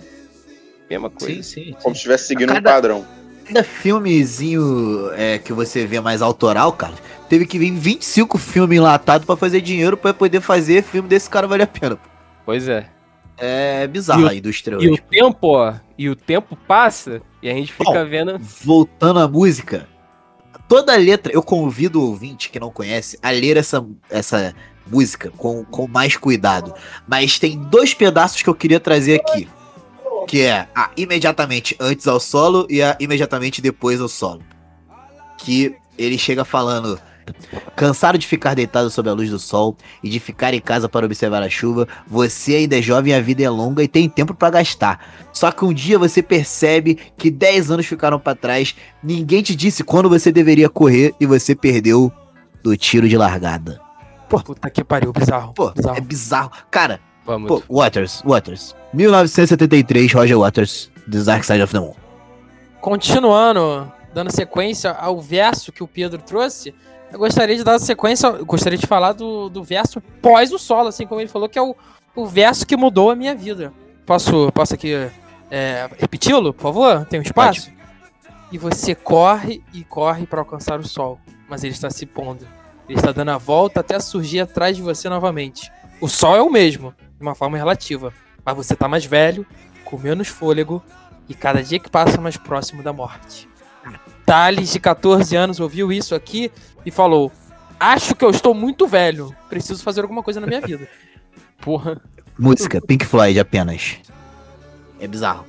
mesma 0.90 1.10
coisa. 1.10 1.42
sim. 1.42 1.74
Como 1.82 1.96
se 1.96 2.00
estivesse 2.00 2.28
seguindo 2.28 2.50
Cada- 2.54 2.70
um 2.70 2.74
padrão. 2.74 3.06
Cada 3.48 3.64
filmezinho 3.64 5.10
é, 5.16 5.38
que 5.40 5.52
você 5.52 5.86
vê 5.86 6.00
mais 6.00 6.22
autoral, 6.22 6.72
cara, 6.74 6.94
teve 7.28 7.46
que 7.46 7.58
vir 7.58 7.72
25 7.72 8.38
filmes 8.38 8.78
enlatados 8.78 9.26
pra 9.26 9.36
fazer 9.36 9.62
dinheiro 9.62 9.98
pra 9.98 10.14
poder 10.14 10.42
fazer 10.42 10.84
filme 10.84 11.10
desse 11.10 11.30
cara 11.30 11.48
valer 11.48 11.64
a 11.64 11.68
pena. 11.68 11.96
pô. 11.96 12.10
Pois 12.46 12.68
é. 12.68 12.88
É 13.38 13.88
bizarro 13.88 14.22
E 14.22 14.26
o- 14.26 14.28
a 14.30 14.36
indústria 14.36 14.76
E 14.80 14.88
o 14.88 14.92
hoje. 14.94 15.04
tempo, 15.10 15.48
ó, 15.48 15.74
e 15.98 16.08
o 16.10 16.16
tempo 16.16 16.56
passa 16.68 17.22
e 17.42 17.50
a 17.50 17.54
gente 17.54 17.74
fica 17.74 17.92
Bom, 17.92 18.06
vendo. 18.06 18.38
Voltando 18.64 19.20
à 19.20 19.28
música, 19.28 19.88
toda 20.72 20.96
letra, 20.96 21.34
eu 21.34 21.44
convido 21.44 22.00
o 22.00 22.08
ouvinte 22.08 22.50
que 22.50 22.58
não 22.58 22.72
conhece 22.72 23.20
a 23.22 23.30
ler 23.30 23.58
essa, 23.58 23.86
essa 24.10 24.56
música 24.88 25.30
com, 25.36 25.66
com 25.66 25.86
mais 25.86 26.16
cuidado. 26.16 26.74
Mas 27.06 27.38
tem 27.38 27.58
dois 27.58 27.94
pedaços 27.94 28.42
que 28.42 28.48
eu 28.48 28.56
queria 28.56 28.80
trazer 28.80 29.20
aqui. 29.20 29.50
Que 30.26 30.44
é 30.44 30.70
a 30.74 30.90
imediatamente 30.96 31.76
antes 31.78 32.08
ao 32.08 32.22
solo 32.22 32.66
e 32.70 32.82
a 32.82 32.96
imediatamente 33.02 33.62
depois 33.62 34.00
ao 34.00 34.08
solo. 34.08 34.42
Que 35.38 35.76
ele 35.98 36.18
chega 36.18 36.46
falando. 36.46 36.98
Cansado 37.76 38.18
de 38.18 38.26
ficar 38.28 38.54
deitado 38.56 38.90
sob 38.90 39.10
a 39.10 39.14
luz 39.14 39.30
do 39.30 39.40
sol 39.40 39.76
e 40.04 40.10
de 40.10 40.20
ficar 40.20 40.54
em 40.54 40.60
casa 40.60 40.88
para 40.88 41.06
observar 41.06 41.42
a 41.42 41.50
chuva, 41.50 41.88
você 42.08 42.56
ainda 42.56 42.78
é 42.78 42.82
jovem, 42.82 43.14
a 43.14 43.22
vida 43.22 43.44
é 43.44 43.50
longa 43.50 43.84
e 43.84 43.88
tem 43.88 44.08
tempo 44.10 44.34
para 44.34 44.50
gastar. 44.52 45.06
Só 45.34 45.52
que 45.52 45.66
um 45.66 45.74
dia 45.74 45.98
você 45.98 46.22
percebe 46.22 46.98
que 47.18 47.30
10 47.32 47.72
anos 47.72 47.86
ficaram 47.86 48.20
pra 48.20 48.36
trás, 48.36 48.76
ninguém 49.04 49.42
te 49.42 49.56
disse 49.56 49.84
quando 49.84 50.10
você 50.10 50.32
deveria 50.32 50.70
correr 50.70 51.14
e 51.20 51.26
você 51.26 51.56
perdeu 51.56 52.12
do 52.64 52.76
tiro 52.78 53.08
de 53.10 53.18
largada. 53.18 53.80
Puta 54.30 54.70
que 54.70 54.84
pariu, 54.84 55.12
bizarro. 55.12 55.54
Pô, 55.54 55.72
bizarro. 55.72 55.98
é 55.98 56.02
bizarro. 56.02 56.52
Cara, 56.70 57.02
Vamos. 57.26 57.48
pô, 57.48 57.64
Waters, 57.82 58.22
Waters. 58.26 58.76
1973, 58.94 60.14
Roger 60.14 60.38
Waters, 60.38 60.90
The 61.10 61.20
Dark 61.20 61.44
Side 61.44 61.62
of 61.62 61.74
the 61.74 61.80
Moon. 61.80 61.94
Continuando, 62.80 63.92
dando 64.14 64.32
sequência 64.32 64.92
ao 64.92 65.20
verso 65.22 65.72
que 65.72 65.84
o 65.84 65.88
Pedro 65.88 66.22
trouxe, 66.22 66.74
eu 67.12 67.20
gostaria 67.20 67.56
de 67.56 67.64
dar 67.64 67.80
sequência, 67.80 68.28
eu 68.28 68.46
gostaria 68.46 68.78
de 68.78 68.88
falar 68.88 69.14
do, 69.14 69.50
do 69.50 69.64
verso 69.64 70.02
pós 70.22 70.52
o 70.52 70.60
solo, 70.60 70.88
assim 70.88 71.06
como 71.06 71.20
ele 71.20 71.30
falou, 71.30 71.50
que 71.50 71.60
é 71.60 71.62
o, 71.62 71.76
o 72.16 72.26
verso 72.26 72.66
que 72.66 72.78
mudou 72.78 73.12
a 73.12 73.16
minha 73.16 73.36
vida. 73.36 73.74
Posso, 74.06 74.52
posso 74.52 74.74
aqui 74.74 74.94
é, 75.50 75.90
repeti-lo, 75.98 76.54
por 76.54 76.62
favor? 76.62 77.06
Tem 77.06 77.20
um 77.20 77.24
espaço? 77.24 77.72
E 78.52 78.58
você 78.58 78.96
corre 78.96 79.64
e 79.74 79.84
corre 79.84 80.26
para 80.26 80.42
alcançar 80.42 80.80
o 80.80 80.88
sol, 80.88 81.20
mas 81.50 81.64
ele 81.64 81.74
está 81.74 81.90
se 81.90 82.06
pondo. 82.06 82.48
Ele 82.88 82.98
está 82.98 83.12
dando 83.12 83.32
a 83.32 83.38
volta 83.38 83.80
até 83.80 84.00
surgir 84.00 84.40
atrás 84.42 84.76
de 84.76 84.82
você 84.82 85.08
novamente. 85.08 85.72
O 86.00 86.08
sol 86.08 86.36
é 86.36 86.42
o 86.42 86.50
mesmo, 86.50 86.94
de 87.18 87.22
uma 87.22 87.36
forma 87.36 87.58
relativa, 87.58 88.14
mas 88.44 88.56
você 88.56 88.74
está 88.74 88.88
mais 88.88 89.06
velho, 89.06 89.46
com 89.86 89.98
menos 89.98 90.28
fôlego 90.28 90.82
e 91.30 91.34
cada 91.34 91.62
dia 91.64 91.80
que 91.80 91.90
passa 91.90 92.20
mais 92.20 92.38
próximo 92.38 92.82
da 92.82 92.92
morte. 92.92 93.51
Thales, 94.32 94.72
de 94.72 94.80
14 94.80 95.36
anos, 95.36 95.60
ouviu 95.60 95.92
isso 95.92 96.16
aqui 96.16 96.50
e 96.86 96.90
falou: 96.90 97.30
Acho 97.78 98.16
que 98.16 98.24
eu 98.24 98.30
estou 98.30 98.54
muito 98.54 98.88
velho. 98.88 99.36
Preciso 99.50 99.84
fazer 99.84 100.04
alguma 100.04 100.24
coisa 100.24 100.40
na 100.40 100.48
minha 100.48 100.62
vida. 100.62 100.88
Porra. 101.60 102.02
Música, 102.40 102.80
Pink 102.80 103.06
Floyd 103.06 103.38
apenas. 103.38 103.98
É 105.02 105.06
bizarro. 105.06 105.46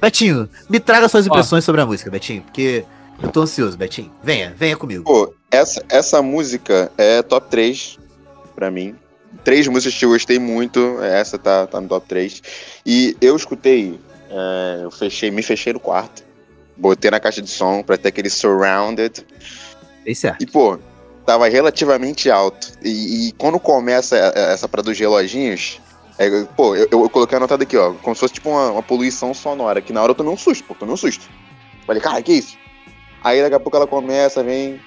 Betinho, 0.00 0.48
me 0.66 0.80
traga 0.80 1.10
suas 1.10 1.26
Ó. 1.26 1.28
impressões 1.28 1.62
sobre 1.62 1.82
a 1.82 1.86
música, 1.86 2.10
Betinho, 2.10 2.40
porque 2.40 2.86
eu 3.22 3.28
tô 3.28 3.42
ansioso, 3.42 3.76
Betinho. 3.76 4.10
Venha, 4.22 4.54
venha 4.56 4.78
comigo. 4.78 5.04
Pô, 5.04 5.34
essa, 5.50 5.84
essa 5.90 6.22
música 6.22 6.90
é 6.96 7.20
top 7.20 7.50
3 7.50 7.98
pra 8.54 8.70
mim. 8.70 8.96
Três 9.44 9.68
músicas 9.68 9.98
que 9.98 10.06
eu 10.06 10.08
gostei 10.08 10.38
muito, 10.38 11.02
essa 11.02 11.36
tá, 11.36 11.66
tá 11.66 11.78
no 11.82 11.86
top 11.86 12.08
3. 12.08 12.42
E 12.86 13.14
eu 13.20 13.36
escutei, 13.36 14.00
é, 14.30 14.84
eu 14.84 14.90
fechei, 14.90 15.30
me 15.30 15.42
fechei 15.42 15.74
no 15.74 15.80
quarto, 15.80 16.24
botei 16.76 17.10
na 17.10 17.20
caixa 17.20 17.42
de 17.42 17.50
som 17.50 17.82
pra 17.82 17.96
ter 17.96 18.08
aquele 18.08 18.30
surrounded. 18.30 19.24
Certo. 20.14 20.42
E, 20.42 20.46
pô, 20.46 20.78
tava 21.24 21.48
relativamente 21.48 22.30
alto. 22.30 22.72
E, 22.82 23.28
e 23.28 23.32
quando 23.32 23.58
começa 23.58 24.16
essa 24.16 24.68
para 24.68 24.82
dos 24.82 24.98
reloginhos, 24.98 25.80
é, 26.18 26.28
pô, 26.56 26.74
eu, 26.76 26.88
eu 26.90 27.08
coloquei 27.08 27.36
anotado 27.36 27.62
aqui, 27.62 27.76
ó, 27.76 27.92
como 27.94 28.14
se 28.14 28.20
fosse 28.20 28.34
tipo 28.34 28.50
uma, 28.50 28.70
uma 28.70 28.82
poluição 28.82 29.32
sonora, 29.32 29.80
que 29.80 29.92
na 29.92 30.02
hora 30.02 30.10
eu 30.10 30.14
tomei 30.14 30.32
um 30.32 30.36
susto, 30.36 30.64
pô, 30.64 30.74
tomei 30.74 30.94
um 30.94 30.96
susto. 30.96 31.28
Falei, 31.86 32.02
cara, 32.02 32.22
que 32.22 32.32
isso? 32.32 32.56
Aí 33.24 33.40
daqui 33.40 33.54
a 33.54 33.60
pouco 33.60 33.76
ela 33.76 33.86
começa, 33.86 34.42
vem, 34.42 34.80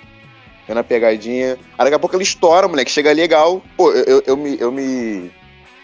vem 0.67 0.75
na 0.75 0.83
pegadinha. 0.83 1.57
Aí 1.77 1.85
daqui 1.85 1.95
a 1.95 1.99
pouco 1.99 2.15
ela 2.15 2.23
estoura, 2.23 2.67
moleque, 2.67 2.91
chega 2.91 3.11
legal. 3.11 3.61
Pô, 3.77 3.91
eu, 3.91 4.03
eu, 4.05 4.23
eu 4.27 4.37
me, 4.37 4.57
eu 4.59 4.71
me, 4.71 5.31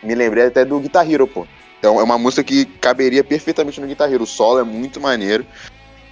me 0.04 0.16
lembrei 0.16 0.46
até 0.46 0.66
do 0.66 0.80
Guitar 0.80 1.10
Hero, 1.10 1.28
pô. 1.28 1.48
Então 1.80 2.00
é 2.00 2.04
uma 2.04 2.18
música 2.18 2.44
que 2.44 2.66
caberia 2.66 3.24
perfeitamente 3.24 3.82
no 3.82 3.88
Guitar 3.88 4.12
Hero. 4.12 4.24
O 4.24 4.28
solo 4.28 4.60
é 4.60 4.64
muito 4.64 5.00
maneiro. 5.00 5.46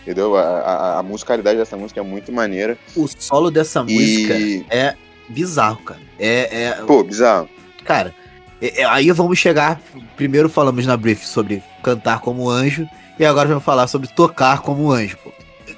Entendeu? 0.02 0.36
A, 0.36 0.42
a, 0.42 1.00
a 1.00 1.04
musicalidade 1.04 1.58
dessa 1.58 1.76
música 1.78 2.00
é 2.00 2.04
muito 2.04 2.32
maneira. 2.32 2.78
O 2.96 3.08
solo 3.08 3.52
dessa 3.52 3.84
música 3.84 4.34
E. 4.38 4.66
é 4.70 4.96
bizarro, 5.28 5.78
cara. 5.84 6.00
É, 6.18 6.64
é 6.64 6.72
Pô, 6.86 7.04
bizarro. 7.04 7.48
cara, 7.86 8.14
é- 8.62 8.82
é- 8.82 8.86
aí 8.86 9.12
vamos 9.12 9.38
chegar. 9.38 9.80
Primeiro 10.16 10.50
falamos 10.50 10.86
na 10.86 10.98
brief 10.98 11.26
sobre 11.26 11.62
cantar 11.84 12.22
como 12.22 12.50
anjo, 12.50 12.88
e 13.20 13.26
agora 13.26 13.48
vamos 13.50 13.64
falar 13.64 13.88
sobre 13.88 14.08
tocar 14.08 14.62
como 14.62 14.92
anjo, 14.92 15.18
pô. 15.24 15.32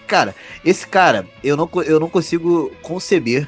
Cara, 0.07 0.35
esse 0.63 0.85
cara, 0.87 1.25
eu 1.43 1.55
não, 1.57 1.69
eu 1.85 1.99
não 1.99 2.09
consigo 2.09 2.71
conceber. 2.81 3.47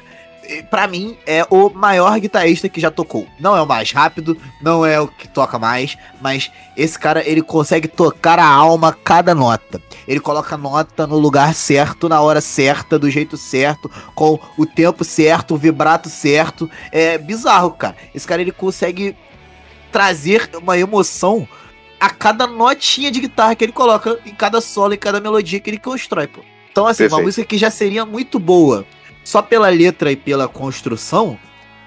Pra 0.70 0.86
mim, 0.86 1.16
é 1.26 1.46
o 1.48 1.70
maior 1.70 2.18
guitarrista 2.18 2.68
que 2.68 2.80
já 2.80 2.90
tocou. 2.90 3.26
Não 3.40 3.56
é 3.56 3.62
o 3.62 3.66
mais 3.66 3.92
rápido, 3.92 4.36
não 4.60 4.84
é 4.84 5.00
o 5.00 5.08
que 5.08 5.26
toca 5.26 5.58
mais, 5.58 5.96
mas 6.20 6.50
esse 6.76 6.98
cara, 6.98 7.26
ele 7.26 7.40
consegue 7.40 7.88
tocar 7.88 8.38
a 8.38 8.46
alma 8.46 8.92
cada 8.92 9.34
nota. 9.34 9.80
Ele 10.06 10.20
coloca 10.20 10.54
a 10.54 10.58
nota 10.58 11.06
no 11.06 11.18
lugar 11.18 11.54
certo, 11.54 12.08
na 12.08 12.20
hora 12.20 12.40
certa, 12.40 12.98
do 12.98 13.08
jeito 13.08 13.36
certo, 13.36 13.90
com 14.14 14.38
o 14.58 14.66
tempo 14.66 15.04
certo, 15.04 15.54
o 15.54 15.58
vibrato 15.58 16.08
certo. 16.08 16.70
É 16.92 17.16
bizarro, 17.16 17.70
cara. 17.70 17.96
Esse 18.14 18.26
cara, 18.26 18.42
ele 18.42 18.52
consegue 18.52 19.16
trazer 19.90 20.50
uma 20.60 20.76
emoção 20.76 21.48
a 21.98 22.10
cada 22.10 22.46
notinha 22.46 23.10
de 23.10 23.20
guitarra 23.20 23.54
que 23.54 23.64
ele 23.64 23.72
coloca, 23.72 24.18
em 24.26 24.34
cada 24.34 24.60
solo, 24.60 24.92
em 24.92 24.98
cada 24.98 25.20
melodia 25.20 25.58
que 25.58 25.70
ele 25.70 25.78
constrói, 25.78 26.26
pô. 26.26 26.40
Então, 26.70 26.86
assim, 26.86 27.04
uma 27.04 27.10
Perfeito. 27.10 27.26
música 27.26 27.46
que 27.46 27.56
já 27.56 27.70
seria 27.70 28.04
muito 28.04 28.38
boa 28.38 28.84
só 29.24 29.42
pela 29.42 29.68
letra 29.68 30.12
e 30.12 30.16
pela 30.16 30.46
construção, 30.46 31.38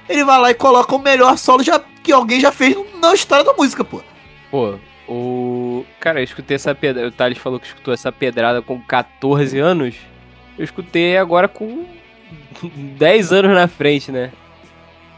ele 0.10 0.26
vai 0.26 0.40
lá 0.40 0.52
e 0.52 0.56
coloca 0.56 0.96
o 0.96 1.00
melhor 1.00 1.38
solo 1.38 1.64
já, 1.64 1.80
que 2.04 2.12
alguém 2.12 2.40
já 2.40 2.52
fez 2.52 2.76
na 3.00 3.14
história 3.14 3.46
da 3.46 3.54
música, 3.54 3.84
pô. 3.84 4.02
Pô, 4.50 4.76
o. 5.08 5.86
Cara, 6.00 6.20
eu 6.20 6.24
escutei 6.24 6.56
essa 6.56 6.74
pedrada. 6.74 7.08
O 7.08 7.12
Thales 7.12 7.38
falou 7.38 7.60
que 7.60 7.68
escutou 7.68 7.94
essa 7.94 8.12
pedrada 8.12 8.62
com 8.62 8.82
14 8.82 9.58
anos. 9.60 9.96
Eu 10.58 10.64
escutei 10.64 11.18
agora 11.18 11.48
com 11.48 11.86
10 12.98 13.32
anos 13.32 13.52
na 13.52 13.68
frente, 13.68 14.12
né? 14.12 14.32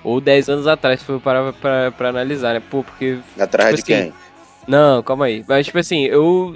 Ou 0.03 0.21
10 0.21 0.49
anos 0.49 0.67
atrás, 0.67 0.99
se 0.99 1.05
for 1.05 1.19
parar 1.19 1.53
pra, 1.53 1.91
pra 1.91 2.09
analisar, 2.09 2.53
né? 2.53 2.61
Pô, 2.69 2.83
porque. 2.83 3.19
Atrás 3.39 3.75
Tipo 3.75 3.87
de 3.87 3.93
assim, 3.93 4.03
quem? 4.03 4.13
Não, 4.67 5.03
calma 5.03 5.25
aí. 5.25 5.43
Mas, 5.47 5.65
tipo 5.65 5.77
assim, 5.77 6.05
eu 6.05 6.55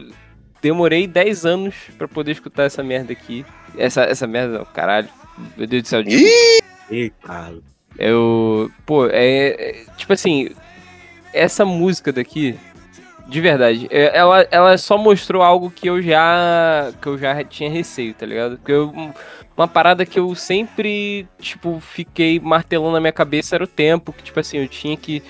demorei 0.61 1.07
10 1.07 1.45
anos 1.45 1.75
pra 1.97 2.07
poder 2.07 2.31
escutar 2.31 2.63
essa 2.63 2.81
merda 2.83 3.11
aqui. 3.11 3.45
Essa, 3.77 4.03
essa 4.03 4.25
merda, 4.25 4.59
não, 4.59 4.65
caralho. 4.65 5.09
Meu 5.57 5.67
Deus 5.67 5.83
do 5.83 5.87
céu. 5.87 6.03
desculpa. 6.03 6.29
Ih, 6.29 6.95
Ei, 6.95 7.09
Carlos. 7.23 7.63
Eu. 7.97 8.69
Pô, 8.85 9.07
é, 9.07 9.47
é- 9.49 9.85
Tipo 9.97 10.13
assim, 10.13 10.49
essa 11.33 11.63
música 11.65 12.11
daqui, 12.11 12.55
de 13.27 13.41
verdade, 13.41 13.87
é- 13.91 14.17
ela, 14.17 14.47
ela 14.51 14.77
só 14.77 14.97
mostrou 14.97 15.41
algo 15.41 15.69
que 15.71 15.87
eu 15.89 16.01
já. 16.01 16.91
que 17.01 17.07
eu 17.07 17.17
já 17.17 17.43
tinha 17.43 17.69
receio, 17.69 18.13
tá 18.13 18.25
ligado? 18.25 18.57
Porque 18.57 18.71
eu- 18.71 18.93
uma 19.55 19.67
parada 19.67 20.05
que 20.05 20.19
eu 20.19 20.33
sempre, 20.35 21.27
tipo, 21.39 21.79
fiquei 21.79 22.39
martelando 22.39 22.93
na 22.93 22.99
minha 22.99 23.13
cabeça 23.13 23.55
era 23.55 23.63
o 23.63 23.67
tempo, 23.67 24.11
que, 24.11 24.23
tipo 24.23 24.39
assim, 24.39 24.57
eu 24.57 24.67
tinha 24.67 24.97
que. 24.97 25.21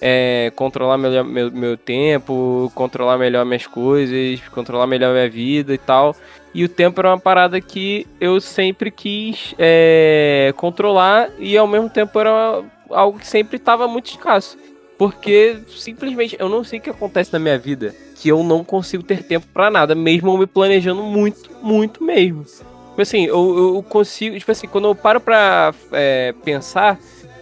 É, 0.00 0.52
controlar 0.56 0.96
melhor 0.96 1.24
meu, 1.24 1.50
meu 1.50 1.76
tempo, 1.76 2.70
controlar 2.74 3.18
melhor 3.18 3.44
minhas 3.44 3.66
coisas, 3.66 4.40
controlar 4.48 4.86
melhor 4.86 5.12
minha 5.12 5.28
vida 5.28 5.74
e 5.74 5.78
tal. 5.78 6.16
E 6.54 6.64
o 6.64 6.68
tempo 6.68 7.00
era 7.00 7.10
uma 7.10 7.20
parada 7.20 7.60
que 7.60 8.06
eu 8.20 8.40
sempre 8.40 8.90
quis 8.90 9.54
é, 9.58 10.52
controlar 10.56 11.30
e 11.38 11.56
ao 11.56 11.66
mesmo 11.66 11.88
tempo 11.88 12.18
era 12.18 12.62
algo 12.88 13.18
que 13.18 13.26
sempre 13.26 13.56
estava 13.56 13.86
muito 13.86 14.10
escasso. 14.10 14.58
Porque 14.98 15.58
simplesmente 15.68 16.36
eu 16.38 16.48
não 16.48 16.62
sei 16.64 16.78
o 16.78 16.82
que 16.82 16.90
acontece 16.90 17.32
na 17.32 17.38
minha 17.38 17.58
vida 17.58 17.94
que 18.20 18.28
eu 18.28 18.42
não 18.42 18.62
consigo 18.62 19.02
ter 19.02 19.22
tempo 19.22 19.46
pra 19.52 19.70
nada, 19.70 19.94
mesmo 19.94 20.36
me 20.36 20.46
planejando 20.46 21.02
muito, 21.02 21.50
muito 21.62 22.04
mesmo. 22.04 22.44
Tipo 22.44 23.00
assim, 23.00 23.24
eu, 23.24 23.74
eu 23.76 23.82
consigo, 23.82 24.38
tipo 24.38 24.52
assim, 24.52 24.66
quando 24.68 24.88
eu 24.88 24.94
paro 24.94 25.18
pra 25.18 25.72
é, 25.90 26.34
pensar, 26.44 26.98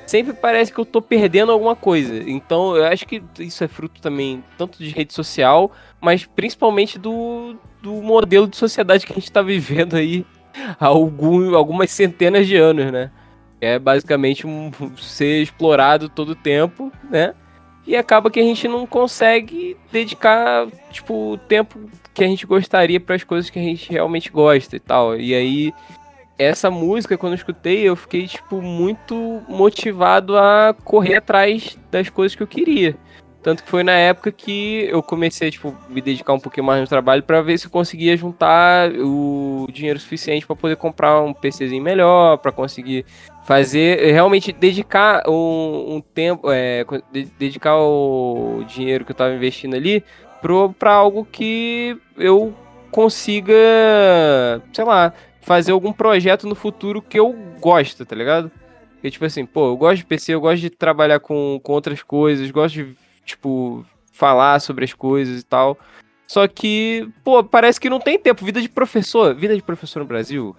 sempre 0.08 0.32
parece 0.32 0.72
que 0.72 0.78
eu 0.78 0.84
tô 0.84 1.02
perdendo 1.02 1.52
alguma 1.52 1.76
coisa. 1.76 2.28
Então 2.28 2.76
eu 2.76 2.84
acho 2.84 3.06
que 3.06 3.22
isso 3.38 3.62
é 3.62 3.68
fruto 3.68 4.00
também 4.00 4.42
tanto 4.56 4.78
de 4.78 4.90
rede 4.90 5.12
social, 5.12 5.70
mas 6.00 6.24
principalmente 6.24 6.98
do, 6.98 7.56
do 7.82 7.92
modelo 7.94 8.46
de 8.46 8.56
sociedade 8.56 9.06
que 9.06 9.12
a 9.12 9.16
gente 9.16 9.30
tá 9.30 9.42
vivendo 9.42 9.96
aí 9.96 10.24
há 10.80 10.86
algum, 10.86 11.54
algumas 11.54 11.90
centenas 11.90 12.46
de 12.46 12.56
anos, 12.56 12.90
né? 12.90 13.10
É 13.60 13.78
basicamente 13.78 14.46
um, 14.46 14.70
ser 14.96 15.42
explorado 15.42 16.08
todo 16.08 16.30
o 16.30 16.36
tempo, 16.36 16.92
né? 17.10 17.34
E 17.86 17.96
acaba 17.96 18.30
que 18.30 18.38
a 18.38 18.42
gente 18.42 18.68
não 18.68 18.86
consegue 18.86 19.76
dedicar, 19.90 20.66
tipo, 20.90 21.32
o 21.32 21.38
tempo 21.38 21.90
que 22.12 22.22
a 22.22 22.26
gente 22.26 22.46
gostaria 22.46 23.00
para 23.00 23.16
as 23.16 23.24
coisas 23.24 23.48
que 23.50 23.58
a 23.58 23.62
gente 23.62 23.90
realmente 23.90 24.30
gosta 24.30 24.76
e 24.76 24.80
tal. 24.80 25.18
E 25.18 25.34
aí, 25.34 25.72
essa 26.38 26.70
música, 26.70 27.18
quando 27.18 27.32
eu 27.32 27.38
escutei, 27.38 27.82
eu 27.82 27.96
fiquei, 27.96 28.26
tipo, 28.26 28.62
muito 28.62 29.42
motivado 29.48 30.38
a 30.38 30.74
correr 30.84 31.16
atrás 31.16 31.76
das 31.90 32.08
coisas 32.08 32.36
que 32.36 32.42
eu 32.42 32.46
queria. 32.46 32.96
Tanto 33.42 33.62
que 33.62 33.70
foi 33.70 33.82
na 33.82 33.92
época 33.92 34.30
que 34.32 34.86
eu 34.90 35.02
comecei, 35.02 35.50
tipo, 35.50 35.74
me 35.88 36.00
dedicar 36.00 36.32
um 36.32 36.40
pouquinho 36.40 36.66
mais 36.66 36.80
no 36.80 36.86
trabalho 36.86 37.22
para 37.22 37.40
ver 37.40 37.58
se 37.58 37.66
eu 37.66 37.70
conseguia 37.70 38.16
juntar 38.16 38.90
o 38.92 39.66
dinheiro 39.72 39.98
suficiente 39.98 40.46
para 40.46 40.56
poder 40.56 40.76
comprar 40.76 41.20
um 41.22 41.32
PCzinho 41.32 41.82
melhor, 41.82 42.38
para 42.38 42.52
conseguir 42.52 43.04
fazer, 43.44 44.12
realmente 44.12 44.52
dedicar 44.52 45.22
um, 45.28 45.96
um 45.96 46.00
tempo, 46.00 46.50
é, 46.50 46.84
dedicar 47.38 47.78
o 47.78 48.64
dinheiro 48.68 49.04
que 49.04 49.12
eu 49.12 49.16
tava 49.16 49.34
investindo 49.34 49.74
ali 49.74 50.04
pro, 50.42 50.72
pra 50.72 50.92
algo 50.92 51.24
que 51.24 51.96
eu 52.16 52.52
consiga, 52.90 53.54
sei 54.72 54.84
lá, 54.84 55.12
fazer 55.48 55.72
algum 55.72 55.94
projeto 55.94 56.46
no 56.46 56.54
futuro 56.54 57.00
que 57.00 57.18
eu 57.18 57.32
gosto, 57.58 58.04
tá 58.04 58.14
ligado? 58.14 58.52
Porque, 58.92 59.10
tipo 59.10 59.24
assim, 59.24 59.46
pô, 59.46 59.68
eu 59.68 59.76
gosto 59.78 59.96
de 59.96 60.04
PC, 60.04 60.34
eu 60.34 60.40
gosto 60.42 60.60
de 60.60 60.68
trabalhar 60.68 61.20
com, 61.20 61.58
com 61.62 61.72
outras 61.72 62.02
coisas, 62.02 62.50
gosto 62.50 62.74
de, 62.74 62.96
tipo, 63.24 63.82
falar 64.12 64.60
sobre 64.60 64.84
as 64.84 64.92
coisas 64.92 65.40
e 65.40 65.44
tal. 65.44 65.78
Só 66.26 66.46
que, 66.46 67.08
pô, 67.24 67.42
parece 67.42 67.80
que 67.80 67.88
não 67.88 67.98
tem 67.98 68.18
tempo. 68.18 68.44
Vida 68.44 68.60
de 68.60 68.68
professor, 68.68 69.34
vida 69.34 69.56
de 69.56 69.62
professor 69.62 70.00
no 70.00 70.04
Brasil 70.04 70.54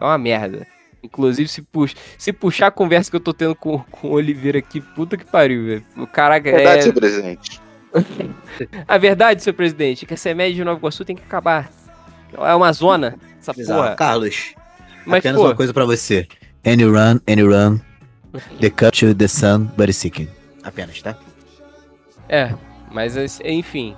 é 0.00 0.04
uma 0.04 0.18
merda. 0.18 0.66
Inclusive, 1.04 1.48
se, 1.48 1.62
pux, 1.62 1.94
se 2.18 2.32
puxar 2.32 2.66
a 2.66 2.72
conversa 2.72 3.10
que 3.10 3.16
eu 3.16 3.20
tô 3.20 3.32
tendo 3.32 3.54
com, 3.54 3.78
com 3.78 4.08
o 4.08 4.12
Oliveira 4.12 4.58
aqui, 4.58 4.80
puta 4.80 5.16
que 5.16 5.24
pariu, 5.24 5.66
velho. 5.66 6.06
Caraca, 6.08 6.50
Verdade, 6.50 6.78
é. 6.80 6.82
seu 6.82 6.92
presidente. 6.92 7.60
A 8.88 8.98
verdade, 8.98 9.40
seu 9.40 9.54
presidente, 9.54 10.04
é 10.04 10.08
que 10.08 10.14
a 10.14 10.16
CEMED 10.16 10.54
de 10.56 10.64
Nova 10.64 10.78
Iguaçu 10.78 11.04
tem 11.04 11.14
que 11.14 11.22
acabar. 11.22 11.70
É 12.36 12.54
uma 12.54 12.72
zona, 12.72 13.16
essa 13.40 13.52
Bizarro. 13.52 13.82
porra. 13.82 13.94
Carlos, 13.96 14.54
Mas, 15.06 15.18
apenas 15.20 15.40
pô, 15.40 15.46
uma 15.48 15.54
coisa 15.54 15.72
pra 15.72 15.84
você. 15.84 16.26
Any 16.64 16.84
run, 16.84 17.18
any 17.26 17.42
run. 17.42 17.78
The 18.60 18.70
cut 18.70 18.98
to 19.00 19.14
the 19.14 19.28
sun, 19.28 19.64
but 19.76 19.88
it's 19.88 19.96
seeking. 19.98 20.28
Apenas, 20.64 21.02
tá? 21.02 21.16
É, 22.28 22.54
mas 22.90 23.14
enfim. 23.44 23.94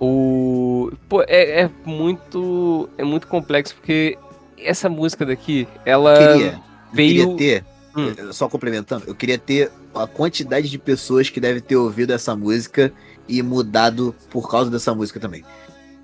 O. 0.00 0.92
Pô, 1.08 1.22
é, 1.22 1.62
é 1.62 1.70
muito. 1.84 2.88
É 2.98 3.04
muito 3.04 3.26
complexo, 3.26 3.74
porque 3.74 4.18
essa 4.58 4.88
música 4.88 5.24
daqui, 5.26 5.66
ela 5.84 6.16
queria, 6.16 6.60
veio. 6.92 7.36
queria 7.36 7.62
ter, 7.62 7.64
Hum. 7.96 8.32
só 8.32 8.48
complementando, 8.48 9.04
eu 9.06 9.14
queria 9.14 9.36
ter 9.38 9.70
a 9.94 10.06
quantidade 10.06 10.68
de 10.70 10.78
pessoas 10.78 11.28
que 11.28 11.38
devem 11.40 11.60
ter 11.60 11.76
ouvido 11.76 12.12
essa 12.12 12.34
música 12.34 12.92
e 13.28 13.42
mudado 13.42 14.14
por 14.30 14.50
causa 14.50 14.70
dessa 14.70 14.94
música 14.94 15.20
também. 15.20 15.44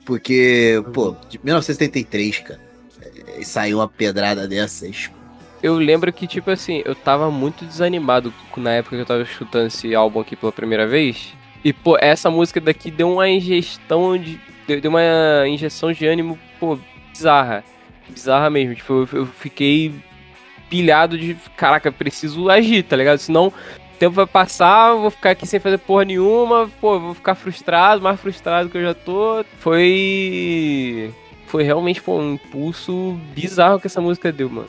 Porque, 0.08 0.82
pô, 0.94 1.14
de 1.28 1.38
1973, 1.44 2.38
cara, 2.38 2.60
eh, 3.02 3.44
saiu 3.44 3.76
uma 3.76 3.86
pedrada 3.86 4.48
dessas. 4.48 5.10
eu 5.62 5.74
lembro 5.74 6.10
que, 6.10 6.26
tipo 6.26 6.50
assim, 6.50 6.82
eu 6.86 6.94
tava 6.94 7.30
muito 7.30 7.66
desanimado 7.66 8.32
na 8.56 8.70
época 8.70 8.96
que 8.96 9.02
eu 9.02 9.06
tava 9.06 9.20
escutando 9.20 9.66
esse 9.66 9.94
álbum 9.94 10.20
aqui 10.20 10.34
pela 10.34 10.50
primeira 10.50 10.86
vez. 10.86 11.34
E, 11.62 11.74
pô, 11.74 11.98
essa 12.00 12.30
música 12.30 12.58
daqui 12.58 12.90
deu 12.90 13.12
uma 13.12 13.28
ingestão 13.28 14.16
de. 14.16 14.40
Deu 14.66 14.90
uma 14.90 15.46
injeção 15.46 15.92
de 15.92 16.06
ânimo, 16.06 16.38
pô, 16.58 16.78
bizarra. 17.12 17.62
Bizarra 18.08 18.48
mesmo. 18.48 18.76
Tipo, 18.76 18.94
eu, 18.94 19.08
eu 19.12 19.26
fiquei 19.26 19.92
pilhado 20.70 21.18
de. 21.18 21.36
Caraca, 21.54 21.92
preciso 21.92 22.48
agir, 22.48 22.82
tá 22.82 22.96
ligado? 22.96 23.18
Senão 23.18 23.52
tempo 23.98 24.14
vai 24.14 24.26
passar, 24.26 24.90
eu 24.90 25.00
vou 25.00 25.10
ficar 25.10 25.30
aqui 25.30 25.46
sem 25.46 25.58
fazer 25.60 25.78
porra 25.78 26.04
nenhuma, 26.04 26.70
pô, 26.80 26.94
eu 26.94 27.00
vou 27.00 27.14
ficar 27.14 27.34
frustrado, 27.34 28.00
mais 28.02 28.18
frustrado 28.20 28.68
que 28.68 28.78
eu 28.78 28.82
já 28.82 28.94
tô. 28.94 29.44
Foi. 29.58 31.12
Foi 31.46 31.62
realmente, 31.62 32.02
pô, 32.02 32.18
um 32.18 32.34
impulso 32.34 33.18
bizarro 33.34 33.80
que 33.80 33.86
essa 33.86 34.00
música 34.00 34.30
deu, 34.30 34.50
mano. 34.50 34.68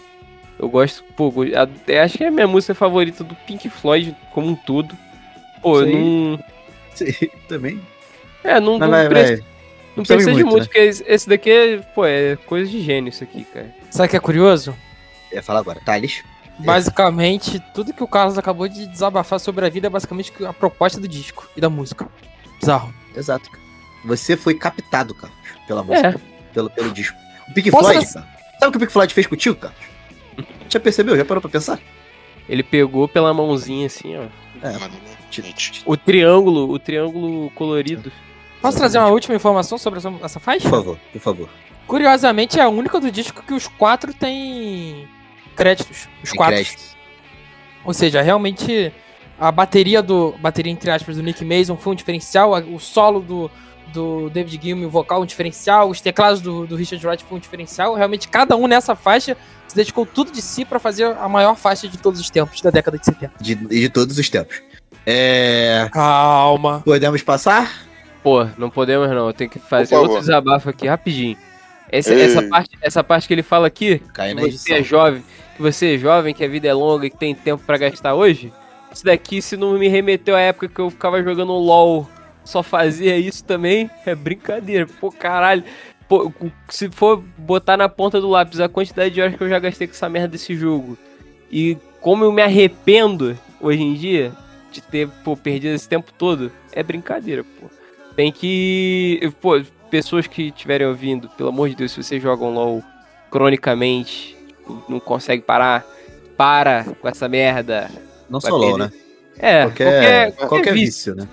Eu 0.57 0.69
gosto, 0.69 1.03
pô, 1.15 1.29
go- 1.31 1.45
até 1.55 2.01
acho 2.01 2.17
que 2.17 2.23
é 2.23 2.27
a 2.27 2.31
minha 2.31 2.47
música 2.47 2.73
favorita 2.75 3.23
do 3.23 3.35
Pink 3.35 3.69
Floyd 3.69 4.15
como 4.31 4.47
um 4.47 4.55
todo. 4.55 4.95
Pô, 5.61 5.83
Sim. 5.83 6.37
não. 6.37 6.39
Também. 7.47 7.79
É, 8.43 8.59
não, 8.59 8.73
Mas 8.79 8.89
não, 8.89 8.89
vai, 8.89 9.09
preci- 9.09 9.35
vai. 9.37 9.45
não 9.97 10.03
precisa 10.05 10.31
de 10.31 10.43
muito, 10.43 10.47
muito, 10.47 10.59
né? 10.61 10.65
porque 10.65 10.79
esse- 10.79 11.27
daqui 11.29 11.49
é, 11.51 11.77
pô, 11.93 12.05
é 12.05 12.37
coisa 12.45 12.69
de 12.69 12.81
gênio 12.81 13.09
isso 13.09 13.23
aqui, 13.23 13.43
cara. 13.45 13.73
Sabe 13.89 14.07
o 14.07 14.09
que 14.11 14.17
é 14.17 14.19
curioso? 14.19 14.73
Eu 15.31 15.37
ia 15.37 15.43
falar 15.43 15.59
agora. 15.59 15.79
Thales. 15.85 16.23
Basicamente, 16.65 17.59
tudo 17.73 17.93
que 17.93 18.03
o 18.03 18.07
Carlos 18.07 18.37
acabou 18.37 18.67
de 18.67 18.85
desabafar 18.87 19.39
sobre 19.39 19.65
a 19.65 19.69
vida 19.69 19.87
é 19.87 19.89
basicamente 19.89 20.33
a 20.45 20.53
proposta 20.53 20.99
do 20.99 21.07
disco 21.07 21.47
e 21.55 21.61
da 21.61 21.69
música. 21.69 22.07
Bizarro. 22.59 22.93
Exato, 23.15 23.49
cara. 23.49 23.63
Você 24.05 24.37
foi 24.37 24.53
captado, 24.55 25.13
Carlos, 25.13 25.37
pela 25.67 25.83
música, 25.83 26.07
É, 26.07 26.53
pelo, 26.53 26.69
pelo 26.69 26.91
disco. 26.91 27.17
O 27.49 27.53
Pink 27.53 27.71
Posso 27.71 27.91
Floyd, 27.91 28.13
cara. 28.13 28.27
Sabe 28.59 28.67
o 28.67 28.71
que 28.71 28.77
o 28.77 28.79
Pink 28.79 28.91
Floyd 28.91 29.13
fez 29.13 29.27
contigo, 29.27 29.55
Carlos? 29.55 29.79
Já 30.69 30.79
percebeu? 30.79 31.17
Já 31.17 31.25
parou 31.25 31.41
pra 31.41 31.49
pensar? 31.49 31.79
ele 32.49 32.63
pegou 32.63 33.07
pela 33.07 33.33
mãozinha 33.33 33.85
assim, 33.85 34.17
ó. 34.17 34.23
É. 34.65 34.75
O 35.85 35.95
triângulo, 35.95 36.69
o 36.71 36.79
triângulo 36.79 37.51
colorido. 37.51 38.11
Posso 38.61 38.77
trazer 38.77 38.97
uma 38.97 39.07
última 39.09 39.35
informação 39.35 39.77
sobre 39.77 39.99
essa, 39.99 40.11
essa 40.23 40.39
faixa? 40.39 40.67
Por 40.67 40.77
favor, 40.77 40.99
por 41.13 41.21
favor. 41.21 41.49
Curiosamente, 41.87 42.59
é 42.59 42.63
a 42.63 42.69
única 42.69 42.99
do 42.99 43.11
disco 43.11 43.43
que 43.43 43.53
os 43.53 43.67
quatro 43.67 44.13
têm 44.13 45.07
créditos. 45.59 46.07
Os 46.23 46.29
Tem 46.29 46.37
quatro. 46.37 46.55
créditos. 46.55 46.95
Ou 47.85 47.93
seja, 47.93 48.21
realmente 48.21 48.91
a 49.39 49.51
bateria 49.51 50.01
do. 50.01 50.35
Bateria 50.39 50.71
entre 50.71 50.91
aspas 50.91 51.15
do 51.15 51.23
Nick 51.23 51.43
Mason 51.43 51.77
foi 51.77 51.93
um 51.93 51.95
diferencial. 51.95 52.51
O 52.53 52.79
solo 52.79 53.21
do, 53.21 53.51
do 53.93 54.29
David 54.29 54.59
Gilmour, 54.61 54.87
o 54.87 54.89
vocal, 54.89 55.21
um 55.21 55.25
diferencial. 55.25 55.89
Os 55.89 56.01
teclados 56.01 56.41
do, 56.41 56.67
do 56.67 56.75
Richard 56.75 57.05
Wright 57.05 57.23
foi 57.23 57.37
um 57.37 57.41
diferencial. 57.41 57.95
Realmente, 57.95 58.27
cada 58.27 58.55
um 58.55 58.67
nessa 58.67 58.95
faixa 58.95 59.37
se 59.67 59.75
dedicou 59.75 60.05
tudo 60.05 60.31
de 60.31 60.41
si 60.41 60.65
pra 60.65 60.79
fazer 60.79 61.05
a 61.05 61.29
maior 61.29 61.55
faixa 61.55 61.87
de 61.87 61.97
todos 61.97 62.19
os 62.19 62.29
tempos 62.29 62.61
da 62.61 62.69
década 62.69 62.97
de 62.97 63.05
70. 63.05 63.33
De, 63.39 63.53
e 63.53 63.81
de 63.81 63.89
todos 63.89 64.17
os 64.17 64.29
tempos. 64.29 64.61
É. 65.05 65.89
Calma. 65.91 66.81
Podemos 66.83 67.21
passar? 67.21 67.87
Pô, 68.21 68.45
não 68.57 68.69
podemos 68.69 69.07
não, 69.09 69.27
eu 69.27 69.33
tenho 69.33 69.49
que 69.49 69.59
fazer 69.59 69.95
outro 69.95 70.19
desabafo 70.19 70.69
aqui 70.69 70.87
rapidinho. 70.87 71.37
Essa, 71.91 72.13
essa, 72.13 72.43
parte, 72.43 72.77
essa 72.81 73.03
parte 73.03 73.27
que 73.27 73.33
ele 73.33 73.41
fala 73.41 73.65
aqui, 73.65 73.99
Cai 74.13 74.35
que 74.35 74.41
edição. 74.41 74.59
você 74.59 74.73
é 74.73 74.83
jovem, 74.83 75.23
você 75.61 75.95
é 75.95 75.97
jovem, 75.97 76.33
que 76.33 76.43
a 76.43 76.47
vida 76.47 76.67
é 76.67 76.73
longa 76.73 77.05
e 77.05 77.09
que 77.09 77.17
tem 77.17 77.35
tempo 77.35 77.63
pra 77.65 77.77
gastar 77.77 78.15
hoje. 78.15 78.51
Isso 78.91 79.05
daqui, 79.05 79.41
se 79.41 79.55
não 79.55 79.77
me 79.77 79.87
remeteu 79.87 80.35
à 80.35 80.39
época 80.39 80.67
que 80.67 80.79
eu 80.79 80.89
ficava 80.89 81.21
jogando 81.21 81.53
LOL, 81.53 82.09
só 82.43 82.63
fazia 82.63 83.17
isso 83.17 83.43
também, 83.43 83.89
é 84.05 84.15
brincadeira. 84.15 84.87
Pô, 84.99 85.11
caralho. 85.11 85.63
Pô, 86.07 86.31
se 86.69 86.89
for 86.89 87.23
botar 87.37 87.77
na 87.77 87.87
ponta 87.87 88.19
do 88.19 88.29
lápis 88.29 88.59
a 88.59 88.67
quantidade 88.67 89.13
de 89.13 89.21
horas 89.21 89.35
que 89.35 89.43
eu 89.43 89.49
já 89.49 89.59
gastei 89.59 89.85
com 89.85 89.93
essa 89.93 90.09
merda 90.09 90.29
desse 90.29 90.55
jogo 90.55 90.97
e 91.51 91.77
como 92.01 92.23
eu 92.23 92.31
me 92.31 92.41
arrependo 92.41 93.37
hoje 93.61 93.81
em 93.81 93.93
dia 93.93 94.31
de 94.71 94.81
ter 94.81 95.07
pô, 95.23 95.35
perdido 95.35 95.75
esse 95.75 95.87
tempo 95.87 96.11
todo, 96.17 96.51
é 96.71 96.81
brincadeira, 96.81 97.43
pô. 97.43 97.67
Tem 98.15 98.31
que. 98.31 99.19
Pô, 99.41 99.61
pessoas 99.89 100.27
que 100.27 100.47
estiverem 100.47 100.87
ouvindo, 100.87 101.29
pelo 101.29 101.49
amor 101.49 101.69
de 101.69 101.75
Deus, 101.75 101.91
se 101.91 102.01
vocês 102.03 102.21
jogam 102.21 102.53
LOL 102.53 102.83
cronicamente, 103.31 104.35
não 104.87 104.99
consegue 104.99 105.43
parar, 105.43 105.85
para 106.37 106.85
com 107.01 107.07
essa 107.07 107.27
merda. 107.27 107.89
Não 108.29 108.39
só 108.39 108.55
LOL, 108.55 108.77
né? 108.77 108.91
É, 109.37 109.63
Qualquer, 109.63 110.31
qualquer, 110.31 110.47
qualquer 110.47 110.73
vício. 110.73 111.13
vício, 111.13 111.15
né? 111.15 111.27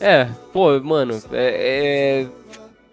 É, 0.00 0.28
pô, 0.52 0.78
mano, 0.80 1.20
é, 1.32 2.24
é, 2.24 2.26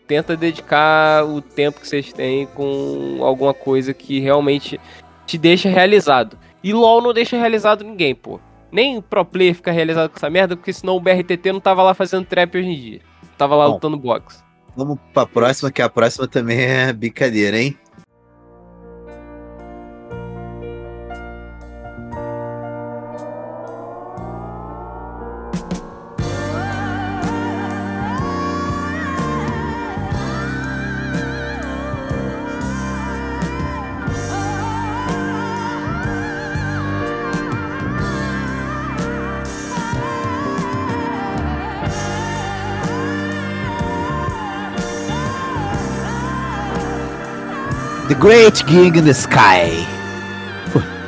tenta 0.08 0.36
dedicar 0.36 1.24
o 1.26 1.42
tempo 1.42 1.80
que 1.80 1.88
vocês 1.88 2.12
têm 2.12 2.46
com 2.48 3.20
alguma 3.22 3.54
coisa 3.54 3.94
que 3.94 4.20
realmente 4.20 4.80
te 5.26 5.38
deixa 5.38 5.70
realizado. 5.70 6.38
E 6.64 6.74
LoL 6.74 7.02
não 7.02 7.14
deixa 7.14 7.38
realizado 7.38 7.84
ninguém, 7.84 8.16
pô. 8.16 8.40
Nem 8.72 9.02
pro 9.02 9.24
player 9.24 9.56
fica 9.56 9.72
realizado 9.72 10.10
com 10.10 10.18
essa 10.18 10.30
merda, 10.30 10.56
porque 10.56 10.74
senão 10.74 10.96
o 10.96 11.00
BRTT 11.00 11.52
não 11.52 11.60
tava 11.60 11.84
lá 11.84 11.94
fazendo 11.94 12.26
trap 12.26 12.58
hoje 12.58 12.68
em 12.68 12.76
dia. 12.76 13.00
Tava 13.38 13.56
lá 13.56 13.68
Bom. 13.68 13.74
lutando 13.74 13.98
boxe. 13.98 14.44
Vamos 14.76 14.98
pra 15.14 15.26
próxima, 15.26 15.72
que 15.72 15.82
a 15.82 15.90
próxima 15.90 16.28
também 16.28 16.60
é 16.60 16.92
brincadeira, 16.92 17.58
hein? 17.58 17.78
The 48.16 48.22
Great 48.22 48.64
Gig 48.68 48.98
in 48.98 49.04
the 49.04 49.12
Sky. 49.12 49.86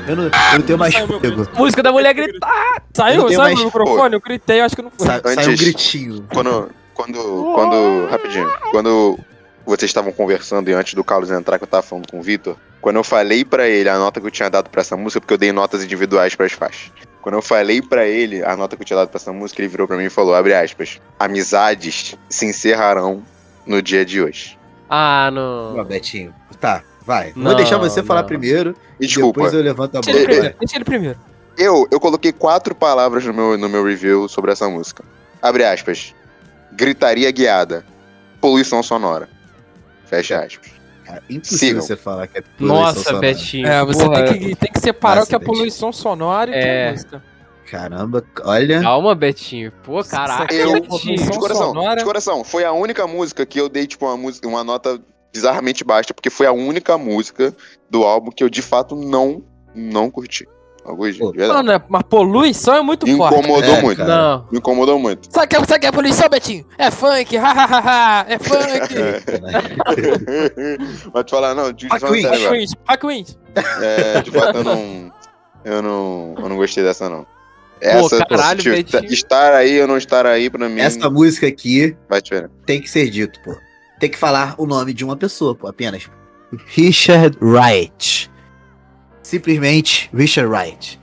Eu 0.07 0.15
não, 0.15 0.23
eu 0.25 0.31
não 0.53 0.61
tenho 0.61 0.77
mais 0.79 0.93
fôlego. 0.95 1.47
Música 1.55 1.81
da 1.83 1.91
mulher 1.91 2.13
gritar! 2.13 2.81
Saiu, 2.93 3.27
saiu 3.27 3.37
mais- 3.39 3.59
no 3.59 3.65
microfone? 3.65 4.13
Eu 4.15 4.19
gritei, 4.21 4.59
eu 4.61 4.65
acho 4.65 4.75
que 4.75 4.81
não 4.81 4.91
foi. 4.91 5.05
Sa 5.07 5.21
sai 5.23 5.35
um 5.35 5.39
Antes- 5.51 5.61
gritinho. 5.61 6.25
Quando. 6.33 6.69
Quando. 6.93 7.51
Quando. 7.55 8.07
Rapidinho. 8.09 8.49
Quando 8.71 9.19
vocês 9.65 9.89
estavam 9.89 10.11
conversando 10.11 10.69
e 10.69 10.73
antes 10.73 10.93
do 10.95 11.03
Carlos 11.03 11.29
entrar, 11.31 11.57
que 11.57 11.63
eu 11.63 11.67
tava 11.67 11.83
falando 11.83 12.09
com 12.09 12.19
o 12.19 12.21
Vitor, 12.21 12.55
quando 12.81 12.95
eu 12.97 13.03
falei 13.03 13.43
pra 13.45 13.67
ele 13.67 13.89
a 13.89 13.97
nota 13.97 14.19
que 14.19 14.27
eu 14.27 14.31
tinha 14.31 14.49
dado 14.49 14.69
pra 14.69 14.81
essa 14.81 14.95
música, 14.97 15.19
porque 15.21 15.33
eu 15.33 15.37
dei 15.37 15.51
notas 15.51 15.83
individuais 15.83 16.35
pras 16.35 16.51
faixas. 16.53 16.91
Quando 17.21 17.35
eu 17.35 17.41
falei 17.41 17.81
pra 17.81 18.05
ele 18.05 18.43
a 18.43 18.55
nota 18.55 18.75
que 18.75 18.81
eu 18.81 18.85
tinha 18.85 18.97
dado 18.97 19.09
pra 19.09 19.17
essa 19.17 19.31
música, 19.33 19.61
ele 19.61 19.67
virou 19.69 19.87
pra 19.87 19.97
mim 19.97 20.05
e 20.05 20.09
falou, 20.09 20.33
abre 20.35 20.53
aspas, 20.53 20.99
amizades 21.19 22.15
se 22.29 22.45
encerrarão 22.45 23.23
no 23.65 23.81
dia 23.81 24.05
de 24.05 24.21
hoje. 24.21 24.57
Ah, 24.89 25.27
Ó, 25.29 25.31
não. 25.31 25.83
Betinho. 25.83 26.33
Tá, 26.61 26.81
vai. 27.07 27.31
Vou 27.31 27.41
Não, 27.43 27.55
deixar 27.55 27.77
você 27.77 28.03
falar 28.03 28.21
não. 28.21 28.27
primeiro. 28.27 28.75
E 28.99 29.07
desculpa, 29.07 29.39
Depois 29.39 29.53
eu 29.53 29.61
levanto 29.61 29.97
a 29.97 30.01
Deixa 30.01 30.11
ele 30.11 30.19
bola. 30.19 30.33
primeiro. 30.35 30.55
Deixa 30.59 30.75
ele 30.75 30.85
primeiro. 30.85 31.19
eu, 31.57 31.87
eu 31.89 31.99
coloquei 31.99 32.31
quatro 32.33 32.75
palavras 32.75 33.25
no 33.25 33.33
meu, 33.33 33.57
no 33.57 33.69
meu 33.69 33.83
review 33.83 34.27
sobre 34.27 34.51
essa 34.51 34.67
música. 34.69 35.03
Abre 35.41 35.63
aspas, 35.63 36.13
gritaria 36.73 37.31
guiada, 37.31 37.85
poluição 38.41 38.83
sonora. 38.83 39.29
Fecha 40.05 40.39
aspas. 40.43 40.71
Cara, 41.05 41.23
impossível 41.29 41.57
Sigam. 41.59 41.81
você 41.81 41.95
falar 41.95 42.27
que 42.27 42.37
é 42.39 42.41
poluição 42.41 42.81
Nossa, 42.83 42.99
sonora. 43.03 43.21
Betinho. 43.21 43.65
É, 43.67 43.85
você 43.85 44.03
porra. 44.03 44.23
tem 44.25 44.39
que, 44.39 44.55
tem 44.55 44.71
que 44.73 44.79
separar 44.81 45.15
Nossa, 45.15 45.25
o 45.25 45.29
que 45.29 45.35
é 45.35 45.39
Betinho. 45.39 45.55
poluição 45.57 45.93
sonora 45.93 46.49
e 46.49 46.53
o 46.53 46.61
que 46.61 46.67
é 46.67 46.87
É. 46.87 46.91
música. 46.91 47.23
Caramba, 47.71 48.23
olha. 48.43 48.81
Calma, 48.81 49.15
Betinho. 49.15 49.71
Pô, 49.83 50.03
caraca, 50.03 50.53
Eu- 50.53 50.73
Betinho. 50.81 51.15
De 51.31 51.37
coração, 51.37 51.67
sonora. 51.67 51.95
de 51.99 52.03
coração. 52.05 52.43
Foi 52.43 52.63
a 52.65 52.71
única 52.73 53.05
música 53.07 53.45
que 53.45 53.59
eu 53.59 53.67
dei, 53.69 53.85
tipo, 53.87 54.05
uma, 54.05 54.15
música, 54.17 54.47
uma 54.47 54.63
nota 54.63 54.99
bizarramente 55.37 55.83
baixa, 55.83 56.13
porque 56.13 56.29
foi 56.31 56.47
a 56.47 56.51
única 56.51 56.97
música 56.97 57.55
do 57.89 58.03
álbum 58.03 58.31
que 58.31 58.43
eu, 58.43 58.49
de 58.49 58.61
fato, 58.61 58.95
não, 58.95 59.43
não 59.75 60.09
curti. 60.09 60.47
Pô. 61.19 61.33
verdade. 61.33 61.51
Mano, 61.51 61.71
é- 61.73 61.83
mas 61.89 62.01
poluição 62.03 62.73
é 62.73 62.81
muito 62.81 63.05
Me 63.05 63.17
forte. 63.17 63.37
incomodou 63.37 63.75
É, 63.75 63.81
muito. 63.81 63.97
cara. 63.97 64.09
Não. 64.37 64.47
Me 64.49 64.57
incomodou 64.57 64.97
muito. 64.97 65.27
Sabe 65.29 65.45
o 65.45 65.49
que, 65.65 65.73
é- 65.73 65.79
que 65.79 65.85
é 65.85 65.91
poluição, 65.91 66.29
Betinho? 66.29 66.65
É 66.77 66.89
funk, 66.89 67.35
hahaha, 67.35 68.25
é 68.29 68.39
funk. 68.47 68.95
Mas 71.13 71.25
te 71.25 71.31
falar, 71.31 71.53
não, 71.53 71.73
de, 71.73 71.87
Rock 71.87 72.05
Wings. 73.05 73.37
é, 73.81 74.21
de 74.21 74.31
fato, 74.31 74.57
eu 74.59 74.63
não, 74.63 75.11
eu 75.65 75.81
não. 75.81 76.35
Eu 76.37 76.47
não 76.49 76.55
gostei 76.55 76.83
dessa, 76.83 77.09
não. 77.09 77.25
Essa, 77.81 78.25
caralho, 78.25 78.59
tipo, 78.61 78.75
Betinho. 78.75 79.11
estar 79.13 79.53
aí 79.53 79.81
ou 79.81 79.87
não 79.87 79.97
estar 79.97 80.25
aí, 80.25 80.49
pra 80.49 80.67
mim, 80.69 80.79
Essa 80.81 81.09
música 81.09 81.47
aqui 81.47 81.95
vai 82.09 82.21
diferente. 82.21 82.51
tem 82.65 82.81
que 82.81 82.89
ser 82.89 83.09
dito, 83.09 83.39
pô. 83.43 83.55
Tem 83.99 84.09
que 84.09 84.17
falar 84.17 84.55
o 84.57 84.65
nome 84.65 84.93
de 84.93 85.03
uma 85.03 85.15
pessoa, 85.15 85.55
pô, 85.55 85.67
apenas. 85.67 86.09
Richard 86.67 87.37
Wright. 87.41 88.29
Simplesmente 89.23 90.09
Richard 90.13 90.49
Wright. 90.49 90.99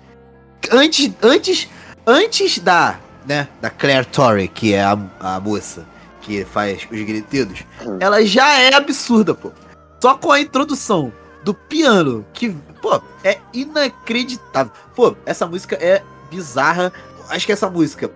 Antes, 0.71 1.13
antes, 1.23 1.69
antes 2.07 2.59
da, 2.59 2.99
né, 3.27 3.49
da 3.61 3.69
Claire 3.69 4.07
Torrey, 4.07 4.49
que 4.49 4.73
é 4.73 4.83
a, 4.83 4.99
a 5.21 5.41
moça 5.41 5.87
que 6.23 6.45
faz 6.45 6.89
os 6.91 7.03
gritidos, 7.03 7.65
ela 8.01 8.25
já 8.25 8.59
é 8.59 8.75
absurda, 8.75 9.35
pô. 9.35 9.53
Só 10.01 10.17
com 10.17 10.33
a 10.33 10.41
introdução 10.41 11.13
do 11.45 11.53
piano, 11.53 12.25
que, 12.33 12.51
pô, 12.81 13.01
é 13.23 13.39
inacreditável. 13.53 14.73
Pô, 14.95 15.15
essa 15.27 15.47
música 15.47 15.77
é 15.77 16.03
bizarra. 16.31 16.93
Acho 17.29 17.45
que 17.45 17.53
essa 17.53 17.69
música 17.69 18.11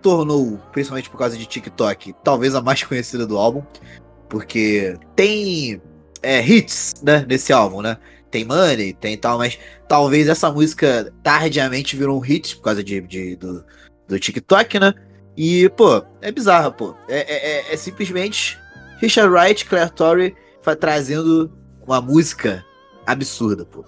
tornou, 0.00 0.60
principalmente 0.72 1.10
por 1.10 1.18
causa 1.18 1.36
de 1.36 1.44
TikTok, 1.44 2.14
talvez 2.22 2.54
a 2.54 2.62
mais 2.62 2.82
conhecida 2.84 3.26
do 3.26 3.36
álbum, 3.36 3.62
porque 4.28 4.96
tem 5.16 5.80
é, 6.22 6.40
hits, 6.40 6.94
né, 7.02 7.24
nesse 7.28 7.52
álbum, 7.52 7.80
né? 7.82 7.96
Tem 8.30 8.44
Money, 8.44 8.92
tem 8.92 9.16
tal, 9.16 9.38
mas 9.38 9.58
talvez 9.88 10.28
essa 10.28 10.50
música 10.50 11.12
tardiamente 11.22 11.96
virou 11.96 12.16
um 12.18 12.20
hit 12.20 12.56
por 12.56 12.62
causa 12.64 12.84
de, 12.84 13.00
de- 13.00 13.36
do, 13.36 13.64
do 14.06 14.18
TikTok, 14.18 14.78
né? 14.78 14.92
E, 15.36 15.68
pô, 15.70 16.02
é 16.20 16.30
bizarra, 16.30 16.70
pô. 16.70 16.94
É, 17.08 17.20
é- 17.20 17.50
é- 17.70 17.74
é 17.74 17.76
simplesmente 17.76 18.58
Richard 19.00 19.32
Wright, 19.32 19.64
Claire 19.64 19.90
Torrey 19.90 20.34
trazendo 20.78 21.50
uma 21.86 21.98
música 22.02 22.62
absurda, 23.06 23.64
pô. 23.64 23.82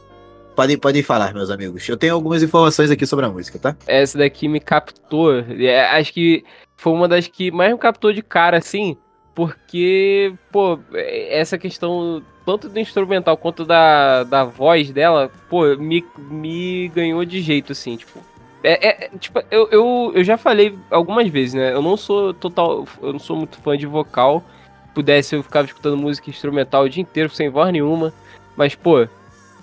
Podem, 0.57 0.79
podem 0.79 1.03
falar, 1.03 1.35
meus 1.35 1.51
amigos. 1.51 1.87
Eu 1.87 1.97
tenho 1.97 2.15
algumas 2.15 2.43
informações 2.43 2.91
aqui 2.91 3.07
sobre 3.07 3.27
a 3.27 3.29
música, 3.29 3.59
tá? 3.59 3.77
Essa 3.87 4.17
daqui 4.17 4.49
me 4.49 4.61
captou. 4.61 5.39
É, 5.41 5.85
acho 5.91 6.13
que 6.15 6.43
foi 6.77 6.93
uma 6.95 7.07
das 7.07 7.27
que 7.27 7.51
mais 7.51 7.71
me 7.73 7.79
captou 7.79 8.13
de 8.13 8.23
cara, 8.23 8.57
assim, 8.59 8.97
porque, 9.35 10.33
pô, 10.51 10.79
é, 10.93 11.39
essa 11.39 11.57
questão 11.59 12.23
tanto 12.45 12.69
do 12.69 12.79
instrumental 12.79 13.37
quanto 13.37 13.65
da, 13.65 14.25
da 14.25 14.45
voz 14.45 14.91
dela, 14.91 15.31
pô, 15.49 15.77
me, 15.77 16.05
me 16.19 16.89
ganhou 16.89 17.25
de 17.25 17.41
jeito, 17.41 17.73
assim, 17.73 17.97
tipo. 17.97 18.19
É, 18.63 19.07
é- 19.07 19.09
tipo, 19.19 19.41
eu, 19.51 19.69
eu, 19.71 20.13
eu 20.15 20.25
já 20.25 20.37
falei 20.37 20.79
algumas 20.91 21.29
vezes, 21.29 21.55
né? 21.55 21.73
Eu 21.73 21.81
não 21.81 21.97
sou 21.97 22.35
total. 22.35 22.87
Eu 23.01 23.13
não 23.13 23.19
sou 23.19 23.37
muito 23.37 23.57
fã 23.59 23.77
de 23.77 23.87
vocal. 23.87 24.43
Pudesse, 24.95 25.35
eu 25.35 25.43
ficava 25.43 25.67
escutando 25.67 25.97
música 25.97 26.29
instrumental 26.29 26.83
o 26.85 26.89
dia 26.89 27.01
inteiro, 27.03 27.31
sem 27.31 27.49
voz 27.49 27.73
nenhuma. 27.73 28.13
Mas, 28.57 28.75
pô, 28.75 29.07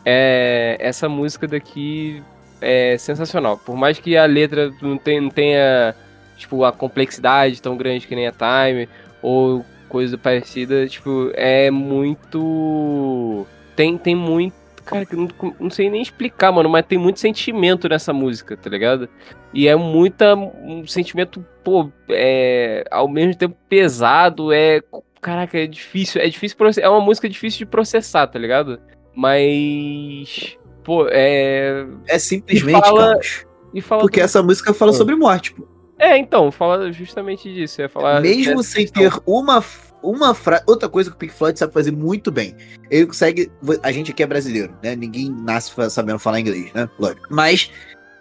é, 0.05 0.77
essa 0.79 1.07
música 1.09 1.47
daqui 1.47 2.23
é 2.61 2.97
sensacional. 2.97 3.57
Por 3.57 3.75
mais 3.75 3.99
que 3.99 4.17
a 4.17 4.25
letra 4.25 4.73
não 4.81 4.97
tenha, 4.97 5.21
não 5.21 5.29
tenha 5.29 5.95
tipo, 6.37 6.63
a 6.63 6.71
complexidade 6.71 7.61
tão 7.61 7.75
grande 7.75 8.07
que 8.07 8.15
nem 8.15 8.27
a 8.27 8.31
Time, 8.31 8.87
ou 9.21 9.65
coisa 9.89 10.17
parecida, 10.17 10.87
tipo, 10.87 11.31
é 11.33 11.69
muito. 11.71 13.45
Tem, 13.75 13.97
tem 13.97 14.15
muito. 14.15 14.55
Cara, 14.85 15.05
que 15.05 15.15
não, 15.17 15.27
não 15.59 15.69
sei 15.69 15.89
nem 15.89 16.01
explicar, 16.01 16.49
mano, 16.51 16.69
mas 16.69 16.85
tem 16.85 16.97
muito 16.97 17.19
sentimento 17.19 17.89
nessa 17.89 18.13
música, 18.13 18.55
tá 18.55 18.69
ligado? 18.69 19.09
E 19.53 19.67
é 19.67 19.75
muita. 19.75 20.33
Um 20.35 20.85
sentimento, 20.87 21.45
pô, 21.63 21.89
é. 22.09 22.85
Ao 22.89 23.07
mesmo 23.09 23.35
tempo 23.35 23.55
pesado, 23.67 24.51
é. 24.53 24.81
Caraca, 25.21 25.57
é 25.59 25.67
difícil. 25.67 26.21
É 26.21 26.29
difícil. 26.29 26.57
É 26.81 26.87
uma 26.87 27.01
música 27.01 27.27
difícil 27.27 27.59
de 27.59 27.65
processar, 27.65 28.27
tá 28.27 28.39
ligado? 28.39 28.79
Mas. 29.13 30.57
Pô, 30.83 31.07
é. 31.09 31.85
É 32.07 32.17
simplesmente, 32.17 32.77
E 32.77 32.81
fala- 32.81 33.19
E 33.73 33.81
fala 33.81 34.01
porque 34.01 34.21
do- 34.21 34.23
essa 34.23 34.41
música 34.41 34.73
fala 34.73 34.91
Ah. 34.91 34.93
sobre 34.93 35.15
morte, 35.15 35.53
pô. 35.53 35.67
É, 35.99 36.17
então, 36.17 36.51
fala 36.51 36.91
justamente 36.91 37.51
disso. 37.53 37.81
É 37.81 37.87
falar 37.87 38.21
Mesmo 38.21 38.61
sem 38.63 38.83
questão. 38.85 39.03
ter 39.09 39.21
uma, 39.25 39.63
uma 40.03 40.33
frase. 40.35 40.63
Outra 40.67 40.87
coisa 40.87 41.09
que 41.09 41.15
o 41.15 41.19
Pink 41.19 41.33
Floyd 41.33 41.57
sabe 41.57 41.73
fazer 41.73 41.91
muito 41.91 42.31
bem. 42.31 42.55
Ele 42.91 43.07
consegue. 43.07 43.51
A 43.81 43.91
gente 43.91 44.11
aqui 44.11 44.21
é 44.21 44.27
brasileiro, 44.27 44.73
né? 44.83 44.95
Ninguém 44.95 45.29
nasce 45.31 45.71
sabendo 45.89 46.19
falar 46.19 46.39
inglês, 46.39 46.71
né? 46.73 46.87
Lógico. 46.99 47.27
Mas 47.31 47.71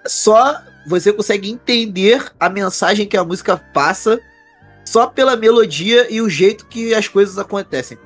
só 0.07 0.57
você 0.89 1.13
consegue 1.13 1.51
entender 1.51 2.25
a 2.41 2.49
mensagem 2.49 3.07
que 3.07 3.17
a 3.17 3.25
música 3.25 3.57
passa 3.75 4.19
só 4.85 5.07
pela 5.09 5.37
melodia 5.37 6.07
e 6.11 6.21
o 6.23 6.29
jeito 6.31 6.67
que 6.67 6.95
as 6.95 7.09
coisas 7.09 7.39
acontecem. 7.39 7.99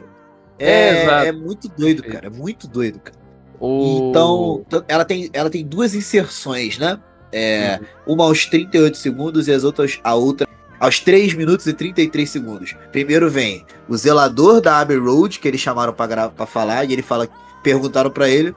É, 0.59 0.71
É, 0.89 1.03
exato. 1.05 1.27
é 1.27 1.33
muito 1.33 1.69
doido, 1.69 2.03
cara. 2.03 2.27
É 2.27 2.31
muito 2.31 2.67
doido, 2.67 2.99
cara. 2.99 3.17
O- 3.61 4.09
Então, 4.11 4.65
ela 4.89 5.05
tem, 5.05 5.29
ela 5.33 5.49
tem 5.51 5.65
duas 5.65 5.95
inserções, 5.95 6.79
né? 6.79 6.99
É, 7.33 7.79
Uma 8.07 8.25
aos 8.25 8.47
38 8.47 8.97
segundos 8.97 9.47
e 9.49 9.53
as 9.53 9.65
outras, 9.65 9.99
a 10.03 10.15
outra 10.15 10.47
aos 10.79 10.99
3 10.99 11.35
minutos 11.35 11.67
e 11.67 11.73
33 11.73 12.29
segundos. 12.29 12.75
Primeiro 12.91 13.29
vem 13.31 13.65
o 13.89 13.97
zelador 13.97 14.61
da 14.61 14.79
Abbey 14.81 14.97
Road, 14.99 15.39
que 15.39 15.47
eles 15.47 15.61
chamaram 15.61 15.93
pra 15.93 16.47
falar, 16.47 16.85
e 16.89 16.93
ele 16.93 17.03
fala, 17.03 17.29
perguntaram 17.63 18.11
pra 18.11 18.29
ele 18.29 18.55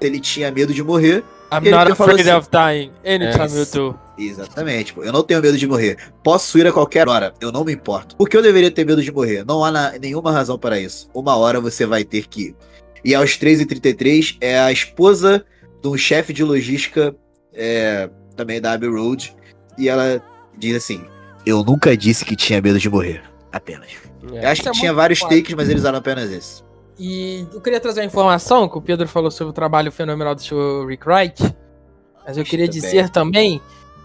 se 0.00 0.06
ele 0.06 0.18
tinha 0.20 0.50
medo 0.50 0.72
de 0.72 0.82
morrer. 0.82 1.22
I'm 1.52 1.58
Ele 1.64 1.70
not 1.70 1.92
afraid 1.92 2.20
assim- 2.22 2.32
of 2.32 2.48
dying 2.50 2.90
anytime 3.06 3.56
É. 3.56 3.60
you 3.60 3.66
do. 3.66 3.98
Exatamente, 4.18 4.92
pô. 4.94 5.04
Eu 5.04 5.12
não 5.12 5.22
tenho 5.22 5.40
medo 5.40 5.56
de 5.56 5.66
morrer. 5.66 5.96
Posso 6.24 6.58
ir 6.58 6.66
a 6.66 6.72
qualquer 6.72 7.08
hora, 7.08 7.32
eu 7.40 7.52
não 7.52 7.62
me 7.64 7.72
importo. 7.72 8.16
Por 8.16 8.28
que 8.28 8.36
eu 8.36 8.42
deveria 8.42 8.70
ter 8.70 8.84
medo 8.84 9.00
de 9.02 9.12
morrer? 9.12 9.44
Não 9.46 9.62
há 9.64 9.70
na- 9.70 9.92
nenhuma 9.98 10.32
razão 10.32 10.58
para 10.58 10.80
isso. 10.80 11.08
Uma 11.14 11.36
hora 11.36 11.60
você 11.60 11.86
vai 11.86 12.02
ter 12.02 12.26
que 12.26 12.48
ir. 12.48 12.56
E 13.04 13.14
aos 13.14 13.36
3h33 13.36 14.36
é 14.40 14.58
a 14.58 14.72
esposa 14.72 15.44
de 15.80 15.88
um 15.88 15.96
chefe 15.96 16.32
de 16.32 16.42
logística 16.42 17.14
é, 17.56 18.08
também 18.36 18.60
da 18.60 18.72
Abbey 18.72 18.88
Road. 18.88 19.34
E 19.78 19.88
ela 19.88 20.22
diz 20.56 20.76
assim: 20.76 21.04
Eu 21.44 21.64
nunca 21.64 21.96
disse 21.96 22.24
que 22.24 22.36
tinha 22.36 22.60
medo 22.60 22.78
de 22.78 22.88
morrer. 22.88 23.22
Apenas. 23.52 23.88
É. 24.32 24.44
Eu 24.44 24.48
acho 24.48 24.62
que 24.62 24.68
é 24.68 24.72
tinha 24.72 24.92
vários 24.92 25.20
takes, 25.20 25.54
mas 25.54 25.68
eles 25.68 25.80
usaram 25.82 25.98
apenas 25.98 26.30
esse. 26.30 26.62
E 26.98 27.46
eu 27.52 27.60
queria 27.60 27.78
trazer 27.80 28.00
uma 28.00 28.06
informação 28.06 28.68
que 28.68 28.76
o 28.78 28.80
Pedro 28.82 29.06
falou 29.06 29.30
sobre 29.30 29.50
o 29.50 29.52
trabalho 29.52 29.90
fenomenal 29.92 30.34
do 30.34 30.42
seu 30.42 30.86
Rick 30.86 31.06
Wright. 31.08 31.42
Mas 32.26 32.36
eu 32.38 32.44
queria 32.44 32.66
também. 32.66 32.80
dizer 32.80 33.08
também 33.10 33.60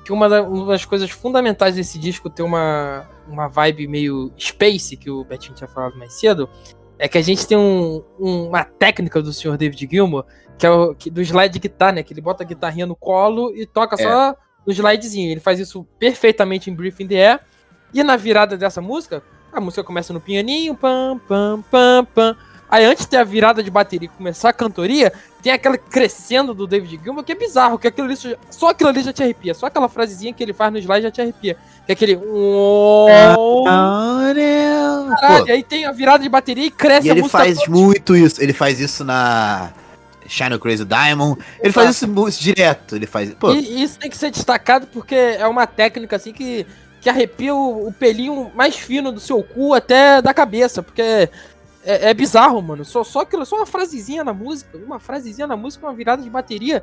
que 0.05 0.11
uma, 0.11 0.27
da- 0.29 0.43
uma 0.43 0.67
das 0.67 0.83
coisas 0.85 1.09
fundamentais 1.09 1.75
desse 1.75 1.97
disco 1.97 2.29
ter 2.29 2.43
uma, 2.43 3.07
uma 3.27 3.47
vibe 3.47 3.87
meio 3.87 4.31
space, 4.37 4.95
que 4.97 5.09
o 5.09 5.23
Betinho 5.23 5.55
tinha 5.55 5.67
falado 5.67 5.97
mais 5.97 6.13
cedo, 6.13 6.49
é 6.99 7.07
que 7.07 7.17
a 7.17 7.21
gente 7.21 7.47
tem 7.47 7.57
um- 7.57 8.03
um- 8.19 8.47
uma 8.49 8.63
técnica 8.63 9.21
do 9.21 9.31
senhor 9.33 9.57
David 9.57 9.87
Gilmour, 9.89 10.25
que 10.62 10.66
é 10.68 10.70
o 10.70 10.93
que- 10.93 11.09
do 11.09 11.20
slide 11.24 11.51
de 11.51 11.57
guitarra, 11.59 11.93
né? 11.93 12.03
Que 12.03 12.14
ele 12.14 12.22
bota 12.22 12.43
a 12.43 12.45
guitarrinha 12.45 12.86
no 12.86 12.95
colo 12.95 13.51
e 13.55 13.66
toca 13.66 13.97
só 13.97 14.36
no 14.64 14.72
slidezinho. 14.72 15.32
Ele 15.32 15.39
faz 15.39 15.59
isso 15.59 15.84
perfeitamente 15.97 16.70
em 16.70 16.76
Brief 16.76 17.01
in 17.01 17.07
the 17.07 17.16
Air. 17.16 17.39
E 17.91 18.03
na 18.03 18.16
virada 18.16 18.55
dessa 18.55 18.80
música, 18.80 19.24
a 19.51 19.59
música 19.59 19.84
começa 19.84 20.14
no 20.14 20.22
pianinho, 20.22 20.76
pam, 20.76 21.20
pam, 21.28 21.64
pam, 21.72 22.05
pam. 22.14 22.38
Aí 22.70 22.86
antes 22.86 23.05
de 23.05 23.09
ter 23.09 23.18
a 23.18 23.24
virada 23.24 23.64
de 23.64 23.72
bateria 23.72 24.05
e 24.05 24.18
começar 24.18 24.49
a 24.49 24.53
cantoria, 24.53 25.12
tem 25.41 25.51
aquela 25.51 25.78
crescendo 25.80 26.53
do 26.53 26.68
David 26.68 27.01
Gilmour 27.03 27.24
que 27.24 27.32
é 27.32 27.36
bizarro, 27.36 27.80
que 27.80 27.88
aquilo 27.88 28.07
ali, 28.07 28.16
só 28.51 28.70
aquilo 28.70 28.89
ali 28.91 29.01
já 29.01 29.12
te 29.12 29.24
arrepia, 29.24 29.53
só 29.55 29.66
aquela 29.66 29.89
frasezinha 29.89 30.32
que 30.32 30.41
ele 30.43 30.53
faz 30.53 30.72
no 30.72 30.78
slide 30.78 31.01
já 31.03 31.12
te 31.12 31.22
arrepia. 31.22 31.57
Que 31.88 31.91
é 31.91 31.93
aquele... 31.93 32.16
Caralho, 35.20 35.51
aí 35.51 35.64
tem 35.64 35.86
a 35.86 35.91
virada 35.91 36.24
de 36.24 36.30
bateria 36.30 36.66
e 36.68 36.72
cresce 36.72 37.07
E 37.07 37.09
a 37.12 37.14
ele 37.14 37.28
faz 37.28 37.57
toda. 37.57 37.72
muito 37.72 38.16
isso. 38.16 38.41
Ele 38.41 38.53
faz 38.53 38.80
isso 38.80 39.03
na 39.03 39.72
Shine 40.32 40.57
Crazy 40.57 40.86
Diamond. 40.86 41.39
Ele 41.59 41.73
faz 41.73 41.89
isso 41.91 42.07
mu- 42.07 42.29
direto. 42.29 42.95
Ele 42.95 43.05
faz. 43.05 43.34
Pô, 43.36 43.51
E 43.53 43.84
isso 43.84 43.99
tem 43.99 44.09
que 44.09 44.17
ser 44.17 44.32
destacado 44.32 44.88
porque 44.88 45.13
é 45.15 45.45
uma 45.47 45.67
técnica 45.67 46.15
assim 46.15 46.32
que, 46.32 46.65
que 47.01 47.09
arrepia 47.09 47.53
o, 47.53 47.88
o 47.88 47.91
pelinho 47.93 48.49
mais 48.55 48.75
fino 48.77 49.11
do 49.11 49.19
seu 49.19 49.43
cu 49.43 49.73
até 49.73 50.21
da 50.21 50.34
cabeça, 50.34 50.82
porque 50.82 51.01
é, 51.84 52.09
é 52.09 52.13
bizarro, 52.13 52.61
mano. 52.61 52.86
Só, 52.86 53.03
só 53.03 53.21
aquilo, 53.21 53.45
só 53.45 53.57
uma 53.57 53.65
frasezinha 53.65 54.23
na 54.23 54.34
música, 54.34 54.77
uma 54.77 54.99
frasezinha 54.99 55.47
na 55.47 55.57
música, 55.57 55.86
uma 55.86 55.93
virada 55.93 56.21
de 56.23 56.29
bateria, 56.29 56.82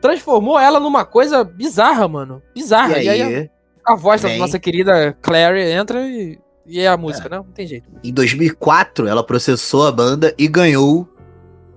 transformou 0.00 0.58
ela 0.58 0.80
numa 0.80 1.04
coisa 1.04 1.44
bizarra, 1.44 2.08
mano. 2.08 2.42
Bizarra. 2.54 2.98
e 2.98 3.04
E 3.04 3.08
aí, 3.08 3.22
aí, 3.22 3.50
a, 3.86 3.92
a 3.92 3.96
voz 3.96 4.20
da 4.22 4.28
vem- 4.28 4.38
nossa 4.38 4.58
querida 4.58 5.16
Clary 5.20 5.62
entra 5.70 6.00
e, 6.06 6.38
e 6.66 6.80
é 6.80 6.88
a 6.88 6.96
música, 6.96 7.28
né? 7.28 7.36
Não 7.36 7.44
tem 7.44 7.66
jeito. 7.66 7.88
em 8.02 8.12
2004, 8.12 9.06
ela 9.06 9.22
processou 9.24 9.86
a 9.86 9.92
banda 9.92 10.34
e 10.38 10.48
ganhou. 10.48 11.06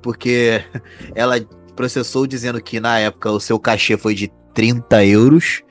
Porque 0.03 0.63
ela 1.15 1.39
processou 1.75 2.27
dizendo 2.27 2.61
que 2.61 2.79
na 2.79 2.99
época 2.99 3.31
o 3.31 3.39
seu 3.39 3.57
cachê 3.59 3.97
foi 3.97 4.13
de 4.13 4.31
30 4.53 5.03
euros. 5.05 5.63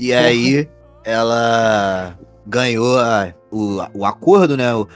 E 0.00 0.12
aí 0.12 0.68
ela 1.04 2.18
ganhou 2.46 2.98
a- 2.98 3.32
o, 3.50 3.80
o 3.94 4.04
acordo, 4.04 4.56
né? 4.56 4.74
O, 4.74 4.88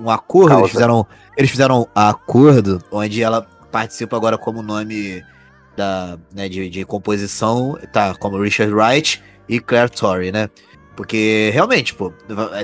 um 0.00 0.10
acordo, 0.10 0.48
Causa. 0.48 0.62
eles 0.62 0.70
fizeram, 0.72 1.06
eles 1.36 1.50
fizeram 1.50 1.82
um 1.82 1.86
acordo 1.94 2.82
onde 2.90 3.22
ela 3.22 3.42
participa 3.70 4.16
agora 4.16 4.38
como 4.38 4.62
nome 4.62 5.22
da, 5.76 6.18
né, 6.34 6.48
de, 6.48 6.68
de 6.70 6.84
composição, 6.84 7.78
tá? 7.92 8.14
Como 8.14 8.40
Richard 8.42 8.72
Wright 8.72 9.22
e 9.48 9.60
Claire 9.60 9.90
Torrey, 9.90 10.32
né? 10.32 10.48
Porque 10.96 11.50
realmente, 11.52 11.94
pô, 11.94 12.12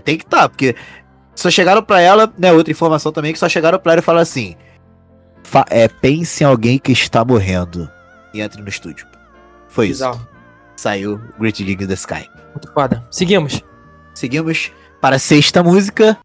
tem 0.03 0.19
que 0.19 0.27
tá, 0.27 0.49
porque 0.49 0.75
só 1.37 1.51
chegaram 1.51 1.83
pra 1.83 2.01
ela, 2.01 2.33
né? 2.37 2.53
Outra 2.53 2.73
informação 2.73 3.13
também, 3.13 3.33
que 3.33 3.39
só 3.39 3.49
chegaram 3.49 3.79
pra 3.79 3.93
ela 3.93 4.01
e 4.01 4.05
falaram 4.05 4.23
assim: 4.23 4.57
é, 5.71 5.89
pense 5.89 6.43
em 6.43 6.47
alguém 6.47 6.79
que 6.79 6.93
está 6.93 7.25
morrendo 7.25 7.91
e 8.33 8.41
entre 8.41 8.61
no 8.61 8.69
estúdio. 8.69 9.07
Foi 9.69 9.89
isso. 9.89 10.05
Bizarro. 10.05 10.29
Saiu 10.77 11.21
Great 11.39 11.65
Gig 11.65 11.83
in 11.85 11.87
the 11.87 11.95
Sky. 11.95 12.29
Muito 12.51 12.73
foda. 12.73 13.05
Seguimos. 13.11 13.63
Seguimos 14.15 14.73
para 15.01 15.17
a 15.17 15.19
sexta 15.19 15.63
música. 15.63 16.19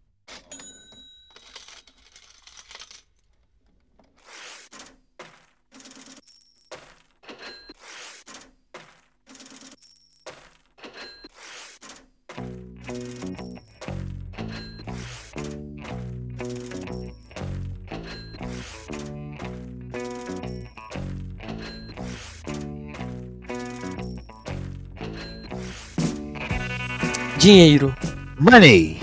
Dinheiro. 27.54 27.95
Money. 28.39 29.00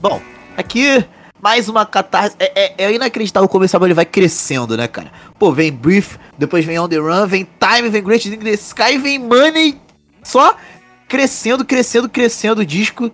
Bom, 0.00 0.22
aqui 0.56 1.04
mais 1.38 1.68
uma 1.68 1.84
catarse. 1.84 2.34
É, 2.38 2.64
é, 2.64 2.84
é 2.86 2.94
inacreditável 2.94 3.46
como 3.46 3.62
esse 3.62 3.76
ele 3.76 3.92
vai 3.92 4.06
crescendo, 4.06 4.74
né, 4.74 4.88
cara? 4.88 5.12
Pô, 5.38 5.52
vem 5.52 5.70
Brief, 5.70 6.16
depois 6.38 6.64
vem 6.64 6.78
On 6.78 6.88
The 6.88 6.96
Run, 6.96 7.26
vem 7.26 7.46
Time, 7.60 7.90
vem 7.90 8.02
Great 8.02 8.26
in 8.26 8.38
the 8.38 8.52
Sky, 8.52 8.96
vem 8.96 9.18
Money. 9.18 9.78
Só 10.22 10.56
crescendo, 11.06 11.62
crescendo, 11.62 12.08
crescendo 12.08 12.62
o 12.62 12.66
disco. 12.66 13.12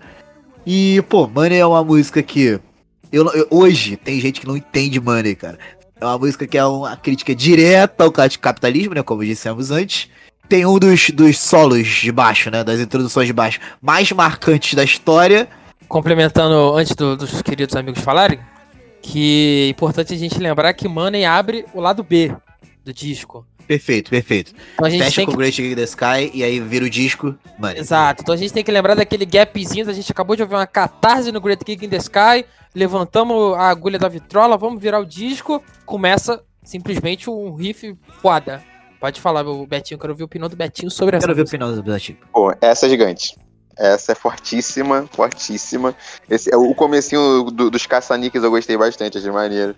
E, 0.64 1.02
pô, 1.08 1.26
Money 1.26 1.58
é 1.58 1.66
uma 1.66 1.82
música 1.82 2.22
que. 2.22 2.60
Eu, 3.10 3.26
eu- 3.32 3.48
hoje 3.50 3.96
tem 3.96 4.20
gente 4.20 4.40
que 4.40 4.46
não 4.46 4.56
entende 4.56 5.00
Money, 5.00 5.34
cara. 5.34 5.58
É 6.00 6.04
uma 6.04 6.16
música 6.16 6.46
que 6.46 6.56
é 6.56 6.64
uma 6.64 6.96
crítica 6.96 7.34
direta 7.34 8.04
ao 8.04 8.12
cap- 8.12 8.38
capitalismo, 8.38 8.94
né? 8.94 9.02
Como 9.02 9.24
dissemos 9.24 9.72
antes. 9.72 10.08
Tem 10.50 10.66
um 10.66 10.80
dos, 10.80 11.10
dos 11.10 11.38
solos 11.38 11.86
de 11.86 12.10
baixo, 12.10 12.50
né? 12.50 12.64
Das 12.64 12.80
introduções 12.80 13.28
de 13.28 13.32
baixo 13.32 13.60
mais 13.80 14.10
marcantes 14.10 14.74
da 14.74 14.82
história. 14.82 15.48
Complementando 15.88 16.74
antes 16.76 16.94
do- 16.96 17.16
dos 17.16 17.40
queridos 17.40 17.76
amigos 17.76 18.02
falarem, 18.02 18.40
que 19.00 19.66
é 19.66 19.70
importante 19.70 20.12
a 20.12 20.16
gente 20.16 20.40
lembrar 20.40 20.74
que 20.74 20.88
Money 20.88 21.24
abre 21.24 21.64
o 21.72 21.80
lado 21.80 22.02
B 22.02 22.34
do 22.84 22.92
disco. 22.92 23.46
Perfeito, 23.64 24.10
perfeito. 24.10 24.52
Então 24.74 24.86
a 24.86 24.90
gente 24.90 25.04
Fecha 25.04 25.24
com 25.24 25.30
que... 25.30 25.36
Great 25.36 25.54
Gig 25.56 25.76
the 25.76 25.84
Sky 25.84 26.32
e 26.34 26.42
aí 26.42 26.58
vira 26.58 26.84
o 26.84 26.90
disco. 26.90 27.36
Mano, 27.56 27.78
Exato, 27.78 28.22
então 28.22 28.34
a 28.34 28.36
gente 28.36 28.52
tem 28.52 28.64
que 28.64 28.72
lembrar 28.72 28.96
daquele 28.96 29.24
gapzinho, 29.24 29.88
a 29.88 29.92
gente 29.92 30.10
acabou 30.10 30.34
de 30.34 30.42
ouvir 30.42 30.56
uma 30.56 30.66
catarse 30.66 31.30
no 31.30 31.40
Great 31.40 31.64
Kick 31.64 31.86
in 31.86 31.88
the 31.88 31.98
Sky, 31.98 32.44
levantamos 32.74 33.54
a 33.56 33.68
agulha 33.68 34.00
da 34.00 34.08
vitrola, 34.08 34.58
vamos 34.58 34.82
virar 34.82 34.98
o 34.98 35.06
disco, 35.06 35.62
começa 35.86 36.42
simplesmente 36.64 37.30
um 37.30 37.54
riff 37.54 37.94
foda. 38.20 38.60
Pode 39.00 39.20
falar, 39.20 39.46
o 39.46 39.66
Betinho, 39.66 39.96
eu 39.96 40.00
quero 40.00 40.12
ouvir 40.12 40.22
a 40.22 40.26
opinião 40.26 40.48
do 40.48 40.54
Betinho 40.56 40.90
sobre 40.90 41.16
essa 41.16 41.26
quero 41.26 41.36
ver 41.36 41.42
o 41.42 41.46
final 41.48 41.72
do 41.72 41.82
Black 41.82 42.18
Pô, 42.32 42.52
essa 42.60 42.84
é 42.86 42.88
gigante. 42.88 43.34
Essa 43.78 44.12
é 44.12 44.14
fortíssima, 44.14 45.08
fortíssima. 45.10 45.94
Esse, 46.28 46.52
é 46.52 46.56
o 46.56 46.74
comecinho 46.74 47.44
do- 47.44 47.70
dos 47.70 47.86
caça-níqueis 47.86 48.44
eu 48.44 48.50
gostei 48.50 48.76
bastante, 48.76 49.16
achei 49.16 49.30
maneiro. 49.30 49.74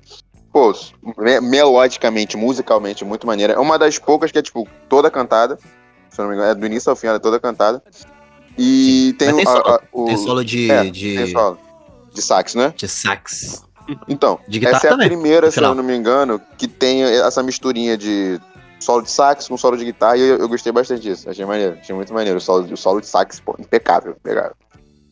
Pô, 0.52 0.74
me- 1.18 1.40
melodicamente, 1.40 2.36
musicalmente, 2.36 3.04
muito 3.04 3.26
maneira. 3.26 3.52
É 3.52 3.58
uma 3.58 3.78
das 3.78 3.98
poucas 3.98 4.32
que 4.32 4.38
é, 4.38 4.42
tipo, 4.42 4.66
toda 4.88 5.08
cantada. 5.08 5.56
Se 6.10 6.20
eu 6.20 6.24
não 6.24 6.30
me 6.30 6.36
engano, 6.36 6.50
é 6.50 6.54
do 6.54 6.66
início 6.66 6.90
ao 6.90 6.96
fim, 6.96 7.06
ela 7.06 7.16
é 7.16 7.20
toda 7.20 7.38
cantada. 7.38 7.80
E 8.58 9.14
tem, 9.18 9.28
tem 9.34 9.44
o- 9.46 9.48
a- 9.48 9.52
solo. 9.52 9.68
a- 9.68 9.80
o. 9.92 10.04
Tem 10.06 10.16
solo 10.16 10.44
de, 10.44 10.70
é, 10.70 10.84
de, 10.90 11.16
tem 11.16 11.26
solo. 11.30 11.58
De 12.12 12.20
sax, 12.20 12.54
né? 12.56 12.74
de 12.76 12.88
sax. 12.88 13.64
Então, 14.08 14.38
De 14.46 14.64
essa 14.66 14.86
é 14.86 14.90
também, 14.90 15.06
a 15.06 15.10
primeira, 15.10 15.46
no 15.46 15.52
se 15.52 15.58
eu 15.60 15.74
não 15.74 15.82
me 15.82 15.96
engano, 15.96 16.40
que 16.58 16.68
tem 16.68 17.02
essa 17.02 17.42
misturinha 17.42 17.96
de 17.96 18.38
solo 18.82 19.02
de 19.02 19.10
sax 19.10 19.48
com 19.48 19.56
solo 19.56 19.76
de 19.76 19.84
guitarra, 19.84 20.16
e 20.16 20.20
eu, 20.20 20.38
eu 20.38 20.48
gostei 20.48 20.72
bastante 20.72 21.02
disso. 21.02 21.30
Achei 21.30 21.44
maneiro, 21.44 21.78
achei 21.80 21.94
muito 21.94 22.12
maneiro. 22.12 22.38
O 22.38 22.40
solo, 22.40 22.72
o 22.72 22.76
solo 22.76 23.00
de 23.00 23.06
sax, 23.06 23.40
pô, 23.40 23.56
impecável, 23.58 24.16
impecável. 24.18 24.54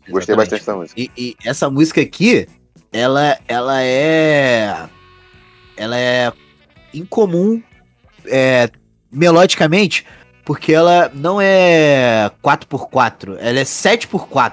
Gostei 0.09 0.35
bastante 0.35 0.61
dessa 0.61 0.77
música. 0.77 1.01
E, 1.01 1.11
e 1.17 1.37
essa 1.45 1.71
música 1.71 2.01
aqui, 2.01 2.49
ela, 2.93 3.39
ela 3.47 3.83
é. 3.83 4.89
Ela 5.77 5.97
é 5.97 6.33
incomum 6.93 7.63
é, 8.27 8.69
melodicamente, 9.11 10.05
porque 10.45 10.73
ela 10.73 11.11
não 11.15 11.41
é 11.41 12.31
4x4, 12.43 13.37
ela 13.39 13.61
é 13.61 13.65
7x4. 13.65 14.53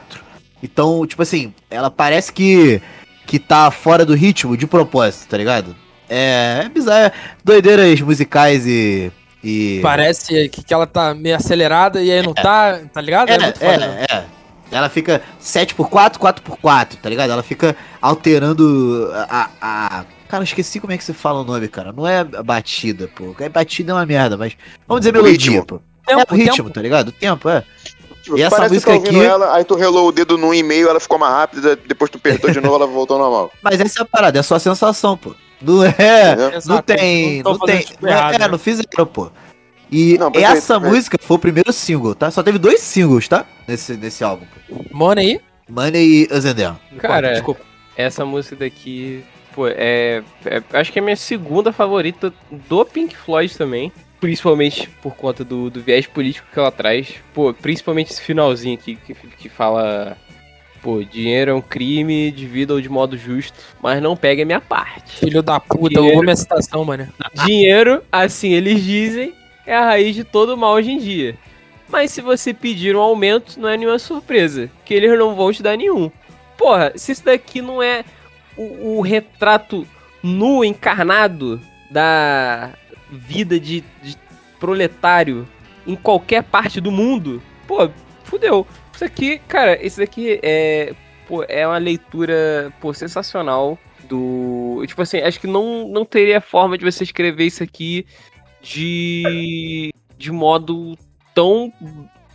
Então, 0.61 1.05
tipo 1.05 1.21
assim, 1.21 1.53
ela 1.69 1.91
parece 1.91 2.31
que, 2.31 2.81
que 3.25 3.39
tá 3.39 3.69
fora 3.71 4.05
do 4.05 4.13
ritmo 4.13 4.55
de 4.55 4.65
propósito, 4.65 5.27
tá 5.27 5.37
ligado? 5.37 5.75
É, 6.09 6.61
é 6.65 6.69
bizarro, 6.69 7.05
é 7.07 7.11
doideiras 7.43 7.99
musicais 8.01 8.65
e. 8.65 9.11
e... 9.43 9.79
Parece 9.81 10.47
que, 10.49 10.63
que 10.63 10.73
ela 10.73 10.87
tá 10.87 11.13
meio 11.13 11.35
acelerada 11.35 12.01
e 12.01 12.11
aí 12.11 12.21
não 12.21 12.33
tá, 12.33 12.79
tá 12.93 13.01
ligado? 13.01 13.29
É, 13.29 13.37
muito 13.39 13.59
foda, 13.59 13.77
né? 13.87 14.05
é, 14.09 14.15
é. 14.15 14.25
Ela 14.69 14.89
fica 14.89 15.21
7x4, 15.41 16.17
4x4, 16.17 16.95
tá 17.01 17.09
ligado? 17.09 17.31
Ela 17.31 17.43
fica 17.43 17.75
alterando 18.01 19.09
a, 19.29 19.49
a. 19.61 20.05
Cara, 20.27 20.41
eu 20.41 20.45
esqueci 20.45 20.79
como 20.79 20.91
é 20.91 20.97
que 20.97 21.03
se 21.03 21.13
fala 21.13 21.39
o 21.39 21.43
nome, 21.45 21.67
cara. 21.69 21.93
Não 21.93 22.05
é 22.05 22.23
batida, 22.23 23.07
pô. 23.15 23.33
É 23.39 23.47
batida 23.47 23.91
é 23.91 23.95
uma 23.95 24.05
merda, 24.05 24.35
mas. 24.35 24.53
Vamos 24.87 25.01
dizer 25.01 25.11
O 25.17 25.23
melodia, 25.23 25.51
ritmo. 25.51 25.65
pô. 25.65 25.79
Tempo, 26.05 26.19
é 26.21 26.33
o 26.33 26.35
ritmo, 26.35 26.55
tempo. 26.55 26.69
tá 26.69 26.81
ligado? 26.81 27.07
O 27.09 27.11
tempo, 27.13 27.49
é. 27.49 27.63
Tipo, 28.23 28.37
E 28.37 28.41
essa 28.41 28.57
parece 28.57 28.73
música 28.73 28.91
que 28.99 29.03
tá 29.03 29.09
aqui- 29.09 29.23
ela, 29.25 29.55
aí 29.55 29.63
tu 29.63 29.75
relou 29.75 30.09
o 30.09 30.11
dedo 30.11 30.37
num 30.37 30.53
e-mail, 30.53 30.89
ela 30.89 30.99
ficou 30.99 31.17
mais 31.17 31.33
rápida, 31.33 31.77
depois 31.87 32.11
tu 32.11 32.17
apertou 32.17 32.49
de 32.51 32.59
novo, 32.61 32.75
ela 32.75 32.87
voltou 32.87 33.17
normal. 33.17 33.51
Mas 33.61 33.79
essa 33.79 33.99
é 33.99 34.03
a 34.03 34.05
parada, 34.05 34.37
é 34.39 34.43
só 34.43 34.55
a 34.55 34.59
sensação, 34.59 35.15
pô. 35.17 35.33
Não 35.61 35.83
é. 35.83 35.89
Entendeu? 35.89 36.49
Não 36.51 36.57
Exato, 36.57 36.83
tem. 36.83 37.43
não 37.43 37.51
Não 37.53 37.59
tem. 37.59 37.79
tipo 37.81 38.05
Não 38.05 38.09
é, 38.09 38.15
errado, 38.17 38.35
é, 38.35 38.39
né? 38.39 38.47
não 38.47 38.59
fizeram, 38.59 39.05
pô. 39.05 39.31
E 39.91 40.17
Não, 40.17 40.31
perfeito, 40.31 40.57
essa 40.57 40.73
perfeito. 40.75 40.95
música 40.95 41.17
foi 41.21 41.35
o 41.37 41.39
primeiro 41.39 41.71
single, 41.73 42.13
tá? 42.13 42.29
Só 42.29 42.43
teve 42.43 42.57
dois 42.59 42.81
singles, 42.81 43.27
tá? 43.27 43.45
Nesse, 43.67 43.93
nesse 43.95 44.23
álbum. 44.23 44.45
pô. 44.67 44.83
Money, 44.91 45.39
Money 45.69 46.27
e 46.29 46.53
Down. 46.53 46.75
Cara, 46.97 47.33
desculpa. 47.33 47.61
essa 47.95 48.25
música 48.25 48.55
daqui, 48.57 49.23
pô, 49.55 49.67
é, 49.67 50.21
é- 50.45 50.61
Acho 50.73 50.91
que 50.91 50.99
é 50.99 51.01
a 51.01 51.05
minha 51.05 51.15
segunda 51.15 51.71
favorita 51.71 52.33
do 52.51 52.85
Pink 52.85 53.15
Floyd 53.15 53.57
também. 53.57 53.91
Principalmente 54.19 54.89
por 55.01 55.15
conta 55.15 55.43
do, 55.45 55.69
do 55.69 55.79
viés 55.79 56.07
político 56.07 56.47
que 56.51 56.57
ela 56.59 56.71
traz. 56.71 57.13
Pô, 57.35 57.53
principalmente 57.53 58.11
esse 58.11 58.21
finalzinho 58.21 58.73
aqui 58.73 58.95
que, 59.05 59.13
que 59.13 59.47
fala. 59.47 60.17
Pô, 60.87 61.03
dinheiro 61.03 61.51
é 61.51 61.53
um 61.53 61.59
crime, 61.59 62.31
divida-o 62.31 62.81
de 62.81 62.87
modo 62.87 63.17
justo, 63.17 63.59
mas 63.81 64.01
não 64.01 64.15
pega 64.15 64.43
a 64.43 64.45
minha 64.45 64.61
parte. 64.61 65.17
Filho 65.17 65.43
da 65.43 65.59
puta, 65.59 65.83
eu 65.83 65.89
Dinheiro. 65.89 66.13
vou 66.13 66.23
minha 66.23 66.35
citação, 66.37 66.85
mano. 66.85 67.09
Dinheiro, 67.45 68.01
assim 68.09 68.53
eles 68.53 68.81
dizem, 68.81 69.33
é 69.65 69.75
a 69.75 69.83
raiz 69.83 70.15
de 70.15 70.23
todo 70.23 70.55
mal 70.55 70.75
hoje 70.75 70.91
em 70.91 70.97
dia. 70.97 71.37
Mas 71.89 72.11
se 72.11 72.21
você 72.21 72.53
pedir 72.53 72.95
um 72.95 73.01
aumento, 73.01 73.59
não 73.59 73.67
é 73.67 73.75
nenhuma 73.75 73.99
surpresa, 73.99 74.71
que 74.85 74.93
eles 74.93 75.19
não 75.19 75.35
vão 75.35 75.51
te 75.51 75.61
dar 75.61 75.75
nenhum. 75.75 76.09
Porra, 76.57 76.93
se 76.95 77.11
isso 77.11 77.25
daqui 77.25 77.61
não 77.61 77.83
é 77.83 78.05
o, 78.55 78.99
o 78.99 79.01
retrato 79.01 79.85
nu, 80.23 80.63
encarnado 80.63 81.59
da 81.91 82.69
vida 83.11 83.59
de, 83.59 83.83
de 84.01 84.15
proletário 84.57 85.45
em 85.85 85.97
qualquer 85.97 86.43
parte 86.43 86.79
do 86.79 86.91
mundo, 86.91 87.43
pô, 87.67 87.89
fudeu. 88.23 88.65
Isso 88.97 89.05
aqui, 89.05 89.37
cara, 89.47 89.85
isso 89.85 89.99
daqui 89.99 90.39
é, 90.41 90.91
pô, 91.27 91.45
é 91.47 91.67
uma 91.67 91.77
leitura, 91.77 92.73
pô, 92.81 92.91
sensacional 92.95 93.77
do. 94.09 94.83
Tipo 94.87 95.03
assim, 95.03 95.19
acho 95.19 95.39
que 95.39 95.45
não, 95.45 95.87
não 95.87 96.03
teria 96.03 96.41
forma 96.41 96.75
de 96.79 96.83
você 96.83 97.03
escrever 97.03 97.45
isso 97.45 97.61
aqui 97.61 98.07
de. 98.59 99.93
de 100.17 100.31
modo 100.31 100.97
tão 101.35 101.71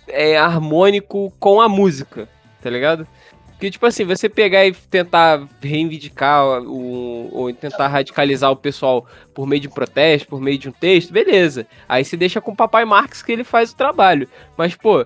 é, 0.06 0.36
harmônico 0.36 1.32
com 1.40 1.60
a 1.60 1.68
música, 1.68 2.28
tá 2.60 2.70
ligado? 2.70 3.08
Porque, 3.50 3.68
tipo 3.68 3.84
assim, 3.84 4.04
você 4.04 4.28
pegar 4.28 4.64
e 4.64 4.72
tentar 4.72 5.48
reivindicar 5.60 6.62
o, 6.62 7.28
ou 7.32 7.52
tentar 7.52 7.88
radicalizar 7.88 8.52
o 8.52 8.56
pessoal 8.56 9.04
por 9.34 9.48
meio 9.48 9.62
de 9.62 9.68
protesto, 9.68 10.28
por 10.28 10.40
meio 10.40 10.58
de 10.58 10.68
um 10.68 10.72
texto, 10.72 11.12
beleza. 11.12 11.66
Aí 11.88 12.04
você 12.04 12.16
deixa 12.16 12.40
com 12.40 12.52
o 12.52 12.56
Papai 12.56 12.84
Marx 12.84 13.20
que 13.20 13.32
ele 13.32 13.42
faz 13.42 13.72
o 13.72 13.76
trabalho. 13.76 14.28
Mas, 14.56 14.76
pô, 14.76 15.04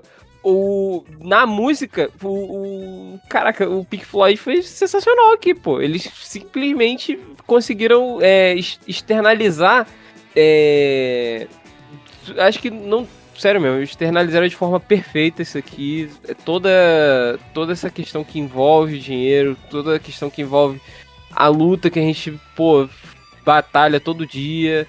o, 0.49 1.05
na 1.21 1.45
música, 1.47 2.09
o, 2.23 2.29
o- 2.29 3.21
Caraca, 3.29 3.69
o 3.69 3.85
Pink 3.85 4.05
Floyd 4.05 4.37
foi 4.39 4.63
sensacional 4.63 5.33
aqui, 5.33 5.53
pô. 5.55 5.81
Eles 5.81 6.09
simplesmente 6.23 7.19
conseguiram 7.47 8.19
é, 8.21 8.53
ex- 8.55 8.79
externalizar. 8.87 9.87
é, 10.35 11.47
acho 12.39 12.59
que 12.61 12.71
não. 12.71 13.07
Sério 13.37 13.61
mesmo, 13.61 13.83
externalizaram 13.83 14.49
de 14.49 14.57
forma 14.57 14.81
perfeita 14.81 15.43
isso 15.43 15.59
aqui. 15.59 16.09
É 16.27 16.33
Toda, 16.33 16.71
toda 17.53 17.73
essa 17.73 17.91
questão 17.91 18.25
que 18.25 18.39
envolve 18.39 18.99
dinheiro, 18.99 19.55
toda 19.71 19.97
a 19.97 19.99
questão 19.99 20.31
que 20.31 20.41
envolve 20.41 20.81
a 21.31 21.47
luta 21.49 21.91
que 21.91 21.99
a 21.99 22.03
gente, 22.03 22.33
pô, 22.55 22.89
batalha 23.45 24.01
todo 24.01 24.27
dia, 24.27 24.87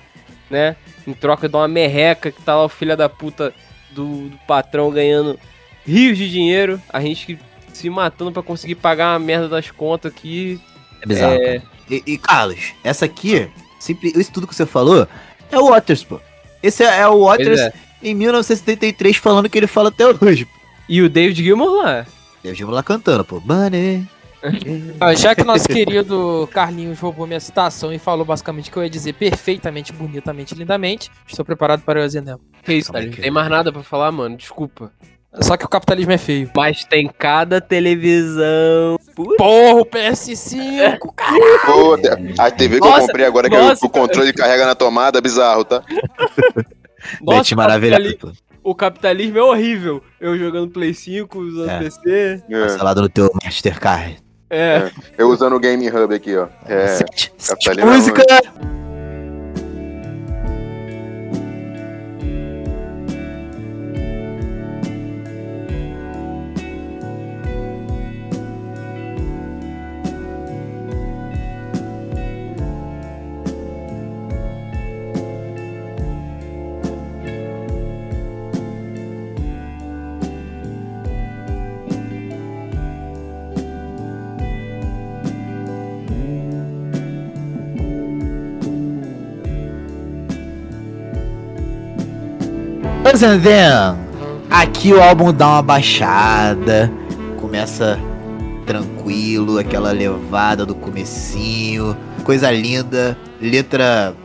né? 0.49 0.77
Em 1.05 1.11
troca 1.11 1.49
de 1.49 1.55
uma 1.57 1.67
merreca 1.67 2.31
que 2.31 2.41
tá 2.41 2.55
lá 2.55 2.63
o 2.63 2.69
filho 2.69 2.95
da 2.95 3.09
puta 3.09 3.53
do, 3.97 4.29
do 4.29 4.37
patrão 4.47 4.91
ganhando 4.91 5.37
rios 5.85 6.17
de 6.17 6.29
dinheiro. 6.29 6.81
A 6.89 7.01
gente 7.01 7.39
se 7.73 7.89
matando 7.89 8.31
pra 8.31 8.43
conseguir 8.43 8.75
pagar 8.75 9.15
a 9.15 9.19
merda 9.19 9.49
das 9.49 9.71
contas 9.71 10.11
aqui. 10.11 10.59
É 11.01 11.05
bizarro. 11.05 11.33
É. 11.33 11.61
E, 11.89 12.03
e, 12.05 12.17
Carlos, 12.17 12.73
essa 12.83 13.05
aqui, 13.05 13.49
simples, 13.79 14.15
isso 14.15 14.31
tudo 14.31 14.47
que 14.47 14.55
você 14.55 14.65
falou, 14.65 15.07
é 15.51 15.57
o 15.57 15.69
Waters, 15.69 16.03
pô. 16.03 16.19
Esse 16.61 16.83
é, 16.83 16.99
é 16.99 17.07
o 17.07 17.25
Waters 17.25 17.59
é. 17.59 17.73
em 18.03 18.13
1973 18.13 19.17
falando 19.17 19.49
que 19.49 19.57
ele 19.57 19.67
fala 19.67 19.89
até 19.89 20.05
hoje. 20.05 20.45
pô. 20.45 20.51
E 20.89 21.01
o 21.01 21.09
David 21.09 21.43
Gilmour 21.43 21.83
lá. 21.83 22.05
E 22.43 22.49
o 22.49 22.55
Gil 22.55 22.69
lá 22.69 22.83
cantando, 22.83 23.23
pô. 23.25 23.41
Money. 23.41 24.07
Ah, 24.99 25.13
já 25.15 25.33
que 25.35 25.43
nosso 25.43 25.67
querido 25.67 26.47
Carlinhos 26.53 26.99
roubou 26.99 27.25
minha 27.27 27.39
citação 27.39 27.91
e 27.93 27.99
falou 27.99 28.25
basicamente 28.25 28.69
o 28.69 28.71
que 28.73 28.77
eu 28.79 28.83
ia 28.83 28.89
dizer 28.89 29.13
perfeitamente, 29.13 29.91
bonitamente, 29.93 30.53
lindamente, 30.55 31.11
estou 31.27 31.43
preparado 31.45 31.81
para 31.81 32.03
o 32.03 32.09
Zendel. 32.09 32.39
Que 32.63 32.73
isso, 32.73 32.91
cara? 32.91 33.05
Não 33.05 33.11
que- 33.11 33.21
tem 33.21 33.31
mais 33.31 33.49
nada 33.49 33.71
pra 33.71 33.83
falar, 33.83 34.11
mano. 34.11 34.37
Desculpa. 34.37 34.91
Só 35.39 35.55
que 35.57 35.65
o 35.65 35.69
capitalismo 35.69 36.11
é 36.13 36.17
feio. 36.17 36.49
Mas 36.55 36.83
tem 36.83 37.07
cada 37.07 37.61
televisão. 37.61 38.97
Porra, 39.37 39.81
o 39.81 39.85
PS5, 39.85 41.13
cara. 41.15 41.31
Pô, 41.65 41.95
a 42.41 42.49
TV 42.51 42.79
que 42.79 42.85
eu 42.85 42.89
Nossa, 42.89 43.07
comprei 43.07 43.25
agora, 43.25 43.49
que 43.49 43.55
nossa. 43.57 43.85
o 43.85 43.89
controle 43.89 44.33
carrega 44.33 44.65
na 44.65 44.73
tomada, 44.75 45.21
bizarro, 45.21 45.63
tá? 45.63 45.83
Bet 47.21 47.53
o 47.53 47.57
maravilhoso, 47.57 48.01
capitali- 48.01 48.17
pô. 48.17 48.31
o 48.63 48.75
capitalismo 48.75 49.37
é 49.37 49.43
horrível. 49.43 50.03
Eu 50.19 50.37
jogando 50.37 50.71
Play 50.71 50.93
5, 50.93 51.39
usando 51.39 51.69
É. 51.69 51.79
PC. 51.79 52.43
É, 52.49 52.59
Parcelado 52.61 53.01
no 53.01 53.09
teu 53.09 53.29
Mastercard. 53.43 54.17
É. 54.49 54.89
eu 55.17 55.27
usando 55.29 55.55
o 55.55 55.59
Game 55.59 55.89
Hub 55.89 56.13
aqui, 56.15 56.35
ó. 56.37 56.47
É, 56.65 56.87
Sete- 56.87 57.33
sete 57.37 57.69
é 57.79 57.85
música! 57.85 58.23
Mas 93.19 93.23
and 93.23 93.41
then, 93.41 93.97
aqui 94.47 94.93
o 94.93 95.01
álbum 95.01 95.33
dá 95.33 95.47
uma 95.47 95.63
baixada, 95.63 96.93
começa 97.41 97.99
tranquilo, 98.63 99.57
aquela 99.57 99.91
levada 99.91 100.67
do 100.67 100.75
comecinho, 100.75 101.97
coisa 102.23 102.51
linda, 102.51 103.17
letra 103.41 104.15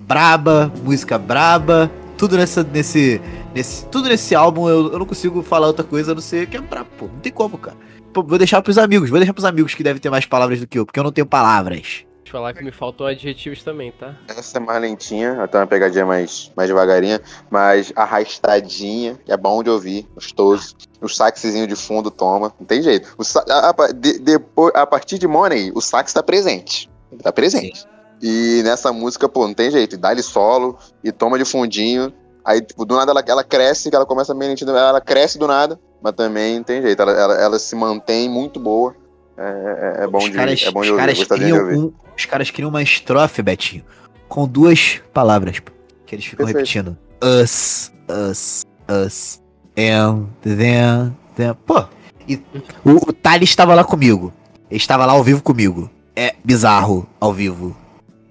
braba, 0.00 0.72
música 0.82 1.18
braba, 1.18 1.90
tudo 2.16 2.38
nessa, 2.38 2.62
nesse, 2.62 3.20
nesse, 3.54 3.84
tudo 3.84 4.08
nesse 4.08 4.34
álbum 4.34 4.70
eu, 4.70 4.90
eu 4.90 4.98
não 4.98 5.04
consigo 5.04 5.42
falar 5.42 5.66
outra 5.66 5.84
coisa 5.84 6.12
a 6.12 6.14
não 6.14 6.22
ser 6.22 6.46
que 6.46 6.56
é 6.56 6.62
brabo, 6.62 6.88
pô, 6.96 7.08
não 7.12 7.20
tem 7.20 7.30
como, 7.30 7.58
cara. 7.58 7.76
Pô, 8.10 8.22
vou 8.22 8.38
deixar 8.38 8.62
pros 8.62 8.78
amigos, 8.78 9.10
vou 9.10 9.18
deixar 9.18 9.34
pros 9.34 9.44
amigos 9.44 9.74
que 9.74 9.82
devem 9.82 10.00
ter 10.00 10.08
mais 10.08 10.24
palavras 10.24 10.58
do 10.60 10.66
que 10.66 10.78
eu, 10.78 10.86
porque 10.86 10.98
eu 10.98 11.04
não 11.04 11.12
tenho 11.12 11.26
palavras. 11.26 12.06
Eu 12.30 12.32
falar 12.32 12.54
que 12.54 12.62
me 12.62 12.70
faltou 12.70 13.08
adjetivos 13.08 13.64
também, 13.64 13.90
tá? 13.90 14.14
Essa 14.28 14.58
é 14.58 14.60
mais 14.60 14.80
lentinha, 14.80 15.42
até 15.42 15.58
uma 15.58 15.66
pegadinha 15.66 16.06
mais, 16.06 16.52
mais 16.56 16.68
devagarinha, 16.68 17.20
mas 17.50 17.92
arrastadinha, 17.96 19.18
é 19.26 19.36
bom 19.36 19.64
de 19.64 19.68
ouvir, 19.70 20.06
gostoso. 20.14 20.76
O 21.00 21.08
saxezinho 21.08 21.66
de 21.66 21.74
fundo 21.74 22.08
toma, 22.08 22.52
não 22.60 22.64
tem 22.66 22.82
jeito. 22.82 23.12
O 23.18 23.24
sa- 23.24 23.44
a, 23.48 23.70
a- 23.70 23.88
de- 23.92 24.20
depois, 24.20 24.72
a 24.76 24.86
partir 24.86 25.18
de 25.18 25.26
Money, 25.26 25.72
o 25.74 25.80
sax 25.80 26.12
tá 26.12 26.22
presente. 26.22 26.88
Tá 27.20 27.32
presente. 27.32 27.84
E 28.22 28.60
nessa 28.62 28.92
música, 28.92 29.28
pô, 29.28 29.48
não 29.48 29.54
tem 29.54 29.68
jeito. 29.70 29.98
Dá-lhe 29.98 30.22
solo 30.22 30.78
e 31.02 31.10
toma 31.10 31.36
de 31.36 31.44
fundinho. 31.44 32.12
Aí, 32.44 32.60
tipo, 32.60 32.84
do 32.84 32.94
nada 32.94 33.10
ela, 33.10 33.24
ela 33.26 33.42
cresce, 33.44 33.90
que 33.90 33.96
ela 33.96 34.06
começa 34.06 34.32
meio 34.34 34.50
lentinha, 34.50 34.70
ela 34.70 35.00
cresce 35.00 35.36
do 35.36 35.48
nada, 35.48 35.80
mas 36.00 36.12
também 36.14 36.58
não 36.58 36.62
tem 36.62 36.80
jeito. 36.80 37.02
Ela, 37.02 37.12
ela, 37.12 37.34
ela 37.34 37.58
se 37.58 37.74
mantém 37.74 38.28
muito 38.28 38.60
boa. 38.60 38.94
É, 39.42 40.00
é- 40.00 40.04
é 40.04 40.06
bom 40.06 40.18
os 40.18 40.24
de, 40.24 40.30
caras, 40.32 40.62
é 40.62 40.70
bom 40.70 40.82
de 40.82 40.90
os 40.90 40.96
caras 40.98 41.16
de 41.18 41.26
criam 41.26 41.58
ouvir. 41.58 41.76
um, 41.78 41.92
os 42.16 42.24
caras 42.26 42.50
criam 42.50 42.68
uma 42.68 42.82
estrofe, 42.82 43.40
Betinho, 43.42 43.82
com 44.28 44.46
duas 44.46 45.00
palavras, 45.14 45.60
que 46.06 46.14
eles 46.14 46.24
ficam 46.26 46.44
Perfeito. 46.46 46.58
repetindo. 46.66 46.98
Us, 47.22 47.90
us, 48.30 48.66
us, 49.06 49.40
and, 49.78 50.26
then, 50.42 51.16
then. 51.36 51.54
Pô, 51.66 51.84
e 52.28 52.36
o, 52.84 53.08
o 53.08 53.12
Thales 53.12 53.48
estava 53.48 53.74
lá 53.74 53.82
comigo. 53.84 54.32
Ele 54.70 54.78
estava 54.78 55.06
lá 55.06 55.12
ao 55.14 55.24
vivo 55.24 55.42
comigo. 55.42 55.90
É 56.14 56.34
bizarro 56.44 57.08
ao 57.18 57.32
vivo. 57.32 57.74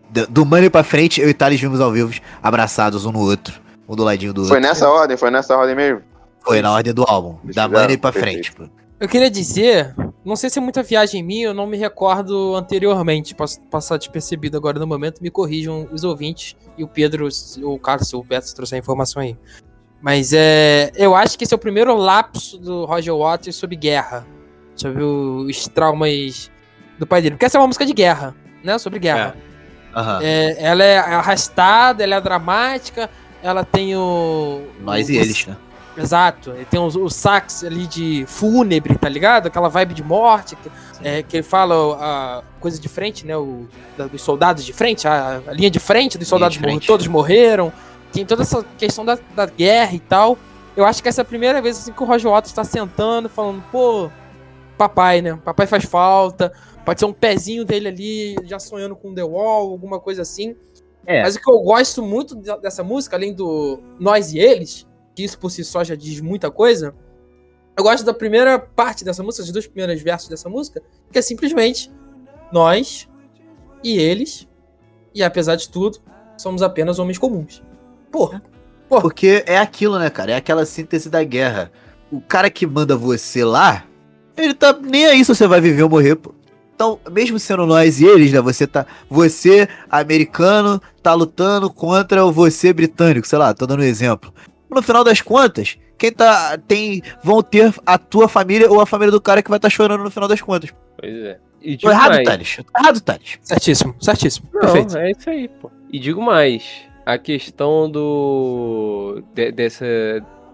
Do, 0.10 0.28
do 0.28 0.46
Money 0.46 0.70
pra 0.70 0.84
frente, 0.84 1.20
eu 1.22 1.28
e 1.28 1.32
o 1.32 1.34
Thales 1.34 1.60
vimos 1.60 1.82
ao 1.82 1.92
vivo, 1.92 2.14
abraçados 2.42 3.06
um 3.06 3.12
no 3.12 3.20
outro. 3.20 3.60
Um 3.88 3.96
do 3.96 4.04
ladinho 4.04 4.32
do 4.34 4.46
Foi 4.46 4.58
outro. 4.58 4.70
nessa 4.70 4.88
ordem, 4.90 5.18
foi 5.18 5.32
nessa 5.32 5.58
ordem 5.58 5.76
mesmo. 5.76 6.02
Foi 6.44 6.62
na 6.62 6.72
ordem 6.72 6.94
do 6.94 7.04
álbum. 7.08 7.38
Eles 7.44 7.56
Da 7.56 7.68
Money 7.68 7.98
pra 7.98 8.12
perfeito. 8.12 8.54
frente, 8.54 8.56
pô. 8.56 8.64
Eu 9.00 9.08
queria 9.08 9.30
dizer, 9.30 9.96
não 10.26 10.36
sei 10.36 10.50
se 10.50 10.60
é 10.60 10.62
muita 10.62 10.84
viagem 10.84 11.24
minha, 11.24 11.48
eu 11.48 11.54
não 11.54 11.66
me 11.66 11.78
recordo 11.78 12.56
anteriormente, 12.56 13.34
posso 13.34 13.62
passar 13.68 13.98
despercebido 13.98 14.58
agora 14.58 14.78
no 14.78 14.86
momento, 14.86 15.22
me 15.22 15.30
corrijam 15.32 15.88
os 15.92 16.04
ouvintes 16.04 16.56
e 16.78 16.84
o 16.84 16.88
Pedro, 16.88 17.28
o 17.64 17.80
Carlos, 17.80 18.14
o 18.14 18.22
Beto, 18.24 18.48
se 18.48 18.56
trouxer 18.56 18.76
a 18.76 18.80
informação 18.80 19.22
aí. 19.22 19.38
Mas 20.02 20.34
é, 20.34 20.92
eu 20.96 21.16
acho 21.16 21.38
que 21.38 21.44
esse 21.46 21.54
é 21.54 21.58
o 21.58 21.60
primeiro 21.60 21.96
lapso 21.96 22.58
do 22.58 22.86
Roger 22.86 23.16
Waters 23.16 23.56
sobre 23.56 23.76
guerra, 23.78 24.26
sobre 24.76 25.02
os 25.04 25.68
traumas 25.68 26.52
do 26.98 27.06
pai 27.08 27.22
dele. 27.22 27.36
Porque 27.36 27.46
essa 27.46 27.58
é 27.58 27.62
uma 27.62 27.68
música 27.68 27.86
de 27.86 27.94
guerra, 27.94 28.36
né? 28.64 28.78
Sobre 28.78 29.00
guerra. 29.00 29.36
Aham. 29.96 30.20
É, 30.22 30.56
ela 30.64 30.84
é 30.84 30.98
arrastada, 30.98 32.04
ela 32.04 32.16
é 32.16 32.22
dramática, 32.22 33.10
ela 33.44 33.66
tem 33.66 33.96
o. 33.96 34.62
Nós 34.82 35.08
o- 35.10 35.12
e 35.12 35.18
eles, 35.18 35.46
né? 35.48 35.58
Exato, 36.02 36.52
ele 36.52 36.66
tem 36.66 36.80
o, 36.80 36.86
o 36.86 37.10
sax 37.10 37.64
ali 37.64 37.86
de 37.88 38.26
fúnebre, 38.28 38.98
tá 38.98 39.10
ligado? 39.10 39.48
Aquela 39.48 39.68
vibe 39.70 39.94
de 39.94 40.04
morte, 40.04 40.56
que, 40.56 40.72
é, 41.04 41.24
que 41.24 41.38
ele 41.38 41.44
fala 41.44 41.98
a 42.00 42.44
coisa 42.60 42.80
de 42.80 42.88
frente, 42.88 43.26
né? 43.26 43.36
O, 43.38 43.68
da- 43.98 44.08
dos 44.08 44.22
soldados 44.22 44.64
de 44.66 44.74
frente, 44.74 45.08
a, 45.08 45.42
a 45.48 45.52
linha 45.54 45.70
de 45.70 45.80
frente 45.80 46.18
dos 46.18 46.28
soldados 46.28 46.56
frente. 46.58 46.68
morreram, 46.74 46.88
todos 46.88 47.08
morreram. 47.08 47.74
Tem 48.12 48.26
toda 48.26 48.42
essa 48.44 48.66
questão 48.78 49.06
da, 49.06 49.18
da 49.36 49.46
guerra 49.46 49.94
e 49.94 50.00
tal. 50.00 50.38
Eu 50.76 50.86
acho 50.86 51.02
que 51.04 51.10
essa 51.10 51.22
é 51.22 51.24
a 51.24 51.26
primeira 51.26 51.62
vez 51.62 51.78
assim, 51.78 51.92
que 51.92 52.02
o 52.02 52.06
Roger 52.06 52.32
Waters 52.32 52.54
tá 52.54 52.64
sentando, 52.64 53.28
falando, 53.30 53.64
pô, 53.72 54.10
papai, 54.78 55.22
né? 55.22 55.38
Papai 55.44 55.68
faz 55.68 55.86
falta. 55.86 56.52
Pode 56.86 57.00
ser 57.00 57.06
um 57.06 57.14
pezinho 57.14 57.66
dele 57.66 57.88
ali, 57.90 58.36
já 58.46 58.58
sonhando 58.58 58.96
com 58.96 59.14
The 59.14 59.24
Wall, 59.24 59.70
alguma 59.72 60.00
coisa 60.00 60.22
assim. 60.24 60.56
É. 61.06 61.22
Mas 61.22 61.36
o 61.36 61.40
que 61.42 61.50
eu 61.52 61.60
gosto 61.60 62.02
muito 62.02 62.36
de- 62.36 62.58
dessa 62.62 62.84
música, 62.84 63.16
além 63.16 63.34
do 63.34 63.80
nós 64.00 64.34
e 64.34 64.40
eles, 64.40 64.88
que 65.16 65.24
isso 65.24 65.38
por 65.38 65.50
si 65.50 65.64
só 65.64 65.84
já 65.84 65.96
diz 65.96 66.22
muita 66.22 66.50
coisa, 66.52 66.94
eu 67.78 67.84
gosto 67.84 68.04
da 68.04 68.14
primeira 68.14 68.60
parte 68.60 69.06
dessa 69.06 69.24
música, 69.24 69.44
os 69.44 69.52
dois 69.52 69.68
primeiros 69.68 70.02
versos 70.02 70.28
dessa 70.30 70.50
música, 70.50 70.82
que 71.12 71.18
é 71.18 71.22
simplesmente 71.22 71.92
nós 72.52 73.08
e 73.84 73.98
eles, 73.98 74.48
e 75.14 75.24
apesar 75.24 75.56
de 75.56 75.70
tudo, 75.70 76.00
somos 76.38 76.62
apenas 76.62 77.00
homens 77.00 77.18
comuns. 77.18 77.64
Porra, 78.12 78.42
Porque 79.02 79.44
é 79.46 79.58
aquilo, 79.58 80.00
né, 80.00 80.10
cara? 80.10 80.32
É 80.32 80.36
aquela 80.36 80.66
síntese 80.66 81.10
da 81.10 81.24
guerra. 81.24 81.72
O 82.12 82.20
cara 82.20 82.50
que 82.50 82.66
manda 82.66 82.98
você 82.98 83.44
lá, 83.44 83.86
ele 84.36 84.54
tá 84.54 84.78
nem 84.82 85.06
aí 85.06 85.24
se 85.24 85.34
você 85.34 85.48
vai 85.48 85.62
viver 85.62 85.84
ou 85.84 85.90
morrer, 85.90 86.16
pô. 86.16 86.34
Então, 86.74 87.00
mesmo 87.12 87.38
sendo 87.38 87.66
nós 87.66 88.00
e 88.00 88.06
eles, 88.06 88.32
né? 88.32 88.42
Você 88.42 88.66
tá. 88.66 88.86
Você, 89.10 89.68
americano, 89.90 90.82
tá 91.04 91.14
lutando 91.14 91.70
contra 91.70 92.26
o 92.26 92.32
você 92.32 92.72
britânico, 92.72 93.28
sei 93.28 93.38
lá, 93.38 93.54
tô 93.54 93.68
dando 93.68 93.82
um 93.82 93.86
exemplo. 93.86 94.34
No 94.70 94.82
final 94.82 95.04
das 95.04 95.22
contas, 95.22 95.78
quem 95.98 96.12
tá. 96.12 96.58
tem. 96.58 97.02
vão 97.24 97.42
ter 97.42 97.74
a 97.86 97.98
tua 97.98 98.28
família 98.28 98.70
ou 98.72 98.80
a 98.80 98.86
família 98.86 99.12
do 99.12 99.20
cara 99.22 99.42
que 99.42 99.50
vai 99.50 99.58
estar 99.58 99.70
chorando 99.70 100.04
no 100.04 100.12
final 100.12 100.28
das 100.30 100.42
contas. 100.42 100.74
Pois 101.00 101.14
é. 101.14 101.40
E 101.62 101.76
Tô 101.78 101.90
errado, 101.90 102.14
mais. 102.14 102.28
Thales. 102.28 102.56
Tô 102.58 102.80
errado, 102.80 103.02
Thales. 103.02 103.38
certíssimo, 103.42 103.94
certíssimo, 104.00 104.48
Não, 104.54 104.62
perfeito. 104.62 104.98
é 104.98 105.12
isso 105.12 105.30
aí, 105.30 105.48
pô. 105.50 105.70
E 105.92 106.00
digo 106.00 106.22
mais, 106.22 106.64
a 107.06 107.18
questão 107.18 107.90
do. 107.92 109.22
de- 109.34 109.52
dessa, 109.52 109.86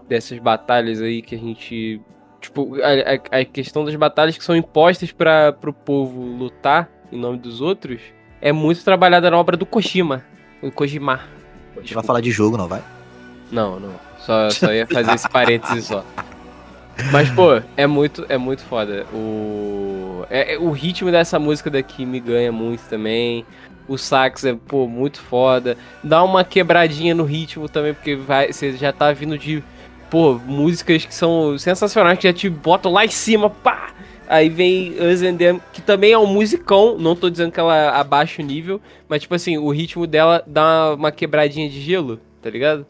dessas 0.08 0.38
batalhas 0.38 1.00
aí 1.00 1.22
que 1.22 1.34
a 1.34 1.38
gente. 1.38 2.00
Tipo, 2.40 2.76
a, 2.82 3.36
a- 3.36 3.40
a 3.40 3.44
questão 3.44 3.84
das 3.84 3.94
batalhas 3.94 4.36
que 4.36 4.44
são 4.44 4.56
impostas 4.56 5.12
para 5.12 5.52
pro 5.52 5.72
povo 5.72 6.20
lutar 6.22 6.88
em 7.12 7.18
nome 7.18 7.38
dos 7.38 7.60
outros 7.60 8.00
é 8.40 8.50
muito 8.52 8.82
trabalhada 8.84 9.30
na 9.30 9.36
obra 9.38 9.56
do 9.56 9.64
Koshima. 9.66 10.24
O 10.62 10.70
Kojima. 10.72 11.20
A 11.76 11.80
gente 11.80 11.94
vai 11.94 12.02
falar 12.02 12.20
de 12.20 12.30
jogo, 12.30 12.56
não 12.56 12.66
vai? 12.66 12.82
Não, 13.52 13.78
não. 13.78 13.94
Só, 14.26 14.50
só 14.50 14.72
ia 14.72 14.86
fazer 14.88 15.14
esse 15.14 15.28
parênteses 15.28 15.84
só. 15.84 16.04
Mas, 17.12 17.30
pô, 17.30 17.62
é 17.76 17.86
muito, 17.86 18.26
é 18.28 18.36
muito 18.36 18.62
foda. 18.64 19.06
O, 19.14 20.24
é, 20.28 20.54
é- 20.54 20.58
o 20.58 20.70
ritmo 20.72 21.12
dessa 21.12 21.38
música 21.38 21.70
daqui 21.70 22.04
me 22.04 22.18
ganha 22.18 22.50
muito 22.50 22.80
também. 22.88 23.46
O 23.86 23.96
sax 23.96 24.44
é, 24.44 24.54
pô, 24.54 24.88
muito 24.88 25.20
foda. 25.20 25.76
Dá 26.02 26.24
uma 26.24 26.42
quebradinha 26.42 27.14
no 27.14 27.22
ritmo 27.22 27.68
também, 27.68 27.94
porque 27.94 28.16
vai, 28.16 28.52
você 28.52 28.72
já 28.72 28.92
tá 28.92 29.12
vindo 29.12 29.38
de, 29.38 29.62
pô, 30.10 30.34
músicas 30.44 31.04
que 31.04 31.14
são 31.14 31.56
sensacionais, 31.56 32.18
que 32.18 32.26
já 32.26 32.32
te 32.34 32.48
botam 32.50 32.92
lá 32.92 33.04
em 33.04 33.10
cima, 33.10 33.48
pá! 33.48 33.90
Aí 34.28 34.48
vem 34.48 34.96
Us 35.00 35.22
and 35.22 35.36
Them, 35.36 35.60
que 35.72 35.80
também 35.80 36.10
é 36.10 36.18
um 36.18 36.26
musicão, 36.26 36.98
não 36.98 37.14
tô 37.14 37.30
dizendo 37.30 37.52
que 37.52 37.60
ela 37.60 37.90
abaixa 37.90 38.42
o 38.42 38.44
nível, 38.44 38.80
mas, 39.08 39.22
tipo 39.22 39.36
assim, 39.36 39.56
o 39.56 39.70
ritmo 39.70 40.04
dela 40.04 40.42
dá 40.44 40.94
uma 40.94 41.12
quebradinha 41.12 41.70
de 41.70 41.80
gelo, 41.80 42.18
tá 42.42 42.50
ligado? 42.50 42.84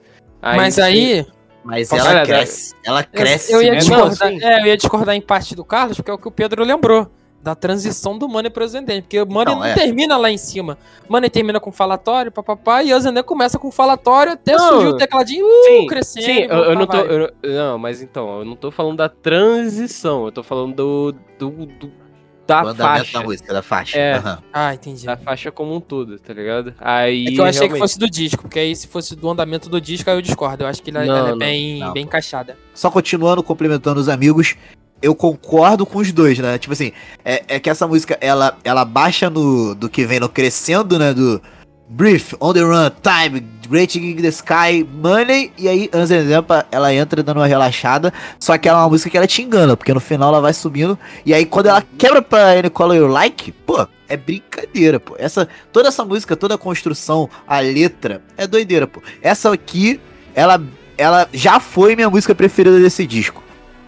Mas 0.54 0.78
aí, 0.78 1.26
Mas 1.64 1.90
ela 1.90 2.10
olhar, 2.10 2.26
cresce. 2.26 2.74
Ela 2.84 3.02
cresce. 3.02 3.52
eu 3.52 3.62
ia, 3.62 3.72
né? 3.72 3.78
discordar, 3.78 4.08
Não, 4.30 4.38
sim. 4.38 4.44
é, 4.44 4.60
eu 4.62 4.66
ia 4.66 4.76
discordar 4.76 5.14
em 5.16 5.20
parte 5.20 5.54
do 5.56 5.64
Carlos, 5.64 5.96
porque 5.96 6.10
é 6.10 6.14
o 6.14 6.18
que 6.18 6.28
o 6.28 6.30
Pedro 6.30 6.62
lembrou. 6.62 7.10
Da 7.42 7.54
transição 7.54 8.18
do 8.18 8.28
Money 8.28 8.50
pro 8.50 8.66
Zendem. 8.66 9.00
Porque 9.00 9.20
o 9.20 9.26
Money 9.26 9.54
Não, 9.54 9.60
não, 9.60 9.64
é. 9.66 9.72
termina 9.74 10.16
lá 10.16 10.28
em 10.32 10.36
cima. 10.36 10.76
Money 11.08 11.30
termina 11.30 11.60
com 11.60 11.70
falatório, 11.70 12.32
papapá, 12.32 12.82
e 12.82 12.92
o 12.92 13.00
Zendem 13.00 13.22
começa 13.22 13.56
com 13.56 13.70
falatório 13.70 14.32
até 14.32 14.56
Não. 14.56 14.68
surgir 14.68 14.86
o 14.88 14.96
tecladinho 14.96 15.46
uh, 15.46 15.64
Sim, 15.64 15.86
crescendo. 15.86 16.24
Sim, 16.24 16.40
eu, 16.42 16.56
eu 16.64 16.74
não 16.74 16.86
tô. 16.88 16.96
eu- 16.96 17.30
não, 17.44 17.78
mas 17.78 18.02
então, 18.02 18.40
eu 18.40 18.44
não 18.44 18.56
tô 18.56 18.72
falando 18.72 18.96
da 18.96 19.08
transição, 19.08 20.24
eu 20.26 20.32
tô 20.32 20.42
falando 20.42 20.74
do. 20.74 21.12
do, 21.38 21.50
do- 21.66 22.05
da 22.46 22.64
o 22.64 22.68
andamento 22.68 22.98
faixa. 23.04 23.18
da 23.18 23.24
música, 23.24 23.52
da 23.54 23.62
faixa. 23.62 23.98
É. 23.98 24.14
Aham. 24.14 24.38
Ah, 24.52 24.74
entendi. 24.74 25.06
Da 25.06 25.16
faixa 25.16 25.50
como 25.50 25.74
um 25.74 25.80
todo, 25.80 26.18
tá 26.18 26.32
ligado? 26.32 26.74
Aí. 26.78 27.26
É 27.26 27.30
que 27.32 27.40
eu 27.40 27.44
achei 27.44 27.60
que 27.60 27.66
realmente- 27.66 27.78
fosse 27.80 27.98
do 27.98 28.08
disco, 28.08 28.42
porque 28.42 28.58
aí 28.58 28.74
se 28.76 28.86
fosse 28.86 29.16
do 29.16 29.28
andamento 29.28 29.68
do 29.68 29.80
disco, 29.80 30.08
aí 30.08 30.16
eu 30.16 30.22
discordo. 30.22 30.64
Eu 30.64 30.68
acho 30.68 30.82
que 30.82 30.90
ela, 30.90 31.04
Não, 31.04 31.16
ela 31.16 31.30
é 31.30 31.36
bem, 31.36 31.78
não, 31.80 31.92
bem 31.92 32.04
encaixada. 32.04 32.56
Só 32.74 32.90
continuando, 32.90 33.42
complementando 33.42 34.00
os 34.00 34.08
amigos, 34.08 34.54
eu 35.02 35.14
concordo 35.14 35.84
com 35.84 35.98
os 35.98 36.12
dois, 36.12 36.38
né? 36.38 36.58
Tipo 36.58 36.72
assim, 36.72 36.92
é, 37.24 37.42
é 37.48 37.60
que 37.60 37.68
essa 37.68 37.86
música, 37.86 38.16
ela, 38.20 38.56
ela 38.64 38.84
baixa 38.84 39.28
no, 39.28 39.74
do 39.74 39.88
que 39.88 40.04
vem 40.06 40.20
no 40.20 40.28
crescendo, 40.28 40.98
né? 40.98 41.12
Do 41.12 41.40
Brief, 41.88 42.34
On 42.40 42.52
The 42.52 42.62
Run, 42.62 42.90
Time, 43.00 43.40
Great 43.68 43.92
Gig 43.92 44.18
in 44.18 44.22
the 44.22 44.28
Sky, 44.28 44.84
Money, 44.84 45.52
e 45.56 45.68
aí, 45.68 45.90
Anzenzempa, 45.92 46.66
ela 46.70 46.92
entra 46.92 47.22
dando 47.22 47.38
uma 47.38 47.46
relaxada, 47.46 48.12
só 48.40 48.58
que 48.58 48.68
ela 48.68 48.80
é 48.80 48.82
uma 48.82 48.88
música 48.88 49.08
que 49.08 49.16
ela 49.16 49.26
te 49.26 49.40
engana, 49.42 49.76
porque 49.76 49.94
no 49.94 50.00
final 50.00 50.30
ela 50.30 50.40
vai 50.40 50.52
subindo, 50.52 50.98
e 51.24 51.32
aí 51.32 51.46
quando 51.46 51.66
ela 51.66 51.82
quebra 51.96 52.20
pra 52.20 52.58
Any 52.58 52.70
Color 52.70 52.96
You 52.96 53.06
Like, 53.06 53.52
pô, 53.52 53.86
é 54.08 54.16
brincadeira, 54.16 54.98
pô. 54.98 55.14
Essa, 55.18 55.48
toda 55.72 55.88
essa 55.88 56.04
música, 56.04 56.36
toda 56.36 56.56
a 56.56 56.58
construção, 56.58 57.30
a 57.46 57.60
letra, 57.60 58.20
é 58.36 58.46
doideira, 58.46 58.86
pô. 58.86 59.00
Essa 59.22 59.52
aqui, 59.52 60.00
ela, 60.34 60.60
ela 60.98 61.28
já 61.32 61.60
foi 61.60 61.94
minha 61.94 62.10
música 62.10 62.34
preferida 62.34 62.80
desse 62.80 63.06
disco. 63.06 63.42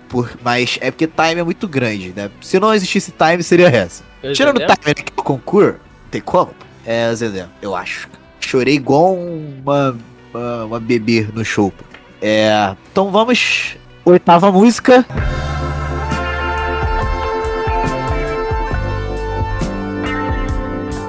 Por, 0.08 0.38
mas 0.42 0.78
é 0.80 0.90
porque 0.90 1.06
Time 1.06 1.40
é 1.40 1.44
muito 1.44 1.68
grande, 1.68 2.14
né? 2.16 2.30
Se 2.40 2.58
não 2.58 2.72
existisse 2.72 3.12
Time, 3.12 3.42
seria 3.42 3.68
essa. 3.68 4.02
Tirando 4.32 4.56
Entendeu? 4.56 4.76
Time, 4.76 4.86
né, 4.86 4.94
que 4.94 5.12
é 5.14 5.20
o 5.20 5.22
concurso, 5.22 5.78
tem 6.10 6.20
como? 6.20 6.54
É 6.90 7.14
Zezé, 7.14 7.46
eu 7.60 7.76
acho. 7.76 8.08
Chorei 8.40 8.76
igual 8.76 9.14
uma, 9.14 9.94
uma, 10.32 10.64
uma 10.64 10.80
bebê 10.80 11.28
no 11.34 11.44
show. 11.44 11.70
É, 12.22 12.74
então 12.90 13.10
vamos. 13.10 13.76
Oitava 14.06 14.50
música. 14.50 15.04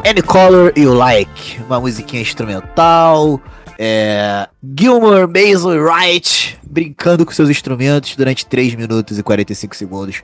Any 0.06 0.22
Color 0.22 0.74
You 0.76 0.94
Like, 0.94 1.62
uma 1.62 1.80
musiquinha 1.80 2.22
instrumental. 2.22 3.40
É, 3.78 4.50
Gilmore 4.78 5.28
Mason 5.28 5.78
Wright 5.78 6.60
brincando 6.62 7.26
com 7.26 7.32
seus 7.32 7.50
instrumentos 7.50 8.18
durante 8.18 8.46
3 8.46 8.76
minutos 8.76 9.18
e 9.18 9.24
45 9.24 9.74
segundos. 9.78 10.24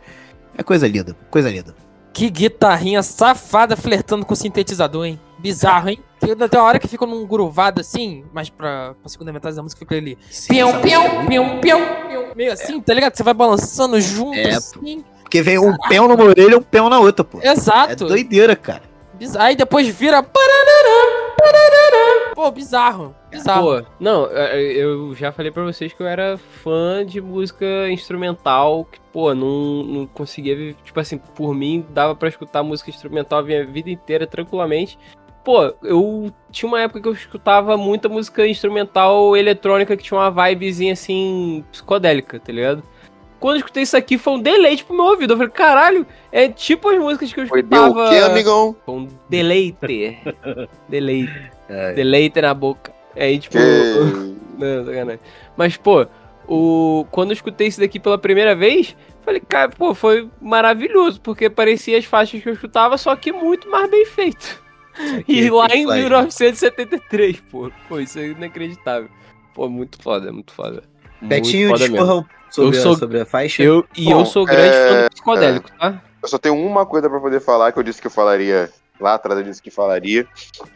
É 0.57 0.61
coisa 0.61 0.85
linda, 0.85 1.15
coisa 1.31 1.49
linda. 1.49 1.73
Que 2.11 2.29
guitarrinha 2.29 3.01
safada 3.01 3.77
flertando 3.77 4.25
com 4.25 4.33
o 4.33 4.37
sintetizador, 4.37 5.05
hein? 5.05 5.19
Bizarro, 5.37 5.89
hein? 5.89 5.99
Tem 6.19 6.33
uma 6.33 6.63
hora 6.63 6.79
que 6.79 6.87
fica 6.87 7.05
num 7.05 7.25
gruvado 7.25 7.81
assim, 7.81 8.25
mas 8.33 8.49
pra, 8.49 8.95
pra 8.99 9.09
segunda 9.09 9.31
metade 9.31 9.55
da 9.55 9.61
música 9.61 9.79
fica 9.79 9.95
ali. 9.95 10.17
Pião, 10.47 10.69
essa 10.69 10.79
pião, 10.79 11.03
é 11.03 11.25
pião, 11.25 11.59
pião, 11.59 11.79
pião. 12.07 12.25
Meio 12.35 12.51
assim, 12.53 12.81
tá 12.81 12.93
ligado? 12.93 13.15
Você 13.15 13.23
vai 13.23 13.33
balançando 13.33 13.99
junto, 14.01 14.37
É, 14.37 14.55
assim. 14.55 15.03
Porque 15.21 15.41
vem 15.41 15.57
um 15.59 15.75
pão 15.77 16.07
numa 16.07 16.23
orelha 16.23 16.53
e 16.53 16.55
um 16.55 16.61
pão 16.61 16.89
na 16.89 16.99
outra, 16.99 17.23
pô. 17.23 17.39
É 17.41 17.51
Exato. 17.51 18.07
doideira, 18.07 18.55
cara. 18.55 18.83
Bizarro. 19.13 19.45
Aí 19.45 19.55
depois 19.55 19.87
vira. 19.87 20.23
Pô, 22.33 22.51
bizarro. 22.51 23.15
Bizarro. 23.31 23.81
Pô, 23.81 23.87
não, 23.99 24.27
é, 24.31 24.61
eu 24.61 25.15
já 25.15 25.31
falei 25.31 25.51
pra 25.51 25.63
vocês 25.63 25.93
que 25.93 26.01
eu 26.01 26.07
era 26.07 26.37
fã 26.37 27.05
de 27.05 27.21
música 27.21 27.65
instrumental, 27.89 28.85
que, 28.91 28.99
pô, 29.13 29.33
não, 29.33 29.83
não 29.83 30.05
conseguia, 30.07 30.75
tipo 30.83 30.99
assim, 30.99 31.17
por 31.17 31.55
mim, 31.55 31.85
dava 31.89 32.13
pra 32.13 32.27
escutar 32.27 32.61
música 32.61 32.89
instrumental 32.89 33.39
a 33.39 33.43
minha 33.43 33.65
vida 33.65 33.89
inteira 33.89 34.27
tranquilamente. 34.27 34.99
Pô, 35.45 35.71
eu 35.83 36.33
tinha 36.51 36.67
uma 36.67 36.81
época 36.81 36.99
que 36.99 37.07
eu 37.07 37.13
escutava 37.13 37.77
muita 37.77 38.09
música 38.09 38.47
instrumental 38.47 39.37
eletrônica 39.37 39.95
que 39.95 40.03
tinha 40.03 40.19
uma 40.19 40.31
vibezinha 40.31 40.93
assim, 40.93 41.63
psicodélica, 41.71 42.39
tá 42.39 42.51
ligado? 42.51 42.81
Quando 43.39 43.57
eu 43.57 43.59
escutei 43.59 43.83
isso 43.83 43.95
aqui 43.95 44.17
foi 44.17 44.33
um 44.33 44.39
deleite 44.39 44.83
pro 44.83 44.95
meu 44.95 45.05
ouvido. 45.05 45.33
Eu 45.33 45.37
falei, 45.37 45.51
caralho, 45.51 46.07
é 46.31 46.49
tipo 46.49 46.89
as 46.89 46.97
músicas 46.97 47.31
que 47.31 47.41
eu 47.41 47.47
Foi 47.47 47.59
escutava. 47.59 48.05
o 48.05 48.09
quê, 48.09 48.15
amigão? 48.17 48.75
Foi 48.83 48.95
um 48.95 49.07
deleite. 49.29 50.17
deleite. 50.89 51.51
É. 51.69 51.93
Deleite 51.93 52.41
na 52.41 52.53
boca. 52.55 52.91
É 53.15 53.25
aí, 53.25 53.37
tipo. 53.37 53.55
Que... 53.55 54.35
Não, 54.57 54.85
sacanagem. 54.85 55.19
Mas, 55.55 55.77
pô, 55.77 56.07
o... 56.47 57.05
quando 57.11 57.29
eu 57.29 57.35
escutei 57.35 57.67
isso 57.67 57.79
daqui 57.79 57.99
pela 57.99 58.17
primeira 58.17 58.55
vez, 58.55 58.95
falei, 59.21 59.41
cara, 59.41 59.69
pô, 59.69 59.93
foi 59.93 60.27
maravilhoso, 60.41 61.21
porque 61.21 61.47
parecia 61.47 61.99
as 61.99 62.05
faixas 62.05 62.41
que 62.41 62.49
eu 62.49 62.53
escutava, 62.53 62.97
só 62.97 63.15
que 63.15 63.31
muito 63.31 63.69
mais 63.69 63.87
bem 63.91 64.07
feito. 64.07 64.64
E 65.27 65.49
lá 65.49 65.67
em 65.73 65.85
1973, 65.85 67.39
pô. 67.51 67.71
Pô, 67.87 67.99
isso 67.99 68.19
é 68.19 68.27
inacreditável. 68.27 69.09
Pô, 69.53 69.69
muito 69.69 70.01
foda, 70.01 70.31
muito 70.31 70.53
foda. 70.53 70.83
Muito 71.21 71.29
Betinho, 71.29 71.69
foda 71.69 71.79
mesmo. 71.87 71.95
discorra 71.97 72.25
sobre, 72.49 72.77
Eu 72.77 72.79
a- 72.79 72.83
sou- 72.83 72.95
sobre 72.97 73.19
a 73.21 73.25
faixa. 73.25 73.63
Eu, 73.63 73.85
e 73.95 74.05
Bom, 74.05 74.19
eu 74.21 74.25
sou 74.25 74.45
grande 74.45 74.71
fã 74.75 74.95
é, 74.95 75.03
do 75.05 75.11
psicodélico, 75.11 75.71
tá? 75.77 76.01
Eu 76.21 76.27
só 76.27 76.37
tenho 76.37 76.55
uma 76.55 76.85
coisa 76.85 77.09
pra 77.09 77.19
poder 77.19 77.39
falar 77.39 77.71
que 77.71 77.79
eu 77.79 77.83
disse 77.83 78.01
que 78.01 78.07
eu 78.07 78.11
falaria 78.11 78.69
lá 78.99 79.13
atrás, 79.15 79.37
eu 79.39 79.45
disse 79.45 79.61
que 79.61 79.69
falaria. 79.69 80.25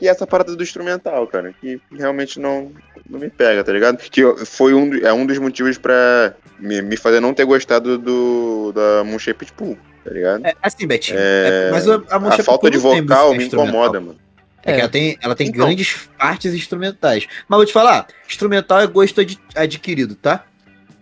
E 0.01 0.07
essa 0.07 0.28
parada 0.28 0.55
do 0.55 0.61
instrumental, 0.63 1.26
cara, 1.28 1.53
que 1.59 1.82
realmente 1.91 2.39
não, 2.39 2.72
não 3.09 3.20
me 3.20 3.30
pega, 3.30 3.63
tá 3.63 3.72
ligado? 3.72 3.97
Que 3.97 4.22
foi 4.45 4.74
um, 4.74 4.93
é 4.95 5.11
um 5.11 5.26
dos 5.26 5.38
motivos 5.38 5.78
pra 5.78 6.34
me, 6.59 6.82
me 6.82 6.95
fazer 6.97 7.20
não 7.20 7.34
ter 7.34 7.45
gostado 7.45 7.97
do 7.97 8.72
da 8.74 9.03
Moon 9.03 9.17
Shaped 9.17 9.51
Pool, 9.53 9.78
tá 10.10 10.14
ligado? 10.14 10.45
É, 10.45 10.53
assim, 10.62 10.88
Betinho. 10.88 11.18
É, 11.20 11.68
é- 11.68 11.72
mas 11.72 11.88
a, 11.88 11.95
a, 12.10 12.18
A 12.36 12.43
falta 12.43 12.70
de 12.70 12.78
vocal 12.78 13.34
me 13.34 13.45
incomoda, 13.45 13.99
mano. 13.99 14.18
É 14.64 14.74
que 14.74 14.80
ela 14.82 14.89
tem, 14.89 15.18
ela 15.22 15.36
tem 15.36 15.47
Então. 15.47 15.66
grandes 15.66 16.10
partes 16.18 16.53
instrumentais. 16.53 17.28
Mas 17.47 17.57
vou 17.57 17.66
te 17.66 17.72
falar, 17.72 18.07
instrumental 18.28 18.80
é 18.82 18.88
gosto 18.88 19.22
ad- 19.22 19.39
adquirido, 19.55 20.16
tá? 20.16 20.43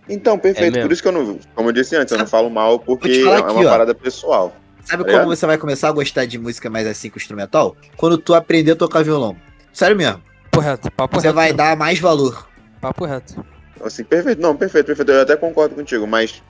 Então, 0.07 0.37
perfeito. 0.37 0.73
mesmo. 0.73 0.87
Por 0.87 0.93
isso 0.93 1.01
que 1.01 1.07
eu 1.07 1.11
não. 1.11 1.39
Como 1.55 1.69
eu 1.69 1.73
disse 1.73 1.95
antes, 1.95 2.11
eu 2.11 2.19
não 2.19 2.27
falo 2.27 2.49
mal 2.49 2.77
porque 2.79 3.09
é 3.27 3.35
aqui, 3.37 3.51
uma 3.53 3.65
ó. 3.65 3.69
parada 3.69 3.95
pessoal. 3.95 4.55
Sabe 4.81 5.03
Tá 5.03 5.09
como 5.09 5.11
ligado? 5.23 5.27
você 5.27 5.45
vai 5.45 5.57
começar 5.57 5.89
a 5.89 5.91
gostar 5.91 6.25
de 6.25 6.37
música 6.37 6.69
mais 6.69 6.85
assim 6.87 7.09
com 7.09 7.17
instrumental? 7.17 7.75
Quando 7.97 8.17
tu 8.17 8.33
aprender 8.35 8.71
a 8.71 8.75
tocar 8.75 9.03
violão. 9.03 9.35
Sério 9.73 9.97
mesmo. 9.97 10.21
Papo 10.51 10.59
reto, 10.63 10.91
papo 10.91 11.19
Você 11.19 11.27
reto. 11.27 11.35
vai 11.35 11.51
dar 11.51 11.75
mais 11.75 11.99
valor. 11.99 12.47
Papo 12.79 13.05
reto. 13.05 13.43
Assim, 13.83 14.03
perfeito. 14.03 14.41
Não, 14.41 14.55
perfeito, 14.55 14.85
perfeito. 14.85 15.11
Eu 15.11 15.21
até 15.21 15.35
concordo 15.35 15.75
contigo, 15.75 16.07
mas 16.07 16.41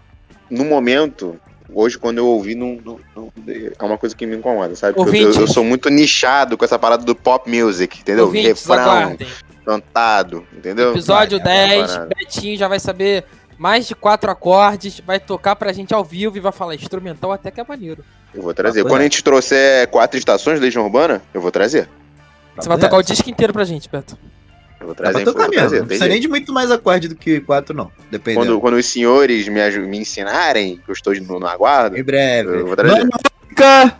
no 0.51 0.63
momento, 0.65 1.39
hoje, 1.73 1.97
quando 1.97 2.17
eu 2.19 2.25
ouvi, 2.27 2.55
não, 2.55 2.79
não- 2.83 2.99
não- 3.15 3.31
é 3.47 3.83
uma 3.83 3.97
coisa 3.97 4.15
que 4.15 4.25
me 4.25 4.35
incomoda, 4.35 4.75
sabe? 4.75 4.95
Porque 4.95 5.17
eu, 5.17 5.31
eu- 5.33 5.47
sou 5.47 5.63
muito 5.63 5.89
nichado 5.89 6.57
com 6.57 6.65
essa 6.65 6.77
parada 6.79 7.03
do 7.03 7.15
pop 7.15 7.49
music, 7.49 7.99
entendeu? 7.99 8.25
Ouvintes, 8.25 8.65
Refrão, 8.65 8.79
aguardem. 8.83 9.27
cantado, 9.65 10.45
entendeu? 10.55 10.91
Episódio 10.91 11.39
Vai, 11.39 11.57
é 11.57 11.59
uma 11.61 11.67
10, 11.67 11.91
parada. 11.91 12.15
Betinho 12.15 12.57
já 12.57 12.67
vai 12.67 12.79
saber 12.79 13.25
mais 13.57 13.87
de 13.87 13.95
quatro 13.95 14.29
acordes, 14.31 14.99
vai 15.05 15.19
tocar 15.19 15.55
pra 15.55 15.73
gente 15.73 15.93
ao 15.93 16.03
vivo 16.03 16.37
e 16.37 16.39
vai 16.39 16.51
falar 16.51 16.75
instrumental 16.75 17.31
até 17.31 17.51
que 17.51 17.59
é 17.59 17.65
maneiro. 17.67 18.03
Eu 18.33 18.43
vou 18.43 18.53
trazer. 18.53 18.79
Papo 18.79 18.93
Quando 18.93 19.01
a 19.01 19.03
gente 19.05 19.23
trouxer 19.23 19.87
quatro 19.87 20.17
estações 20.17 20.59
da 20.59 20.65
Legião 20.65 20.83
Urbana, 20.83 21.21
eu 21.33 21.41
vou 21.41 21.51
trazer. 21.51 21.89
Você 22.55 22.67
vai 22.69 22.77
tocar 22.77 22.97
o 22.97 23.03
disco 23.03 23.29
inteiro 23.29 23.53
pra 23.53 23.63
gente, 23.63 23.89
Beto. 23.89 24.17
Eu 24.79 24.85
vou 24.87 24.95
Dá 24.95 25.03
trazer, 25.03 25.13
pra 25.13 25.21
eu 25.21 25.25
tocar 25.25 25.43
vou 25.45 25.49
mesmo. 25.49 25.61
trazer. 25.67 25.79
Não 25.79 25.87
precisa 25.87 26.07
nem 26.07 26.21
de 26.21 26.27
muito 26.27 26.53
mais 26.53 26.69
acorde 26.71 27.07
do 27.07 27.15
que 27.15 27.39
quatro, 27.41 27.75
não. 27.75 27.91
Dependendo. 28.11 28.45
Quando, 28.45 28.61
quando 28.61 28.73
os 28.75 28.85
senhores 28.85 29.47
me, 29.47 29.79
me 29.87 29.97
ensinarem, 29.99 30.77
que 30.77 30.89
eu 30.89 30.93
estou 30.93 31.13
no, 31.15 31.39
no 31.39 31.47
aguardo, 31.47 31.97
Em 31.97 32.03
breve. 32.03 32.49
eu 32.59 32.67
vou 32.67 32.75
trazer. 32.75 33.03
Música! 33.03 33.97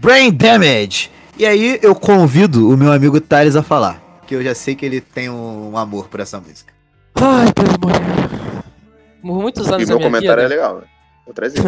Brain 0.00 0.32
Damage. 0.32 1.10
E 1.38 1.46
aí 1.46 1.78
eu 1.82 1.94
convido 1.94 2.68
o 2.70 2.76
meu 2.76 2.92
amigo 2.92 3.20
Thales 3.20 3.56
a 3.56 3.62
falar. 3.62 4.02
Que 4.26 4.34
eu 4.34 4.42
já 4.42 4.54
sei 4.54 4.74
que 4.74 4.84
ele 4.86 5.00
tem 5.00 5.28
um, 5.28 5.76
amor 5.76 6.08
por 6.08 6.20
essa 6.20 6.40
música. 6.40 6.72
Ai, 7.16 7.52
pelo 7.52 7.68
amor 7.74 7.92
de 7.92 7.98
Deus. 8.06 8.64
Por 9.22 9.42
muitos 9.42 9.66
E 9.66 9.72
anos 9.74 9.88
da 9.88 9.94
meu 9.94 9.98
minha 9.98 10.10
comentário 10.10 10.42
vida. 10.42 10.54
é 10.54 10.56
legal. 10.56 10.76
né? 10.78 10.82
Vou 11.26 11.34
trazer. 11.34 11.60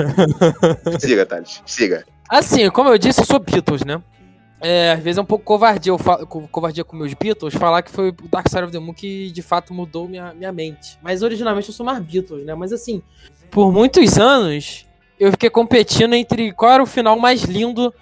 siga, 1.01 1.27
Thales. 1.27 1.63
Siga. 1.67 2.05
Assim, 2.29 2.71
como 2.71 2.89
eu 2.89 2.99
disse, 2.99 3.21
eu 3.21 3.25
sou 3.27 3.39
Beatles, 3.39 3.85
né? 3.85 4.01
É, 4.61 4.93
às 4.93 5.01
vezes 5.03 5.19
é 5.19 5.21
um 5.21 5.25
pouco 5.25 5.45
covardia, 5.45 5.91
eu 5.91 5.99
falo, 5.99 6.25
co- 6.25 6.47
covardia 6.49 6.85
com 6.85 6.97
meus 6.97 7.13
Beatles, 7.15 7.53
falar 7.55 7.83
que 7.83 7.91
foi 7.91 8.11
o 8.11 8.29
Dark 8.31 8.49
Side 8.49 8.63
of 8.63 8.73
the 8.73 8.79
Moon 8.79 8.95
que 8.95 9.29
de 9.33 9.43
fato 9.43 9.75
mudou 9.75 10.07
minha, 10.09 10.33
minha 10.33 10.53
mente. 10.53 10.97
Mas 11.03 11.21
originalmente 11.23 11.69
eu 11.69 11.75
sou 11.75 11.85
mais 11.85 11.99
Beatles, 11.99 12.45
né? 12.47 12.55
Mas 12.55 12.73
assim, 12.73 13.03
por 13.51 13.73
muitos 13.73 14.19
anos 14.19 14.87
eu 15.19 15.33
fiquei 15.33 15.51
competindo 15.51 16.15
entre 16.15 16.53
qual 16.53 16.71
era 16.71 16.83
o 16.83 16.87
final 16.87 17.19
mais 17.19 17.43
lindo 17.43 17.93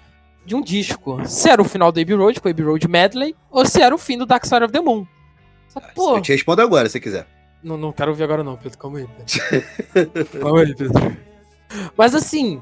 de 0.45 0.55
um 0.55 0.61
disco. 0.61 1.19
Se 1.25 1.49
era 1.49 1.61
o 1.61 1.65
final 1.65 1.91
do 1.91 1.99
Abbey 1.99 2.15
Road, 2.15 2.39
com 2.41 2.47
o 2.47 2.51
Abbey 2.51 2.65
Road 2.65 2.87
Medley, 2.87 3.35
ou 3.49 3.65
se 3.65 3.81
era 3.81 3.93
o 3.93 3.97
fim 3.97 4.17
do 4.17 4.25
Dark 4.25 4.45
Side 4.45 4.63
of 4.63 4.71
the 4.73 4.81
Moon. 4.81 5.05
Só 5.69 5.79
que, 5.79 5.93
pô, 5.93 6.15
Eu 6.17 6.21
te 6.21 6.31
respondo 6.33 6.61
agora, 6.61 6.89
se 6.89 6.99
quiser. 6.99 7.25
não, 7.63 7.77
não 7.77 7.91
quero 7.91 8.11
ouvir 8.11 8.23
agora 8.23 8.43
não, 8.43 8.57
Pedro. 8.57 8.77
Calma 8.77 8.99
aí, 8.99 9.07
Pedro. 9.07 10.27
Calma 10.41 10.61
aí, 10.61 10.75
Pedro. 10.75 11.17
Mas 11.95 12.13
assim, 12.15 12.61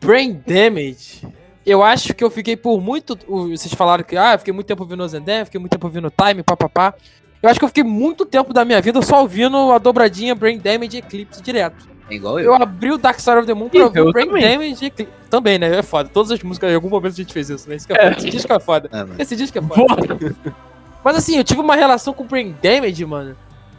Brain 0.00 0.42
Damage, 0.46 1.26
eu 1.64 1.82
acho 1.82 2.14
que 2.14 2.24
eu 2.24 2.30
fiquei 2.30 2.56
por 2.56 2.80
muito... 2.80 3.16
o- 3.28 3.48
Vocês 3.50 3.72
falaram 3.74 4.02
que, 4.02 4.16
ah, 4.16 4.34
eu 4.34 4.38
fiquei 4.38 4.52
muito 4.52 4.66
tempo 4.66 4.82
ouvindo 4.82 5.06
Zendé, 5.06 5.44
fiquei 5.44 5.60
muito 5.60 5.70
tempo 5.72 5.86
ouvindo 5.86 6.10
Time, 6.10 6.42
papapá. 6.42 6.94
Eu 7.40 7.48
acho 7.48 7.58
que 7.60 7.64
eu 7.64 7.68
fiquei 7.68 7.84
muito 7.84 8.26
tempo 8.26 8.52
da 8.52 8.64
minha 8.64 8.80
vida 8.80 9.00
só 9.02 9.20
ouvindo 9.20 9.70
a 9.70 9.78
dobradinha 9.78 10.34
Brain 10.34 10.58
Damage 10.58 10.96
e 10.96 10.98
Eclipse 10.98 11.40
direto. 11.40 11.88
É 12.10 12.14
igual 12.14 12.38
eu. 12.38 12.46
Eu 12.46 12.54
abri 12.54 12.90
o 12.90 12.98
Dark 12.98 13.18
Side 13.20 13.36
of 13.36 13.46
the 13.46 13.54
Moon 13.54 13.68
pra 13.68 13.84
ouvir 13.84 14.12
Brain 14.12 14.26
também. 14.26 14.52
Damage. 14.52 14.92
Também, 15.28 15.58
né? 15.58 15.78
É 15.78 15.82
foda. 15.82 16.08
Todas 16.08 16.30
as 16.30 16.42
músicas, 16.42 16.70
em 16.70 16.74
algum 16.74 16.88
momento 16.88 17.12
a 17.12 17.16
gente 17.16 17.32
fez 17.32 17.50
isso, 17.50 17.68
né? 17.68 17.76
É 17.76 18.10
Esse 18.12 18.30
disco 18.30 18.52
é 18.52 18.60
foda. 18.60 18.90
É, 18.92 19.22
Esse 19.22 19.36
disco 19.36 19.58
é 19.58 19.62
foda. 19.62 20.18
Mas 21.04 21.16
assim, 21.16 21.36
eu 21.36 21.44
tive 21.44 21.60
uma 21.60 21.76
relação 21.76 22.12
com 22.12 22.24
o 22.24 22.26
Brain 22.26 22.56
Damage, 22.62 23.04
mano. 23.04 23.36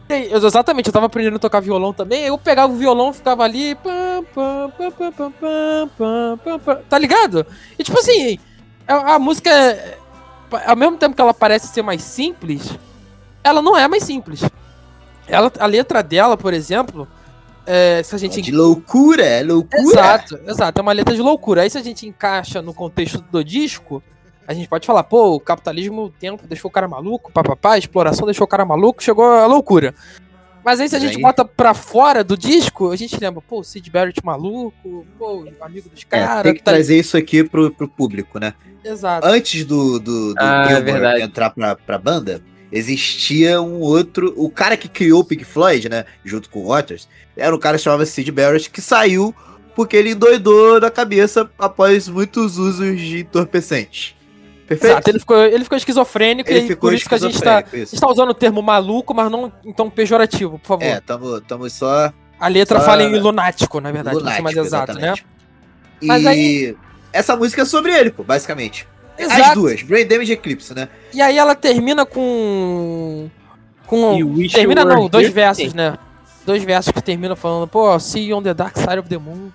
Eu, 0.07 0.43
exatamente, 0.43 0.87
eu 0.87 0.93
tava 0.93 1.05
aprendendo 1.05 1.35
a 1.35 1.39
tocar 1.39 1.59
violão 1.59 1.93
também. 1.93 2.23
Eu 2.23 2.37
pegava 2.37 2.73
o 2.73 2.75
violão, 2.75 3.13
ficava 3.13 3.43
ali. 3.43 3.75
Pam, 3.75 4.23
pam, 4.33 4.71
pam, 6.59 6.81
tá 6.89 6.97
ligado? 6.97 7.45
E 7.77 7.83
tipo 7.83 7.99
assim, 7.99 8.39
a, 8.87 9.15
a, 9.15 9.19
música, 9.19 9.51
ao 10.65 10.75
mesmo 10.75 10.97
tempo 10.97 11.15
que 11.15 11.21
ela 11.21 11.33
parece 11.33 11.67
ser 11.67 11.83
mais 11.83 12.01
simples, 12.01 12.75
ela 13.43 13.61
não 13.61 13.77
é 13.77 13.87
mais 13.87 14.03
simples. 14.03 14.43
Ela, 15.27 15.51
a 15.59 15.65
letra 15.67 16.01
dela, 16.01 16.35
por 16.35 16.55
exemplo, 16.55 17.07
é, 17.69 18.01
se 18.03 18.15
a 18.15 18.17
gente 18.17 18.41
De 18.41 18.51
loucura, 18.51 19.23
é 19.23 19.43
loucura. 19.43 19.81
Exato, 19.81 20.39
exato. 20.47 20.79
É 20.79 20.81
uma 20.81 20.91
letra 20.91 21.15
de 21.15 21.21
loucura. 21.21 21.61
Aí 21.61 21.69
se 21.69 21.77
a 21.77 21.83
gente 21.83 22.07
encaixa 22.07 22.61
no 22.61 22.73
contexto 22.73 23.21
do 23.31 23.43
disco, 23.43 24.01
a 24.47 24.53
gente 24.53 24.67
pode 24.67 24.87
falar, 24.87 25.03
pô, 25.03 25.35
o 25.35 25.39
capitalismo, 25.39 26.05
o 26.05 26.09
tempo 26.09 26.47
deixou 26.47 26.69
o 26.69 26.71
cara 26.71 26.87
maluco, 26.87 27.31
papapá, 27.31 27.73
a 27.73 27.77
exploração 27.77 28.25
deixou 28.25 28.45
o 28.45 28.47
cara 28.47 28.65
maluco, 28.65 29.03
chegou 29.03 29.23
a 29.25 29.45
loucura. 29.45 29.93
Mas 30.65 30.79
aí 30.79 30.89
se 30.89 30.95
a 30.95 30.99
gente 30.99 31.15
aí- 31.15 31.21
bota 31.21 31.45
pra 31.45 31.73
fora 31.73 32.23
do 32.23 32.35
disco, 32.35 32.91
a 32.91 32.95
gente 32.95 33.17
lembra, 33.19 33.41
pô, 33.41 33.63
Sid 33.63 33.89
Barrett 33.89 34.19
maluco, 34.25 35.05
pô, 35.17 35.47
amigo 35.61 35.87
dos 35.89 36.01
É, 36.01 36.05
caras. 36.05 36.43
tem 36.43 36.53
que 36.55 36.61
tá- 36.63 36.71
trazer 36.71 36.97
isso 36.99 37.15
aqui 37.15 37.43
pro, 37.43 37.71
pro 37.71 37.87
público, 37.87 38.39
né? 38.39 38.53
Exato. 38.83 39.25
Antes 39.25 39.63
do, 39.65 39.99
do, 39.99 40.33
do 40.33 40.35
Ah, 40.39 40.65
é 40.69 41.21
entrar 41.21 41.49
pra, 41.51 41.75
pra 41.75 41.97
banda, 41.97 42.41
existia 42.71 43.61
um 43.61 43.79
outro. 43.79 44.33
O 44.35 44.49
cara 44.49 44.77
que 44.77 44.87
criou 44.87 45.21
o 45.21 45.23
Pink 45.25 45.43
Floyd, 45.43 45.89
né? 45.89 46.05
Junto 46.23 46.49
com 46.49 46.59
o 46.59 46.67
Waters, 46.67 47.07
era 47.35 47.55
um 47.55 47.59
cara 47.59 47.77
que 47.77 47.83
chamava 47.83 48.05
Sid 48.05 48.31
Barrett, 48.31 48.69
que 48.69 48.81
saiu 48.81 49.33
porque 49.75 49.95
ele 49.95 50.11
endoidou 50.11 50.79
da 50.79 50.91
cabeça 50.91 51.49
após 51.57 52.07
muitos 52.09 52.57
usos 52.57 52.99
de 52.99 53.19
entorpecentes. 53.19 54.13
Perfeito? 54.67 54.91
Exato, 54.91 55.09
ele 55.09 55.19
ficou, 55.19 55.37
ele 55.45 55.63
ficou 55.63 55.77
esquizofrênico 55.77 56.49
Ele 56.49 56.59
e 56.59 56.67
ficou 56.67 56.89
por 56.89 56.93
isso 56.93 57.09
que 57.09 57.15
a 57.15 57.17
gente 57.17 57.41
tá, 57.41 57.63
está 57.73 58.07
usando 58.07 58.29
o 58.29 58.33
termo 58.35 58.61
maluco, 58.61 59.15
mas 59.15 59.31
não 59.31 59.51
então 59.65 59.89
pejorativo, 59.89 60.59
por 60.59 60.67
favor. 60.67 60.83
É, 60.83 60.99
tamo, 60.99 61.41
tamo 61.41 61.67
só 61.69 62.13
a 62.39 62.47
letra 62.47 62.79
só- 62.79 62.85
fala 62.85 63.03
em 63.03 63.17
lunático, 63.19 63.79
na 63.79 63.91
verdade, 63.91 64.17
lunático, 64.17 64.43
mais 64.43 64.57
exato, 64.57 64.93
né? 64.93 65.15
E 66.01 66.11
aí- 66.11 66.75
essa 67.11 67.35
música 67.35 67.63
é 67.63 67.65
sobre 67.65 67.91
ele, 67.93 68.11
pô, 68.11 68.23
basicamente. 68.23 68.87
As 69.19 69.33
Exato. 69.37 69.55
duas, 69.61 69.81
Brain 69.83 70.07
Damage 70.07 70.31
e 70.31 70.33
Eclipse, 70.33 70.73
né? 70.73 70.87
E 71.13 71.21
aí 71.21 71.37
ela 71.37 71.55
termina 71.55 72.05
com. 72.05 73.29
Com. 73.85 74.17
Termina 74.53 74.85
não, 74.85 75.07
dois 75.09 75.25
here. 75.25 75.33
versos, 75.33 75.73
né? 75.73 75.97
Dois 76.45 76.63
versos 76.63 76.91
que 76.91 77.01
terminam 77.01 77.35
falando, 77.35 77.67
pô, 77.67 77.99
see 77.99 78.29
you 78.29 78.37
on 78.37 78.41
the 78.41 78.53
dark 78.53 78.77
side 78.77 78.97
of 78.99 79.09
the 79.09 79.17
moon. 79.17 79.49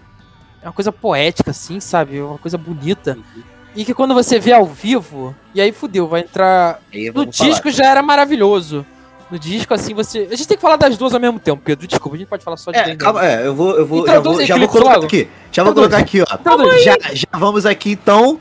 É 0.63 0.67
uma 0.67 0.73
coisa 0.73 0.93
poética, 0.93 1.51
assim, 1.51 1.81
sabe? 1.81 2.19
É 2.19 2.23
uma 2.23 2.39
coisa 2.39 2.57
bonita. 2.59 3.19
E 3.77 3.85
que 3.85 3.93
quando 3.93 4.15
você 4.15 4.39
vê 4.39 4.53
ao 4.53 4.65
vivo, 4.67 5.35
e 5.55 5.61
aí 5.61 5.73
fudeu, 5.73 6.07
vai 6.07 6.21
entrar. 6.21 6.81
Aí 6.93 7.07
No 7.09 7.13
vamos 7.15 7.37
falar. 7.37 7.51
disco 7.51 7.71
já 7.71 7.87
era 7.87 8.03
maravilhoso. 8.03 8.87
No 9.31 9.39
disco, 9.39 9.75
assim, 9.75 9.95
você. 9.95 10.29
A 10.31 10.37
gente 10.37 10.47
tem 10.47 10.57
que 10.57 10.61
falar 10.63 10.77
das 10.77 10.97
duas 10.97 11.13
ao 11.15 11.19
mesmo 11.21 11.41
tempo, 11.41 11.61
Pedro. 11.65 11.87
Desculpa, 11.87 12.15
a 12.15 12.19
gente 12.19 12.29
pode 12.29 12.45
falar 12.45 12.57
só 12.57 12.71
de 12.71 12.79
É, 12.79 12.83
Brain 12.85 12.97
calma, 12.99 13.27
é, 13.27 13.47
eu 13.47 13.55
vou, 13.55 13.77
eu 13.77 13.87
vou, 13.87 14.01
Então, 14.03 14.15
já 14.15 14.21
vou, 14.21 14.45
já 14.45 14.57
vou 14.59 14.69
colocar 14.69 14.95
logo. 14.95 15.07
aqui. 15.07 15.29
Já 15.51 15.65
vou 15.65 15.75
colocar 15.75 15.97
aqui, 15.99 16.21
ó. 16.23 16.27
Já, 16.85 16.97
já 17.15 17.27
vamos 17.39 17.67
aqui, 17.67 17.93
então. 17.93 18.41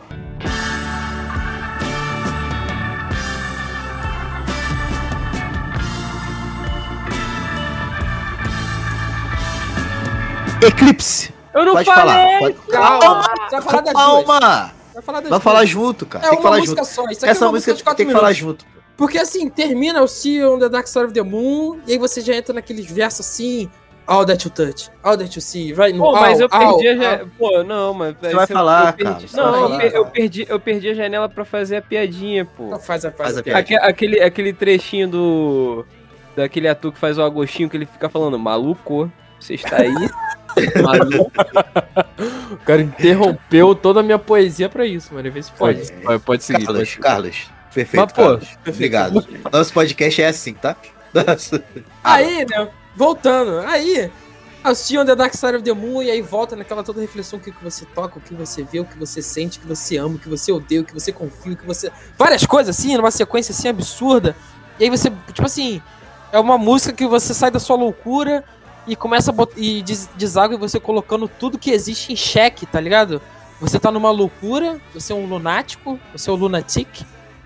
Eclipse. 10.68 11.34
Eu 11.53 11.66
não 11.66 11.74
Pode 11.74 11.86
falei! 11.86 12.14
falar. 12.14 12.39
Pode... 12.39 12.53
Calma, 12.70 13.22
você 13.22 13.55
vai 13.55 13.61
falar 13.61 13.82
das 13.82 13.93
duas. 13.93 14.26
Calma. 14.26 14.72
Vai 14.93 15.03
falar 15.03 15.20
das 15.22 15.30
Vai 15.30 15.39
falar 15.39 15.66
junto, 15.66 16.05
cara. 16.05 16.26
É 16.26 16.30
tem 16.30 16.38
que 16.38 16.43
uma 16.43 16.49
falar 16.49 16.59
música 16.59 16.84
junto. 16.84 16.93
só. 16.93 17.03
Isso 17.09 17.20
aqui 17.26 17.30
Essa 17.30 17.43
é 17.43 17.47
uma 17.47 17.51
música 17.53 17.72
música 17.72 17.89
de 17.91 17.95
tem 17.97 18.05
que 18.05 18.07
minutos. 18.09 18.22
falar 18.22 18.34
junto. 18.34 18.66
Porque 18.95 19.18
assim, 19.18 19.49
termina 19.49 20.01
o 20.03 20.07
See 20.07 20.43
on 20.45 20.59
the 20.59 20.70
Dark 20.70 20.88
Side 20.88 21.05
of 21.05 21.14
the 21.14 21.24
Moon, 21.24 21.80
e 21.88 21.93
aí 21.93 21.97
você 21.97 22.22
já 22.22 22.36
entra 22.36 22.53
naqueles 22.53 22.86
versos 22.89 23.22
assim, 23.26 23.70
All 24.05 24.26
that 24.26 24.45
you 24.45 24.51
touch, 24.53 24.89
all 25.01 25.18
that 25.18 25.34
you 25.34 25.41
see, 25.41 25.72
vai 25.72 25.93
no 25.93 25.99
Pô, 26.03 26.11
mas 26.11 26.34
all, 26.36 26.41
eu 26.41 26.49
perdi 26.49 26.66
all, 26.66 26.70
a 26.70 26.74
all. 26.74 26.84
janela. 26.84 27.30
Pô, 27.39 27.64
não, 27.64 27.93
mas. 27.93 28.16
Você 28.20 28.34
vai 28.36 28.43
eu- 28.43 28.47
falar, 28.49 28.88
eu 28.88 28.93
perdi- 28.93 29.28
cara, 29.28 29.45
Não, 29.45 29.53
falar, 29.61 29.86
eu 29.86 29.91
cara. 29.91 30.05
perdi, 30.11 30.45
eu 30.49 30.59
perdi 30.59 30.89
a 30.89 30.93
janela 30.93 31.30
pra 31.30 31.45
fazer 31.45 31.78
a 31.78 31.82
piadinha, 31.82 32.43
pô. 32.45 32.68
Então 32.68 32.80
Faz 32.82 33.05
a, 33.05 33.11
faz 33.11 33.18
Faz 33.30 33.38
a 33.38 33.39
a 33.39 33.43
piada. 33.43 33.64
piada. 33.64 33.82
Aque- 33.86 33.89
aquele, 33.91 34.22
aquele 34.22 34.51
trechinho 34.53 35.07
do. 35.07 35.86
Daquele 36.36 36.68
ator 36.68 36.91
que 36.91 36.99
faz 36.99 37.18
o 37.18 37.22
Agostinho 37.24 37.70
que 37.70 37.78
ele 37.78 37.86
fica 37.86 38.09
falando, 38.09 38.38
maluco, 38.38 39.09
você 39.39 39.53
está 39.55 39.78
aí? 39.78 39.93
O 42.51 42.57
cara 42.65 42.81
interrompeu 42.81 43.75
toda 43.75 43.99
a 43.99 44.03
minha 44.03 44.19
poesia 44.19 44.69
pra 44.69 44.85
isso, 44.85 45.13
mano. 45.13 45.31
Vê 45.31 45.41
se 45.41 45.51
pode. 45.51 45.91
Pode, 45.91 46.23
pode 46.23 46.43
seguir. 46.43 46.65
Carlos, 46.65 46.89
pode. 46.89 46.99
Carlos. 46.99 47.51
Perfeito, 47.73 48.03
Mas, 48.03 48.13
pô, 48.13 48.21
Carlos. 48.21 48.57
Obrigado. 48.67 49.27
Nosso 49.51 49.73
podcast 49.73 50.21
é 50.21 50.27
assim, 50.27 50.53
tá? 50.53 50.75
Nossa. 51.13 51.63
Aí, 52.03 52.45
né, 52.45 52.67
voltando, 52.95 53.59
aí, 53.59 54.11
a 54.63 54.73
See 54.73 54.97
on 54.97 55.05
the 55.05 55.15
Dark 55.15 55.33
Side 55.33 55.55
of 55.55 55.63
the 55.63 55.73
Moon, 55.73 56.01
e 56.03 56.09
aí 56.09 56.21
volta 56.21 56.55
naquela 56.55 56.83
toda 56.83 57.01
reflexão, 57.01 57.37
o 57.37 57.41
que, 57.41 57.51
que 57.51 57.63
você 57.63 57.85
toca, 57.85 58.17
o 58.17 58.21
que 58.21 58.33
você 58.33 58.63
vê, 58.63 58.79
o 58.79 58.85
que 58.85 58.97
você 58.97 59.21
sente, 59.21 59.59
o 59.59 59.61
que 59.61 59.67
você 59.67 59.97
ama, 59.97 60.15
o 60.15 60.19
que 60.19 60.29
você 60.29 60.51
odeia, 60.51 60.81
o 60.81 60.85
que 60.85 60.93
você 60.93 61.11
confia, 61.11 61.53
o 61.53 61.57
que 61.57 61.65
você... 61.65 61.91
Várias 62.17 62.45
coisas, 62.45 62.77
assim, 62.77 62.95
numa 62.95 63.11
sequência, 63.11 63.51
assim, 63.51 63.67
absurda. 63.67 64.35
E 64.79 64.85
aí 64.85 64.89
você, 64.89 65.11
tipo 65.33 65.45
assim, 65.45 65.81
é 66.31 66.39
uma 66.39 66.57
música 66.57 66.93
que 66.93 67.05
você 67.05 67.33
sai 67.33 67.51
da 67.51 67.59
sua 67.59 67.75
loucura 67.75 68.43
e 68.88 68.95
começa 68.95 69.31
a 69.31 69.47
e 69.55 69.81
des 69.81 70.10
deságua 70.15 70.57
você 70.57 70.80
colocando 70.80 71.27
tudo 71.27 71.57
que 71.57 71.72
existe 71.72 72.11
em 72.11 72.15
xeque, 72.15 72.65
tá 72.65 72.80
ligado? 72.80 73.22
Você 73.61 73.80
tá 73.80 73.91
numa 73.91 74.11
loucura, 74.11 74.80
você 74.93 75.14
é 75.14 75.15
um 75.15 75.26
lunático, 75.26 75.99
você 76.11 76.30
é 76.30 76.34
um 76.34 76.35
lunatic, 76.35 77.01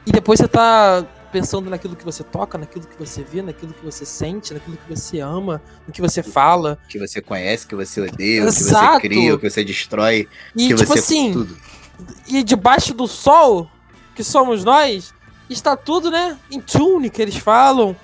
e 0.05 0.11
depois 0.11 0.39
você 0.39 0.47
tá 0.47 1.05
pensando 1.31 1.69
naquilo 1.69 1.95
que 1.95 2.05
você 2.05 2.23
toca, 2.23 2.57
naquilo 2.57 2.88
que 2.88 2.97
você 2.97 3.22
vê, 3.22 3.41
naquilo 3.41 3.73
que 3.73 3.85
você 3.85 4.05
sente, 4.05 4.53
naquilo 4.53 4.77
que 4.77 4.95
você 4.95 5.19
ama, 5.19 5.61
no 5.85 5.93
que 5.93 6.01
você 6.01 6.23
fala. 6.23 6.80
Que 6.89 6.97
você 6.97 7.22
conhece, 7.22 7.68
que 7.68 7.76
você 7.76 8.01
odeia, 8.01 8.43
o 8.43 8.45
que 8.47 8.51
você 8.53 8.64
Exato. 8.64 9.01
cria, 9.01 9.38
que 9.38 9.49
você 9.49 9.64
destrói, 9.64 10.27
E 10.55 10.69
que 10.69 10.76
tipo 10.76 10.85
você 10.85 10.99
assim, 10.99 11.34
tudo. 11.34 11.57
e 12.27 12.41
debaixo 12.43 12.93
do 12.93 13.07
sol, 13.07 13.69
que 14.15 14.23
somos 14.23 14.64
nós, 14.64 15.14
está 15.49 15.76
tudo, 15.76 16.09
né, 16.09 16.38
em 16.49 16.59
tune, 16.59 17.09
que 17.09 17.22
eles 17.22 17.35
falam. 17.38 17.95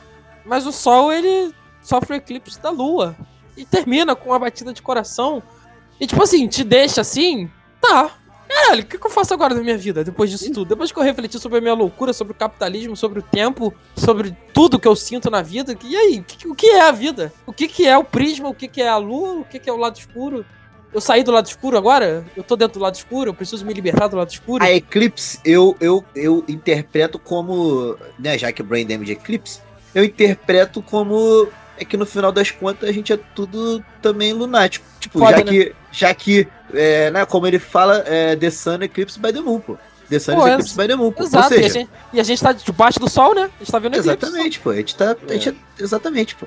Mas 0.46 0.68
o 0.68 0.72
sol, 0.72 1.12
ele 1.12 1.54
sofre 1.84 2.16
o 2.16 2.18
eclipse 2.18 2.60
da 2.60 2.70
lua. 2.70 3.16
E 3.56 3.66
termina 3.66 4.16
com 4.16 4.30
uma 4.30 4.40
batida 4.40 4.74
de 4.74 4.82
coração. 4.82 5.44
E 6.00 6.08
tipo 6.08 6.24
assim, 6.24 6.48
te 6.48 6.64
deixa 6.64 7.02
assim, 7.02 7.50
tá. 7.80 8.12
Caralho, 8.48 8.84
o 8.84 8.86
que, 8.86 8.98
que 8.98 9.06
eu 9.06 9.12
faço 9.12 9.34
agora 9.34 9.56
da 9.56 9.62
minha 9.62 9.78
vida, 9.78 10.04
depois 10.04 10.30
disso 10.30 10.46
tudo? 10.52 10.66
Depois 10.66 10.92
que 10.92 11.00
eu 11.00 11.04
refleti 11.04 11.40
sobre 11.40 11.58
a 11.58 11.62
minha 11.62 11.74
loucura, 11.74 12.14
sobre 12.14 12.34
o 12.34 12.36
capitalismo, 12.36 12.96
sobre 12.96 13.20
o 13.20 13.24
tempo, 13.24 13.74
sobre 13.96 14.36
tudo 14.54 14.80
que 14.80 14.88
eu 14.88 14.96
sinto 14.96 15.30
na 15.30 15.42
vida, 15.42 15.76
e 15.84 15.96
aí, 15.96 16.20
o 16.20 16.24
que, 16.24 16.48
o 16.48 16.56
que 16.56 16.68
é 16.68 16.82
a 16.82 16.92
vida? 16.92 17.34
O 17.46 17.54
que, 17.54 17.68
que 17.68 17.88
é 17.88 17.98
o 17.98 18.04
prisma? 18.04 18.50
O 18.50 18.54
que, 18.54 18.68
que 18.68 18.82
é 18.82 18.88
a 18.88 18.98
lua? 18.98 19.40
O 19.40 19.46
que, 19.46 19.60
que 19.60 19.70
é 19.70 19.74
o 19.74 19.78
lado 19.78 19.98
escuro? 19.98 20.46
Eu 20.94 21.02
saí 21.02 21.24
do 21.24 21.32
lado 21.32 21.48
escuro 21.48 21.76
agora? 21.76 22.24
Eu 22.38 22.44
tô 22.44 22.56
dentro 22.56 22.80
do 22.80 22.84
lado 22.84 22.94
escuro? 22.94 23.32
Eu 23.32 23.34
preciso 23.34 23.66
me 23.66 23.74
libertar 23.74 24.08
do 24.08 24.16
lado 24.16 24.30
escuro? 24.30 24.64
A 24.64 24.72
Eclipse, 24.72 25.40
eu, 25.44 25.76
eu, 25.82 26.06
eu 26.16 26.46
interpreto 26.48 27.18
como. 27.18 27.98
Né, 28.20 28.38
já 28.38 28.52
que 28.52 28.62
o 28.62 28.66
Brain 28.66 28.86
Damage 28.86 29.12
é 29.12 29.16
Eclipse, 29.16 29.60
eu 29.96 30.04
interpreto 30.04 30.82
como. 30.84 31.48
É 31.78 31.84
que 31.86 31.98
no 31.98 32.06
final 32.06 32.32
das 32.32 32.52
contas 32.52 32.88
a 32.88 32.92
gente 32.92 33.12
é 33.12 33.18
tudo 33.36 33.84
também 34.02 34.32
lunático. 34.34 34.86
Tipo, 35.00 35.20
Foda, 35.20 35.32
já 35.32 35.44
né? 35.44 35.52
que. 35.52 35.76
Já 35.92 36.14
que. 36.14 36.48
É, 36.74 37.12
né, 37.12 37.26
como 37.26 37.46
ele 37.48 37.60
fala, 37.60 38.04
é 38.08 38.36
The 38.36 38.50
Sun 38.50 38.82
Eclipse 38.82 39.20
by 39.20 39.32
the 39.34 39.42
Moon, 39.42 39.60
pô. 39.60 39.78
The 40.10 40.20
Sun 40.20 40.36
Pô, 40.36 40.48
é- 40.48 40.54
Eclipse 40.54 40.76
by 40.78 40.88
the 40.88 40.96
Moon, 40.96 41.12
pô. 41.12 41.24
Exato, 41.24 41.54
Ou 41.54 41.60
e, 41.60 41.60
a 41.60 41.64
seja, 41.64 41.74
gente, 41.80 41.90
e 42.14 42.20
a 42.20 42.24
gente 42.24 42.42
tá 42.42 42.52
debaixo 42.52 43.00
do 43.00 43.10
sol, 43.10 43.34
né? 43.36 43.50
A 43.56 43.60
gente 43.64 43.72
tá 43.72 43.80
vendo 43.80 43.94
eclipse. 43.96 44.10
exatamente, 44.10 44.60
pô. 44.60 44.70
A 44.70 44.76
gente 44.76 44.96
tá. 44.96 45.16
A 45.30 45.34
gente 45.34 45.50
é- 45.50 45.54
exatamente, 45.80 46.36
pô. 46.36 46.46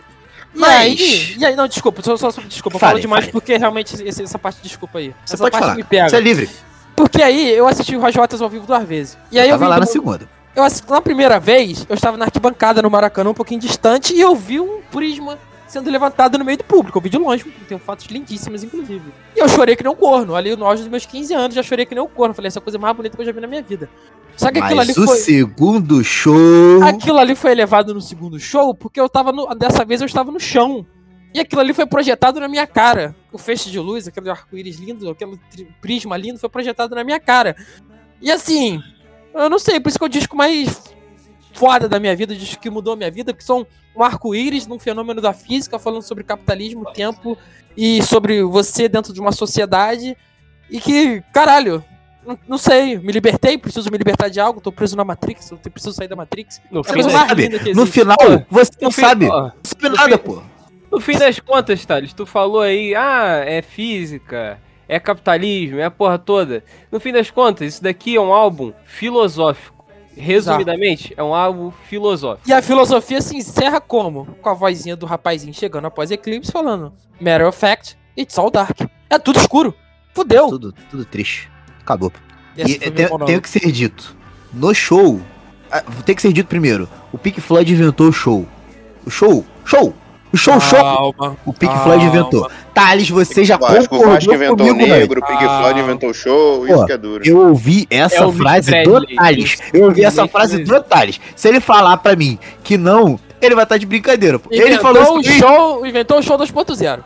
E 0.54 0.58
Mas- 0.58 0.74
aí, 0.80 1.34
e 1.38 1.44
aí, 1.44 1.54
não, 1.56 1.66
desculpa, 1.68 2.02
só, 2.02 2.16
só, 2.16 2.30
desculpa, 2.42 2.76
eu 2.76 2.80
Fale, 2.80 2.90
falo 2.92 3.00
demais 3.00 3.24
fale. 3.24 3.32
porque 3.32 3.56
realmente 3.56 4.02
esse- 4.02 4.22
essa 4.22 4.38
parte, 4.38 4.60
desculpa 4.62 4.98
aí. 4.98 5.14
Você 5.24 5.34
essa 5.34 5.38
pode 5.44 5.50
parte 5.52 5.62
falar. 5.64 5.74
me 5.76 5.84
pega. 5.84 6.08
Você 6.08 6.16
é 6.16 6.20
livre. 6.20 6.48
Porque 6.94 7.22
aí 7.22 7.52
eu 7.52 7.66
assisti 7.68 7.94
o 7.94 8.00
Waters 8.00 8.40
ao 8.40 8.48
vivo 8.48 8.66
duas 8.66 8.82
vezes. 8.88 9.18
E 9.30 9.38
aí 9.38 9.48
eu, 9.48 9.54
tava 9.54 9.64
vi 9.64 9.70
lá 9.70 9.80
na 9.80 9.86
segunda. 9.86 10.26
Eu 10.56 10.64
na 10.88 11.02
primeira 11.02 11.38
vez, 11.38 11.86
eu 11.88 11.94
estava 11.94 12.16
na 12.16 12.24
arquibancada 12.24 12.80
no 12.80 12.90
Maracanã, 12.90 13.30
um 13.30 13.34
pouquinho 13.34 13.60
distante, 13.60 14.14
e 14.14 14.20
eu 14.20 14.34
vi 14.34 14.58
um 14.58 14.80
prisma 14.90 15.38
sendo 15.66 15.90
levantado 15.90 16.38
no 16.38 16.44
meio 16.44 16.58
do 16.58 16.64
público. 16.64 16.96
Eu 16.96 17.02
vi 17.02 17.10
de 17.10 17.18
longe, 17.18 17.44
tem 17.68 17.78
fotos 17.78 18.06
lindíssimas, 18.06 18.62
inclusive. 18.64 19.02
E 19.34 19.40
eu 19.40 19.48
chorei 19.48 19.76
que 19.76 19.82
nem 19.82 19.92
um 19.92 19.96
corno. 19.96 20.34
Ali 20.34 20.56
no 20.56 20.64
auge 20.64 20.82
dos 20.82 20.90
meus 20.90 21.04
15 21.04 21.34
anos, 21.34 21.54
já 21.54 21.62
chorei 21.62 21.84
que 21.84 21.94
nem 21.94 22.02
um 22.02 22.08
corno. 22.08 22.34
Falei, 22.34 22.48
essa 22.48 22.58
é 22.58 22.60
a 22.60 22.62
coisa 22.62 22.78
mais 22.78 22.96
bonita 22.96 23.16
que 23.16 23.22
eu 23.22 23.26
já 23.26 23.32
vi 23.32 23.40
na 23.40 23.46
minha 23.46 23.62
vida. 23.62 23.90
Só 24.36 24.50
que 24.50 24.58
aquilo 24.58 24.80
ali 24.80 24.88
Mas 24.88 24.98
o 24.98 25.06
foi. 25.06 25.16
segundo 25.18 26.02
show. 26.04 26.82
Aquilo 26.82 27.18
ali 27.18 27.34
foi 27.34 27.50
elevado 27.52 27.92
no 27.92 28.00
segundo 28.00 28.38
show 28.38 28.74
porque 28.74 29.00
eu 29.00 29.08
tava 29.08 29.32
no. 29.32 29.46
Dessa 29.54 29.84
vez 29.84 30.00
eu 30.00 30.06
estava 30.06 30.30
no 30.30 30.40
chão. 30.40 30.86
E 31.34 31.40
aquilo 31.40 31.60
ali 31.60 31.74
foi 31.74 31.86
projetado 31.86 32.40
na 32.40 32.48
minha 32.48 32.66
cara. 32.66 33.14
O 33.32 33.36
feixe 33.36 33.70
de 33.70 33.78
luz, 33.78 34.08
aquele 34.08 34.30
arco-íris 34.30 34.78
lindo, 34.78 35.10
aquele 35.10 35.38
prisma 35.82 36.16
lindo, 36.16 36.38
foi 36.38 36.48
projetado 36.48 36.94
na 36.94 37.04
minha 37.04 37.20
cara. 37.20 37.56
E 38.22 38.30
assim, 38.30 38.80
eu 39.36 39.50
não 39.50 39.58
sei, 39.58 39.78
por 39.80 39.88
isso 39.88 39.98
que 39.98 40.04
é 40.04 40.06
o 40.06 40.10
disco 40.10 40.36
mais 40.36 40.82
foda 41.52 41.88
da 41.88 41.98
minha 41.98 42.14
vida, 42.14 42.34
o 42.34 42.36
disco 42.36 42.60
que 42.60 42.68
mudou 42.70 42.92
a 42.92 42.96
minha 42.96 43.10
vida, 43.10 43.32
que 43.32 43.42
são 43.44 43.66
um 43.96 44.02
arco-íris 44.02 44.66
num 44.66 44.78
fenômeno 44.78 45.20
da 45.20 45.32
física, 45.32 45.78
falando 45.78 46.02
sobre 46.02 46.22
capitalismo, 46.22 46.84
tempo 46.92 47.36
e 47.76 48.02
sobre 48.02 48.42
você 48.42 48.88
dentro 48.88 49.12
de 49.12 49.20
uma 49.20 49.32
sociedade. 49.32 50.16
E 50.70 50.80
que, 50.80 51.22
caralho, 51.32 51.82
não, 52.26 52.38
não 52.46 52.58
sei, 52.58 52.98
me 52.98 53.10
libertei, 53.12 53.56
preciso 53.56 53.90
me 53.90 53.96
libertar 53.96 54.28
de 54.28 54.38
algo, 54.40 54.60
tô 54.60 54.70
preso 54.70 54.96
na 54.96 55.04
Matrix, 55.04 55.50
eu 55.50 55.56
preciso 55.58 55.94
sair 55.94 56.08
da 56.08 56.16
Matrix. 56.16 56.60
No 56.70 56.80
É 56.80 57.02
sabe, 57.10 57.48
No 57.72 57.86
final, 57.86 58.16
você 58.50 58.70
não 58.82 58.90
fim- 58.90 59.00
sabe. 59.00 59.26
ó, 59.28 59.42
Não 59.44 59.52
sabe 59.64 59.88
nada, 59.96 60.18
pô. 60.18 60.42
no 60.92 61.00
fim 61.00 61.16
das 61.16 61.38
contas, 61.40 61.86
Thales, 61.86 62.12
tu 62.12 62.26
falou 62.26 62.60
aí, 62.60 62.94
ah, 62.94 63.42
é 63.46 63.62
física, 63.62 64.58
é 64.88 64.98
capitalismo, 65.00 65.78
é 65.78 65.84
a 65.84 65.90
porra 65.90 66.18
toda. 66.18 66.62
No 66.90 66.98
fim 67.00 67.12
das 67.12 67.30
contas, 67.30 67.74
isso 67.74 67.82
daqui 67.82 68.16
é 68.16 68.20
um 68.20 68.32
álbum 68.32 68.72
filosófico. 68.84 69.74
Resumidamente, 70.16 71.12
é 71.16 71.22
um 71.22 71.34
álbum 71.34 71.70
filosófico. 71.70 72.48
E 72.48 72.52
a 72.52 72.62
filosofia 72.62 73.20
se 73.20 73.36
encerra 73.36 73.80
como? 73.80 74.24
Com 74.40 74.48
a 74.48 74.54
vozinha 74.54 74.96
do 74.96 75.04
rapazinho 75.04 75.52
chegando 75.52 75.86
após 75.86 76.10
Eclipse 76.10 76.50
falando: 76.50 76.92
Matter 77.20 77.46
of 77.46 77.58
fact, 77.58 77.96
it's 78.16 78.38
all 78.38 78.50
dark. 78.50 78.80
É 79.10 79.18
tudo 79.18 79.38
escuro. 79.38 79.74
Fudeu. 80.14 80.48
Tudo, 80.48 80.74
tudo 80.90 81.04
triste. 81.04 81.50
Acabou. 81.80 82.10
Esse 82.56 82.76
E 82.76 82.90
tem, 82.90 83.06
tem 83.26 83.40
que 83.40 83.48
ser 83.50 83.70
dito. 83.70 84.16
No 84.54 84.74
show. 84.74 85.20
ah, 85.70 85.82
Tem 86.06 86.14
que 86.16 86.22
ser 86.22 86.32
dito 86.32 86.46
primeiro. 86.46 86.88
O 87.12 87.18
Pink 87.18 87.38
Floyd 87.40 87.70
inventou 87.70 88.08
o 88.08 88.12
show. 88.12 88.46
O 89.04 89.10
show. 89.10 89.44
Show! 89.66 89.94
O 90.32 90.36
show, 90.36 90.60
show! 90.60 91.14
O 91.46 91.52
Pink 91.52 91.66
calma. 91.72 91.82
Floyd 91.84 92.04
inventou. 92.06 92.50
Thales, 92.74 93.08
você 93.08 93.44
já 93.44 93.56
Vasco, 93.56 93.84
o 93.84 93.88
concordou 93.88 94.14
Vasco 94.14 94.34
inventou 94.34 94.66
o 94.66 94.68
comigo, 94.70 94.86
negro, 94.92 95.20
o 95.20 95.26
Pink 95.26 95.44
Ah. 95.44 95.60
Floyd 95.60 95.80
inventou 95.80 96.10
o 96.10 96.14
show, 96.14 96.58
Pô, 96.58 96.66
isso 96.66 96.86
que 96.86 96.92
é 96.92 96.98
duro. 96.98 97.22
Eu 97.26 97.38
ouvi 97.48 97.86
essa 97.88 98.16
Elvis 98.24 98.38
frase 98.42 98.82
do 98.84 99.06
Thales. 99.16 99.58
Eu 99.72 99.84
ouvi 99.84 100.04
essa 100.04 100.28
frase 100.28 100.62
do 100.64 100.82
Thales. 100.82 101.20
Se 101.34 101.48
ele 101.48 101.60
falar 101.60 101.96
pra 101.98 102.14
mim 102.16 102.38
que 102.62 102.76
não, 102.76 103.18
ele 103.40 103.54
vai 103.54 103.64
estar 103.64 103.78
de 103.78 103.86
brincadeira. 103.86 104.38
pô. 104.38 104.48
Ele 104.52 104.64
Inventou 104.74 104.94
falou 104.94 105.16
o 105.16 105.20
isso. 105.20 105.32
show, 105.38 105.86
inventou 105.86 106.18
o 106.18 106.22
show 106.22 106.36
2.0. 106.36 107.00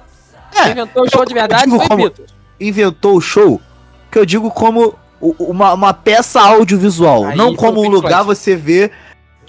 É, 0.56 0.70
inventou 0.70 1.04
o 1.04 1.10
show 1.10 1.24
de 1.24 1.34
verdade 1.34 1.70
foi 1.70 1.78
como- 1.86 2.02
Beatles. 2.04 2.34
inventou 2.58 3.16
o 3.16 3.20
show 3.20 3.60
que 4.10 4.18
eu 4.18 4.26
digo 4.26 4.50
como 4.50 4.94
o- 5.20 5.34
uma, 5.38 5.72
uma 5.74 5.94
peça 5.94 6.40
audiovisual. 6.40 7.26
Aí 7.26 7.36
não 7.36 7.54
como 7.54 7.80
o 7.80 7.84
um 7.84 7.88
lugar 7.88 8.24
Floyd. 8.24 8.26
você 8.40 8.56
ver, 8.56 8.90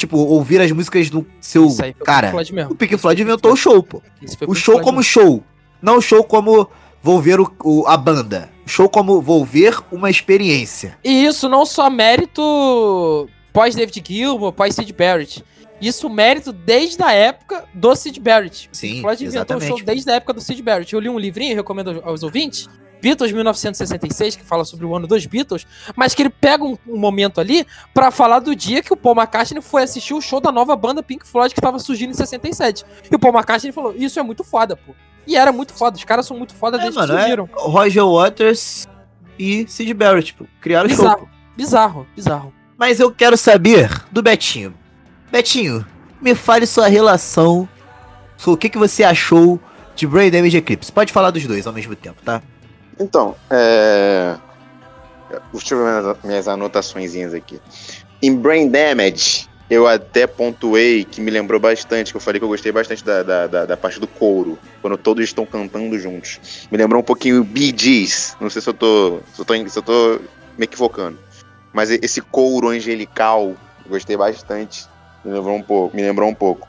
tipo, 0.02 0.18
ouvir 0.18 0.60
as 0.61 0.72
músicas 0.72 1.10
do 1.10 1.26
seu. 1.40 1.68
Aí 1.82 1.94
Cara, 1.94 2.28
Pink 2.28 2.32
Floyd 2.32 2.53
mesmo. 2.53 2.72
o 2.73 2.76
Pink 2.76 2.98
Floyd 2.98 3.22
inventou 3.22 3.53
o 3.53 3.56
show, 3.57 3.82
pô. 3.82 4.02
O 4.48 4.53
show 4.53 4.73
Floyd 4.76 4.84
como 4.84 4.98
mesmo. 4.98 5.03
show. 5.03 5.44
Não 5.82 5.98
o 5.98 6.02
show 6.02 6.23
como 6.23 6.69
vou 7.02 7.19
ver 7.22 7.40
o, 7.40 7.52
o- 7.64 7.88
a 7.88 7.95
banda. 7.98 8.49
Show 8.65 8.88
como 8.90 9.22
vou 9.22 9.44
ver 9.44 9.76
uma 9.91 10.10
experiência. 10.10 10.98
E 11.03 11.26
isso 11.26 11.49
não 11.49 11.65
só 11.65 11.90
mérito 11.90 13.28
pós 13.53 13.76
David 13.76 14.03
Gilmour, 14.07 14.52
pós 14.53 14.76
Sid 14.76 14.91
Barrett. 14.94 15.44
Isso 15.82 16.07
mérito 16.10 16.53
desde 16.53 17.02
a 17.02 17.11
época 17.11 17.65
do 17.73 17.95
Sid 17.95 18.19
Barrett. 18.19 18.69
O 18.72 18.76
Sim, 18.78 19.02
Floyd 19.02 19.26
inventou 19.26 19.57
o 19.57 19.61
show 19.61 19.82
desde 19.84 20.11
a 20.11 20.15
época 20.15 20.34
do 20.34 20.41
Sid 20.41 20.61
Barrett. 20.61 20.94
Eu 20.94 20.99
li 20.99 21.10
um 21.10 21.18
livrinho, 21.18 21.56
recomendo 21.56 22.02
aos 22.06 22.22
ouvintes, 22.22 22.69
Beatles 23.02 23.32
1966, 23.32 24.36
que 24.36 24.44
fala 24.44 24.64
sobre 24.64 24.86
o 24.86 24.95
ano 24.95 25.07
dos 25.07 25.26
Beatles, 25.26 25.65
mas 25.95 26.14
que 26.14 26.22
ele 26.22 26.30
pega 26.30 26.64
um, 26.64 26.78
um 26.88 26.98
momento 26.98 27.41
ali 27.41 27.65
pra 27.94 28.11
falar 28.11 28.40
do 28.40 28.56
dia 28.56 28.84
que 28.84 28.94
o 28.94 28.98
Paul 28.98 29.15
McCartney 29.15 29.61
foi 29.61 29.84
assistir 29.84 30.14
o 30.14 30.22
show 30.22 30.40
da 30.40 30.52
nova 30.52 30.76
banda 30.76 31.02
Pink 31.02 31.28
Floyd 31.28 31.53
que 31.53 31.61
tava 31.61 31.80
surgindo 31.80 32.11
em 32.11 32.14
67. 32.14 32.86
E 33.11 33.15
o 33.15 33.19
Paul 33.19 33.34
McCartney 33.34 33.72
falou: 33.72 33.94
Isso 33.95 34.19
é 34.19 34.23
muito 34.23 34.44
foda, 34.44 34.76
pô. 34.76 34.94
E 35.26 35.36
era 35.36 35.52
muito 35.52 35.73
foda, 35.73 35.98
os 35.98 36.03
caras 36.03 36.26
são 36.26 36.38
muito 36.38 36.53
foda 36.53 36.78
É, 36.78 36.82
desde 36.82 36.98
mano, 36.99 37.14
que 37.14 37.19
é 37.19 37.22
surgiram. 37.22 37.49
Roger 37.53 38.06
Waters 38.06 38.88
e 39.38 39.65
Sid 39.68 39.94
Barrett, 39.94 40.28
tipo, 40.28 40.48
criaram 40.60 40.90
o 40.90 40.94
show. 40.94 41.28
Bizarro, 41.56 42.07
bizarro. 42.15 42.53
Mas 42.78 42.99
eu 42.99 43.11
quero 43.11 43.38
saber 43.38 43.90
do 44.11 44.22
Betinho. 44.23 44.73
Betinho, 45.32 45.86
me 46.19 46.34
fale 46.34 46.65
sua 46.65 46.88
relação. 46.88 47.68
O 48.45 48.57
que, 48.57 48.69
que 48.69 48.78
você 48.78 49.03
achou 49.03 49.60
de 49.95 50.07
Brain 50.07 50.32
Damage 50.32 50.57
Eclipse? 50.57 50.91
Pode 50.91 51.14
falar 51.14 51.30
dos 51.30 51.45
dois 51.45 51.68
ao 51.68 51.73
mesmo 51.73 51.95
tempo, 51.95 52.22
tá? 52.23 52.41
Então, 53.02 53.36
é. 53.49 54.38
Deixa 55.52 55.73
eu 55.73 55.84
ver 55.84 56.18
minhas, 56.23 56.48
anotaçõezinhas 56.48 57.34
aqui. 57.34 57.60
Em 58.22 58.36
Brain 58.36 58.69
Damage, 58.69 59.49
eu 59.69 59.88
até 59.88 60.28
pontuei 60.28 61.06
que 61.06 61.22
me 61.22 61.32
lembrou 61.32 61.60
bastante, 61.60 62.11
que 62.11 62.18
eu 62.18 62.22
falei 62.22 62.40
que 62.40 62.44
eu 62.44 62.49
gostei 62.49 62.72
bastante 62.72 63.03
da, 63.03 63.23
da, 63.23 63.48
da, 63.48 63.65
da 63.65 63.78
parte 63.78 63.99
do 63.99 64.07
couro, 64.07 64.60
quando 64.82 64.98
todos 64.98 65.23
estão 65.23 65.45
cantando 65.45 65.98
juntos. 65.98 66.68
Me 66.69 66.78
lembrou 66.78 67.02
um 67.02 67.06
pouquinho 67.06 67.44
Bee 67.44 67.73
Gees. 67.76 68.36
Não 68.40 68.49
sei 68.49 68.61
se 68.61 68.69
eu 68.69 68.73
tô. 68.73 69.19
Se 69.34 69.41
eu 69.41 69.45
tô, 69.45 69.69
se 69.69 69.80
eu 69.80 69.84
tô 69.84 70.19
me 70.57 70.65
equivocando. 70.65 71.18
Mas 71.73 71.90
esse 71.90 72.22
couro 72.22 72.68
angelical, 72.68 73.56
gostei 73.88 74.18
bastante. 74.18 74.86
Me 75.23 75.32
lembrou 75.32 75.56
um 75.56 75.64
pouco. 75.64 75.95
Me 75.95 76.03
lembrou 76.03 76.30
um 76.30 76.36
pouco. 76.36 76.68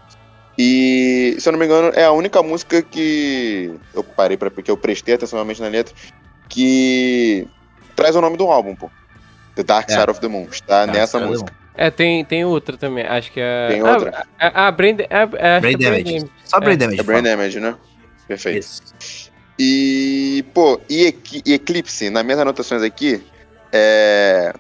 E, 0.57 1.37
se 1.39 1.49
eu 1.49 1.53
não 1.53 1.59
me 1.59 1.65
engano, 1.65 1.91
é 1.95 2.05
a 2.05 2.13
única 2.13 2.43
música 2.43 2.83
que 2.83 3.73
eu 3.95 4.05
parei 4.05 4.37
para 4.37 4.51
porque 4.51 4.71
eu 4.71 4.77
prestei 4.77 5.15
atenção 5.15 5.39
realmente 5.39 5.63
na 5.63 5.69
letra, 5.69 5.95
que 6.53 7.49
traz 7.97 8.15
o 8.15 8.21
nome 8.21 8.37
do 8.37 8.47
álbum, 8.51 8.77
pô. 8.77 8.91
The 9.55 9.63
Dark 9.63 9.89
É. 9.91 9.95
Side 9.95 10.11
of 10.11 10.21
the 10.21 10.29
Moon. 10.29 10.47
Está 10.51 10.87
Tá, 10.87 10.93
nessa 10.93 11.19
tá 11.19 11.27
música. 11.27 11.53
É, 11.75 11.91
tem, 11.91 12.23
tem 12.25 12.45
outra 12.45 12.77
também, 12.77 13.05
acho 13.07 13.33
que 13.33 13.41
é... 13.41 13.69
Tem 13.69 13.81
Ah, 13.81 13.93
outra? 13.93 14.27
Ah, 14.39 14.67
ah, 14.67 14.71
Brain, 14.71 14.97
é, 15.01 15.07
é, 15.39 15.61
Brain 15.61 15.75
é 15.75 15.79
Damage. 15.79 16.31
Só 16.45 16.61
Brain 16.61 16.75
É, 16.75 16.77
Damage. 16.77 17.01
É 17.01 17.03
Brain 17.03 17.23
fala. 17.23 17.37
Damage, 17.37 17.61
né? 17.61 17.75
Perfeito. 18.29 18.59
Isso. 18.61 18.83
E, 19.59 20.45
pô, 20.53 20.79
e, 20.89 21.15
e 21.47 21.55
Eclipse, 21.55 22.11
nas 22.11 22.23
minhas 22.25 22.41
anotações 22.41 22.83
aqui, 22.83 23.23
é, 23.73 24.53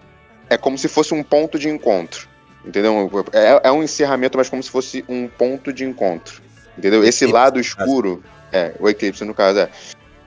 é 0.48 0.56
como 0.56 0.78
se 0.78 0.88
fosse 0.88 1.12
um 1.12 1.22
ponto 1.22 1.58
de 1.58 1.68
encontro. 1.68 2.26
Entendeu? 2.64 3.10
É, 3.32 3.68
é 3.68 3.72
um 3.72 3.82
encerramento, 3.82 4.38
mas 4.38 4.48
como 4.48 4.62
se 4.62 4.70
fosse 4.70 5.04
um 5.08 5.28
ponto 5.28 5.70
de 5.72 5.84
encontro. 5.84 6.40
Entendeu? 6.78 7.02
Esse 7.04 7.24
Eclipse, 7.24 7.32
lado 7.32 7.60
escuro. 7.60 8.22
É, 8.50 8.72
o 8.78 8.88
eclipse, 8.88 9.24
no 9.24 9.34
caso, 9.34 9.58
é. 9.60 9.68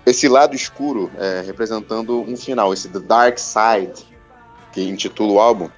Esse 0.05 0.27
lado 0.27 0.55
escuro 0.55 1.11
é, 1.17 1.41
representando 1.45 2.21
um 2.21 2.37
final, 2.37 2.71
esse 2.73 2.87
The 2.89 2.99
Dark 2.99 3.37
Side, 3.39 4.05
que 4.71 4.87
intitula 4.87 5.33
o 5.33 5.39
álbum, 5.39 5.69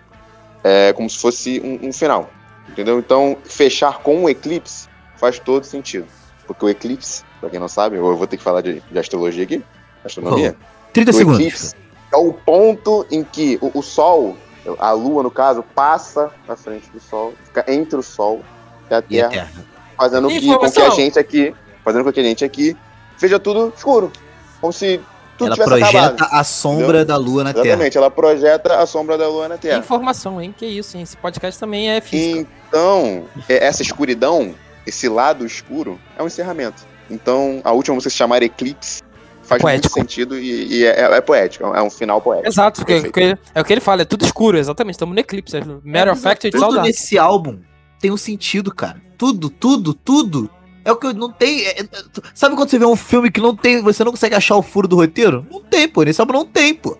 é 0.63 0.91
como 0.93 1.09
se 1.09 1.17
fosse 1.17 1.61
um, 1.63 1.87
um 1.87 1.93
final. 1.93 2.29
Entendeu? 2.67 2.99
Então, 2.99 3.37
fechar 3.45 3.99
com 3.99 4.25
o 4.25 4.29
eclipse 4.29 4.89
faz 5.15 5.39
todo 5.39 5.63
sentido. 5.63 6.05
Porque 6.45 6.65
o 6.65 6.69
eclipse, 6.69 7.23
pra 7.39 7.49
quem 7.49 7.59
não 7.59 7.67
sabe, 7.67 7.95
eu 7.95 8.17
vou 8.17 8.27
ter 8.27 8.37
que 8.37 8.43
falar 8.43 8.61
de, 8.61 8.81
de 8.81 8.99
astrologia 8.99 9.43
aqui, 9.43 9.63
astronomia. 10.03 10.55
30 10.93 11.11
O 11.11 11.13
segundos. 11.13 11.39
eclipse 11.39 11.75
é 12.13 12.17
o 12.17 12.33
ponto 12.33 13.05
em 13.11 13.23
que 13.23 13.57
o, 13.61 13.79
o 13.79 13.81
Sol, 13.81 14.37
a 14.79 14.91
Lua 14.91 15.23
no 15.23 15.31
caso, 15.31 15.63
passa 15.75 16.31
na 16.47 16.55
frente 16.55 16.89
do 16.89 16.99
Sol, 16.99 17.33
fica 17.45 17.63
entre 17.71 17.97
o 17.97 18.03
Sol 18.03 18.41
e 18.89 18.93
a 18.93 18.99
E 18.99 19.01
Terra, 19.01 19.27
Eterna. 19.33 19.65
fazendo 19.97 20.27
que, 20.27 20.55
com 20.55 20.71
que 20.71 20.81
a 20.81 20.89
gente 20.89 21.19
aqui, 21.19 21.55
fazendo 21.83 22.03
com 22.03 22.11
que 22.13 22.19
a 22.19 22.23
gente 22.23 22.43
aqui 22.45 22.75
veja 23.19 23.39
tudo 23.39 23.73
escuro, 23.75 24.11
como 24.59 24.71
se 24.73 24.99
tudo 25.37 25.47
Ela 25.47 25.55
tivesse 25.55 25.69
projeta 25.69 26.05
acabado. 26.07 26.29
a 26.39 26.43
sombra 26.43 27.05
da 27.05 27.15
lua 27.15 27.43
na 27.43 27.53
Terra. 27.53 27.65
Exatamente, 27.67 27.97
ela 27.97 28.09
projeta 28.09 28.79
a 28.81 28.85
sombra 28.87 29.17
da 29.17 29.27
Lua 29.27 29.47
na 29.47 29.57
Terra. 29.57 29.77
Informação, 29.77 30.41
hein? 30.41 30.53
Que 30.57 30.65
isso, 30.65 30.97
hein? 30.97 31.03
Esse 31.03 31.15
podcast 31.15 31.59
também 31.59 31.91
é 31.91 32.01
física. 32.01 32.47
Então, 32.67 33.25
é- 33.47 33.63
essa 33.67 33.83
escuridão, 33.83 34.55
esse 34.85 35.07
lado 35.07 35.45
escuro, 35.45 35.99
é 36.17 36.23
um 36.23 36.27
encerramento. 36.27 36.83
Então, 37.09 37.61
a 37.63 37.71
última 37.71 37.93
música 37.93 38.09
se 38.09 38.15
chamar 38.17 38.41
Eclipse 38.41 39.03
faz 39.43 39.61
Poético. 39.61 39.95
muito 39.95 40.09
sentido 40.11 40.39
e, 40.39 40.79
e 40.79 40.85
é, 40.85 41.01
é 41.03 41.21
poético, 41.21 41.65
é 41.65 41.81
um 41.83 41.89
final 41.89 42.19
poético. 42.19 42.47
Exato, 42.49 42.81
porque, 42.81 43.01
porque 43.01 43.37
é 43.53 43.61
o 43.61 43.63
que 43.63 43.73
ele 43.73 43.79
fala, 43.81 44.01
é 44.01 44.05
tudo 44.05 44.25
escuro, 44.25 44.57
exatamente. 44.57 44.95
Estamos 44.95 45.13
no 45.13 45.21
eclipse. 45.21 45.55
É 45.55 45.61
matter 45.83 46.13
of 46.13 46.21
fact, 46.21 46.47
all 46.55 46.69
Tudo 46.69 46.81
nesse 46.81 47.17
álbum 47.17 47.59
tem 47.99 48.11
um 48.11 48.17
sentido, 48.17 48.73
cara. 48.73 48.99
Tudo, 49.17 49.49
tudo, 49.49 49.93
tudo. 49.93 50.49
É 50.87 50.91
o 50.91 50.95
que 50.95 51.05
eu 51.07 51.13
não 51.13 51.29
tem. 51.31 51.65
é- 51.65 51.81
é- 51.81 51.87
sabe 52.33 52.55
quando 52.55 52.69
você 52.69 52.79
vê 52.79 52.85
um 52.85 52.95
filme 52.95 53.29
que 53.29 53.41
não 53.41 53.53
tem. 53.53 53.81
Você 53.81 54.03
não 54.05 54.11
consegue 54.11 54.35
achar 54.35 54.55
o 54.55 54.61
furo 54.63 54.87
do 54.87 54.95
roteiro? 54.95 55.45
Não 55.51 55.61
tem, 55.61 55.87
pô. 55.87 56.03
Nesse 56.03 56.21
álbum 56.21 56.31
não 56.33 56.45
tem, 56.45 56.73
pô. 56.73 56.97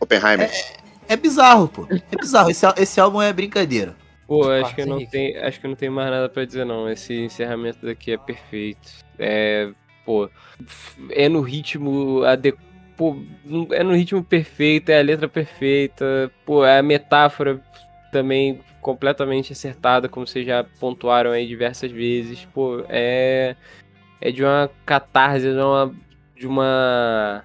Oppenheimer. 0.00 0.50
É 1.08 1.16
bizarro, 1.16 1.68
pô. 1.68 1.86
É 1.90 2.16
bizarro. 2.16 2.50
Esse, 2.50 2.66
esse 2.76 3.00
álbum 3.00 3.22
é 3.22 3.32
brincadeira. 3.32 3.94
Pô, 4.26 4.48
acho 4.50 4.74
que 4.74 4.80
eu 4.80 4.86
não 4.86 5.04
tem, 5.06 5.36
acho 5.38 5.60
que 5.60 5.68
não 5.68 5.74
tenho 5.76 5.92
mais 5.92 6.10
nada 6.10 6.28
pra 6.28 6.44
dizer 6.44 6.64
não. 6.64 6.90
Esse 6.90 7.14
encerramento 7.14 7.86
daqui 7.86 8.12
é 8.12 8.16
perfeito. 8.16 8.88
É, 9.18 9.70
pô, 10.04 10.28
é 11.10 11.28
no 11.28 11.40
ritmo 11.40 12.24
ade... 12.24 12.54
pô, 12.96 13.16
não- 13.44 13.68
é 13.70 13.82
no 13.84 13.94
ritmo 13.94 14.22
perfeito, 14.24 14.90
é 14.90 14.98
a 14.98 15.02
letra 15.02 15.28
perfeita, 15.28 16.30
pô, 16.44 16.64
é 16.64 16.78
a 16.78 16.82
metáfora 16.82 17.60
também 18.12 18.60
completamente 18.80 19.52
acertada, 19.52 20.08
como 20.08 20.26
vocês 20.26 20.46
já 20.46 20.64
pontuaram 20.78 21.30
aí 21.30 21.46
diversas 21.46 21.90
vezes. 21.90 22.46
Pô, 22.52 22.84
é 22.88 23.56
é 24.20 24.30
de 24.30 24.42
uma 24.42 24.70
catarse, 24.84 25.46
de 25.52 25.58
uma 25.58 25.94
de 26.36 26.46
uma 26.46 27.44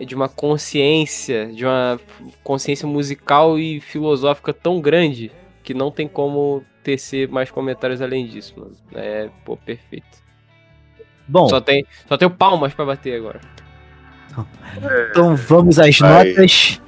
é 0.00 0.04
de 0.04 0.14
uma 0.14 0.28
consciência, 0.28 1.46
de 1.46 1.64
uma 1.64 2.00
consciência 2.42 2.86
musical 2.86 3.58
e 3.58 3.80
filosófica 3.80 4.52
tão 4.52 4.80
grande 4.80 5.32
que 5.62 5.74
não 5.74 5.90
tem 5.90 6.06
como 6.08 6.64
tecer 6.82 7.28
mais 7.28 7.50
comentários 7.50 8.00
além 8.00 8.26
disso, 8.26 8.54
mano. 8.56 8.72
É, 8.94 9.28
pô, 9.44 9.56
perfeito. 9.56 10.06
Bom, 11.26 11.48
Só 11.48 11.60
tem, 11.60 11.84
só 12.08 12.16
tenho 12.16 12.30
palmas 12.30 12.72
pra 12.72 12.86
bater 12.86 13.16
agora. 13.16 13.40
então 15.10 15.36
vamos 15.36 15.78
às 15.78 15.98
Vai. 15.98 16.30
notas. 16.32 16.80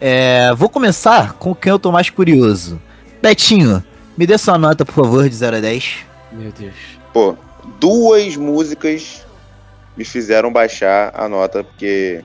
É, 0.00 0.54
vou 0.54 0.68
começar 0.68 1.32
com 1.34 1.54
quem 1.54 1.70
eu 1.70 1.78
tô 1.78 1.90
mais 1.90 2.08
curioso. 2.08 2.80
Betinho, 3.22 3.84
Me 4.16 4.26
dê 4.26 4.36
sua 4.36 4.58
nota, 4.58 4.84
por 4.84 4.94
favor, 4.94 5.28
de 5.28 5.34
0 5.34 5.56
a 5.56 5.60
10. 5.60 5.98
Meu 6.32 6.52
Deus. 6.52 6.74
Pô, 7.12 7.36
duas 7.78 8.36
músicas 8.36 9.24
me 9.96 10.04
fizeram 10.04 10.52
baixar 10.52 11.10
a 11.14 11.28
nota, 11.28 11.64
porque 11.64 12.22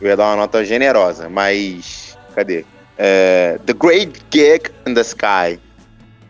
eu 0.00 0.08
ia 0.08 0.16
dar 0.16 0.26
uma 0.28 0.36
nota 0.36 0.64
generosa, 0.64 1.28
mas. 1.28 2.16
Cadê? 2.34 2.64
É, 2.98 3.58
the 3.66 3.72
Great 3.72 4.20
Gig 4.32 4.70
in 4.86 4.94
the 4.94 5.00
Sky 5.02 5.58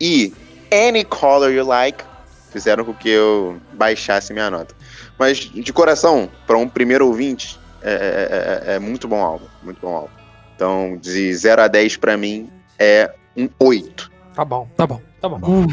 e 0.01 0.33
Any 0.73 1.05
Color 1.05 1.53
You 1.53 1.65
Like 1.67 2.03
fizeram 2.51 2.85
com 2.85 2.95
que 2.95 3.09
eu 3.11 3.57
baixasse 3.75 4.33
minha 4.33 4.51
nota. 4.51 4.75
Mas, 5.19 5.39
de 5.39 5.73
coração, 5.73 6.29
para 6.47 6.57
um 6.57 6.69
primeiro 6.69 7.07
ouvinte, 7.07 7.59
é, 7.83 7.93
é- 8.67 8.71
é- 8.73 8.75
é 8.77 8.79
muito 8.79 9.07
bom 9.07 9.21
álbum. 9.23 9.47
Muito 9.63 9.79
bom 9.81 9.95
álbum. 9.95 10.09
Então, 10.55 10.97
de 11.01 11.35
0 11.35 11.63
a 11.63 11.69
10 11.69 11.97
pra 11.97 12.17
mim 12.17 12.49
é 12.79 13.11
um 13.37 13.49
8. 13.59 14.11
Tá 14.35 14.45
bom, 14.45 14.69
tá 14.77 14.87
bom, 14.87 15.01
tá 15.21 15.29
bom. 15.29 15.39
Tá 15.41 15.47
bom, 15.47 15.67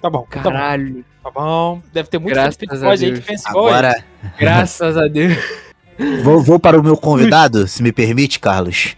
tá 0.00 0.10
bom, 0.10 0.22
Caralho. 0.28 1.04
tá 1.22 1.30
bom. 1.30 1.82
Deve 1.92 2.08
ter 2.08 2.18
muito 2.18 2.34
Graças 2.34 2.82
a 2.82 2.90
aí 2.90 3.12
que 3.12 3.20
pensa 3.20 3.48
igual 3.50 3.68
Agora, 3.68 4.04
Graças 4.38 4.96
a 4.96 5.06
Deus. 5.08 5.36
vou, 6.22 6.42
vou 6.42 6.58
para 6.58 6.78
o 6.78 6.82
meu 6.82 6.96
convidado, 6.96 7.66
se 7.66 7.82
me 7.82 7.92
permite, 7.92 8.38
Carlos. 8.38 8.96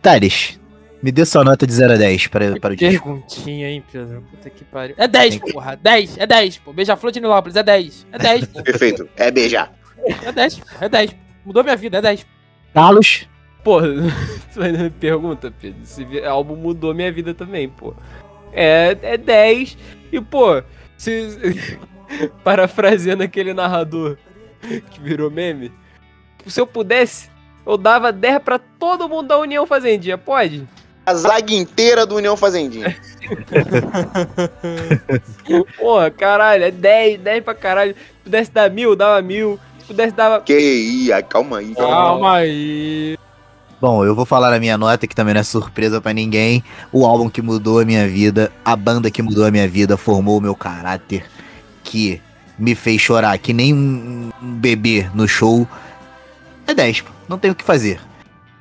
Thales, 0.00 0.58
me 1.02 1.10
dê 1.10 1.24
sua 1.24 1.42
nota 1.42 1.66
de 1.66 1.72
0 1.72 1.94
a 1.94 1.96
10 1.96 2.26
para, 2.28 2.60
para 2.60 2.74
o 2.74 2.76
disco. 2.76 3.04
Perguntinha, 3.04 3.68
hein, 3.68 3.82
Pedro? 3.90 4.22
Puta 4.30 4.48
que 4.48 4.64
pariu. 4.64 4.94
É 4.96 5.08
10, 5.08 5.38
porra. 5.38 5.76
10, 5.76 6.18
é 6.18 6.26
10, 6.26 6.58
pô. 6.58 6.72
Beija-flor 6.72 7.10
de 7.10 7.20
Nilópolis, 7.20 7.56
é 7.56 7.62
10. 7.62 8.06
É 8.12 8.18
10, 8.18 8.46
pô. 8.46 8.62
Perfeito. 8.62 9.08
É 9.16 9.30
beijar. 9.30 9.72
É 10.24 10.30
10, 10.30 10.58
pô. 10.58 10.66
É 10.80 10.88
10. 10.88 11.16
Mudou 11.44 11.64
minha 11.64 11.76
vida, 11.76 11.98
é 11.98 12.02
10. 12.02 12.26
Carlos, 12.72 13.28
Pô, 13.62 13.80
tu 14.52 14.62
ainda 14.62 14.78
me 14.78 14.90
pergunta, 14.90 15.52
Pedro. 15.60 15.80
Esse 15.82 16.24
álbum 16.24 16.56
mudou 16.56 16.94
minha 16.94 17.12
vida 17.12 17.32
também, 17.32 17.68
pô. 17.68 17.94
É, 18.52 18.96
é 19.02 19.16
10. 19.16 19.78
E, 20.12 20.20
pô, 20.20 20.62
se. 20.96 21.78
Parafraseando 22.44 23.22
aquele 23.22 23.54
narrador 23.54 24.18
que 24.90 25.00
virou 25.00 25.30
meme. 25.30 25.72
Se 26.46 26.60
eu 26.60 26.66
pudesse, 26.66 27.30
eu 27.64 27.78
dava 27.78 28.12
10 28.12 28.42
pra 28.42 28.58
todo 28.58 29.08
mundo 29.08 29.28
da 29.28 29.38
União 29.38 29.64
Fazendinha, 29.64 30.18
pode? 30.18 30.68
A 31.06 31.14
zaga 31.14 31.54
inteira 31.54 32.04
do 32.04 32.16
União 32.16 32.36
Fazendinha. 32.36 32.94
Porra, 35.78 36.10
caralho, 36.10 36.64
é 36.64 36.70
10, 36.70 37.20
10 37.20 37.44
pra 37.44 37.54
caralho. 37.54 37.94
Se 37.94 38.24
pudesse 38.24 38.52
dar 38.52 38.70
mil, 38.70 38.94
dava 38.94 39.22
mil. 39.22 39.58
Se 39.80 39.86
pudesse 39.86 40.14
dar. 40.14 40.44
Que 40.44 40.58
ia, 40.58 41.22
calma 41.22 41.58
aí. 41.58 41.74
Calma. 41.74 41.90
Calma 41.90 42.36
aí. 42.36 43.18
Bom, 43.82 44.04
eu 44.04 44.14
vou 44.14 44.24
falar 44.24 44.54
a 44.54 44.60
minha 44.60 44.78
nota, 44.78 45.08
que 45.08 45.14
também 45.16 45.34
não 45.34 45.40
é 45.40 45.42
surpresa 45.42 46.00
pra 46.00 46.12
ninguém. 46.12 46.62
O 46.92 47.04
álbum 47.04 47.28
que 47.28 47.42
mudou 47.42 47.80
a 47.80 47.84
minha 47.84 48.06
vida, 48.06 48.52
a 48.64 48.76
banda 48.76 49.10
que 49.10 49.20
mudou 49.20 49.44
a 49.44 49.50
minha 49.50 49.66
vida, 49.66 49.96
formou 49.96 50.38
o 50.38 50.40
meu 50.40 50.54
caráter, 50.54 51.28
que 51.82 52.22
me 52.56 52.76
fez 52.76 53.00
chorar 53.00 53.36
que 53.38 53.52
nem 53.52 53.74
um, 53.74 54.30
bebê 54.40 55.10
no 55.12 55.26
show. 55.26 55.66
É 56.64 56.72
10, 56.72 57.00
pô. 57.00 57.10
não 57.28 57.36
tem 57.36 57.50
o 57.50 57.56
que 57.56 57.64
fazer. 57.64 57.98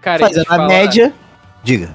Cara, 0.01 0.25
a 0.25 0.43
falar- 0.43 0.67
média. 0.67 1.13
Diga. 1.63 1.93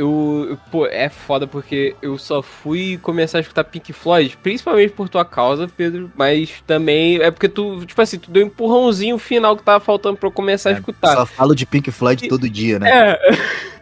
Eu, 0.00 0.46
eu- 0.50 0.56
pô, 0.70 0.86
é 0.86 1.10
foda 1.10 1.46
porque 1.46 1.94
eu 2.00 2.16
só 2.16 2.40
fui 2.40 2.96
começar 3.02 3.36
a 3.36 3.40
escutar 3.42 3.64
Pink 3.64 3.92
Floyd, 3.92 4.34
principalmente 4.42 4.92
por 4.94 5.10
tua 5.10 5.26
causa, 5.26 5.68
Pedro, 5.68 6.10
mas 6.16 6.62
também 6.66 7.18
é 7.20 7.30
porque 7.30 7.48
tu, 7.50 7.84
tipo 7.84 8.00
assim, 8.00 8.18
tu 8.18 8.30
deu 8.30 8.42
um 8.44 8.46
empurrãozinho 8.46 9.18
final 9.18 9.54
que 9.56 9.62
tava 9.62 9.78
faltando 9.84 10.16
pra 10.16 10.26
eu 10.28 10.32
começar 10.32 10.70
a 10.70 10.72
escutar. 10.72 11.14
Só 11.14 11.26
falo 11.26 11.54
de 11.54 11.66
Pink 11.66 11.90
Floyd 11.90 12.28
todo 12.28 12.48
dia, 12.48 12.78
né? 12.78 12.88
É. 13.20 13.20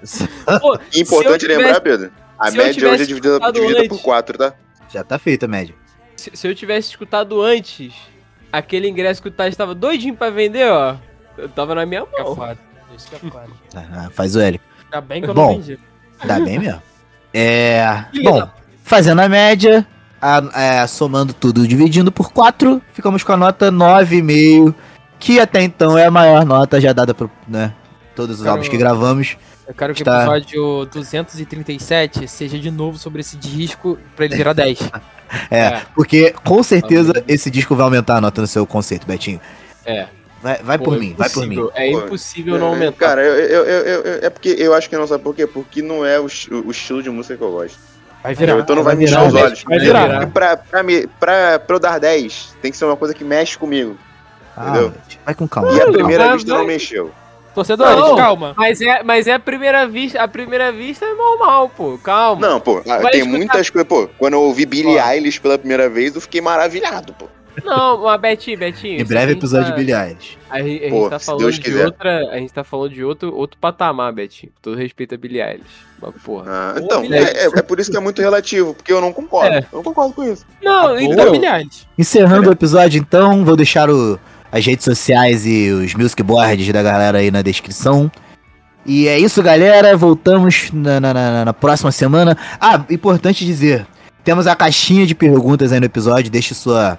Pô, 0.60 0.76
E 0.92 1.00
Importante 1.02 1.40
tivesse- 1.40 1.46
lembrar, 1.62 1.80
Pedro. 1.80 2.10
A 2.38 2.50
média 2.50 2.88
hoje 2.90 3.02
é 3.02 3.06
dividida, 3.06 3.38
dividida 3.52 3.78
antes- 3.80 3.88
por 3.88 4.00
4, 4.02 4.38
tá? 4.38 4.54
Já 4.92 5.04
tá 5.04 5.18
feita 5.18 5.46
a 5.46 5.48
média. 5.48 5.74
se, 6.16 6.30
se 6.34 6.48
eu 6.48 6.54
tivesse 6.54 6.90
escutado 6.90 7.40
antes, 7.42 7.92
aquele 8.52 8.88
ingresso 8.88 9.22
que 9.22 9.28
o 9.28 9.30
Tati 9.30 9.56
tava 9.56 9.74
doidinho 9.74 10.16
pra 10.16 10.30
vender, 10.30 10.68
ó, 10.70 10.96
eu 11.36 11.48
tava 11.48 11.74
na 11.76 11.86
minha 11.86 12.04
Fica 12.06 12.22
mão. 12.24 12.34
foda. 12.34 12.58
Isso 12.96 13.08
que 13.08 13.14
é 13.14 13.18
foda. 13.30 13.46
Ah, 13.76 14.08
faz 14.12 14.34
o 14.34 14.40
Hélio. 14.40 14.60
Ainda 14.84 15.00
bem 15.00 15.22
que 15.22 15.28
eu 15.30 15.34
Bom. 15.34 15.52
não 15.52 15.60
vendi. 15.60 15.78
Dá 16.24 16.40
bem 16.40 16.58
mesmo. 16.58 16.82
É. 17.32 18.04
Bom, 18.22 18.48
fazendo 18.84 19.20
a 19.20 19.28
média, 19.28 19.86
a- 20.20 20.42
é, 20.54 20.86
somando 20.86 21.32
tudo, 21.32 21.66
dividindo 21.66 22.10
por 22.10 22.32
4, 22.32 22.82
ficamos 22.92 23.22
com 23.22 23.32
a 23.32 23.36
nota 23.36 23.70
9,5, 23.70 24.74
que 25.18 25.38
até 25.40 25.62
então 25.62 25.96
é 25.98 26.06
a 26.06 26.10
maior 26.10 26.44
nota 26.44 26.80
já 26.80 26.92
dada 26.92 27.14
por 27.14 27.30
né, 27.46 27.72
todos 28.16 28.40
os 28.40 28.46
álbuns 28.46 28.68
que 28.68 28.76
gravamos. 28.76 29.36
Eu 29.66 29.74
quero 29.74 29.92
que 29.94 30.00
Está- 30.00 30.20
o 30.20 30.36
episódio 30.36 30.86
237 30.86 32.26
seja 32.26 32.58
de 32.58 32.70
novo 32.70 32.96
sobre 32.98 33.20
esse 33.20 33.36
disco 33.36 33.98
pra 34.16 34.24
ele 34.24 34.36
virar 34.36 34.52
10. 34.52 34.78
É, 35.50 35.58
É. 35.60 35.82
porque 35.94 36.34
com 36.42 36.62
certeza 36.62 37.12
esse 37.28 37.50
disco 37.50 37.76
vai 37.76 37.84
aumentar 37.84 38.16
a 38.16 38.20
nota 38.22 38.40
no 38.40 38.46
seu 38.46 38.66
conceito, 38.66 39.06
Betinho. 39.06 39.38
É. 39.84 40.06
Vai, 40.42 40.62
vai 40.62 40.78
Pô, 40.78 40.84
por 40.84 40.96
é 40.96 40.98
mim, 41.00 41.14
vai 41.18 41.28
por 41.30 41.46
mim. 41.46 41.54
impossível, 41.56 41.72
É 41.74 41.90
Pô, 41.90 41.98
impossível 41.98 42.58
não 42.58 42.66
É, 42.66 42.70
aumentar. 42.70 43.06
Cara, 43.08 43.22
eu, 43.24 43.34
eu, 43.34 43.64
eu, 43.64 43.84
eu- 43.86 44.02
eu- 44.04 44.18
é 44.26 44.30
porque 44.30 44.54
eu 44.58 44.72
acho 44.74 44.88
que 44.88 44.96
não 44.96 45.06
sabe 45.06 45.22
por 45.24 45.34
quê? 45.34 45.46
Porque 45.46 45.82
não 45.82 46.04
é 46.06 46.18
o, 46.20 46.26
o 46.64 46.70
estilo 46.70 47.02
de 47.02 47.10
música 47.10 47.36
que 47.36 47.42
eu 47.42 47.50
gosto. 47.50 47.78
Vai 48.22 48.34
virar. 48.34 48.58
então 48.58 48.76
não 48.76 48.82
vai, 48.82 48.94
vai 48.94 48.98
me 48.98 49.04
encher 49.04 49.18
virar, 49.18 49.28
os 49.28 49.34
olhos. 49.34 49.62
vai 49.64 49.78
virar. 49.78 50.22
E 50.22 50.26
pra, 50.26 50.56
pra, 50.56 50.82
me, 50.82 51.06
pra, 51.06 51.58
pra 51.58 51.76
eu 51.76 51.80
dar 51.80 51.98
10, 51.98 52.56
tem 52.62 52.70
que 52.70 52.76
ser 52.76 52.84
uma 52.84 52.96
coisa 52.96 53.14
que 53.14 53.24
mexe 53.24 53.56
comigo. 53.58 53.96
Calma, 54.54 54.94
vai 55.24 55.34
com 55.34 55.48
calma. 55.48 55.72
E 55.72 55.80
a 55.80 55.86
primeira 55.90 56.24
vai- 56.26 56.34
vista 56.36 56.52
não 56.54 56.64
mexeu. 56.64 57.10
Torcedores, 57.54 57.96
Não. 57.96 58.14
calma. 58.16 58.54
Mas 58.56 58.80
é, 58.80 59.02
mas 59.02 59.26
é 59.26 59.32
a 59.34 59.38
primeira 59.40 59.86
vista, 59.88 60.20
a 60.22 60.28
primeira 60.28 60.70
vista 60.70 61.04
é 61.04 61.14
normal, 61.14 61.68
pô. 61.68 61.98
Calma. 61.98 62.46
Não, 62.46 62.60
pô, 62.60 62.78
ah, 62.88 62.98
Vai 62.98 63.10
tem 63.12 63.20
escutar- 63.20 63.36
muitas 63.38 63.70
coisas. 63.70 63.88
Pô, 63.88 64.08
quando 64.18 64.34
eu 64.34 64.42
ouvi 64.42 64.64
Billie 64.66 64.96
Ó. 64.98 65.10
Eilish 65.10 65.40
pela 65.40 65.58
primeira 65.58 65.88
vez, 65.88 66.14
eu 66.14 66.20
fiquei 66.20 66.40
maravilhado, 66.40 67.12
pô. 67.14 67.26
Não, 67.64 68.02
mas 68.04 68.20
Betinho, 68.20 68.58
Betinho. 68.58 69.00
Em 69.00 69.04
breve 69.04 69.32
a 69.32 69.36
episódio 69.36 69.66
tá- 69.66 69.70
de 69.72 69.76
Billie 69.84 69.94
Eilish. 69.94 70.38
A, 70.50 70.58
gente- 70.62 70.68
a 70.84 70.88
gente 70.88 70.90
Pô, 70.90 71.10
tá 71.10 71.18
falando 71.18 71.40
Deus 71.40 71.54
de 71.56 71.60
quiser. 71.60 71.84
outra. 71.86 72.28
A 72.30 72.36
gente 72.38 72.52
tá 72.52 72.64
falando 72.64 72.92
de 72.92 73.04
outro, 73.04 73.34
outro 73.34 73.58
patamar, 73.60 74.12
Betinho. 74.12 74.52
Com 74.54 74.60
todo 74.62 74.76
respeito 74.76 75.14
a 75.14 75.18
Billie 75.18 75.40
Eilish. 75.42 75.64
Mas, 76.00 76.14
porra. 76.24 76.44
Ah, 76.48 76.72
Boa 76.74 76.84
então, 76.84 77.02
Billie 77.02 77.18
é, 77.18 77.44
é- 77.44 77.58
é 77.58 77.62
por 77.62 77.78
isso 77.80 77.90
que 77.90 77.96
é 77.96 78.00
muito 78.00 78.20
relativo, 78.22 78.74
porque 78.74 78.92
eu 78.92 79.00
não 79.00 79.12
concordo. 79.12 79.54
É. 79.54 79.58
Eu 79.60 79.66
não 79.76 79.82
concordo 79.82 80.14
com 80.14 80.24
isso. 80.24 80.44
Não, 80.62 80.88
Boa, 80.88 81.02
então. 81.02 81.32
milhares. 81.32 81.86
Encerrando 81.98 82.48
o 82.48 82.52
episódio, 82.52 82.98
então, 83.00 83.44
vou 83.44 83.56
deixar 83.56 83.90
o- 83.90 84.18
as 84.50 84.64
redes 84.64 84.84
sociais 84.84 85.44
e 85.46 85.70
os 85.70 85.94
music 85.94 86.22
boards 86.22 86.72
da 86.72 86.82
galera 86.82 87.18
aí 87.18 87.30
na 87.30 87.42
descrição. 87.42 88.10
E 88.86 89.06
é 89.06 89.18
isso, 89.18 89.42
galera. 89.42 89.96
Voltamos 89.96 90.70
na, 90.72 90.98
na- 91.00 91.12
na- 91.12 91.44
na 91.46 91.52
próxima 91.52 91.92
semana. 91.92 92.36
Ah, 92.58 92.82
importante 92.88 93.44
dizer: 93.44 93.86
temos 94.24 94.46
a 94.46 94.56
caixinha 94.56 95.04
de 95.04 95.14
perguntas 95.14 95.72
aí 95.72 95.80
no 95.80 95.84
episódio. 95.86 96.30
Deixe 96.30 96.54
sua, 96.54 96.98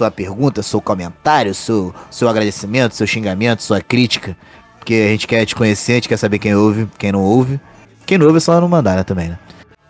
sua 0.00 0.10
pergunta, 0.10 0.62
seu 0.62 0.80
comentário, 0.80 1.54
seu, 1.54 1.94
seu 2.10 2.28
agradecimento, 2.28 2.94
seu 2.94 3.06
xingamento, 3.06 3.62
sua 3.62 3.80
crítica. 3.80 4.34
Porque 4.78 4.94
a 4.94 5.10
gente 5.10 5.26
quer 5.26 5.44
te 5.44 5.54
conhecer, 5.54 5.92
a 5.92 5.94
gente 5.96 6.08
quer 6.08 6.16
saber 6.16 6.38
quem 6.38 6.54
ouve, 6.54 6.88
quem 6.98 7.12
não 7.12 7.20
ouve. 7.20 7.60
Quem 8.06 8.16
não 8.16 8.26
ouve 8.26 8.38
é 8.38 8.40
só 8.40 8.58
não 8.58 8.68
mandar, 8.68 8.96
né, 8.96 9.04
também, 9.04 9.28
né? 9.28 9.38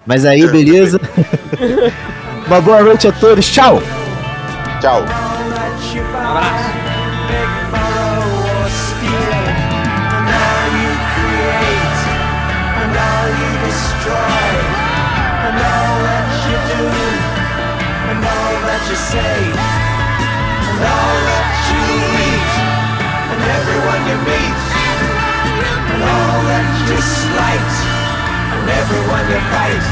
Mas 0.05 0.25
aí, 0.25 0.47
beleza. 0.49 1.01
Uma 2.47 2.61
boa 2.61 2.83
noite 2.83 3.07
a 3.07 3.13
todos. 3.13 3.49
Tchau! 3.49 3.81
Tchau. 4.81 5.05
Everyone 5.93 6.85
you 6.85 6.90
sacrifice 29.31 29.90